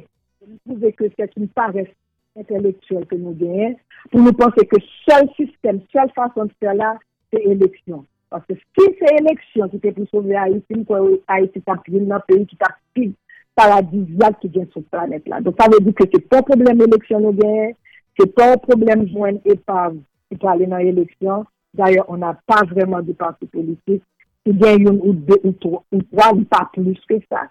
nou 0.44 0.58
pouve 0.68 0.92
ke 0.98 1.08
se 1.14 1.30
ki 1.30 1.44
nou 1.46 1.52
pa 1.56 1.70
reste 1.72 1.96
intelektuel 2.36 3.06
ke 3.08 3.16
nou 3.16 3.32
genye, 3.40 3.72
pou 4.12 4.20
nou 4.20 4.36
pense 4.36 4.66
ke 4.68 4.82
sel 5.06 5.30
sistem, 5.38 5.80
sel 5.96 6.12
fason 6.18 6.52
se 6.58 6.76
la, 6.76 6.92
se 7.32 7.40
eleksyon. 7.54 8.04
Paske 8.34 8.58
si 8.60 8.90
se 8.98 9.14
eleksyon 9.22 9.72
ki 9.72 9.80
te 9.80 9.94
pou 9.96 10.12
souve 10.12 10.36
a 10.36 10.44
iti, 10.52 10.76
nou 10.76 10.84
kwa 10.90 11.00
a 11.32 11.40
iti 11.44 11.64
ta 11.64 11.78
pil 11.86 12.04
nan 12.04 12.20
peyi 12.28 12.44
ki 12.50 12.60
ta 12.60 12.74
pil 12.92 13.14
paradisiak 13.56 14.38
ki 14.42 14.52
gen 14.54 14.68
sou 14.72 14.84
planet 14.92 15.26
la. 15.30 15.40
Don 15.44 15.54
sa 15.56 15.68
ve 15.72 15.80
di 15.84 15.94
ke 15.96 16.06
se 16.12 16.20
pa 16.30 16.42
problem 16.46 16.82
eleksyon 16.86 17.24
nou 17.24 17.36
gen, 17.36 17.72
se 18.18 18.28
pa 18.36 18.52
problem 18.64 19.06
jwen 19.10 19.40
epav 19.48 19.96
ki 20.30 20.38
pale 20.42 20.68
nan 20.68 20.84
eleksyon, 20.84 21.46
d'ayor, 21.76 22.06
on 22.12 22.24
a 22.26 22.34
pa 22.48 22.62
vreman 22.68 23.04
di 23.06 23.16
parti 23.16 23.48
politik, 23.52 24.02
ki 24.46 24.54
gen 24.60 24.86
yon 24.86 24.98
ou 25.02 25.14
2 25.28 25.40
ou 25.42 25.54
3 25.62 25.80
ou 25.92 26.04
3 26.12 26.28
ou 26.34 26.48
pa 26.50 26.64
plus 26.74 27.00
ke 27.10 27.20
sa. 27.26 27.46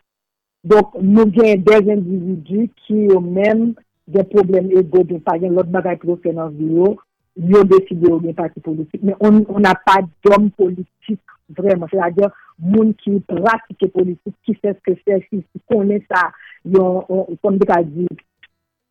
Donk 0.66 0.96
nou 1.02 1.30
gen 1.34 1.62
des 1.66 1.92
individu 1.94 2.66
ki 2.86 3.08
yo 3.12 3.20
men 3.22 3.74
gen 4.14 4.30
problem 4.32 4.72
ego, 4.74 5.04
gen 5.10 5.22
pa 5.26 5.38
gen 5.42 5.58
lot 5.58 5.70
bagay 5.74 6.00
pou 6.02 6.14
yo 6.14 6.22
fè 6.24 6.34
nan 6.34 6.54
vi 6.58 6.72
yo, 6.80 6.96
yo 7.52 7.64
deside 7.70 8.10
yo 8.10 8.20
gen 8.24 8.38
parti 8.38 8.64
politik, 8.66 9.04
men 9.04 9.18
on, 9.20 9.44
on 9.52 9.68
a 9.70 9.76
pa 9.86 10.00
d'om 10.26 10.50
politik 10.58 11.22
Vreman, 11.54 11.90
se 11.92 12.00
la 12.00 12.10
diyo, 12.14 12.32
moun 12.58 12.94
ki 13.02 13.20
pratike 13.30 13.92
politik, 13.94 14.34
ki 14.48 14.56
se 14.58 14.74
ske 14.80 14.96
se, 15.04 15.20
si 15.30 15.62
konen 15.70 16.02
sa, 16.10 16.30
yon, 16.66 17.04
kon 17.44 17.60
de 17.62 17.68
ka 17.70 17.82
di, 17.86 18.08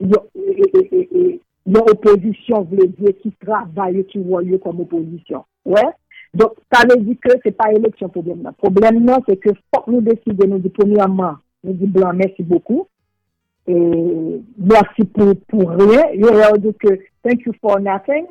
yon 0.04 1.82
oposisyon 1.82 2.68
vle 2.70 2.86
diye 2.94 3.14
ki 3.18 3.32
travaye, 3.42 4.04
ki 4.12 4.22
voye 4.28 4.60
kom 4.62 4.84
oposisyon. 4.84 5.42
Ouè? 5.66 5.86
Donk, 6.34 6.56
sa 6.70 6.82
ve 6.90 6.98
di 7.06 7.14
ke 7.22 7.36
se 7.44 7.52
pa 7.54 7.68
eleksyon 7.74 8.10
problem 8.14 8.40
nan. 8.42 8.56
Problem 8.62 9.02
nan, 9.06 9.22
se 9.26 9.36
ke 9.38 9.54
fok 9.72 9.86
nou 9.90 10.02
deside 10.02 10.48
nou 10.50 10.62
di 10.62 10.70
premiyaman, 10.74 11.38
nou 11.62 11.78
di 11.78 11.86
blan, 11.94 12.18
mersi 12.18 12.42
bokou, 12.46 12.88
e, 13.70 13.74
mersi 14.58 15.06
pou, 15.14 15.36
pou 15.50 15.68
re, 15.78 16.00
yo 16.18 16.32
re 16.34 16.48
ou 16.50 16.62
di 16.62 16.74
ke, 16.82 16.96
thank 17.26 17.46
you 17.46 17.54
for 17.60 17.78
nothing, 17.82 18.26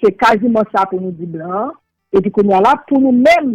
se 0.00 0.12
kaziman 0.20 0.66
sa 0.72 0.86
pou 0.90 1.00
nou 1.00 1.14
di 1.14 1.28
blan, 1.30 1.72
epi 2.16 2.32
kon 2.34 2.50
ya 2.50 2.60
la 2.64 2.74
pou 2.88 3.00
nou 3.02 3.14
men, 3.14 3.52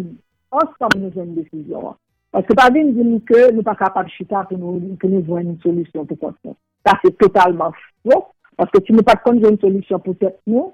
ansan 0.51 0.97
nou 0.97 1.11
jen 1.15 1.33
desisyon. 1.37 1.95
Paske 2.31 2.55
pa 2.55 2.69
vin 2.71 2.93
di 2.95 3.03
nou 3.03 3.19
ke 3.27 3.49
nou 3.51 3.63
pa 3.67 3.75
kapab 3.79 4.07
chita 4.13 4.45
pou 4.47 4.57
nou 4.57 5.23
jwen 5.23 5.49
nou 5.49 5.57
solisyon 5.63 6.07
pou 6.07 6.19
kont 6.21 6.37
nou. 6.47 6.55
Sa 6.87 6.95
se 7.01 7.11
totalman 7.19 7.75
fwo, 7.79 8.21
paske 8.59 8.83
ti 8.87 8.95
nou 8.95 9.07
pa 9.07 9.17
kon 9.19 9.41
jwen 9.41 9.59
solisyon 9.59 10.03
pou 10.05 10.15
tèt 10.19 10.37
nou, 10.47 10.71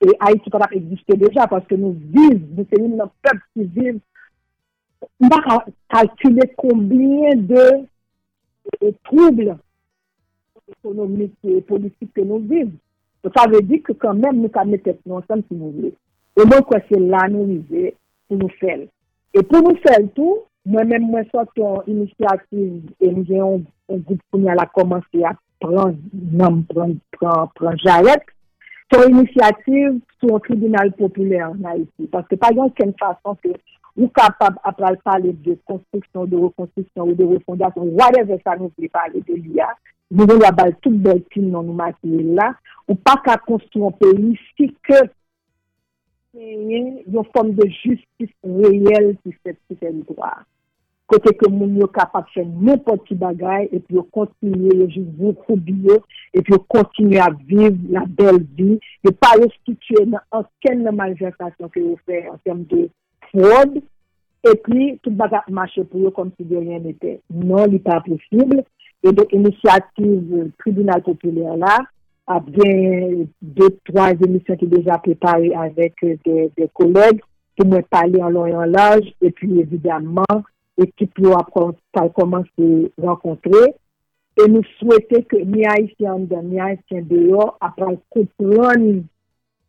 e 0.00 0.12
a 0.20 0.32
yi 0.34 0.42
ti 0.44 0.52
pa 0.52 0.60
pa 0.62 0.68
egziste 0.76 1.16
deja, 1.20 1.48
paske 1.48 1.78
nou 1.80 1.96
viz, 2.12 2.36
nou 2.52 2.68
se 2.68 2.80
yon 2.80 2.98
nou 3.00 3.12
pep 3.24 3.40
ki 3.56 3.66
viz, 3.78 3.98
nou 5.22 5.32
pa 5.32 5.58
kalkule 5.96 6.46
konbien 6.60 7.48
de 7.48 7.64
trouble 9.08 9.56
ekonomik 10.70 11.32
et 11.48 11.66
politik 11.68 12.12
ke 12.16 12.24
nou 12.26 12.44
viz. 12.50 12.70
Sa 13.28 13.44
ve 13.52 13.60
di 13.68 13.76
ki 13.84 13.94
kan 14.00 14.16
men 14.16 14.38
nou 14.40 14.48
ka 14.52 14.64
metet 14.64 14.96
nou 15.04 15.20
ansan 15.20 15.42
si 15.44 15.56
nou 15.56 15.74
vle. 15.76 15.90
E 16.40 16.46
mwen 16.46 16.64
kwa 16.64 16.78
se 16.86 17.00
la 17.02 17.26
nou 17.28 17.44
vize 17.50 17.92
pou 18.26 18.38
nou 18.40 18.48
fel. 18.60 18.86
E 19.36 19.42
pou 19.44 19.60
nou 19.60 19.76
fel 19.84 20.06
tou, 20.16 20.38
mwen 20.64 20.88
men 20.88 21.04
mwen 21.04 21.26
sot 21.28 21.52
yon 21.60 21.84
inisiativ 21.90 22.88
e 22.96 23.10
mwen 23.10 23.26
gen 23.28 23.42
yon 23.42 23.64
goup 24.08 24.22
pou 24.30 24.40
mwen 24.40 24.56
la 24.56 24.64
komanse 24.72 25.24
a 25.28 25.34
pran, 25.60 25.98
nan 26.32 26.62
pran, 26.70 26.96
pran, 27.18 27.52
pran 27.58 27.76
jarek. 27.84 28.32
Son 28.90 29.04
inisiativ 29.12 30.00
sou 30.16 30.32
yon 30.32 30.46
tribunal 30.48 30.94
populer 30.96 31.52
na 31.60 31.76
iti. 31.76 32.08
Paske 32.14 32.40
pa 32.40 32.54
yon 32.56 32.72
ken 32.80 32.96
fason 33.02 33.36
ke 33.44 33.52
ou 33.98 34.08
kapab 34.16 34.56
apal 34.64 34.96
pale 35.04 35.36
de 35.44 35.58
konstriksyon, 35.68 36.30
de 36.32 36.40
rekonstriksyon 36.40 37.04
ou 37.04 37.18
de 37.18 37.28
refondasyon, 37.36 37.92
whatever 38.00 38.40
sa 38.40 38.56
nou 38.56 38.72
vle 38.78 38.88
pale 38.96 39.20
de 39.28 39.36
liya. 39.44 39.68
nou 40.10 40.26
ven 40.26 40.42
la 40.42 40.52
bal 40.54 40.74
tout 40.82 40.94
bel 41.06 41.22
pil 41.30 41.46
nan 41.48 41.68
nou 41.68 41.78
matye 41.78 42.22
la, 42.36 42.50
ou 42.88 42.98
pa 42.98 43.16
ka 43.24 43.38
konstruan 43.46 43.94
peyi 44.00 44.34
si 44.52 44.70
ke 44.86 45.00
yon 46.34 47.26
form 47.34 47.52
de 47.58 47.66
justis 47.80 48.30
reyel 48.44 49.12
ki 49.22 49.34
se 49.40 49.54
piten 49.68 50.02
doa. 50.08 50.40
Kote 51.10 51.32
ke 51.34 51.48
moun 51.50 51.74
yo 51.80 51.88
kapap 51.90 52.28
chen 52.30 52.50
moun 52.54 52.78
poti 52.86 53.16
bagay, 53.18 53.66
epi 53.74 53.96
yo 53.96 54.04
kontinye 54.14 54.76
yo 54.78 54.86
jivou 54.92 55.34
kou 55.42 55.58
biyo, 55.58 55.96
epi 56.38 56.54
yo 56.54 56.60
kontinye 56.70 57.18
a 57.18 57.32
viv 57.48 57.80
la 57.90 58.04
bel 58.06 58.38
vi, 58.58 58.76
yo 59.02 59.10
pa 59.18 59.32
yo 59.40 59.48
situye 59.56 60.04
nan 60.06 60.22
anken 60.38 60.84
nan 60.86 60.98
manifestasyon 61.00 61.72
ke 61.74 61.82
yo 61.82 61.96
fe 62.06 62.22
an 62.30 62.38
tem 62.46 62.62
de 62.70 62.84
fraud, 63.32 63.80
epi 64.46 64.92
tout 65.02 65.10
bagay 65.18 65.50
mache 65.50 65.82
pou 65.82 66.04
yo 66.04 66.14
kom 66.14 66.30
si 66.36 66.46
de 66.46 66.62
rien 66.62 66.86
ete. 66.86 67.18
Non, 67.26 67.66
li 67.66 67.82
pa 67.82 67.98
posible, 68.06 68.62
Et 69.02 69.12
donc, 69.12 69.32
initiative 69.32 70.50
tribunal 70.58 71.02
populaire 71.02 71.56
là, 71.56 71.78
a 72.26 72.40
bien 72.40 73.24
deux, 73.42 73.78
trois 73.84 74.10
émissions 74.10 74.56
qui 74.56 74.66
déjà 74.66 74.98
préparées 74.98 75.54
avec 75.54 75.94
des, 76.02 76.50
des 76.56 76.68
collègues 76.74 77.20
qui 77.58 77.66
m'ont 77.66 77.82
parlé 77.90 78.22
en 78.22 78.30
long 78.30 78.46
et 78.46 78.54
en 78.54 78.64
large. 78.64 79.12
Et 79.20 79.30
puis, 79.30 79.58
évidemment, 79.58 80.22
l'équipe 80.78 81.12
a 81.26 82.08
commencé 82.08 82.92
à 83.02 83.06
rencontrer. 83.06 83.74
Et 84.38 84.48
nous 84.48 84.62
souhaitons 84.78 85.22
que 85.22 85.36
ni 85.36 85.66
haïtiens 85.66 86.18
dedans, 86.18 86.42
ni 86.42 86.60
haïtiens 86.60 87.02
dehors, 87.02 87.58
après 87.60 87.84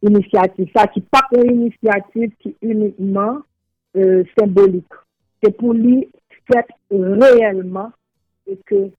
l'initiative. 0.02 0.70
Ça, 0.76 0.88
qui 0.88 1.02
pas 1.02 1.28
une 1.36 1.62
initiative 1.62 2.32
qui 2.40 2.56
uniquement 2.62 3.40
euh, 3.98 4.24
symbolique. 4.38 4.86
C'est 5.44 5.58
pour 5.58 5.74
lui 5.74 6.08
fait 6.52 6.68
réellement 6.91 7.91
et 8.48 8.58
que 8.66 8.90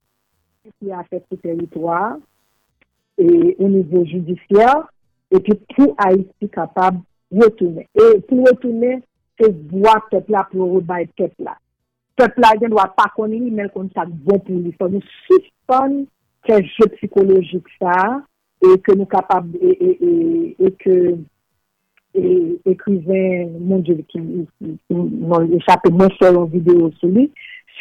qui 0.79 0.91
a 0.91 1.03
fait 1.05 1.25
ce 1.31 1.37
territoire 1.37 2.17
et 3.19 3.57
au 3.59 3.69
niveau 3.69 4.05
judiciaire 4.05 4.89
et 5.31 5.41
puis 5.41 5.55
pour 5.75 5.95
Haïti 5.99 6.49
capable 6.51 7.01
de 7.31 7.45
retourner. 7.45 7.89
Et 7.95 8.21
pour 8.21 8.47
retourner, 8.47 9.03
c'est 9.39 9.53
voir 9.71 10.09
peuple 10.11 10.33
là 10.33 10.47
pour 10.51 10.73
rebailler 10.73 11.09
peuple 11.17 11.43
là. 11.43 11.57
Peuple 12.17 12.41
là, 12.41 12.51
ne 12.61 12.69
doit 12.69 12.95
pas 12.97 13.11
connaître, 13.17 13.47
mais 13.51 13.69
qu'on 13.71 13.89
ça 13.95 14.05
bon 14.07 14.39
pour 14.39 14.55
lui. 14.55 14.69
Il 14.69 14.75
faut 14.75 14.89
nous 14.89 15.03
suspendre 15.27 16.05
ce 16.47 16.63
jeu 16.63 16.87
psychologique 16.97 17.67
ça 17.81 18.23
et 18.63 18.79
que 18.81 18.93
nous 18.93 19.07
capables 19.07 19.57
et, 19.61 19.71
et, 19.71 20.05
et, 20.05 20.57
et 20.67 20.73
que 20.73 21.19
écrivain, 22.15 23.49
mon 23.59 23.79
Dieu, 23.79 24.05
qui, 24.09 24.21
m'a 24.91 25.45
échappé 25.45 25.91
mon 25.91 26.09
seul 26.21 26.37
en 26.37 26.45
vidéo 26.45 26.91
sur 26.99 27.09
lui, 27.09 27.33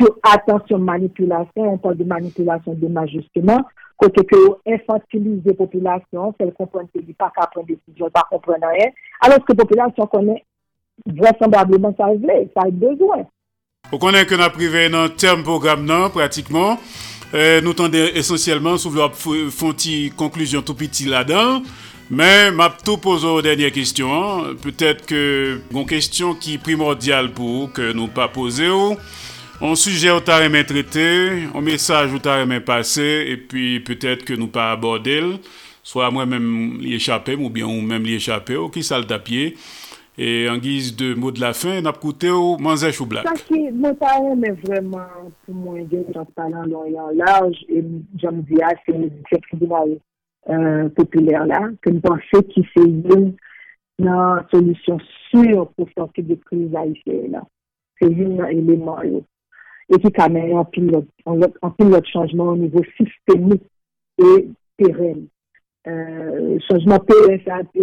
sur 0.01 0.17
atensyon 0.25 0.81
manipulasyon, 0.87 1.75
an 1.75 1.79
tan 1.81 1.97
de 1.99 2.07
manipulasyon 2.09 2.79
deman 2.81 3.09
justeman, 3.11 3.61
kote 4.01 4.23
ke 4.25 4.39
yo 4.39 4.55
infantilize 4.65 5.43
de 5.45 5.53
populasyon, 5.59 6.33
sel 6.39 6.49
kompren 6.57 6.87
se 6.89 7.03
li 7.03 7.13
pa 7.17 7.29
ka 7.35 7.45
pren 7.53 7.67
desisyon, 7.67 8.09
pa 8.13 8.25
kompren 8.31 8.63
an 8.65 8.73
en, 8.81 8.95
alos 9.27 9.45
ke 9.45 9.55
populasyon 9.59 10.09
konen 10.09 10.41
vrasembableman 11.19 11.93
sa 11.99 12.09
vle, 12.15 12.41
sa 12.55 12.65
e 12.69 12.73
bezwen. 12.81 13.27
Ou 13.91 14.01
konen 14.01 14.25
ke 14.29 14.39
nan 14.39 14.51
prive 14.55 14.87
nan 14.93 15.13
term 15.21 15.45
program 15.45 15.85
nan 15.85 16.09
pratikman, 16.13 16.81
euh, 17.35 17.61
nou 17.61 17.77
tende 17.77 18.07
esensyelman 18.17 18.81
sou 18.81 18.93
vlo 18.93 19.05
ap 19.05 19.17
fonti 19.17 20.09
konklusyon 20.17 20.65
tou 20.65 20.77
piti 20.77 21.09
la 21.11 21.21
dan, 21.27 21.61
men 22.09 22.57
map 22.57 22.81
tou 22.81 22.97
pozo 23.01 23.37
denye 23.45 23.69
kestyon, 23.73 24.55
petet 24.63 25.05
ke 25.09 25.21
gon 25.69 25.85
kestyon 25.89 26.33
ki 26.41 26.57
primordial 26.63 27.29
pou 27.35 27.69
ke 27.75 27.93
nou 27.93 28.09
pa 28.13 28.31
pose 28.33 28.65
ou, 28.65 28.97
On 29.63 29.75
suje 29.77 30.09
ou 30.09 30.21
ta 30.25 30.39
remen 30.41 30.63
trete, 30.65 31.03
on 31.53 31.61
mesaj 31.61 32.09
ou 32.15 32.19
ta 32.23 32.39
remen 32.39 32.63
pase, 32.65 33.03
e 33.29 33.35
pi 33.45 33.75
petet 33.85 34.23
ke 34.25 34.33
nou 34.33 34.49
pa 34.49 34.71
aborde 34.73 35.13
l, 35.21 35.27
swa 35.85 36.07
mwen 36.09 36.31
men 36.31 36.47
li 36.81 36.95
echapem 36.97 37.43
ou 37.45 37.53
bien 37.53 37.69
ou 37.69 37.83
men 37.85 38.01
li 38.01 38.15
echapem, 38.17 38.57
ou 38.57 38.73
ki 38.73 38.81
sal 38.81 39.05
tapye, 39.05 39.51
e 40.17 40.49
an 40.49 40.57
guise 40.63 40.95
de 40.97 41.11
mou 41.13 41.29
de 41.29 41.43
la 41.43 41.53
fin, 41.53 41.77
nap 41.85 42.01
koute 42.01 42.33
ou 42.33 42.57
manzèch 42.57 43.03
ou 43.05 43.09
blak. 43.11 43.29
Sa 43.29 43.37
ki 43.37 43.69
mwen 43.69 43.93
ta 44.01 44.17
remen 44.17 44.57
vreman 44.63 45.29
pou 45.45 45.53
mwen 45.53 45.85
gen 45.93 46.09
transparan 46.09 46.65
lon 46.73 46.89
yon 46.89 47.21
laj, 47.21 47.61
e 47.69 47.85
jom 48.23 48.41
diya 48.49 48.73
se 48.81 48.97
mwen 48.97 49.13
tribunal 49.45 49.93
popüler 50.97 51.45
la, 51.53 51.67
ke 51.85 51.93
mwen 51.93 52.07
panse 52.09 52.47
ki 52.49 52.65
se 52.73 52.89
yon 52.89 53.29
nan 54.01 54.41
solusyon 54.49 55.05
sur 55.29 55.67
pou 55.75 55.85
sorti 55.93 56.25
de 56.25 56.41
kriz 56.49 56.73
a 56.73 56.89
yon 56.89 57.35
la. 57.37 57.45
Se 58.01 58.09
yon 58.09 58.39
nan 58.41 58.49
eleman 58.57 59.05
yo. 59.05 59.21
Et 59.93 59.99
qui 59.99 60.31
même 60.31 60.53
en 60.53 60.65
en 61.61 61.71
pilote 61.71 62.07
changement 62.07 62.49
au 62.49 62.55
niveau 62.55 62.81
systémique 62.97 63.63
et 64.17 64.47
pérenne. 64.77 65.27
Euh, 65.87 66.59
changement 66.69 66.99
pérenne, 66.99 67.41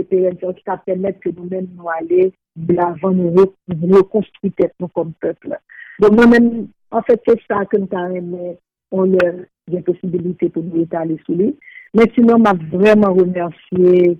pérenne, 0.09 0.37
qui 0.37 0.63
va 0.67 0.79
permettre 0.79 1.21
que 1.21 1.31
nous-mêmes 1.31 1.69
nous 1.77 1.89
aller 1.89 2.33
de 2.57 2.75
l'avant, 2.75 3.11
nous 3.11 3.35
reconstruire 3.69 4.53
nous 4.81 4.89
comme 4.89 5.13
peuple. 5.21 5.59
Donc, 6.01 6.13
moi-même, 6.13 6.69
en 6.91 7.03
fait, 7.03 7.21
c'est 7.27 7.41
ça 7.49 7.65
que 7.67 7.77
nous 7.77 7.89
avons, 7.93 8.57
on 8.91 9.15
a 9.15 9.33
des 9.69 9.83
possibilités 9.83 10.49
pour 10.49 10.63
nous 10.63 10.83
étaler 10.83 11.19
sous 11.27 11.35
lui. 11.35 11.57
Mais 11.95 12.11
sinon, 12.15 12.39
m'a 12.39 12.55
vraiment 12.73 13.13
remercié 13.13 14.19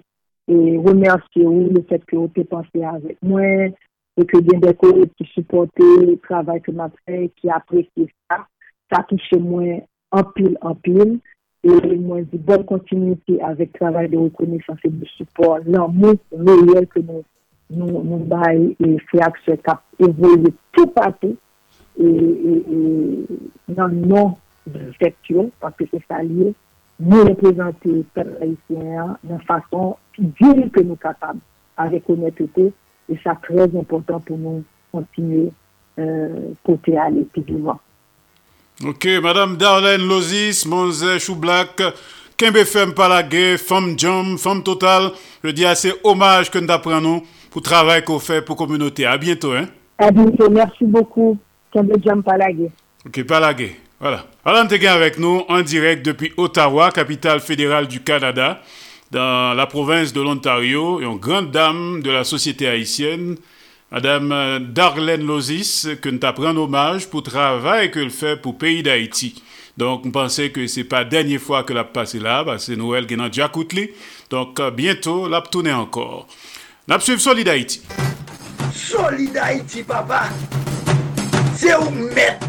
et 0.49 0.77
remercié 0.79 1.45
le 1.45 1.83
fait 1.89 2.05
que 2.07 2.17
vous 2.17 2.31
avez 2.35 2.45
pensé 2.45 2.83
avec 2.83 3.19
moi 3.23 3.43
e 4.19 4.27
ke 4.27 4.41
gen 4.43 4.61
de 4.65 4.73
kore 4.81 5.07
ki 5.15 5.27
supporte 5.33 5.89
travay 6.27 6.61
ke 6.65 6.75
ma 6.75 6.89
fè, 6.91 7.29
ki 7.39 7.53
apresye 7.55 8.09
sa, 8.27 8.43
sa 8.91 9.03
ki 9.07 9.19
che 9.29 9.39
mwen 9.39 9.85
anpil 10.19 10.57
anpil, 10.67 11.19
e 11.63 11.75
mwen 12.03 12.27
di 12.33 12.41
bon 12.49 12.65
kontinuité 12.67 13.39
avèk 13.47 13.77
travay 13.79 14.11
de 14.11 14.19
rekonesans 14.19 14.83
e 14.87 14.91
de 14.91 15.11
support, 15.15 15.67
nan 15.71 15.95
moun 15.95 16.19
reyel 16.33 16.89
ke 16.91 17.03
nou, 17.05 17.23
nou, 17.71 18.03
nou 18.03 18.25
bay 18.31 18.73
e 18.83 18.97
fè 19.13 19.23
aksye 19.29 19.59
kap 19.63 19.85
evoye 20.03 20.51
tout 20.75 20.91
patou, 20.97 21.37
e, 21.99 22.09
e, 22.09 22.57
e 22.75 23.75
nan 23.79 24.01
non 24.03 24.35
defektyon, 24.67 25.53
paske 25.63 25.87
se 25.93 26.03
sa 26.09 26.25
liye, 26.27 26.51
nou 26.99 27.23
reprezentè 27.29 28.01
per 28.17 28.27
haïtien 28.41 29.15
nan 29.31 29.47
fason 29.47 29.95
ki 30.17 30.27
diri 30.41 30.67
ke 30.75 30.83
nou 30.83 30.99
kapab 30.99 31.39
a 31.79 31.87
rekonètete 31.93 32.73
et 33.09 33.19
c'est 33.23 33.41
très 33.43 33.79
important 33.79 34.21
pour 34.21 34.39
nous 34.39 34.65
continuer 34.93 35.51
euh, 35.99 36.55
ale 36.67 37.25
pi 37.33 37.41
vivan. 37.41 37.79
Ok, 38.87 39.09
Madame 39.23 39.57
Darlene 39.57 40.07
Lozis, 40.07 40.65
Monze 40.67 41.19
Choublak, 41.19 41.83
Kembe 42.37 42.65
Femme 42.65 42.95
Palagé, 42.95 43.59
Femme 43.59 43.99
Jam, 43.99 44.39
Femme 44.39 44.63
Total, 44.63 45.11
je 45.43 45.51
dis 45.51 45.65
assez 45.65 45.93
hommage 46.05 46.51
que 46.51 46.59
nous 46.59 46.71
apprenons 46.73 47.23
pour 47.51 47.61
le 47.61 47.63
travail 47.63 48.05
qu'on 48.05 48.21
fait 48.21 48.41
pour 48.41 48.55
la 48.55 48.67
communauté. 48.67 49.05
À 49.05 49.19
bientôt, 49.19 49.53
hein? 49.53 49.67
A 49.99 50.13
bientôt, 50.13 50.49
merci 50.49 50.85
beaucoup. 50.85 51.37
Kembe 51.73 51.93
Jam 52.05 52.23
Palagé. 52.23 52.71
Ok, 53.05 53.25
Palagé. 53.25 53.77
Voilà. 54.01 54.27
Alain 54.45 54.67
Teguin 54.67 54.93
avec 54.93 55.19
nous 55.19 55.43
en 55.49 55.61
direct 55.63 56.07
depuis 56.07 56.33
Ottawa, 56.37 56.93
capitale 56.93 57.41
fédérale 57.41 57.89
du 57.89 58.01
Canada, 58.01 58.61
dans 59.11 59.55
la 59.55 59.67
province 59.67 60.13
de 60.13 60.21
l'Ontario, 60.21 61.01
une 61.01 61.19
grande 61.19 61.51
dame 61.51 62.03
de 62.03 62.11
la 62.11 62.25
société 62.25 62.69
haïtienne, 62.69 63.37
Madame 63.91 64.69
Darlene 64.73 65.27
Lozis, 65.27 65.87
que 66.03 66.09
nous 66.09 66.19
t'apprenons 66.19 66.65
hommage 66.65 67.09
pour 67.09 67.21
le 67.21 67.31
travail 67.31 67.91
qu'elle 67.91 68.11
fait 68.11 68.37
pour 68.41 68.53
le 68.53 68.59
pays 68.59 68.83
d'Haïti. 68.83 69.43
Donc, 69.79 70.05
on 70.05 70.11
pensait 70.11 70.51
que 70.51 70.67
c'est 70.67 70.85
pas 70.85 70.99
la 70.99 71.05
dernière 71.05 71.41
fois 71.41 71.63
que 71.63 71.73
l'a 71.73 71.85
passé 71.85 72.19
là, 72.19 72.43
bah, 72.43 72.59
c'est 72.59 72.77
Noël 72.77 73.07
qui 73.07 73.15
est 73.15 73.33
Jacoutli. 73.33 73.91
Donc, 74.29 74.59
euh, 74.59 74.73
bientôt, 74.73 75.29
l'a 75.29 75.41
tourner 75.41 75.73
encore. 75.73 76.27
L'a 76.89 76.99
suivre 76.99 77.21
Solid 77.21 77.49
Haïti. 77.49 77.81
Solid 78.75 79.37
Haïti, 79.37 79.85
papa. 79.85 80.25
C'est 81.55 81.77
où 81.77 81.91
mettre. 81.91 82.49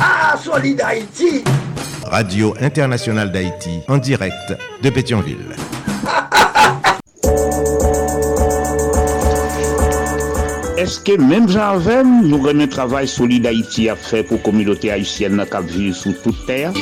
Ah, 0.00 0.36
Solid 0.42 0.80
Haïti. 0.80 1.42
Radio 2.04 2.54
Internationale 2.60 3.32
d'Haïti, 3.32 3.80
en 3.88 3.98
direct 3.98 4.54
de 4.82 4.90
Pétionville. 4.90 5.56
Est-ce 10.76 11.00
que 11.00 11.20
même 11.20 11.48
j'avem 11.48 12.26
nous 12.28 12.40
remet 12.40 12.68
travail 12.68 13.08
solide 13.08 13.46
Haïti 13.46 13.88
a 13.88 13.96
fait 13.96 14.22
pour 14.22 14.40
communauté 14.42 14.92
haïtienne 14.92 15.44
qui 15.50 15.78
vit 15.78 15.92
sous 15.94 16.14
toute 16.22 16.46
terre? 16.46 16.72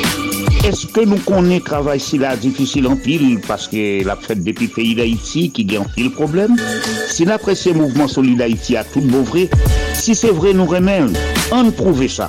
Est-ce 0.65 0.87
que 0.87 1.01
nous 1.01 1.17
connaissons 1.17 1.65
travail 1.65 2.01
si 2.01 2.19
la 2.19 2.37
difficile 2.37 2.87
en 2.89 2.97
pile 2.97 3.41
parce 3.47 3.67
que 3.69 4.05
la 4.05 4.17
fête 4.17 4.45
depuis 4.45 4.69
pays 4.69 4.95
d'Haïti 4.95 5.51
qui 5.51 5.65
gagne 5.65 5.81
en 5.81 5.85
pile 5.85 6.11
problème? 6.11 6.57
Si 7.09 7.25
l'apprécié 7.25 7.73
mouvement 7.73 8.09
solide 8.09 8.43
Haïti 8.43 8.77
a 8.77 8.85
tout 8.85 9.01
beau 9.01 9.23
vrai, 9.23 9.49
si 9.99 10.15
c'est 10.15 10.31
vrai 10.31 10.53
nous 10.53 10.67
remet, 10.67 11.01
on 11.51 11.71
prouve 11.71 12.07
ça. 12.09 12.29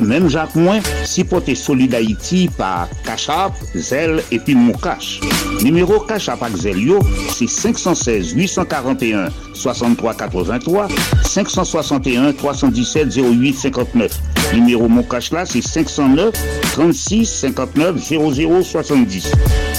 Même 0.00 0.28
Jacques 0.28 0.54
Moins, 0.54 0.80
si 1.04 1.24
solide 1.54 1.94
Haïti 1.94 2.48
par 2.56 2.88
Cachap, 3.04 3.52
Zel 3.74 4.22
et 4.30 4.38
puis 4.38 4.54
Moukache. 4.54 5.20
Numéro 5.62 6.00
Cachap 6.00 6.42
avec 6.42 6.56
Zel 6.56 6.78
yo, 6.78 6.98
c'est 7.28 7.46
516 7.46 8.32
841 8.32 9.28
63 9.52 10.14
83 10.14 10.88
561 11.24 12.32
317 12.32 13.16
08 13.16 13.54
59. 13.54 14.20
Numéro 14.54 14.88
Moukache 14.88 15.30
là, 15.32 15.44
c'est 15.44 15.62
509 15.62 16.32
36 16.72 17.26
59 17.26 17.96
00 17.98 18.62
70. 18.62 19.32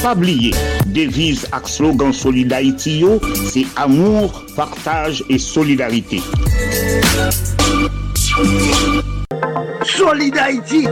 Pas 0.03 0.13
oublier, 0.13 0.51
devise 0.87 1.47
ak 1.51 1.67
slogan 1.67 2.13
Solid 2.13 2.53
Haïti 2.53 2.99
yo, 2.99 3.19
c'est 3.51 3.65
amour, 3.75 4.45
partage 4.55 5.23
et 5.29 5.39
solidarité. 5.39 6.21
Solid 9.85 10.37
Haïti. 10.37 10.87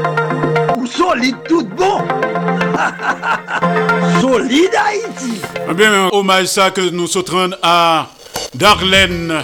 Ou 0.78 0.86
solide 0.86 1.38
tout 1.48 1.66
bon. 1.66 2.02
solide 4.22 4.76
Haïti. 4.76 5.42
Eh 5.70 5.74
bien, 5.74 6.10
hommage 6.12 6.48
ça 6.48 6.72
que 6.72 6.90
nous 6.90 7.08
soutenons 7.08 7.56
à 7.62 8.08
Darlene 8.54 9.44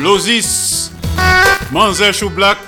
Lozis, 0.00 0.90
Manzé 1.70 2.12
Choublak, 2.12 2.58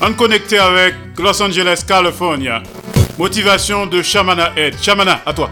en 0.00 0.12
connecté 0.12 0.58
avec 0.58 0.94
Los 1.18 1.40
Angeles, 1.42 1.84
California. 1.86 2.62
Motivation 3.18 3.86
de 3.86 4.02
Shamana 4.02 4.52
Ed. 4.56 4.74
Shamana, 4.80 5.20
à 5.26 5.32
toi. 5.32 5.50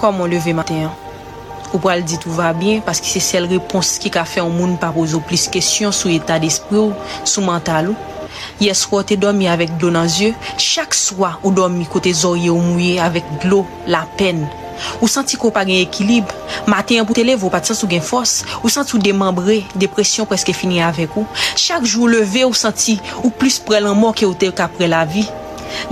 Comme 0.00 0.20
on 0.20 0.26
levé 0.26 0.52
matin, 0.52 0.90
ou 1.72 1.80
pral 1.82 2.04
di 2.04 2.18
tout 2.18 2.32
va 2.34 2.52
bien, 2.56 2.82
paske 2.84 3.08
se 3.08 3.22
sel 3.24 3.48
repons 3.50 3.96
ki 4.02 4.12
ka 4.14 4.26
fe 4.28 4.42
an 4.42 4.52
moun 4.54 4.76
pa 4.80 4.92
pozo 4.94 5.22
plis 5.26 5.48
kesyon 5.52 5.94
sou 5.94 6.12
etat 6.12 6.42
despri 6.42 6.78
ou, 6.80 6.94
sou 7.24 7.44
mental 7.46 7.92
ou. 7.92 7.98
Yes 8.60 8.84
kwa 8.88 9.02
te 9.06 9.16
domi 9.20 9.48
avèk 9.50 9.76
do 9.80 9.90
nan 9.92 10.08
zye, 10.10 10.34
chak 10.60 10.94
swa 10.96 11.36
ou 11.42 11.52
domi 11.54 11.86
kote 11.90 12.12
zorye 12.16 12.50
ou 12.52 12.62
mouye 12.62 12.98
avèk 13.02 13.26
glo, 13.42 13.64
la 13.88 14.04
pen. 14.18 14.44
Ou 15.00 15.08
santi 15.12 15.36
ko 15.40 15.50
pa 15.52 15.64
gen 15.68 15.82
ekilib, 15.82 16.30
maten 16.70 17.04
pou 17.04 17.16
te 17.16 17.24
lev 17.26 17.42
ou 17.44 17.52
pati 17.52 17.72
sa 17.72 17.76
sou 17.76 17.90
gen 17.90 18.04
fos, 18.04 18.40
ou 18.62 18.72
santi 18.72 18.96
ou 18.96 19.02
demembre, 19.02 19.60
depresyon 19.74 20.28
preske 20.28 20.54
fini 20.56 20.80
avèk 20.84 21.18
ou. 21.20 21.28
Chak 21.56 21.84
jou 21.88 22.08
leve 22.10 22.46
ou 22.48 22.56
santi 22.56 22.98
ou 23.20 23.32
plis 23.32 23.60
prel 23.64 23.88
an 23.90 23.98
mò 23.98 24.14
ke 24.16 24.28
ou 24.28 24.36
te 24.36 24.50
kapre 24.56 24.88
la 24.90 25.04
vi. 25.08 25.26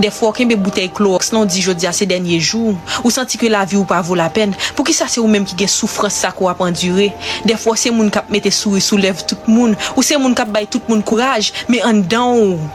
De 0.01 0.11
fwa 0.13 0.31
kembe 0.35 0.57
butey 0.59 0.89
kloaks 0.93 1.33
nan 1.35 1.49
di 1.49 1.63
jodi 1.63 1.89
a 1.89 1.93
se 1.95 2.07
denye 2.09 2.39
jou, 2.39 2.75
ou 3.03 3.13
santi 3.13 3.39
ke 3.41 3.49
la 3.51 3.65
vi 3.65 3.79
ou 3.79 3.87
pa 3.89 4.01
vou 4.03 4.19
la 4.19 4.29
pen, 4.33 4.53
pou 4.75 4.87
ki 4.87 4.95
sa 4.95 5.09
se 5.11 5.21
ou 5.21 5.31
menm 5.31 5.47
ki 5.47 5.57
gen 5.63 5.71
soufrans 5.71 6.21
sa 6.25 6.33
ko 6.35 6.51
ap 6.51 6.63
endure. 6.65 7.09
De 7.47 7.57
fwa 7.59 7.77
se 7.79 7.93
moun 7.93 8.11
kap 8.13 8.29
mette 8.33 8.53
souri 8.53 8.83
sou 8.83 8.99
lev 9.01 9.25
tout 9.25 9.49
moun, 9.51 9.77
ou 9.95 10.05
se 10.05 10.19
moun 10.19 10.37
kap 10.37 10.51
bay 10.53 10.69
tout 10.69 10.83
moun 10.91 11.03
kouraj, 11.05 11.53
me 11.71 11.83
an 11.85 12.03
dan 12.05 12.35
ou, 12.35 12.71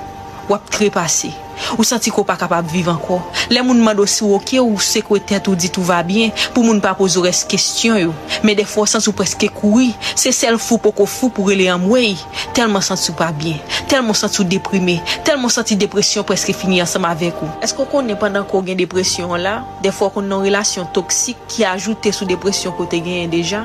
wap 0.51 0.71
krepase. 0.73 1.35
Ou 1.77 1.85
santi 1.87 2.13
ko 2.15 2.25
pa 2.27 2.37
kapab 2.41 2.67
viv 2.71 2.89
anko. 2.93 3.21
Le 3.51 3.63
moun 3.65 3.81
mando 3.85 4.07
si 4.09 4.23
ou 4.25 4.35
ok 4.39 4.57
ou 4.63 4.81
se 4.83 5.03
kwe 5.05 5.21
tet 5.21 5.49
ou 5.51 5.59
di 5.59 5.71
tout 5.73 5.85
va 5.85 6.03
bien, 6.07 6.33
pou 6.55 6.65
moun 6.67 6.81
pa 6.85 6.95
pozo 6.99 7.25
res 7.25 7.45
kestyon 7.49 8.01
yo. 8.01 8.15
Me 8.47 8.57
defo 8.59 8.87
santi 8.89 9.11
ou 9.11 9.17
preske 9.17 9.49
koui, 9.53 9.93
se 10.15 10.33
sel 10.35 10.59
fou 10.63 10.81
poko 10.83 11.07
fou 11.11 11.33
pou 11.35 11.51
rele 11.53 11.69
amwey. 11.73 12.17
Telman 12.57 12.85
santi 12.85 13.11
ou 13.13 13.19
pa 13.19 13.31
bien, 13.35 13.61
telman 13.91 14.17
santi 14.19 14.43
ou 14.43 14.49
deprime, 14.49 14.99
telman 15.27 15.53
santi 15.53 15.79
depresyon 15.79 16.27
preske 16.29 16.57
fini 16.57 16.83
ansam 16.85 17.07
avek 17.09 17.43
ou. 17.43 17.53
Esko 17.65 17.89
konen 17.91 18.19
pandan 18.21 18.47
ko 18.49 18.63
gen 18.67 18.81
depresyon 18.81 19.37
la, 19.43 19.61
defo 19.85 20.11
konen 20.15 20.45
relasyon 20.45 20.91
toksik 20.97 21.41
ki 21.51 21.67
ajoute 21.69 22.15
sou 22.15 22.29
depresyon 22.29 22.77
kote 22.79 23.01
gen 23.05 23.33
deja? 23.33 23.65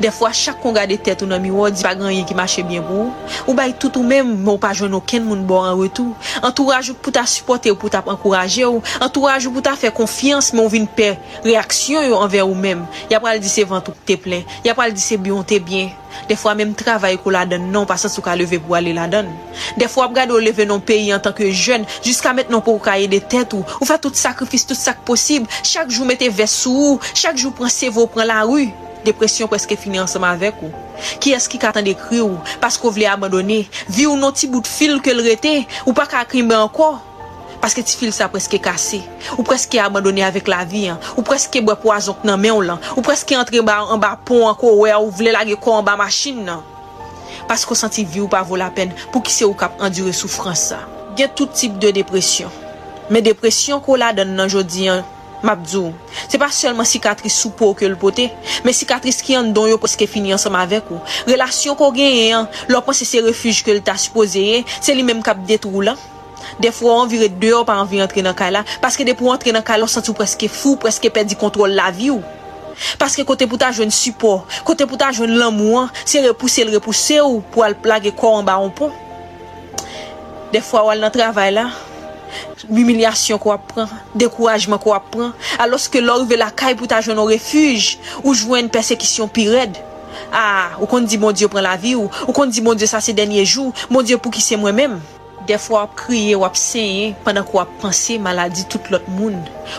De 0.00 0.10
fwa 0.12 0.32
chak 0.36 0.60
kon 0.62 0.74
gade 0.76 0.98
tet 1.02 1.22
ou 1.24 1.30
nan 1.30 1.42
miwo 1.42 1.68
di 1.72 1.84
pa 1.84 1.94
gran 1.96 2.10
ganyen 2.10 2.26
ki 2.28 2.36
mache 2.38 2.64
bien 2.66 2.84
pou 2.84 3.10
ou. 3.46 3.56
Bay 3.56 3.72
tout 3.72 3.96
ou 3.96 4.06
menm 4.06 4.34
mou 4.44 4.60
pa 4.60 4.72
jwen 4.76 4.92
nou 4.92 5.04
ken 5.04 5.24
moun 5.24 5.46
bo 5.48 5.62
an 5.64 5.76
retou. 5.80 6.14
Entouraj 6.44 6.92
ou 6.92 7.00
pou 7.00 7.14
ta 7.14 7.24
supporte 7.30 7.70
ou 7.72 7.78
pou 7.80 7.92
ta 7.92 8.02
ankouraje 8.04 8.66
ou. 8.68 8.82
Entouraj 9.00 9.48
ou 9.48 9.56
pou 9.56 9.64
ta 9.64 9.76
fe 9.78 9.90
konfians 9.94 10.52
moun 10.56 10.70
vin 10.72 10.86
pe 10.86 11.14
reaksyon 11.46 12.10
yo 12.10 12.20
anver 12.20 12.44
ou 12.44 12.56
menm. 12.56 12.84
Ya 13.10 13.20
pral 13.22 13.40
di 13.40 13.52
se 13.52 13.64
vantou 13.68 13.96
te 14.06 14.18
plen. 14.20 14.44
Ya 14.66 14.76
pral 14.76 14.94
di 14.94 15.02
se 15.02 15.18
biyon 15.20 15.46
te 15.46 15.60
bien. 15.62 15.94
Defwa 16.28 16.54
menm 16.56 16.74
travay 16.76 17.18
kou 17.20 17.32
la 17.34 17.44
den 17.48 17.68
non 17.72 17.86
pasan 17.88 18.10
sou 18.12 18.24
ka 18.24 18.34
leve 18.38 18.58
pou 18.62 18.76
ale 18.78 18.94
la 18.96 19.06
den. 19.10 19.28
De 19.78 19.88
fwa 19.90 20.08
ap 20.08 20.16
gade 20.16 20.34
ou 20.34 20.42
leve 20.42 20.66
non 20.68 20.82
peyi 20.82 21.12
an 21.14 21.22
tanke 21.22 21.50
jen. 21.52 21.86
Jiska 22.04 22.32
met 22.36 22.50
non 22.52 22.64
pou 22.64 22.82
kaye 22.82 23.08
de 23.10 23.20
tet 23.20 23.54
ou. 23.56 23.64
Ou 23.80 23.88
fe 23.88 23.98
tout 24.02 24.16
sakrifis, 24.16 24.66
tout 24.66 24.78
sak 24.78 25.04
posib. 25.06 25.46
Chak 25.62 25.92
jou 25.92 26.08
mette 26.08 26.28
ves 26.32 26.58
sou 26.64 26.92
ou. 26.92 27.00
Chak 27.14 27.38
jou 27.38 27.54
pran 27.56 27.72
sevo 27.72 28.08
pran 28.10 28.28
la 28.28 28.42
ou. 28.48 28.66
depresyon 29.06 29.50
preske 29.50 29.78
fini 29.78 30.00
ansama 30.02 30.32
avek 30.34 30.60
ou. 30.66 30.70
Ki 31.22 31.34
eski 31.36 31.60
katan 31.62 31.86
dekri 31.86 32.20
ou, 32.24 32.40
paske 32.62 32.86
ou 32.86 32.94
vle 32.94 33.08
abandone, 33.10 33.62
vi 33.88 34.06
ou 34.08 34.18
nou 34.18 34.34
ti 34.34 34.50
bout 34.50 34.66
fil 34.68 34.98
ke 35.04 35.14
l 35.14 35.22
rete, 35.26 35.60
ou 35.84 35.94
pa 35.96 36.08
ka 36.10 36.22
akrimbe 36.26 36.56
anko. 36.56 36.96
Paske 37.62 37.82
ti 37.86 37.96
fil 37.98 38.12
sa 38.14 38.28
preske 38.30 38.60
kase, 38.62 39.00
ou 39.34 39.44
preske 39.46 39.80
abandone 39.80 40.24
avek 40.26 40.50
la 40.52 40.62
vi 40.68 40.86
an, 40.92 41.00
ou 41.16 41.24
preske 41.26 41.62
bwe 41.64 41.76
poazonk 41.82 42.26
nan 42.26 42.40
men 42.42 42.54
ou 42.54 42.64
lan, 42.66 42.82
ou 42.94 43.04
preske 43.06 43.38
entre 43.38 43.62
ba, 43.66 43.80
an 43.90 44.02
ba 44.02 44.14
pon 44.28 44.46
anko 44.50 44.74
ou 44.76 44.86
e 44.86 44.94
ou 44.94 45.12
vle 45.14 45.32
lage 45.34 45.56
kon 45.62 45.80
an 45.80 45.86
ba 45.86 45.96
masin 45.98 46.44
nan. 46.46 46.64
Paske 47.48 47.72
ou 47.72 47.78
santi 47.78 48.04
vi 48.04 48.22
ou 48.22 48.30
pa 48.30 48.42
vo 48.46 48.58
la 48.60 48.70
pen 48.74 48.92
pou 49.12 49.24
ki 49.24 49.32
se 49.34 49.46
ou 49.46 49.56
kap 49.58 49.80
endure 49.82 50.14
soufransa. 50.16 50.82
Gen 51.16 51.32
tout 51.34 51.50
tip 51.54 51.78
de 51.82 51.92
depresyon. 51.96 52.52
Men 53.10 53.24
depresyon 53.24 53.80
ko 53.84 53.96
la 53.98 54.12
den 54.14 54.34
nan 54.36 54.50
jodi 54.50 54.88
an, 54.90 55.04
Mabdou, 55.44 55.92
se 56.26 56.38
pa 56.40 56.48
selman 56.54 56.88
sikatris 56.88 57.36
sou 57.42 57.52
pou 57.56 57.76
ke 57.76 57.84
l 57.88 57.96
pote, 58.00 58.24
men 58.64 58.74
sikatris 58.76 59.20
ki 59.24 59.36
an 59.36 59.52
don 59.56 59.68
yo 59.68 59.76
poske 59.80 60.08
fini 60.08 60.32
ansam 60.32 60.56
avek 60.56 60.88
ou. 60.90 61.00
Relasyon 61.28 61.76
ko 61.78 61.90
genye 61.94 62.30
an, 62.38 62.48
lopan 62.72 62.96
se 62.96 63.08
se 63.08 63.20
refuj 63.24 63.60
ke 63.66 63.76
l 63.76 63.82
ta 63.84 63.98
supposeye, 64.00 64.62
se 64.80 64.96
li 64.96 65.04
menm 65.06 65.20
kap 65.24 65.42
detrou 65.48 65.84
lan. 65.84 66.00
Defwa 66.62 67.02
an 67.02 67.10
vire 67.10 67.28
de 67.28 67.36
deyo 67.40 67.64
pa 67.68 67.76
an 67.76 67.88
vi 67.90 68.00
entre 68.00 68.22
nan 68.24 68.36
kala, 68.36 68.64
paske 68.80 69.04
de 69.04 69.14
pou 69.18 69.32
entre 69.32 69.52
nan 69.52 69.64
kala, 69.66 69.88
san 69.90 70.04
sou 70.04 70.16
preske 70.16 70.48
fou, 70.48 70.80
preske 70.80 71.10
pedi 71.12 71.36
kontrol 71.38 71.74
la 71.76 71.90
vi 71.92 72.10
ou. 72.14 72.22
Paske 73.00 73.24
kote 73.28 73.48
pou 73.48 73.60
ta 73.60 73.72
jwen 73.72 73.92
support, 73.92 74.48
kote 74.64 74.86
pou 74.88 75.00
ta 75.00 75.10
jwen 75.12 75.36
lanmou 75.40 75.80
an, 75.82 75.90
se 76.04 76.20
repouse 76.24 76.64
l 76.64 76.72
repouse 76.76 77.20
ou 77.24 77.42
pou 77.52 77.64
al 77.66 77.76
plage 77.80 78.12
kor 78.16 78.38
an 78.40 78.48
ba 78.48 78.56
an 78.60 78.72
pon. 78.76 78.92
Defwa 80.52 80.86
wal 80.88 81.02
nan 81.02 81.12
travay 81.12 81.52
la, 81.56 81.70
l'humilyasyon 82.68 83.40
kwa 83.42 83.58
pran, 83.72 83.90
dekouajman 84.18 84.80
kwa 84.82 85.00
pran, 85.12 85.34
aloske 85.62 86.02
lorve 86.02 86.38
la 86.38 86.52
kay 86.54 86.76
pou 86.78 86.90
ta 86.90 87.02
joun 87.02 87.18
nou 87.18 87.32
refuj, 87.32 87.96
ou 88.24 88.34
jwen 88.36 88.70
persekisyon 88.72 89.30
pi 89.32 89.48
red. 89.52 89.78
Ah, 90.32 90.76
ou 90.80 90.88
kon 90.90 91.04
di 91.06 91.18
mon 91.20 91.34
Diyo 91.36 91.48
pran 91.52 91.64
la 91.64 91.76
vi 91.80 91.94
ou, 91.96 92.10
ou 92.26 92.34
kon 92.36 92.50
di 92.50 92.64
mon 92.64 92.78
Diyo 92.78 92.88
sa 92.90 93.02
se 93.04 93.14
denye 93.16 93.44
jou, 93.44 93.74
mon 93.92 94.06
Diyo 94.06 94.18
pou 94.22 94.34
ki 94.34 94.42
se 94.44 94.58
mwen 94.60 94.76
menm. 94.76 95.04
Defwa 95.46 95.84
wap 95.84 95.92
kriye, 95.94 96.34
wap 96.34 96.56
seye, 96.58 97.12
pandan 97.22 97.44
ki 97.46 97.54
wap 97.54 97.70
panse 97.78 98.16
maladi 98.18 98.64
tout 98.66 98.88
lot 98.90 99.04
moun. 99.14 99.36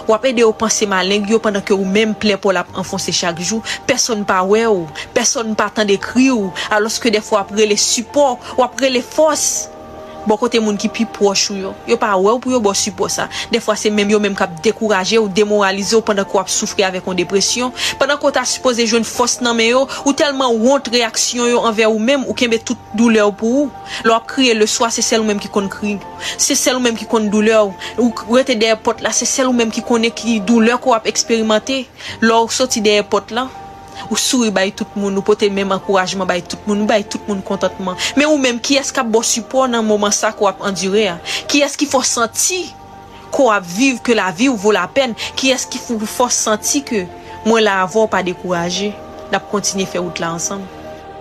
Wap 0.07 0.24
ede 0.30 0.45
ou 0.45 0.56
panse 0.56 0.88
maling 0.88 1.28
yo 1.28 1.41
pandan 1.44 1.65
ki 1.65 1.76
ou 1.76 1.84
menm 1.84 2.15
ple 2.15 2.38
pou 2.40 2.56
la 2.56 2.64
enfonse 2.80 3.11
chak 3.11 3.41
jou. 3.44 3.60
Person 3.90 4.24
pa 4.28 4.40
we 4.48 4.64
ou, 4.69 4.86
person 5.18 5.52
pa 5.60 5.68
tan 5.74 5.90
de 5.90 5.98
kri 5.99 6.30
ou, 6.32 6.53
aloske 6.72 7.11
defwa 7.11 7.41
wap 7.41 7.52
rele 7.57 7.76
support, 7.82 8.53
wap 8.60 8.80
rele 8.80 9.03
fos. 9.03 9.68
bon 10.27 10.37
kote 10.39 10.59
moun 10.61 10.77
ki 10.79 10.89
pi 10.93 11.05
prochou 11.17 11.57
yo. 11.57 11.73
Yo 11.89 11.97
pa 11.99 12.13
wè 12.19 12.31
ou 12.33 12.41
pou 12.43 12.53
yo 12.53 12.59
bo 12.63 12.73
supo 12.77 13.07
sa. 13.11 13.27
De 13.51 13.61
fwa 13.63 13.77
se 13.79 13.91
menm 13.93 14.11
yo 14.11 14.19
menm 14.23 14.35
kap 14.37 14.53
dekouraje 14.65 15.19
ou 15.21 15.31
demoralize 15.31 15.95
ou 15.97 16.05
pandan 16.05 16.27
ko 16.29 16.41
ap 16.41 16.51
soufri 16.51 16.85
avèk 16.87 17.07
an 17.07 17.17
depresyon. 17.17 17.73
Pandan 18.01 18.19
ko 18.21 18.31
ta 18.35 18.43
suppose 18.47 18.85
joun 18.85 19.07
fos 19.07 19.39
nan 19.43 19.57
men 19.57 19.71
yo, 19.71 19.85
ou 20.03 20.15
telman 20.17 20.57
wont 20.61 20.91
reaksyon 20.93 21.51
yo 21.51 21.61
anvè 21.67 21.87
ou 21.89 21.99
menm 21.99 22.27
ou 22.27 22.35
kembe 22.37 22.59
tout 22.63 22.89
doule 22.97 23.21
ou 23.23 23.35
pou 23.35 23.63
ou. 23.63 23.71
Lo 24.07 24.15
ap 24.17 24.27
kriye 24.29 24.55
le 24.57 24.67
swa 24.69 24.91
se 24.93 25.05
sel 25.05 25.23
ou 25.23 25.27
menm 25.27 25.41
ki 25.43 25.51
kon 25.53 25.69
kriye. 25.71 26.01
Se 26.35 26.57
sel 26.57 26.77
ou 26.77 26.83
menm 26.83 26.97
ki 26.99 27.07
kon 27.09 27.29
doule 27.31 27.55
ou. 27.61 27.75
Ou 28.01 28.35
rete 28.35 28.57
deye 28.59 28.75
pot 28.79 28.99
la, 29.05 29.13
se 29.15 29.27
sel 29.29 29.47
ou 29.49 29.55
menm 29.55 29.71
ki 29.73 29.85
kon 29.87 30.03
e 30.07 30.11
ki 30.11 30.41
doule 30.47 30.75
ko 30.83 30.95
ap 30.97 31.07
eksperimente. 31.09 31.85
Lo 32.25 32.43
ou 32.45 32.53
soti 32.53 32.83
deye 32.83 33.05
pot 33.07 33.31
la. 33.35 33.47
Ou 34.10 34.15
souri 34.19 34.52
bay 34.53 34.72
tout 34.72 34.88
moun, 34.95 35.15
ou 35.18 35.26
pote 35.26 35.49
mèm 35.52 35.74
ankourajman 35.76 36.30
bay 36.30 36.44
tout 36.45 36.61
moun, 36.68 36.86
ou 36.86 36.90
bay 36.90 37.03
tout 37.03 37.22
moun 37.28 37.41
kontantman. 37.45 37.98
Mè 38.18 38.28
ou 38.30 38.40
mèm 38.41 38.61
ki 38.64 38.80
esk 38.82 39.02
ap 39.02 39.10
bo 39.11 39.24
supon 39.26 39.74
nan 39.74 39.86
mouman 39.88 40.14
sa 40.15 40.32
ko 40.36 40.49
ap 40.49 40.64
endure 40.68 41.07
a? 41.14 41.18
Ki 41.49 41.64
esk 41.65 41.84
ki 41.84 41.90
fò 41.90 42.03
senti 42.06 42.64
ko 43.34 43.49
ap 43.52 43.65
viv 43.68 43.99
ke 44.06 44.15
la 44.18 44.30
vi 44.32 44.52
ou 44.52 44.60
vò 44.60 44.74
la 44.76 44.88
pen? 44.91 45.18
Ki 45.38 45.52
esk 45.56 45.76
ki 45.76 45.84
fò 46.06 46.30
senti 46.34 46.84
ke 46.88 47.06
mwen 47.48 47.65
la 47.65 47.82
avò 47.84 48.07
pa 48.11 48.24
dekouraje? 48.26 48.94
Nap 49.34 49.49
kontinye 49.52 49.88
fè 49.90 49.99
out 49.99 50.22
la 50.24 50.36
ansam. 50.38 50.64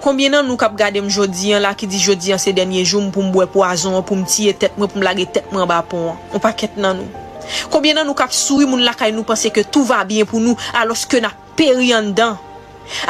Kombye 0.05 0.29
nan 0.31 0.47
nou 0.47 0.55
kap 0.61 0.77
gade 0.79 1.01
m 1.03 1.09
jodi 1.11 1.55
an 1.57 1.65
la 1.65 1.73
ki 1.75 1.89
di 1.91 1.99
jodi 1.99 2.31
an 2.35 2.39
se 2.39 2.53
denye 2.55 2.85
joun 2.85 3.09
pou 3.11 3.25
m 3.25 3.33
bwe 3.35 3.49
poazon, 3.51 3.97
pou 4.07 4.15
m 4.15 4.23
tiye 4.29 4.53
tet 4.55 4.77
mwen, 4.79 4.91
pou 4.93 5.01
m 5.01 5.07
lage 5.07 5.25
tet 5.35 5.49
mwen 5.51 5.67
ba 5.67 5.81
pon 5.83 6.13
an. 6.13 6.21
On 6.31 6.43
pa 6.43 6.53
ket 6.55 6.77
nan 6.79 7.01
nou. 7.01 7.25
Kombye 7.73 7.95
nan 7.97 8.07
nou 8.07 8.15
kap 8.19 8.35
souri 8.35 8.69
moun 8.69 8.85
lakay 8.87 9.15
nou 9.15 9.27
pense 9.27 9.51
ke 9.51 9.65
tout 9.65 9.87
va 9.89 10.05
bien 10.07 10.29
pou 10.29 10.43
nou 10.43 10.59
alos 10.79 11.07
ke 11.11 11.19
na 11.25 11.33
peri 11.59 11.91
an 11.97 12.13
dan. 12.15 12.37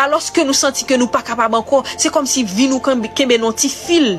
Aloske 0.03 0.44
nou 0.47 0.57
santi 0.57 0.86
ke 0.89 0.98
nou 1.01 1.11
pa 1.12 1.23
kapab 1.27 1.55
anko, 1.59 1.82
se 1.97 2.12
kom 2.15 2.28
si 2.28 2.44
vi 2.47 2.70
nou 2.70 2.81
kembe 2.81 3.39
non 3.40 3.57
ti 3.57 3.70
fil. 3.73 4.16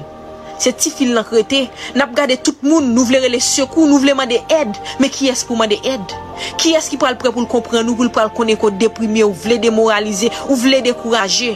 Se 0.57 0.71
ti 0.73 0.89
fil 0.89 1.13
nan 1.13 1.25
krete, 1.27 1.67
nap 1.97 2.15
gade 2.17 2.39
tout 2.41 2.63
moun, 2.65 2.89
nou 2.95 3.05
vlere 3.05 3.29
le 3.29 3.39
sekou, 3.43 3.85
nou 3.85 4.01
vle 4.01 4.15
mande 4.17 4.39
ed. 4.53 4.79
Me 5.01 5.09
ki 5.13 5.29
es 5.29 5.43
pou 5.45 5.57
mande 5.59 5.77
ed? 5.85 6.15
Ki 6.57 6.73
es 6.77 6.89
ki 6.89 6.97
pral 7.01 7.17
pre 7.21 7.29
pou 7.34 7.45
l 7.45 7.49
kompren 7.49 7.85
nou, 7.85 7.97
pou 7.97 8.07
l 8.07 8.13
pral 8.13 8.31
konen 8.34 8.57
ko 8.59 8.71
deprime, 8.73 9.21
ou 9.25 9.38
vle 9.38 9.59
demoralize, 9.61 10.31
ou 10.47 10.57
vle 10.57 10.81
dekouraje? 10.85 11.53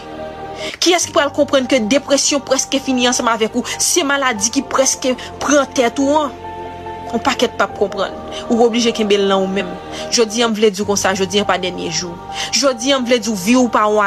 Ki 0.82 0.94
es 0.94 1.08
ki 1.10 1.16
pral 1.16 1.34
kompren 1.34 1.66
ke 1.70 1.82
depresyon 1.90 2.44
preske 2.46 2.82
fini 2.84 3.10
ansama 3.10 3.34
avek 3.38 3.58
ou, 3.58 3.66
se 3.82 4.06
maladi 4.06 4.54
ki 4.54 4.66
preske 4.70 5.16
pren 5.42 5.66
tet 5.74 6.02
ou 6.02 6.22
an? 6.22 6.41
On 7.12 7.20
pa 7.20 7.34
ket 7.36 7.58
pa 7.60 7.68
propran. 7.68 8.14
Ou 8.48 8.62
oblije 8.66 8.94
kembe 8.96 9.18
lan 9.20 9.44
ou 9.44 9.50
men. 9.52 9.68
Jodi 10.14 10.44
an 10.46 10.54
vle 10.56 10.70
djou 10.72 10.88
kon 10.88 11.00
sa, 11.00 11.14
jodi 11.18 11.42
an 11.42 11.48
pa 11.48 11.58
denye 11.62 11.90
jou. 11.92 12.14
Jodi 12.56 12.94
an 12.96 13.04
vle 13.08 13.20
djou 13.20 13.36
vi 13.36 13.58
ou 13.60 13.72
pa 13.72 13.84
ou. 13.90 14.00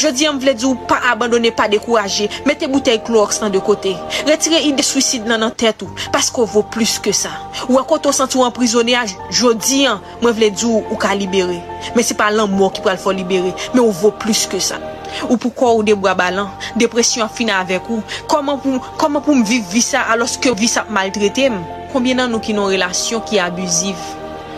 Jodi 0.00 0.26
an 0.26 0.40
vle 0.42 0.54
djou 0.56 0.74
pa 0.88 1.00
abandone, 1.12 1.52
pa 1.54 1.68
dekouraje. 1.70 2.28
Mete 2.48 2.68
boutei 2.70 2.98
klor 3.04 3.30
nan 3.42 3.52
de 3.54 3.62
kote. 3.62 3.94
Retire 4.26 4.62
ide 4.66 4.82
suicide 4.82 5.30
nan 5.30 5.46
an 5.46 5.54
tet 5.54 5.82
ou. 5.86 5.90
Paske 6.14 6.42
ou 6.42 6.50
vo 6.50 6.64
plus 6.74 6.98
ke 7.02 7.14
sa. 7.14 7.30
Ou 7.68 7.78
akot 7.78 8.10
ou 8.10 8.16
santi 8.16 8.38
ou 8.38 8.46
emprisonne 8.46 8.96
a, 8.98 9.04
jodi 9.30 9.84
an 9.90 10.02
mwen 10.22 10.34
vle 10.34 10.50
djou 10.54 10.82
ou 10.88 10.98
ka 11.00 11.14
libere. 11.14 11.60
Men 11.94 12.06
se 12.06 12.16
pa 12.18 12.32
lan 12.34 12.50
mou 12.50 12.72
ki 12.74 12.82
pral 12.84 12.98
fo 13.00 13.14
libere. 13.14 13.54
Men 13.72 13.84
ou 13.86 13.94
vo 13.94 14.10
plus 14.18 14.44
ke 14.50 14.60
sa. 14.62 14.80
Ou 15.28 15.38
pou 15.38 15.54
kwa 15.54 15.70
ou 15.76 15.84
debwa 15.86 16.14
balan, 16.18 16.50
depresyon 16.78 17.30
fina 17.30 17.60
avek 17.62 17.86
ou. 17.90 18.02
Koman 18.30 18.58
pou, 18.62 18.82
koman 18.98 19.22
pou 19.22 19.36
m 19.38 19.44
viv 19.46 19.66
vi 19.70 19.82
sa 19.84 20.08
aloske 20.12 20.52
vi 20.58 20.70
sa 20.70 20.86
maltrete 20.90 21.48
m? 21.52 21.62
konbyen 21.94 22.24
nan 22.24 22.34
nou 22.34 22.42
ki 22.42 22.56
nou 22.56 22.74
relasyon 22.74 23.22
ki 23.28 23.38
abuziv? 23.42 23.96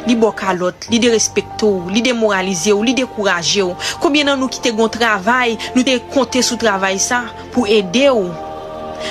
Li 0.07 0.15
bokalot, 0.15 0.87
li 0.93 1.01
de 1.03 1.11
respekto 1.11 1.69
ou, 1.81 1.91
li 1.91 2.01
de 2.05 2.13
moralize 2.15 2.71
ou, 2.71 2.85
li 2.87 2.95
de 2.95 3.05
kouraje 3.11 3.65
ou. 3.65 3.75
Kombien 4.03 4.29
nan 4.31 4.39
nou 4.39 4.49
ki 4.53 4.63
te 4.63 4.71
gon 4.75 4.91
travay, 4.93 5.57
nou 5.75 5.83
te 5.87 5.97
konte 6.15 6.43
sou 6.47 6.59
travay 6.63 7.01
sa 7.03 7.25
pou 7.55 7.67
ede 7.67 8.07
ou. 8.13 8.31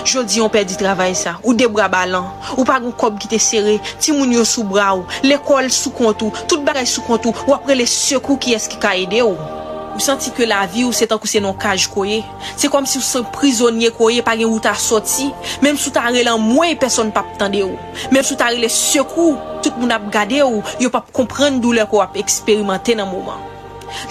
Jodi 0.07 0.39
yon 0.39 0.49
perdi 0.51 0.77
travay 0.79 1.13
sa, 1.19 1.35
ou 1.43 1.53
de 1.53 1.67
bra 1.69 1.89
balan, 1.91 2.31
ou 2.55 2.63
pa 2.67 2.79
gon 2.79 2.95
kob 2.95 3.19
ki 3.21 3.29
te 3.35 3.41
sere, 3.43 3.75
ti 3.99 4.15
moun 4.15 4.33
yo 4.33 4.47
sou 4.47 4.63
bra 4.71 4.93
ou, 4.95 5.05
l'ekol 5.27 5.67
sou 5.73 5.93
kontou, 5.95 6.33
tout 6.47 6.63
bagay 6.65 6.87
sou 6.89 7.05
kontou, 7.05 7.35
ou 7.45 7.57
apre 7.57 7.77
le 7.77 7.85
sekou 7.89 8.39
ki 8.41 8.55
eski 8.57 8.79
ka 8.81 8.95
ede 8.97 9.21
ou. 9.27 9.64
Ou 9.95 10.03
santi 10.03 10.33
ke 10.35 10.43
la 10.43 10.65
vi 10.67 10.83
ou 10.83 10.91
se 10.91 11.07
tankou 11.07 11.29
se 11.31 11.39
non 11.39 11.55
kaj 11.55 11.87
koye. 11.93 12.19
Se 12.59 12.67
kom 12.71 12.83
si 12.89 12.99
ou 12.99 13.05
se 13.05 13.21
prizonye 13.37 13.93
koye 13.95 14.19
pa 14.25 14.35
gen 14.35 14.51
ou 14.51 14.59
ta 14.59 14.73
soti. 14.75 15.29
Mem 15.63 15.79
sou 15.79 15.93
ta 15.95 16.09
relan 16.09 16.41
mwen, 16.43 16.75
person 16.81 17.13
pap 17.15 17.29
tande 17.39 17.63
ou. 17.63 17.79
Mem 18.11 18.19
sou 18.19 18.35
ta 18.35 18.51
relan 18.51 18.71
sekou, 18.71 19.39
tout 19.63 19.79
moun 19.79 19.95
ap 19.95 20.09
gade 20.11 20.43
ou, 20.43 20.59
yo 20.83 20.91
pap 20.91 21.07
komprende 21.15 21.63
doule 21.63 21.87
ko 21.87 22.03
ap 22.03 22.19
eksperimente 22.19 22.97
nan 22.99 23.07
mouman. 23.07 23.39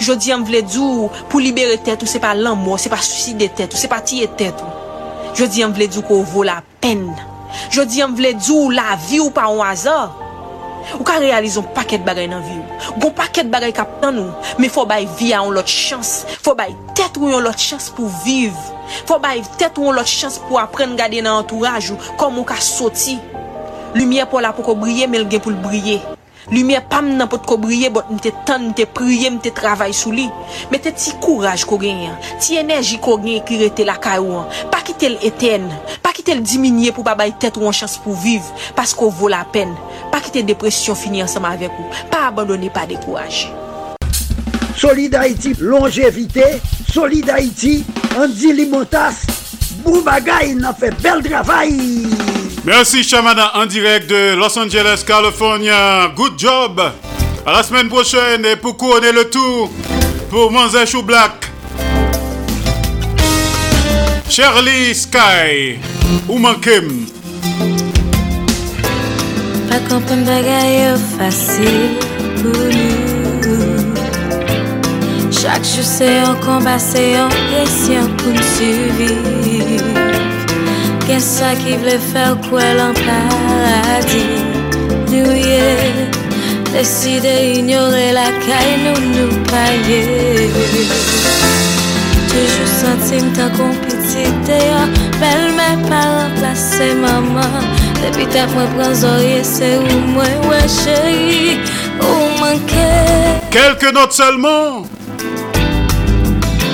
Jodi 0.01 0.33
am 0.33 0.41
vle 0.47 0.63
djou 0.65 1.11
pou 1.29 1.43
libere 1.43 1.77
tet 1.85 2.01
ou 2.01 2.09
se 2.09 2.17
pa 2.23 2.33
lan 2.33 2.57
mou, 2.57 2.81
se 2.81 2.89
pa 2.89 2.97
suside 3.05 3.51
tet 3.53 3.69
ou, 3.69 3.77
se 3.77 3.91
pa 3.91 4.01
tiye 4.01 4.25
tet 4.41 4.65
ou. 4.65 4.73
Jodi 5.37 5.61
am 5.61 5.75
vle 5.75 5.85
djou 5.91 6.01
ko 6.07 6.23
vou 6.25 6.47
la 6.47 6.63
pen. 6.81 7.11
Jodi 7.69 8.01
am 8.01 8.17
vle 8.17 8.33
djou 8.39 8.73
la 8.73 8.97
vi 9.05 9.21
ou 9.21 9.29
pa 9.35 9.45
an 9.51 9.61
wazor. 9.61 10.24
Ou 10.93 11.03
ka 11.07 11.17
realizon 11.21 11.65
paket 11.75 12.05
bagay 12.07 12.29
nan 12.31 12.43
vi 12.45 12.55
ou. 12.59 12.97
Gon 13.01 13.13
paket 13.17 13.49
bagay 13.51 13.73
kap 13.75 13.99
tan 14.03 14.15
nou. 14.15 14.33
Me 14.61 14.69
fò 14.71 14.85
bay 14.89 15.07
vi 15.19 15.33
a 15.33 15.43
yon 15.43 15.55
lot 15.57 15.69
chans. 15.69 16.23
Fò 16.45 16.55
bay 16.57 16.75
tet 16.97 17.17
ou 17.19 17.31
yon 17.31 17.43
lot 17.45 17.59
chans 17.59 17.91
pou 17.95 18.11
viv. 18.23 18.55
Fò 19.09 19.19
bay 19.21 19.43
tet 19.59 19.79
ou 19.81 19.89
yon 19.89 19.99
lot 19.99 20.09
chans 20.09 20.39
pou 20.47 20.61
apren 20.61 20.97
gade 20.99 21.23
nan 21.25 21.41
entouraj 21.43 21.93
ou. 21.93 22.13
Kom 22.21 22.41
ou 22.41 22.47
ka 22.47 22.59
soti. 22.63 23.17
Lumye 23.95 24.27
pou 24.29 24.43
la 24.43 24.55
pou 24.55 24.67
ko 24.67 24.75
brye, 24.77 25.07
men 25.07 25.29
gen 25.31 25.43
pou 25.43 25.55
l 25.55 25.59
brye. 25.63 26.14
Lumye 26.51 26.81
pam 26.89 27.07
nan 27.17 27.29
pot 27.31 27.45
ko 27.49 27.57
briye 27.61 27.89
bot 27.93 28.09
mte 28.13 28.31
tan, 28.45 28.69
mte 28.69 28.85
priye, 28.93 29.31
mte 29.33 29.49
travay 29.55 29.95
sou 29.97 30.13
li. 30.13 30.27
Mete 30.71 30.93
ti 30.93 31.15
kouraj 31.23 31.65
ko 31.65 31.79
genyen, 31.81 32.13
ti 32.43 32.59
enerji 32.61 32.99
ko 33.01 33.17
genyen 33.21 33.45
ki 33.47 33.59
rete 33.63 33.87
la 33.87 33.97
kay 34.01 34.21
ou 34.21 34.41
an. 34.43 34.49
Pa 34.73 34.83
ki 34.85 34.97
tel 35.01 35.17
eten, 35.25 35.67
pa 36.05 36.13
ki 36.15 36.25
tel 36.27 36.43
diminye 36.45 36.93
pou 36.93 37.05
babay 37.05 37.33
tet 37.41 37.57
ou 37.57 37.69
an 37.69 37.75
chans 37.75 37.97
pou 38.03 38.13
viv, 38.21 38.45
pasko 38.77 39.09
vou 39.09 39.31
la 39.31 39.41
pen. 39.55 39.73
Pa 40.13 40.21
ki 40.21 40.35
te 40.35 40.45
depresyon 40.45 40.99
fini 40.99 41.25
ansama 41.25 41.55
avek 41.57 41.73
ou, 41.73 42.03
pa 42.13 42.27
abandone 42.29 42.69
pa 42.73 42.85
dekouraj. 42.89 43.45
Solid 44.75 45.15
Haiti, 45.15 45.55
longevite, 45.59 46.59
Solid 46.91 47.29
Haiti, 47.31 47.79
Andy 48.19 48.53
Limotas, 48.53 49.23
Boubagaï 49.85 50.53
nan 50.59 50.75
fe 50.77 50.91
bel 51.01 51.23
travay. 51.25 52.34
Merci 52.65 53.03
Chamana 53.03 53.51
en 53.53 53.67
direct 53.67 54.09
de 54.09 54.35
Los 54.35 54.57
Angeles, 54.57 55.03
California. 55.05 56.11
Good 56.15 56.33
job. 56.35 56.81
À 57.45 57.51
la 57.51 57.61
semaine 57.61 57.87
prochaine 57.89 58.43
et 58.43 58.55
pour 58.55 58.75
couronner 58.75 59.11
le 59.11 59.29
tour 59.29 59.69
pour 60.31 60.51
Manzèche 60.51 60.95
ou 60.95 61.03
Black. 61.03 61.51
Shirley 64.27 64.95
Sky 64.95 65.77
ou 66.27 66.39
Mankem. 66.39 67.05
Pa 69.69 69.77
kompon 69.85 70.25
bagay 70.25 70.87
yo 70.87 70.97
fasil 71.19 72.01
pou 72.41 72.49
nou 72.49 73.93
Chak 75.29 75.61
jou 75.69 75.85
se 75.85 76.09
yon 76.17 76.35
komba 76.41 76.79
se 76.81 77.11
yon 77.13 77.29
presyon 77.53 78.09
pou 78.17 78.33
n'suviv 78.33 80.14
Gen 81.05 81.21
sa 81.21 81.51
ki 81.53 81.75
vle 81.77 81.99
fel 82.01 82.33
kwen 82.47 82.71
lan 82.79 82.95
paradis 82.97 84.41
Nou 85.11 85.35
ye 85.37 85.67
Deside 86.73 87.33
ignore 87.51 88.07
la 88.17 88.25
kay 88.41 88.71
nou 88.81 89.03
nou 89.11 89.43
paye 89.51 89.99
Toujou 92.31 92.71
sentim 92.71 93.29
tan 93.37 93.53
kompetite 93.53 94.57
yo 94.63 94.81
Bel 95.21 95.45
men 95.59 95.85
pa 95.85 96.01
remplase 96.15 96.89
maman. 97.03 97.69
Depi 98.01 98.25
tap 98.33 98.49
mwen 98.57 98.73
pran 98.73 98.97
zorye 98.97 99.43
se 99.45 99.75
ou 99.83 100.01
mwen 100.15 100.49
wè 100.49 100.63
chéri 100.79 101.59
Ou 102.01 102.33
manke 102.41 102.89
Quelques 103.53 103.93
notes 103.93 104.17
seulement. 104.17 104.83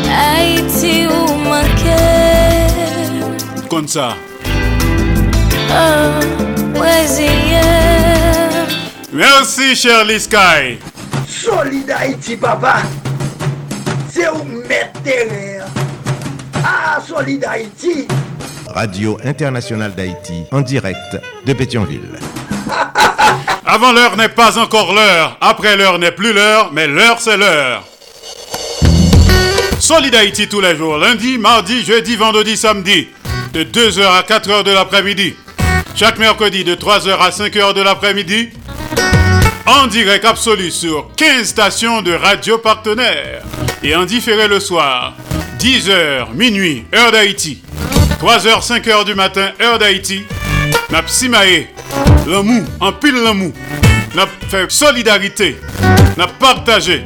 Haïti 0.07 1.05
ou 1.11 1.35
manke 1.43 2.10
Comme 3.81 3.87
ça. 3.87 4.15
Oh, 5.71 6.53
Brésilien 6.71 7.61
Merci 9.11 9.75
Shirley 9.75 10.19
Sky. 10.19 10.77
Solid 11.27 11.89
Haïti 11.89 12.37
papa 12.37 12.83
ou 14.35 14.43
mette 14.69 14.93
terre 15.03 15.65
Ah, 16.63 16.99
Solid 17.03 17.43
Haïti 17.43 18.07
Radio 18.67 19.17
Internationale 19.25 19.95
d'Haïti, 19.95 20.43
en 20.51 20.61
direct 20.61 21.17
de 21.43 21.53
Pétionville. 21.53 22.19
Avant 23.65 23.93
l'heure 23.93 24.15
n'est 24.15 24.29
pas 24.29 24.59
encore 24.59 24.93
l'heure, 24.93 25.39
après 25.41 25.75
l'heure 25.75 25.97
n'est 25.97 26.11
plus 26.11 26.33
l'heure, 26.33 26.69
mais 26.71 26.85
l'heure 26.85 27.19
c'est 27.19 27.37
l'heure. 27.37 27.83
Solid 29.79 30.13
Haïti 30.13 30.47
tous 30.47 30.61
les 30.61 30.75
jours, 30.75 30.99
lundi, 30.99 31.39
mardi, 31.39 31.83
jeudi, 31.83 32.15
vendredi, 32.15 32.55
samedi, 32.55 33.07
de 33.53 33.63
2h 33.63 34.01
à 34.03 34.21
4h 34.21 34.63
de 34.63 34.71
l'après-midi. 34.71 35.35
Chaque 35.95 36.17
mercredi 36.17 36.63
de 36.63 36.75
3h 36.75 37.17
à 37.19 37.29
5h 37.29 37.73
de 37.73 37.81
l'après-midi, 37.81 38.49
en 39.65 39.87
direct 39.87 40.25
absolu 40.25 40.71
sur 40.71 41.09
15 41.17 41.45
stations 41.45 42.01
de 42.01 42.13
radio 42.13 42.57
partenaires. 42.57 43.43
Et 43.83 43.95
en 43.95 44.05
différé 44.05 44.47
le 44.47 44.59
soir, 44.59 45.15
10h, 45.59 46.33
minuit, 46.33 46.85
heure 46.95 47.11
d'Haïti, 47.11 47.61
3h, 48.21 48.65
5h 48.65 49.05
du 49.05 49.15
matin, 49.15 49.51
heure 49.61 49.79
d'Haïti, 49.79 50.23
n'a 50.89 51.01
simaé, 51.05 51.67
l'amour, 52.27 52.63
en 52.79 52.93
pile 52.93 53.21
l'amour, 53.21 53.53
n'a 54.15 54.27
fait 54.49 54.71
solidarité, 54.71 55.57
n'a 56.17 56.27
partagé 56.27 57.03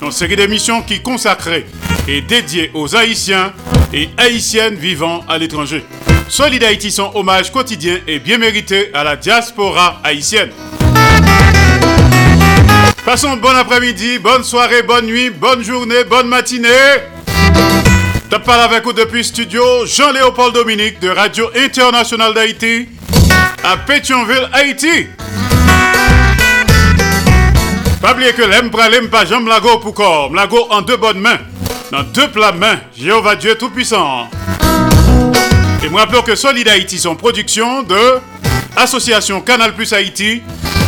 une 0.00 0.12
série 0.12 0.36
d'émissions 0.36 0.82
qui 0.82 1.00
consacrées 1.00 1.66
et 2.06 2.20
dédiées 2.20 2.70
aux 2.74 2.94
Haïtiens 2.94 3.52
et 3.92 4.08
Haïtiennes 4.16 4.74
vivant 4.74 5.24
à 5.28 5.38
l'étranger. 5.38 5.84
Solid 6.28 6.62
Haïti, 6.62 6.90
son 6.90 7.10
hommage 7.14 7.50
quotidien 7.50 7.98
et 8.06 8.18
bien 8.18 8.38
mérité 8.38 8.90
à 8.92 9.02
la 9.04 9.16
diaspora 9.16 10.00
haïtienne. 10.04 10.50
Passons 13.04 13.36
bon 13.38 13.56
après-midi, 13.56 14.18
bonne 14.18 14.44
soirée, 14.44 14.82
bonne 14.82 15.06
nuit, 15.06 15.30
bonne 15.30 15.62
journée, 15.62 16.04
bonne 16.04 16.28
matinée. 16.28 16.68
Je 18.30 18.36
parle 18.36 18.60
avec 18.60 18.84
vous 18.84 18.92
depuis 18.92 19.24
studio 19.24 19.86
Jean-Léopold 19.86 20.54
Dominique 20.54 21.00
de 21.00 21.08
Radio 21.08 21.48
Internationale 21.56 22.34
d'Haïti 22.34 22.88
à 23.64 23.78
Pétionville, 23.78 24.48
Haïti. 24.52 25.06
Pas 28.02 28.12
oublier 28.12 28.32
que 28.32 28.42
l'aime 28.42 28.70
l'aime 28.92 29.08
pas 29.08 29.24
jambe 29.24 29.48
lago 29.48 29.78
pour 29.78 29.94
corps, 29.94 30.32
lago 30.32 30.66
en 30.70 30.82
deux 30.82 30.96
bonnes 30.96 31.20
mains, 31.20 31.38
dans 31.90 32.02
deux 32.02 32.30
plats 32.30 32.52
mains, 32.52 32.78
Jéhovah 32.96 33.36
Dieu 33.36 33.56
Tout-Puissant. 33.56 34.28
Et 35.84 35.88
moi 35.88 36.02
rappelons 36.02 36.22
que 36.22 36.34
Solid 36.34 36.68
Haïti 36.68 36.98
sont 36.98 37.16
production 37.16 37.82
de 37.82 38.18
Association 38.76 39.40
Canal 39.40 39.74
Plus 39.74 39.92
Haïti 39.92 40.42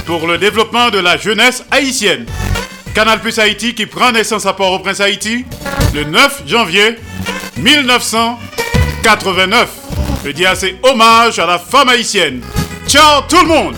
pour 0.07 0.27
le 0.27 0.39
développement 0.39 0.91
de 0.91 0.99
la 0.99 1.17
jeunesse 1.17 1.65
haïtienne. 1.71 2.27
Canal 2.95 3.21
Plus 3.21 3.39
Haïti 3.39 3.75
qui 3.75 3.87
prend 3.87 4.13
naissance 4.13 4.47
à 4.47 4.53
Port-au-Prince 4.53 5.01
Haïti 5.01 5.45
le 5.95 6.05
9 6.05 6.43
janvier 6.47 6.97
1989. 7.57 9.69
Je 10.25 10.31
dis 10.31 10.47
assez 10.47 10.77
hommage 10.83 11.39
à 11.39 11.47
la 11.47 11.59
femme 11.59 11.89
haïtienne. 11.89 12.43
Ciao 12.87 13.23
tout 13.29 13.41
le 13.41 13.47
monde 13.47 13.75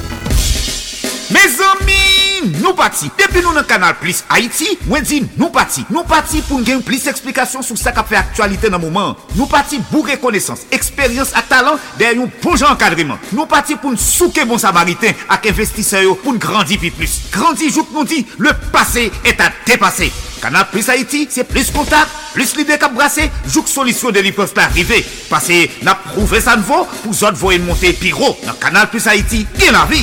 Mes 1.30 1.40
amis, 1.40 2.11
di 2.50 2.62
nou 2.62 2.74
pati. 2.78 3.10
Depi 3.18 3.42
nou 3.44 3.54
nan 3.56 3.66
kanal 3.68 3.94
Plus 4.00 4.22
Haiti, 4.30 4.74
mwen 4.88 5.06
di 5.06 5.20
nou 5.36 5.52
pati. 5.54 5.84
Nou 5.92 6.06
pati 6.08 6.42
pou 6.48 6.62
gen 6.66 6.82
plis 6.86 7.06
eksplikasyon 7.10 7.66
sou 7.66 7.78
sa 7.78 7.94
ka 7.94 8.04
fe 8.08 8.18
aktualite 8.18 8.70
nan 8.72 8.82
mouman. 8.82 9.14
Nou 9.36 9.48
pati 9.50 9.80
bou 9.90 10.06
rekonesans, 10.08 10.66
eksperyans 10.74 11.34
ak 11.38 11.50
talan 11.52 11.80
der 12.00 12.18
yon 12.18 12.32
bon 12.42 12.58
jan 12.58 12.74
enkadriman. 12.74 13.20
Nou 13.36 13.46
pati 13.50 13.78
pou 13.78 13.94
nsouke 13.94 14.46
bon 14.48 14.60
samariten 14.62 15.16
ak 15.32 15.48
investiseyo 15.52 16.16
pou 16.24 16.34
ngrandi 16.36 16.80
pi 16.82 16.92
plus. 16.94 17.20
Grandi 17.34 17.70
jouk 17.70 17.94
nou 17.94 18.08
di, 18.08 18.24
le 18.42 18.54
pase 18.74 19.08
et 19.24 19.40
a 19.40 19.52
depase. 19.68 20.10
Kanal 20.42 20.66
Plus 20.72 20.88
Haiti, 20.90 21.28
se 21.30 21.44
plis 21.46 21.70
kontak, 21.70 22.10
plis 22.34 22.56
lide 22.58 22.74
kap 22.82 22.96
brase, 22.96 23.28
jouk 23.46 23.70
solisyon 23.70 24.16
de 24.16 24.24
li 24.26 24.34
pof 24.34 24.50
pa 24.56 24.66
rive. 24.74 24.98
Pase 25.30 25.68
na 25.86 25.94
prouve 26.08 26.42
sa 26.42 26.58
nvo 26.58 26.82
pou 26.98 27.14
zot 27.14 27.38
voyen 27.38 27.62
monte 27.68 27.94
pi 28.02 28.10
ro. 28.10 28.34
Nan 28.42 28.58
Kanal 28.58 28.90
Plus 28.90 29.06
Haiti, 29.06 29.46
gen 29.54 29.78
la 29.78 29.86
vi. 29.86 30.02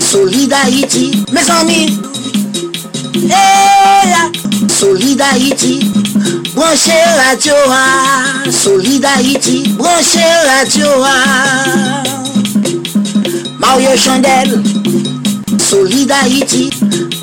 Solidarity, 0.00 1.24
mes 1.32 1.50
amis. 1.50 2.00
Eh 3.14 3.30
hey, 3.30 4.10
là, 4.10 4.30
Solidarity, 4.68 5.90
branchez 6.54 6.92
la 7.16 7.36
Torah. 7.36 8.50
Solidarity, 8.50 9.68
branchez 9.76 10.20
la 10.46 10.64
Torah. 10.66 12.02
Mario 13.58 13.96
Chandel, 13.96 14.62
Solidarity, 15.58 16.70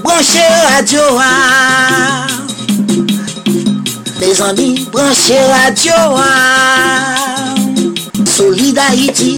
branchez 0.04 0.50
la 0.70 0.84
Torah. 0.84 2.28
Mes 4.20 4.42
amis, 4.42 4.88
branchez 4.92 5.40
la 5.50 5.72
Torah. 5.72 7.16
Solidarity, 8.26 9.38